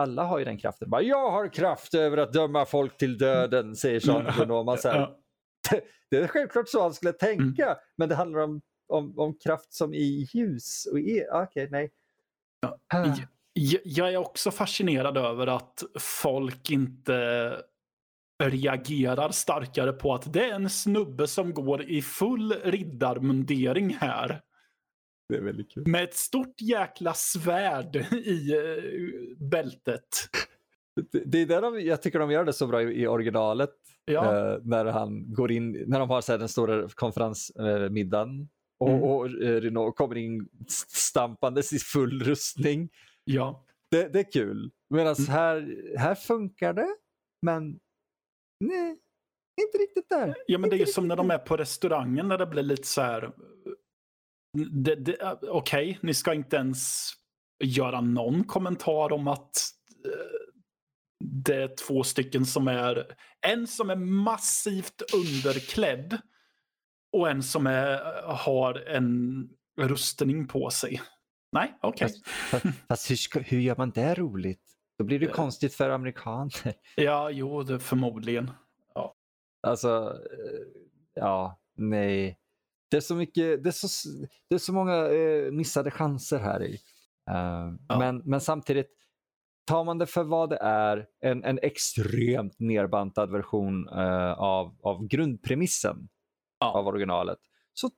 alla 0.00 0.24
har 0.24 0.38
ju 0.38 0.44
den 0.44 0.58
kraften. 0.58 0.90
Bara, 0.90 1.02
jag 1.02 1.30
har 1.30 1.48
kraft 1.52 1.94
över 1.94 2.16
att 2.16 2.32
döma 2.32 2.64
folk 2.64 2.96
till 2.96 3.18
döden, 3.18 3.76
säger 3.76 4.00
så 4.00 4.12
här, 4.12 4.32
Ja. 4.94 5.20
Det 6.10 6.16
är 6.16 6.26
självklart 6.26 6.68
så 6.68 6.82
han 6.82 6.94
skulle 6.94 7.12
tänka, 7.12 7.76
men 7.96 8.08
det 8.08 8.14
handlar 8.14 8.40
om, 8.40 8.60
om, 8.88 9.18
om 9.18 9.38
kraft 9.38 9.72
som 9.74 9.94
i 9.94 10.28
ljus 10.32 10.86
och. 10.92 10.98
Ah, 11.32 11.42
Okej, 11.42 11.68
nej. 11.70 11.90
Ah. 12.94 13.04
Jag- 13.52 13.80
Jag 13.84 14.12
är 14.12 14.16
också 14.16 14.50
fascinerad 14.50 15.16
över 15.16 15.46
att 15.46 15.82
folk 16.00 16.70
inte 16.70 17.56
reagerar 18.42 19.30
starkare 19.30 19.92
på 19.92 20.14
att 20.14 20.32
det 20.32 20.44
är 20.44 20.54
en 20.54 20.70
snubbe 20.70 21.26
som 21.26 21.54
går 21.54 21.82
i 21.82 22.02
full 22.02 22.52
riddarmundering 22.64 23.94
här. 24.00 24.40
Det 25.28 25.36
är 25.36 25.40
väldigt 25.42 25.70
kul. 25.72 25.86
Med 25.86 26.04
ett 26.04 26.14
stort 26.14 26.60
jäkla 26.60 27.14
svärd 27.14 27.96
i 28.12 28.52
eh, 28.52 29.38
bältet. 29.50 30.08
Det, 31.26 31.38
är 31.38 31.46
där 31.46 31.62
de, 31.62 31.80
jag 31.80 32.02
tycker 32.02 32.18
de 32.18 32.30
gör 32.30 32.44
det 32.44 32.52
så 32.52 32.66
bra 32.66 32.82
i, 32.82 33.06
originalet. 33.06 33.70
Ja, 34.04 34.52
Eh, 34.52 34.58
när 34.62 34.84
han 34.84 35.34
går 35.34 35.52
in, 35.52 35.84
när 35.86 35.98
de 36.00 36.10
har 36.10 36.20
så 36.20 36.32
här, 36.32 36.38
den 36.38 36.48
stora 36.48 36.88
konferensmiddagen 36.88 38.48
och, 38.78 38.88
Mm. 38.88 39.02
och 39.02 39.26
eh, 39.26 39.60
Renault 39.60 39.96
kommer 39.96 40.16
in 40.16 40.48
stampandes 40.68 41.72
i 41.72 41.78
full 41.78 42.22
rustning. 42.24 42.88
ja. 43.24 43.64
Det, 43.90 44.08
det 44.12 44.18
är 44.18 44.32
kul. 44.32 44.70
Medan 44.90 45.14
Mm. 45.18 45.30
här, 45.30 45.76
här 45.98 46.14
funkar 46.14 46.72
det, 46.72 46.96
men 47.42 47.78
nej, 48.66 48.98
inte 49.62 49.78
riktigt 49.78 50.08
där. 50.08 50.34
ja 50.46 50.58
men 50.58 50.70
det 50.70 50.76
är 50.76 50.78
ju 50.78 50.82
Inte 50.82 50.92
som 50.92 51.08
när 51.08 51.16
de 51.16 51.30
är 51.30 51.38
på 51.38 51.56
restaurangen 51.56 52.28
när 52.28 52.38
det 52.38 52.46
blir 52.46 52.62
lite 52.62 52.86
så 52.86 53.00
här. 53.00 53.22
Eh, 53.22 53.30
Okej, 55.42 55.98
ni 56.02 56.14
ska 56.14 56.34
inte 56.34 56.56
ens 56.56 57.10
göra 57.64 58.00
någon 58.00 58.44
kommentar 58.44 59.12
om 59.12 59.28
att 59.28 59.56
eh, 60.06 60.10
det 61.24 61.54
är 61.62 61.74
två 61.86 62.02
stycken 62.04 62.46
som 62.46 62.68
är, 62.68 63.16
en 63.46 63.66
som 63.66 63.90
är 63.90 63.96
massivt 63.96 65.02
underklädd 65.14 66.18
och 67.12 67.30
en 67.30 67.42
som 67.42 67.66
är, 67.66 68.22
har 68.22 68.74
en 68.74 69.48
rustning 69.80 70.48
på 70.48 70.70
sig. 70.70 71.02
Nej, 71.52 71.78
okej. 71.82 72.08
Fast, 72.50 72.64
fast 72.88 73.10
hur, 73.10 73.16
ska, 73.16 73.40
hur 73.40 73.60
gör 73.60 73.76
man 73.76 73.90
det 73.90 74.14
roligt? 74.14 74.73
Då 74.98 75.04
blir 75.04 75.18
det 75.18 75.26
Eh. 75.26 75.32
konstigt 75.32 75.74
för 75.74 75.90
amerikaner. 75.90 76.50
Ja, 76.96 77.30
jo, 77.30 77.62
det 77.62 77.80
förmodligen. 77.80 78.50
Alltså, 79.66 80.18
eh, 80.32 80.66
ja, 81.14 81.60
nej. 81.76 82.38
Det 82.90 82.96
är 82.96 83.00
så 83.00 83.14
mycket, 83.14 83.62
det 83.64 83.68
är 83.70 83.88
så, 83.88 84.08
det 84.48 84.54
är 84.54 84.58
så 84.58 84.72
många 84.72 85.06
eh, 85.08 85.50
missade 85.52 85.90
chanser 85.90 86.38
här 86.38 86.62
i. 86.62 86.74
Eh, 87.30 87.72
Ja. 87.88 87.98
men, 87.98 88.22
men 88.24 88.40
samtidigt, 88.40 88.90
tar 89.66 89.84
man 89.84 89.98
det 89.98 90.06
för 90.06 90.24
vad 90.24 90.50
det 90.50 90.56
är, 90.62 91.06
en, 91.20 91.44
en 91.44 91.58
extremt 91.62 92.58
nerbantad 92.60 93.30
version 93.32 93.88
eh, 93.88 94.32
av, 94.32 94.76
av 94.82 95.06
grundpremissen 95.06 96.08
Ja. 96.58 96.72
av 96.72 96.86
originalet, 96.86 97.38
så 97.72 97.90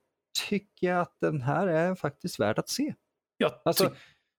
tycker 0.49 0.87
jag 0.87 1.01
att 1.01 1.17
den 1.21 1.41
här 1.41 1.67
är 1.67 1.95
faktiskt 1.95 2.39
värd 2.39 2.59
att 2.59 2.69
se. 2.69 2.93
Jag, 3.37 3.51
Alltså, 3.65 3.89
ty- 3.89 3.95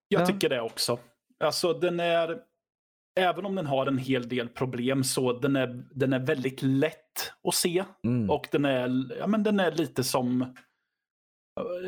jag 0.09 0.23
ja. 0.23 0.27
tycker 0.27 0.49
det 0.49 0.61
också. 0.61 0.99
Alltså 1.45 1.73
den 1.73 2.01
är, 2.01 2.43
även 3.19 3.47
om 3.47 3.55
den 3.55 3.66
har 3.66 3.87
en 3.87 3.99
hel 3.99 4.29
del 4.29 4.49
problem 4.49 5.05
så 5.05 5.33
den 5.33 5.57
är 5.57 5.85
den 5.91 6.12
är 6.12 6.19
väldigt 6.19 6.62
lätt 6.62 7.33
att 7.49 7.55
se. 7.55 7.85
Mm. 8.05 8.31
Och 8.31 8.49
den 8.53 8.64
är, 8.64 9.16
ja, 9.19 9.27
men 9.27 9.43
den 9.43 9.61
är 9.61 9.73
lite 9.73 10.05
som... 10.05 10.55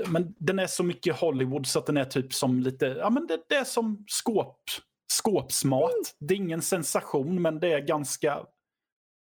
Men 0.07 0.35
den 0.39 0.59
är 0.59 0.67
så 0.67 0.85
mycket 0.85 1.17
Hollywood 1.17 1.67
så 1.67 1.79
att 1.79 1.87
den 1.87 1.97
är 1.97 2.05
typ 2.05 2.35
som 2.35 2.61
lite... 2.61 2.87
Ja, 2.87 3.11
men 3.11 3.27
det, 3.27 3.39
det 3.49 3.55
är 3.55 3.65
som 3.65 4.05
skåp, 4.09 4.61
skåpsmat. 5.13 5.91
Mm. 5.91 6.29
Det 6.29 6.35
är 6.35 6.37
ingen 6.37 6.63
sensation, 6.63 7.43
men 7.43 7.61
det 7.61 7.73
är 7.73 7.81
ganska... 7.81 8.47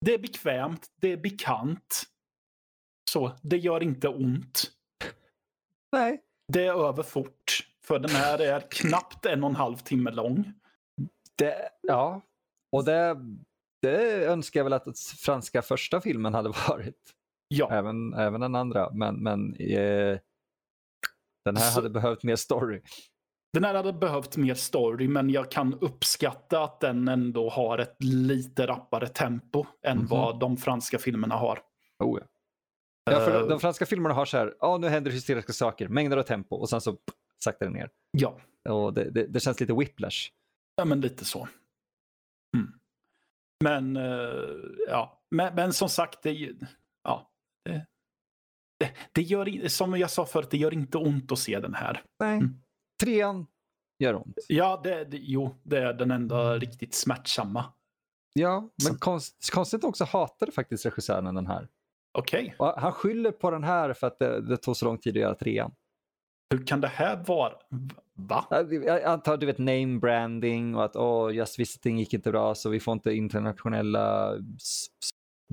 Det 0.05 0.13
är 0.13 0.19
bekvämt, 0.19 0.87
det 1.01 1.11
är 1.11 1.17
bekant. 1.17 2.03
Så, 3.11 3.31
det 3.41 3.57
gör 3.57 3.83
inte 3.83 4.07
ont. 4.07 4.71
Nej, 5.91 6.21
Det 6.53 6.65
är 6.65 6.87
över 6.87 7.03
fort. 7.03 7.67
För 7.85 7.99
den 7.99 8.11
här 8.11 8.39
är 8.39 8.59
knappt 8.71 9.25
en 9.25 9.43
och 9.43 9.49
en 9.49 9.55
halv 9.55 9.75
timme 9.75 10.11
lång. 10.11 10.53
Det, 11.39 11.69
ja. 11.81 12.21
Och 12.71 12.85
det, 12.85 13.17
det 13.81 14.25
önskar 14.25 14.59
jag 14.59 14.63
väl 14.63 14.73
att 14.73 14.99
franska 14.99 15.61
första 15.61 16.01
filmen 16.01 16.33
hade 16.33 16.49
varit. 16.69 17.13
Ja, 17.47 17.69
Även, 17.71 18.13
även 18.13 18.41
den 18.41 18.55
andra. 18.55 18.89
Men, 18.93 19.23
men 19.23 19.55
eh, 19.55 20.19
den 21.45 21.57
här 21.57 21.69
Så- 21.71 21.75
hade 21.79 21.89
behövt 21.89 22.23
mer 22.23 22.35
story. 22.35 22.81
den 23.53 23.63
här 23.63 23.73
hade 23.73 23.93
behövt 23.93 24.37
mer 24.37 24.53
story, 24.53 25.07
men 25.07 25.29
jag 25.29 25.51
kan 25.51 25.73
uppskatta 25.81 26.63
att 26.63 26.79
den 26.79 27.07
ändå 27.07 27.49
har 27.49 27.77
ett 27.77 28.03
lite 28.03 28.67
rappare 28.67 29.07
tempo 29.07 29.65
än 29.81 29.97
Mhm. 29.97 30.07
vad 30.07 30.39
de 30.39 30.57
franska 30.57 30.99
filmerna 30.99 31.35
har. 31.35 31.59
Oh, 32.03 32.19
ja. 32.21 32.27
Ja, 33.11 33.19
för 33.19 33.33
Eh, 33.35 33.39
de, 33.41 33.49
de 33.49 33.59
franska 33.59 33.85
filmerna 33.85 34.15
har 34.15 34.25
så 34.25 34.37
här, 34.37 34.55
ja 34.59 34.77
nu 34.77 34.87
händer 34.87 35.11
hysteriska 35.11 35.53
saker, 35.53 35.87
mängder 35.87 36.17
av 36.17 36.23
tempo 36.23 36.55
och 36.55 36.69
sen 36.69 36.81
så 36.81 36.93
pff, 36.93 37.15
saktar 37.43 37.65
det 37.65 37.71
ner. 37.71 37.89
ja. 38.11 38.37
Och 38.69 38.93
det, 38.93 39.09
det, 39.11 39.27
det 39.27 39.39
känns 39.39 39.59
lite 39.59 39.73
whiplash. 39.73 40.29
Ja, 40.79 40.85
men 40.85 41.01
lite 41.01 41.25
så. 41.25 41.47
Mm. 42.57 42.79
Men, 43.63 43.97
eh, 43.97 44.55
ja. 44.87 45.21
Men, 45.31 45.55
men 45.55 45.73
som 45.73 45.89
sagt, 45.89 46.23
det, 46.23 46.55
ja. 47.03 47.31
Det, 47.65 47.85
det, 48.79 48.93
det 49.11 49.21
gör, 49.21 49.67
som 49.67 49.99
jag 49.99 50.11
sa 50.11 50.25
förut, 50.25 50.47
det 50.51 50.57
gör 50.57 50.73
inte 50.73 50.97
ont 50.97 51.31
att 51.31 51.39
se 51.39 51.59
den 51.59 51.73
här. 51.73 52.03
Nej. 52.19 52.37
Mm. 52.37 52.61
Trean 53.03 53.47
gör 53.99 54.15
ont. 54.15 54.35
Ja, 54.47 54.81
det, 54.83 55.05
det, 55.05 55.17
jo, 55.17 55.55
det 55.63 55.77
är 55.77 55.93
den 55.93 56.11
enda 56.11 56.57
riktigt 56.57 56.93
smärtsamma. 56.93 57.65
Ja, 58.33 58.69
men 58.85 58.97
konst, 58.97 59.51
konstigt 59.53 59.83
också 59.83 60.03
hatade 60.03 60.51
faktiskt 60.51 60.85
regissören 60.85 61.35
den 61.35 61.47
här. 61.47 61.67
Okej, 62.17 62.55
Och 62.59 62.67
han 62.67 62.91
skyller 62.91 63.31
på 63.31 63.51
den 63.51 63.63
här 63.63 63.93
för 63.93 64.07
att 64.07 64.19
det, 64.19 64.41
det 64.41 64.57
tog 64.57 64.77
så 64.77 64.85
lång 64.85 64.97
tid 64.97 65.17
att 65.17 65.21
göra 65.21 65.35
trean. 65.35 65.75
Hur 66.49 66.65
kan 66.65 66.81
det 66.81 66.87
här 66.87 67.23
vara? 67.27 67.53
Va? 68.13 68.45
Jag 68.69 69.03
antar 69.03 69.37
du 69.37 69.45
vet 69.45 69.57
name 69.57 69.99
branding 69.99 70.75
och 70.75 70.85
att 70.85 70.95
oh, 70.95 71.35
Just 71.35 71.59
Visiting 71.59 71.99
gick 71.99 72.13
inte 72.13 72.31
bra 72.31 72.55
så 72.55 72.69
vi 72.69 72.79
får 72.79 72.93
inte 72.93 73.13
internationella 73.13 74.37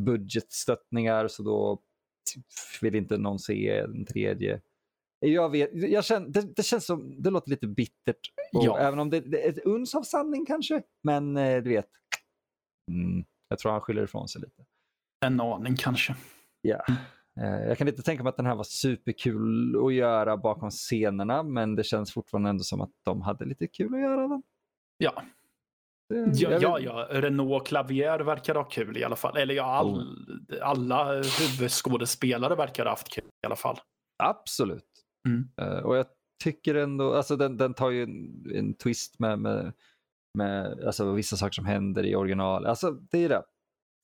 budgetstöttningar 0.01 1.29
så 1.29 1.43
då 1.43 1.83
vill 2.81 2.95
inte 2.95 3.19
någon 3.19 3.39
se 3.39 3.79
en 3.79 4.05
tredje. 4.05 4.61
Jag 5.21 5.51
vet, 5.51 5.71
jag 5.73 6.05
känner, 6.05 6.29
det, 6.29 6.55
det 6.57 6.63
känns 6.63 6.87
som, 6.87 7.23
det 7.23 7.31
låter 7.31 7.51
lite 7.51 7.67
bittert. 7.67 8.33
Och 8.55 8.65
Ja. 8.65 8.79
Även 8.79 8.99
om 8.99 9.11
det, 9.11 9.21
det 9.21 9.47
är 9.47 9.49
ett 9.49 9.65
uns 9.65 9.95
av 9.95 10.03
sanning 10.03 10.47
kanske. 10.47 10.83
Men 11.03 11.37
eh, 11.37 11.63
du 11.63 11.71
vet, 11.71 11.89
mm, 12.91 13.25
jag 13.49 13.59
tror 13.59 13.73
han 13.73 13.81
skyller 13.81 14.03
ifrån 14.03 14.29
sig 14.29 14.41
lite. 14.41 14.65
En 15.27 15.41
aning 15.41 15.77
kanske. 15.77 16.17
Ja. 16.63 16.85
Eh, 16.89 16.95
Jag 17.41 17.79
kan 17.79 17.89
inte 17.89 18.03
tänka 18.03 18.23
mig 18.23 18.31
att 18.31 18.37
den 18.37 18.47
här 18.47 18.55
var 18.55 18.65
superkul 18.65 19.77
att 19.87 19.95
göra 19.95 20.37
bakom 20.37 20.71
scenerna 20.71 21.43
men 21.43 21.75
det 21.75 21.85
känns 21.85 22.13
fortfarande 22.13 22.51
ändå 22.51 22.65
som 22.65 22.81
att 22.81 22.91
de 23.05 23.23
hade 23.23 23.45
lite 23.45 23.67
kul 23.67 23.95
att 23.95 24.01
göra 24.01 24.29
den. 24.29 24.43
Ja, 24.99 25.23
Det- 26.09 26.31
ja, 26.35 26.51
jag 26.51 26.63
ja, 26.63 26.81
ja. 26.81 27.09
Renault 27.21 27.67
Clavier 27.67 28.21
verkar 28.21 28.55
ha 28.55 28.65
kul 28.65 28.97
i 28.97 29.05
alla 29.05 29.17
fall. 29.17 29.37
Eller 29.37 29.55
ja, 29.55 29.65
all, 29.65 30.07
alla 30.63 31.13
huvudskådespelare 31.15 32.55
verkar 32.55 32.85
ha 32.85 32.93
haft 32.93 33.09
kul 33.09 33.25
i 33.25 33.47
alla 33.47 33.57
fall. 33.57 33.79
Absolut. 34.23 34.85
Mm. 35.29 35.49
Eh, 35.61 35.79
Och 35.85 35.97
jag 35.97 36.07
tycker 36.45 36.75
ändå, 36.75 37.15
alltså 37.15 37.37
den, 37.37 37.57
den 37.57 37.75
tar 37.75 37.91
ju 37.91 38.03
en, 38.03 38.45
en 38.55 38.75
twist 38.75 39.19
med, 39.19 39.39
med, 39.39 39.73
med 40.39 40.85
alltså, 40.87 41.13
vissa 41.13 41.37
saker 41.37 41.53
som 41.53 41.67
händer 41.67 42.07
i 42.07 42.17
original. 42.17 42.67
Alltså, 42.67 42.91
det 42.91 43.25
är 43.25 43.29
det. 43.29 43.43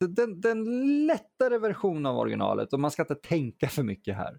Den, 0.06 0.40
den 0.40 1.06
lättare 1.06 1.58
version 1.58 2.06
av 2.06 2.18
originalet 2.18 2.72
och 2.72 2.80
man 2.80 2.90
ska 2.90 3.02
inte 3.02 3.14
tänka 3.14 3.68
för 3.68 3.82
mycket 3.82 4.16
här. 4.16 4.38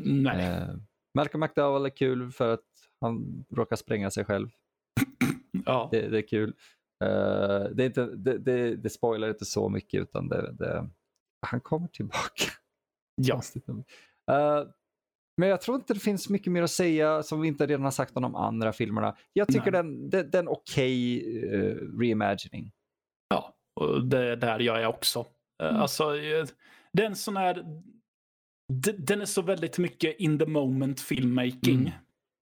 Nej. 0.00 0.46
Eh, 0.46 0.74
Malcolm 1.14 1.40
McDowell 1.40 1.86
är 1.86 1.96
kul 1.96 2.32
för 2.32 2.48
att 2.48 2.64
han 3.00 3.44
råkar 3.50 3.76
spränga 3.76 4.10
sig 4.10 4.24
själv. 4.24 4.48
ja. 5.66 5.88
Det, 5.92 6.08
det 6.08 6.18
är 6.18 6.28
kul. 6.28 6.54
Eh, 7.04 7.64
det, 7.74 7.82
är 7.82 7.86
inte, 7.86 8.06
det, 8.06 8.38
det, 8.38 8.76
det 8.76 8.90
spoilar 8.90 9.28
inte 9.28 9.44
så 9.44 9.68
mycket 9.68 10.02
utan 10.02 10.28
det, 10.28 10.88
han 11.46 11.60
kommer 11.60 11.88
tillbaka. 11.88 12.52
ja. 13.14 13.42
Eh, 14.30 14.66
men 15.36 15.48
jag 15.48 15.60
tror 15.60 15.76
inte 15.76 15.94
det 15.94 16.00
finns 16.00 16.28
mycket 16.28 16.52
mer 16.52 16.62
att 16.62 16.70
säga 16.70 17.22
som 17.22 17.40
vi 17.40 17.48
inte 17.48 17.66
redan 17.66 17.84
har 17.84 17.90
sagt 17.90 18.16
om 18.16 18.22
de 18.22 18.34
andra 18.36 18.72
filmerna. 18.72 19.16
Jag 19.32 19.48
tycker 19.48 19.72
Nej. 19.72 19.82
den, 19.82 20.10
den, 20.10 20.30
den 20.30 20.48
okej 20.48 21.18
eh, 21.44 21.74
reimagining. 22.00 22.72
Ja, 23.28 23.54
och 23.80 24.04
det 24.04 24.36
där 24.36 24.58
gör 24.58 24.78
jag 24.78 24.90
också. 24.90 25.26
Eh, 25.62 25.68
Mm. 25.68 25.82
Alltså, 25.82 26.16
eh, 26.16 26.46
det 26.92 27.02
är 27.02 27.06
en 27.06 27.16
sån 27.16 27.36
här... 27.36 27.64
Den 28.98 29.20
är 29.20 29.24
så 29.24 29.42
väldigt 29.42 29.78
mycket 29.78 30.16
in 30.18 30.38
the 30.38 30.46
moment 30.46 31.00
filmmaking. 31.00 31.80
Mm. 31.80 31.92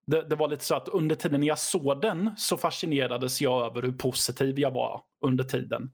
Det, 0.06 0.22
det 0.22 0.36
var 0.36 0.48
lite 0.48 0.64
så 0.64 0.74
att 0.74 0.88
under 0.88 1.16
tiden 1.16 1.42
jag 1.42 1.58
såg 1.58 2.00
den 2.00 2.30
så 2.36 2.56
fascinerades 2.56 3.40
jag 3.40 3.66
över 3.66 3.82
hur 3.82 3.92
positiv 3.92 4.58
jag 4.58 4.70
var 4.70 5.02
under 5.24 5.44
tiden. 5.44 5.90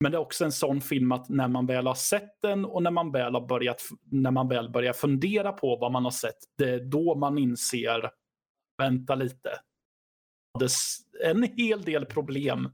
Men 0.00 0.12
det 0.12 0.18
är 0.18 0.20
också 0.20 0.44
en 0.44 0.52
sån 0.52 0.80
film 0.80 1.12
att 1.12 1.28
när 1.28 1.48
man 1.48 1.66
väl 1.66 1.86
har 1.86 1.94
sett 1.94 2.42
den 2.42 2.64
och 2.64 2.82
när 2.82 2.90
man 2.90 3.12
väl 3.12 3.34
har 3.34 3.46
börjat, 3.46 3.82
när 4.04 4.30
man 4.30 4.48
väl 4.48 4.70
börjar 4.70 4.92
fundera 4.92 5.52
på 5.52 5.76
vad 5.76 5.92
man 5.92 6.04
har 6.04 6.10
sett, 6.10 6.38
det 6.58 6.70
är 6.70 6.80
då 6.80 7.14
man 7.14 7.38
inser, 7.38 8.10
vänta 8.78 9.14
lite. 9.14 9.50
Det 10.58 10.64
är 11.24 11.30
en 11.30 11.42
hel 11.42 11.82
del 11.82 12.06
problem. 12.06 12.68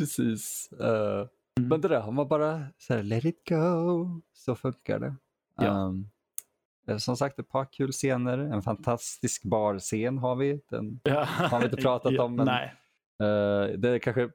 Precis. 0.00 0.72
Eh, 0.72 1.26
Men 1.60 1.80
det 1.80 1.88
där 1.88 2.00
har 2.00 2.12
man 2.12 2.28
bara 2.28 2.64
så 2.78 2.94
här, 2.94 3.02
let 3.02 3.24
it 3.24 3.48
go, 3.48 4.20
så 4.32 4.54
funkar 4.56 4.98
det. 4.98 5.14
Ja. 5.56 5.70
Um, 5.84 6.10
som 6.98 7.16
sagt, 7.16 7.38
ett 7.38 7.48
par 7.48 7.64
kul 7.72 7.92
scener. 7.92 8.38
En 8.38 8.62
fantastisk 8.62 9.42
barscen 9.44 10.18
har 10.18 10.36
vi. 10.36 10.60
Den, 10.68 11.00
har 11.24 11.58
vi 11.58 11.64
inte 11.64 11.76
pratat 11.82 12.18
om, 12.18 12.36
men- 12.36 12.46
Nej. 12.46 12.74
eh, 13.20 13.78
det 13.78 13.88
är 13.88 13.98
kanske, 13.98 14.30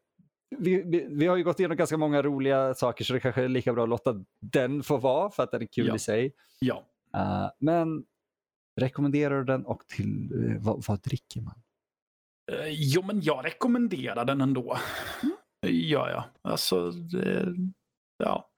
vi, 0.58 0.82
vi, 0.86 1.08
vi 1.10 1.28
har 1.28 1.36
ju 1.36 1.44
gått 1.44 1.60
igenom 1.60 1.78
ganska 1.78 1.98
många 1.98 2.22
roliga 2.22 2.74
saker 2.74 3.06
så 3.06 3.14
det 3.14 3.20
kanske 3.20 3.44
är 3.44 3.48
lika 3.48 3.74
bra 3.74 3.84
att 3.84 3.90
låta 3.90 4.24
den 4.40 4.84
få 4.84 4.98
vara 4.98 5.30
för 5.32 5.44
att 5.44 5.52
den 5.52 5.62
är 5.62 5.66
kul 5.66 5.88
Ja. 5.88 5.96
i 5.96 6.00
sig. 6.00 6.34
Ja. 6.60 6.84
Eh, 7.16 7.50
men 7.60 8.06
rekommenderar 8.82 9.38
du 9.38 9.44
den 9.44 9.66
och 9.66 9.88
till 9.88 10.32
eh, 10.52 10.62
vad, 10.64 10.84
vad 10.88 11.02
dricker 11.02 11.42
man? 11.42 11.62
Eh, 12.52 12.68
Jo, 12.70 13.02
men 13.02 13.22
jag 13.22 13.46
rekommenderar 13.46 14.26
den 14.26 14.42
ändå. 14.42 14.78
Mm. 15.24 15.36
Gör 15.72 16.10
jag. 16.10 16.24
Alltså, 16.42 16.92
det, 16.92 17.46
ja. 18.18 18.50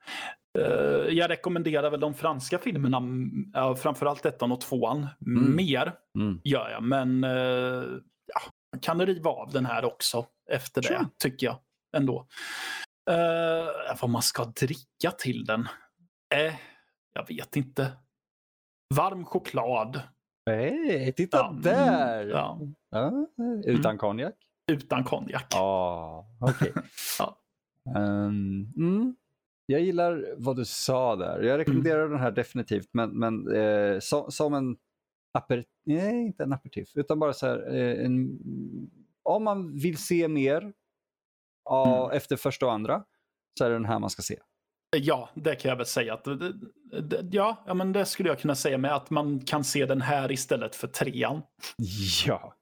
Eh, 0.60 1.14
Jag 1.14 1.30
rekommenderar 1.30 1.90
väl 1.92 2.00
de 2.00 2.14
franska 2.14 2.58
filmerna, 2.60 2.98
mm, 2.98 3.52
ja, 3.54 3.76
framförallt 3.76 4.26
ettan 4.26 4.52
och 4.52 4.62
tvåan, 4.62 5.08
Mm. 5.26 5.56
mer 5.56 5.94
Mm. 6.20 6.42
gör 6.44 6.70
jag. 6.70 6.84
Men 6.84 7.24
eh, 7.24 7.84
ja, 8.34 8.42
man 8.74 8.80
kan 8.82 9.06
riva 9.06 9.30
av 9.30 9.52
den 9.52 9.66
här 9.66 9.86
också 9.86 10.26
efter 10.52 10.82
det, 10.82 10.88
Sure. 10.88 11.06
tycker 11.24 11.48
jag. 11.48 11.60
Ändå. 11.98 12.28
Uh, 13.12 13.96
vad 14.02 14.10
man 14.10 14.22
ska 14.22 14.46
dricka 14.46 15.12
till 15.18 15.46
den? 15.46 15.68
Eh, 16.36 16.54
jag 17.14 17.28
vet 17.28 17.56
inte. 17.56 17.92
Varm 18.96 19.26
choklad. 19.26 20.02
Hej, 20.50 21.14
titta 21.14 21.38
Ja, 21.38 21.50
mm, 21.50 21.62
där! 21.62 22.26
ja. 22.28 22.60
Ja, 22.90 23.12
utan 23.66 23.98
konjak? 23.98 24.34
Utan 24.72 25.04
konjak. 25.04 25.46
Ja, 25.52 26.28
okej. 26.40 26.74
Ja. 27.20 27.38
Ehm, 27.96 28.74
mm. 28.78 29.16
Jag 29.66 29.82
gillar 29.82 30.26
vad 30.38 30.56
du 30.56 30.66
sa 30.66 31.16
där. 31.16 31.42
Jag 31.42 31.58
rekommenderar 31.58 32.00
Mm. 32.00 32.12
den 32.12 32.20
här 32.20 32.32
definitivt, 32.32 32.90
men, 32.94 33.10
men 33.20 33.56
eh, 33.56 34.00
so, 34.00 34.32
som 34.32 34.54
en 34.54 34.78
aperitif, 35.34 35.72
nej 35.86 36.26
inte 36.26 36.44
en 36.44 36.54
aperitif, 36.54 36.90
utan 36.96 37.20
bara 37.20 37.34
så 37.34 37.48
här, 37.48 37.76
eh, 37.76 38.06
en, 38.06 38.40
om 39.24 39.44
man 39.44 39.74
vill 39.80 39.98
se 39.98 40.28
mer 40.28 40.74
av, 41.70 42.06
Mm. 42.06 42.18
efter 42.18 42.36
första 42.36 42.66
och 42.66 42.72
andra 42.74 43.04
så 43.58 43.66
är 43.66 43.70
det 43.70 43.76
den 43.76 43.86
här 43.86 44.00
man 44.00 44.10
ska 44.10 44.22
se. 44.22 44.40
Ja, 44.98 45.30
det 45.36 45.56
kan 45.56 45.70
jag 45.70 45.76
väl 45.76 45.86
säga. 45.86 46.14
Att, 46.14 46.24
det- 46.24 46.54
det- 47.02 47.28
ja, 47.32 47.64
ja, 47.68 47.74
men 47.74 47.94
det 47.94 48.06
skulle 48.06 48.30
jag 48.30 48.40
kunna 48.40 48.56
säga 48.56 48.78
med 48.78 48.96
att 48.96 49.10
man 49.10 49.40
kan 49.40 49.64
se 49.64 49.86
den 49.86 50.02
här 50.02 50.32
istället 50.32 50.76
för 50.76 50.88
trean. 50.88 51.42
Ja. 52.26 52.54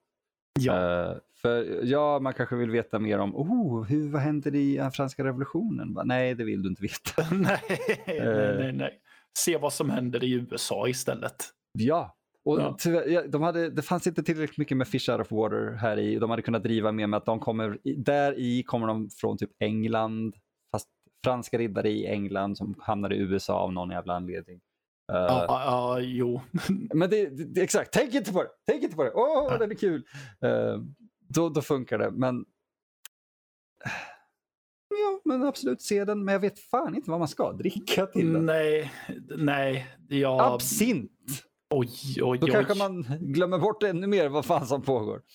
Ja, 0.59 0.73
Eh, 0.73 1.17
för 1.41 1.83
ja, 1.83 2.19
man 2.19 2.33
kanske 2.33 2.55
vill 2.55 2.69
veta 2.69 2.99
mer 2.99 3.19
om 3.19 3.35
oh, 3.35 3.83
hur, 3.83 4.09
vad 4.09 4.21
händer 4.21 4.55
i 4.55 4.77
eh, 4.77 4.89
franska 4.89 5.23
revolutionen? 5.23 5.93
Bara, 5.93 6.05
nej, 6.05 6.35
det 6.35 6.43
vill 6.43 6.61
du 6.61 6.69
inte 6.69 6.81
veta. 6.81 7.35
nej, 7.35 7.59
nej, 8.07 8.17
eh. 8.17 8.57
nej, 8.59 8.73
nej. 8.73 8.99
Se 9.37 9.57
vad 9.57 9.73
som 9.73 9.89
händer 9.89 10.23
i 10.23 10.31
USA 10.31 10.87
istället. 10.87 11.35
Ja, 11.73 12.15
och 12.45 12.59
Ja. 12.59 12.75
tyvärr, 12.79 13.27
de 13.27 13.41
hade, 13.41 13.69
det 13.69 13.81
fanns 13.81 14.07
inte 14.07 14.23
tillräckligt 14.23 14.57
mycket 14.57 14.77
med 14.77 14.87
Fish 14.87 15.09
out 15.09 15.21
of 15.21 15.31
water 15.31 15.77
här 15.79 15.99
i. 15.99 16.15
De 16.19 16.29
hade 16.29 16.41
kunnat 16.41 16.63
driva 16.63 16.91
med, 16.91 17.09
med 17.09 17.17
att 17.17 17.25
de 17.25 17.39
kommer, 17.39 17.77
där 17.97 18.39
i 18.39 18.63
kommer 18.63 18.87
de 18.87 19.09
från 19.09 19.37
typ 19.37 19.51
England, 19.59 20.35
fast 20.71 20.89
franska 21.23 21.57
riddare 21.57 21.89
i 21.89 22.07
England 22.07 22.57
som 22.57 22.75
hamnar 22.79 23.13
i 23.13 23.17
USA 23.17 23.53
av 23.53 23.73
någon 23.73 23.89
jävla 23.89 24.13
anledning. 24.15 24.59
Eh, 25.11 25.15
Ja, 25.17 25.45
ja, 25.47 25.99
jo. 25.99 26.41
Men 26.93 27.09
det, 27.09 27.25
det, 27.53 27.61
exakt, 27.61 27.93
tänk 27.93 28.13
inte 28.13 28.33
på 28.33 28.43
det! 28.43 28.49
Tänk 28.67 28.83
inte 28.83 28.95
på 28.95 29.03
det! 29.03 29.11
Åh, 29.13 29.47
Ja. 29.51 29.57
den 29.57 29.71
är 29.71 29.75
kul! 29.75 30.03
Eh, 30.41 30.79
då, 31.29 31.49
då 31.49 31.61
funkar 31.61 31.97
det, 31.97 32.11
men 32.11 32.45
Ja, 34.89 35.21
men 35.25 35.43
absolut 35.43 35.81
se 35.81 36.05
den, 36.05 36.25
men 36.25 36.33
jag 36.33 36.39
vet 36.39 36.59
fan 36.59 36.95
inte 36.95 37.09
vad 37.09 37.19
man 37.19 37.27
ska 37.27 37.51
dricka 37.53 38.05
till 38.05 38.33
den. 38.33 38.45
nej, 38.45 38.91
nej. 39.37 39.87
Jag... 40.09 40.53
Absint! 40.53 41.11
Oj, 41.69 41.89
oj, 42.21 42.37
Då 42.39 42.45
oj. 42.45 42.51
kanske 42.51 42.73
man 42.75 43.03
glömmer 43.19 43.59
bort 43.59 43.83
ännu 43.83 44.07
mer 44.07 44.29
vad 44.29 44.45
fan 44.45 44.67
som 44.67 44.81
pågår. 44.81 45.21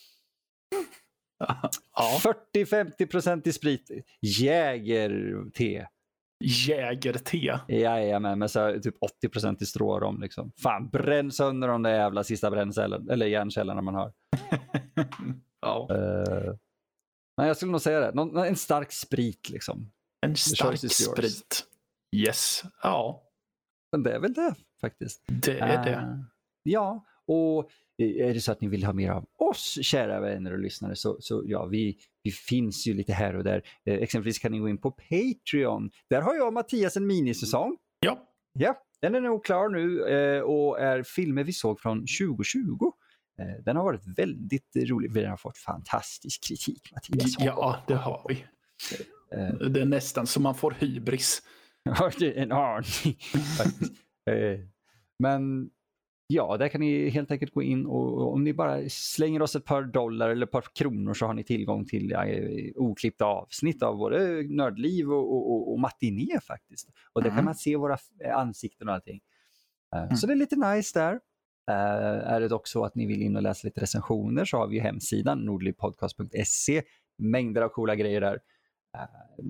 Ja, 1.96 2.20
40-50% 2.54 3.48
i 3.48 3.52
sprit. 3.52 3.90
Jäger-te. 4.20 5.86
Jäger-te. 6.44 7.58
Jajamän, 7.68 8.38
med 8.38 8.50
så 8.50 8.80
typ 8.82 8.96
80% 9.24 9.62
i 9.62 9.66
strårom. 9.66 10.20
Liksom. 10.20 10.52
Fan, 10.62 10.88
bränn 10.88 11.32
sönder 11.32 11.68
de 11.68 11.82
där 11.82 11.90
jävla 11.90 12.24
sista 12.24 12.50
bränncellerna, 12.50 13.12
eller 13.12 13.26
järncellerna 13.26 13.82
man 13.82 13.94
har. 13.94 14.12
ja. 15.60 15.88
Uh, 15.90 16.54
nej, 17.36 17.46
jag 17.46 17.56
skulle 17.56 17.72
nog 17.72 17.80
säga 17.80 18.00
det. 18.00 18.12
Någon, 18.14 18.36
en 18.36 18.56
stark 18.56 18.92
sprit 18.92 19.50
liksom. 19.50 19.92
En 20.26 20.36
stark 20.36 20.92
sprit. 20.92 21.64
Yes. 22.16 22.62
Ja, 22.82 23.22
Men 23.92 24.02
det 24.02 24.12
är 24.12 24.18
väl 24.20 24.34
det 24.34 24.54
faktiskt. 24.80 25.22
det 25.26 25.58
är 25.58 25.84
det. 25.84 25.90
Eh, 25.90 26.18
ja, 26.62 27.04
och 27.26 27.70
är 28.04 28.34
det 28.34 28.40
så 28.40 28.52
att 28.52 28.60
ni 28.60 28.68
vill 28.68 28.84
ha 28.84 28.92
mer 28.92 29.10
av 29.10 29.26
oss, 29.38 29.78
kära 29.82 30.20
vänner 30.20 30.52
och 30.52 30.58
lyssnare, 30.58 30.96
så, 30.96 31.16
så 31.20 31.42
ja, 31.46 31.64
vi, 31.66 31.96
vi 32.22 32.30
finns 32.30 32.86
ju 32.86 32.94
lite 32.94 33.12
här 33.12 33.36
och 33.36 33.44
där. 33.44 33.62
Eh, 33.84 33.94
exempelvis 33.94 34.38
kan 34.38 34.52
ni 34.52 34.58
gå 34.58 34.68
in 34.68 34.78
på 34.78 34.90
Patreon. 34.90 35.90
Där 36.10 36.20
har 36.22 36.34
jag 36.34 36.46
och 36.46 36.52
Mattias 36.52 36.96
en 36.96 37.06
minisäsong. 37.06 37.76
Ja, 38.00 38.26
Ja, 38.52 38.82
den 39.00 39.14
är 39.14 39.20
nog 39.20 39.44
klar 39.44 39.68
nu 39.68 40.04
eh, 40.08 40.40
och 40.42 40.80
är 40.80 41.02
filmer 41.02 41.44
vi 41.44 41.52
såg 41.52 41.80
från 41.80 41.98
2020. 41.98 42.58
Eh, 43.40 43.64
den 43.64 43.76
har 43.76 43.84
varit 43.84 44.18
väldigt 44.18 44.70
rolig. 44.76 45.12
Vi 45.12 45.24
har 45.24 45.36
fått 45.36 45.58
fantastisk 45.58 46.44
kritik, 46.48 46.90
Mattias. 46.92 47.36
ja, 47.38 47.84
det 47.88 47.94
har 47.94 48.26
vi. 48.28 48.44
Eh, 49.36 49.68
Det 49.70 49.80
är 49.80 49.84
nästan 49.84 50.26
så 50.26 50.40
man 50.40 50.54
får 50.54 50.74
hybris. 50.78 51.42
En 52.34 52.52
aning. 52.52 53.18
Eh, 54.30 54.58
Men 55.18 55.70
ja, 56.32 56.56
där 56.56 56.68
kan 56.68 56.80
ni 56.80 57.08
helt 57.08 57.30
enkelt 57.30 57.54
gå 57.54 57.62
in 57.62 57.86
och 57.86 58.18
och 58.18 58.32
om 58.32 58.44
ni 58.44 58.54
bara 58.54 58.88
slänger 58.88 59.42
oss 59.42 59.56
ett 59.56 59.64
par 59.64 59.82
dollar 59.82 60.30
eller 60.30 60.46
ett 60.46 60.52
par 60.52 60.64
kronor 60.74 61.14
så 61.14 61.26
har 61.26 61.34
ni 61.34 61.44
tillgång 61.44 61.84
till 61.86 62.10
ja, 62.10 62.24
eh, 62.24 62.72
oklippta 62.76 63.24
avsnitt 63.24 63.82
av 63.82 63.96
både 63.96 64.42
Nördliv 64.42 65.12
och, 65.12 65.52
och, 65.52 65.72
och, 65.72 65.78
Matiné 65.80 66.40
faktiskt. 66.40 66.88
Och 67.12 67.22
där 67.22 67.28
kan 67.30 67.38
Mm. 67.38 67.44
man 67.44 67.54
se 67.54 67.76
våra 67.76 67.98
eh, 68.24 68.36
ansikten 68.36 68.88
och 68.88 68.94
allting. 68.94 69.20
Eh, 69.96 70.02
Mm. 70.02 70.16
Så 70.16 70.26
det 70.26 70.32
är 70.32 70.36
lite 70.36 70.56
nice 70.56 70.98
där. 70.98 71.12
Eh, 71.70 72.32
är 72.32 72.40
det 72.40 72.48
dock 72.48 72.66
så 72.68 72.84
att 72.84 72.94
ni 72.94 73.06
vill 73.06 73.22
in 73.22 73.36
och 73.36 73.42
läsa 73.42 73.68
lite 73.68 73.80
recensioner 73.80 74.44
så 74.44 74.56
har 74.56 74.66
vi 74.66 74.78
hemsidan 74.80 75.38
nordlivpodcast.se. 75.38 76.82
Mängder 77.18 77.62
av 77.62 77.68
coola 77.68 77.94
grejer 77.94 78.20
där. 78.20 78.40
Eh, 78.96 79.00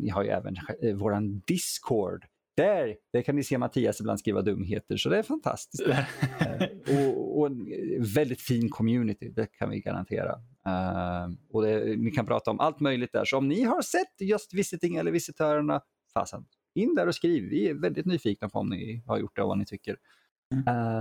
vi 0.02 0.09
har 0.09 0.23
ju 0.24 0.31
även 0.31 0.57
uh, 0.85 0.94
våran 0.94 1.43
Discord. 1.47 2.24
Där, 2.61 2.97
där 3.12 3.23
kan 3.23 3.37
ni 3.37 3.45
se 3.45 3.59
Mattias 3.59 4.01
ibland 4.01 4.19
skriva 4.19 4.43
dumheter, 4.43 4.97
så 4.97 5.09
det 5.09 5.19
är 5.19 5.23
fantastiskt. 5.23 5.82
Eh, 6.41 7.07
och, 7.07 7.39
och 7.39 7.47
en 7.47 7.73
eh, 7.73 8.15
väldigt 8.15 8.41
fin 8.41 8.69
community, 8.69 9.28
det 9.28 9.47
kan 9.47 9.70
vi 9.70 9.81
garantera. 9.81 10.32
Eh, 10.66 11.28
och 11.51 11.62
det, 11.62 11.97
ni 11.97 12.11
kan 12.11 12.27
prata 12.27 12.51
om 12.51 12.61
allt 12.61 12.81
möjligt 12.81 13.12
där. 13.12 13.24
Så 13.24 13.39
om 13.39 13.49
ni 13.49 13.62
har 13.62 13.82
sett 13.82 14.20
Just 14.20 14.55
Visiting 14.55 14.97
eller 14.97 15.11
Visitörerna, 15.11 15.81
fasen, 16.15 16.45
in 16.74 16.95
där 16.95 17.07
och 17.07 17.15
skriv. 17.15 17.43
Vi 17.43 17.69
är 17.69 17.74
väldigt 17.74 18.07
nyfikna 18.07 18.49
på 18.49 18.59
om 18.59 18.69
ni 18.69 19.03
har 19.07 19.19
gjort 19.19 19.37
det 19.37 19.43
och 19.43 19.49
vad 19.49 19.59
ni 19.59 19.66
tycker. 19.66 19.97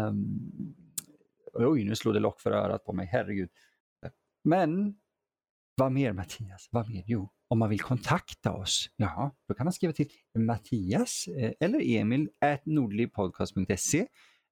Um, 0.09 0.75
oj, 1.53 1.83
nu 1.83 1.95
slog 1.95 2.13
det 2.13 2.19
lock 2.19 2.41
för 2.41 2.51
örat 2.51 2.85
på 2.85 2.93
mig, 2.93 3.09
herregud. 3.11 3.49
Men 4.43 4.95
vad 5.75 5.91
mer 5.91 6.13
Mattias? 6.13 6.67
Vad 6.71 6.89
mer? 6.89 7.03
Jo, 7.07 7.29
om 7.49 7.59
man 7.59 7.69
vill 7.69 7.81
kontakta 7.81 8.53
oss, 8.53 8.89
ja, 8.95 9.35
då 9.47 9.53
kan 9.53 9.65
man 9.65 9.73
skriva 9.73 9.93
till 9.93 10.09
Mattias 10.37 11.27
eh, 11.27 11.51
eller 11.59 11.97
Emil 11.97 12.29
at 12.41 12.65
nordligpodcast.se 12.65 13.99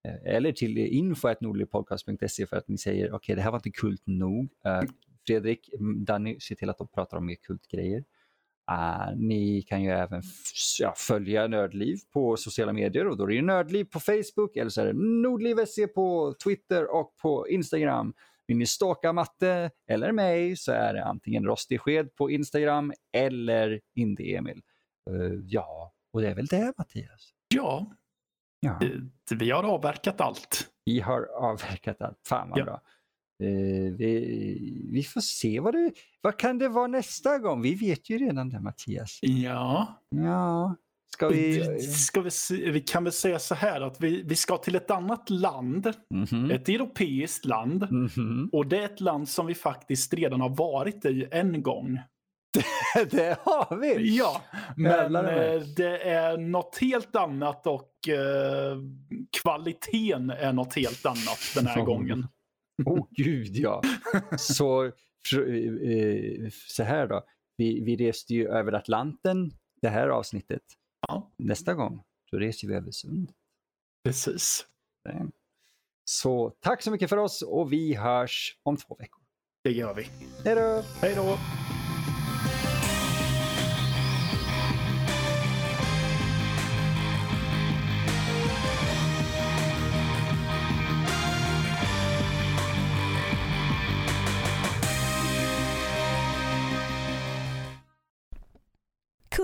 eh, 0.08 0.36
eller 0.36 0.52
till 0.52 0.78
info.nordligpodcast.se 0.78 2.46
för 2.46 2.58
att 2.58 2.68
ni 2.68 2.78
säger 2.78 3.06
okej, 3.06 3.16
okay, 3.16 3.36
det 3.36 3.42
här 3.42 3.52
var 3.52 3.58
inte 3.58 3.72
kult 3.72 4.04
nog. 4.06 4.50
Eh, 4.66 4.82
Fredrik, 5.28 5.70
mm, 5.74 6.06
Danny, 6.06 6.40
se 6.40 6.56
till 6.56 6.70
att 6.70 6.78
de 6.78 6.88
pratar 6.88 7.18
om 7.18 7.26
mer 7.26 7.36
kultgrejer. 7.36 8.04
Uh, 8.72 9.16
ni 9.16 9.62
kan 9.62 9.84
ju 9.84 9.90
även 9.90 10.22
ja, 10.80 10.94
följa 10.98 11.48
Nördliv 11.48 11.98
på 12.14 12.38
sociala 12.38 12.74
medier 12.74 13.08
och 13.08 13.18
då 13.18 13.24
är 13.24 13.28
det 13.28 13.42
Nördliv 13.42 13.86
på 13.86 14.00
Facebook 14.00 14.58
eller 14.58 14.70
så 14.70 14.82
är 14.82 14.86
det 14.86 14.94
Nordliv.se 14.94 15.88
på 15.88 16.36
Twitter 16.44 16.96
och 16.96 17.16
på 17.22 17.48
Instagram. 17.50 18.14
Vill 18.48 18.58
ni 18.58 18.66
stalka 18.66 19.14
Matte 19.14 19.72
eller 19.90 20.12
mig 20.12 20.56
så 20.56 20.72
är 20.72 20.94
det 20.94 21.06
antingen 21.06 21.46
Rostig 21.46 21.82
Sked 21.82 22.16
på 22.16 22.32
Instagram 22.32 22.94
eller 23.14 23.82
Indie-Emil. 23.96 24.62
Uh, 25.10 25.40
ja, 25.46 25.94
och 26.14 26.22
det 26.22 26.30
är 26.30 26.36
väl 26.36 26.46
det 26.46 26.74
Mattias? 26.78 27.34
Ja, 27.56 27.92
ja. 28.60 28.80
vi 29.36 29.52
har 29.52 29.64
avverkat 29.64 30.22
allt. 30.22 30.70
Vi 30.86 31.00
har 31.00 31.22
avverkat 31.36 32.02
allt. 32.02 32.20
Fan 32.28 32.50
vad 32.50 32.60
ja. 32.60 32.66
bra. 32.66 32.82
Uh, 33.44 33.96
vi, 33.96 34.88
vi, 34.92 35.04
får 35.04 35.22
se 35.22 35.60
vad 35.60 35.74
det 35.74 35.92
vad 36.22 36.40
kan 36.40 36.58
det 36.58 36.70
vara 36.70 36.88
nästa 36.88 37.40
gång. 37.40 37.62
Vi 37.62 37.76
vet 37.76 38.10
ju 38.10 38.18
redan 38.18 38.50
det 38.50 38.60
Mattias. 38.60 39.20
Ja. 39.22 40.02
Ja. 40.10 40.76
Ska 41.14 41.28
vi... 41.28 41.80
Ska 41.82 42.22
vi, 42.22 42.30
vi 42.72 42.82
kan 42.82 43.04
väl 43.04 43.14
säga 43.14 43.40
så 43.40 43.56
här 43.56 43.82
att 43.82 44.02
vi, 44.02 44.24
vi 44.24 44.36
ska 44.36 44.58
till 44.58 44.76
ett 44.76 44.92
annat 44.92 45.30
land. 45.30 45.94
Mm 46.14 46.26
-hmm. 46.26 46.54
Ett 46.54 46.70
europeiskt 46.70 47.46
land. 47.46 47.84
Mm 47.84 48.08
-hmm. 48.08 48.50
Och 48.52 48.68
det 48.68 48.78
är 48.78 48.86
ett 48.86 49.02
land 49.02 49.30
som 49.30 49.46
vi 49.46 49.56
faktiskt 49.56 50.14
redan 50.14 50.42
har 50.42 50.50
varit 50.50 51.06
i 51.06 51.28
en 51.32 51.64
gång. 51.64 52.00
det 53.12 53.38
har 53.44 53.78
vi! 53.78 54.18
Ja, 54.18 54.42
men 54.78 55.16
eh, 55.16 55.62
det 55.76 55.98
är 55.98 56.38
något 56.38 56.78
helt 56.82 57.16
annat 57.16 57.68
och 57.68 58.10
eh, 58.10 58.78
kvaliteten 59.42 60.30
är 60.30 60.54
något 60.54 60.76
helt 60.76 61.06
annat 61.06 61.40
den 61.56 61.68
här 61.68 61.82
gången. 61.86 62.28
Åh 62.86 62.94
oh, 62.94 63.08
gud 63.12 63.56
ja. 63.56 63.82
Så, 64.38 64.86
eh, 64.86 64.92
så 66.68 66.84
här 66.84 67.08
då. 67.08 67.24
Vi, 67.58 67.84
vi 67.84 67.96
reste 67.96 68.34
ju 68.34 68.48
över 68.48 68.74
Atlanten 68.74 69.52
det 69.82 69.90
här 69.90 70.08
avsnittet. 70.08 70.62
Ja. 71.08 71.32
Nästa 71.38 71.74
gång, 71.74 72.04
då 72.32 72.38
reser 72.38 72.68
vi 72.68 72.74
över 72.74 72.92
sundet. 72.92 73.36
Precis. 74.04 74.66
Så 76.04 76.50
tack 76.60 76.82
så 76.82 76.92
mycket 76.92 77.10
för 77.10 77.18
oss 77.18 77.42
och 77.42 77.74
vi 77.74 77.94
hörs 77.96 78.60
om 78.64 78.78
två 78.78 78.96
veckor. 79.00 79.22
Det 79.64 79.72
gör 79.72 79.94
vi. 79.94 80.04
Hej 80.46 80.56
då! 80.56 80.84
Hej 81.02 81.16
då! 81.16 81.38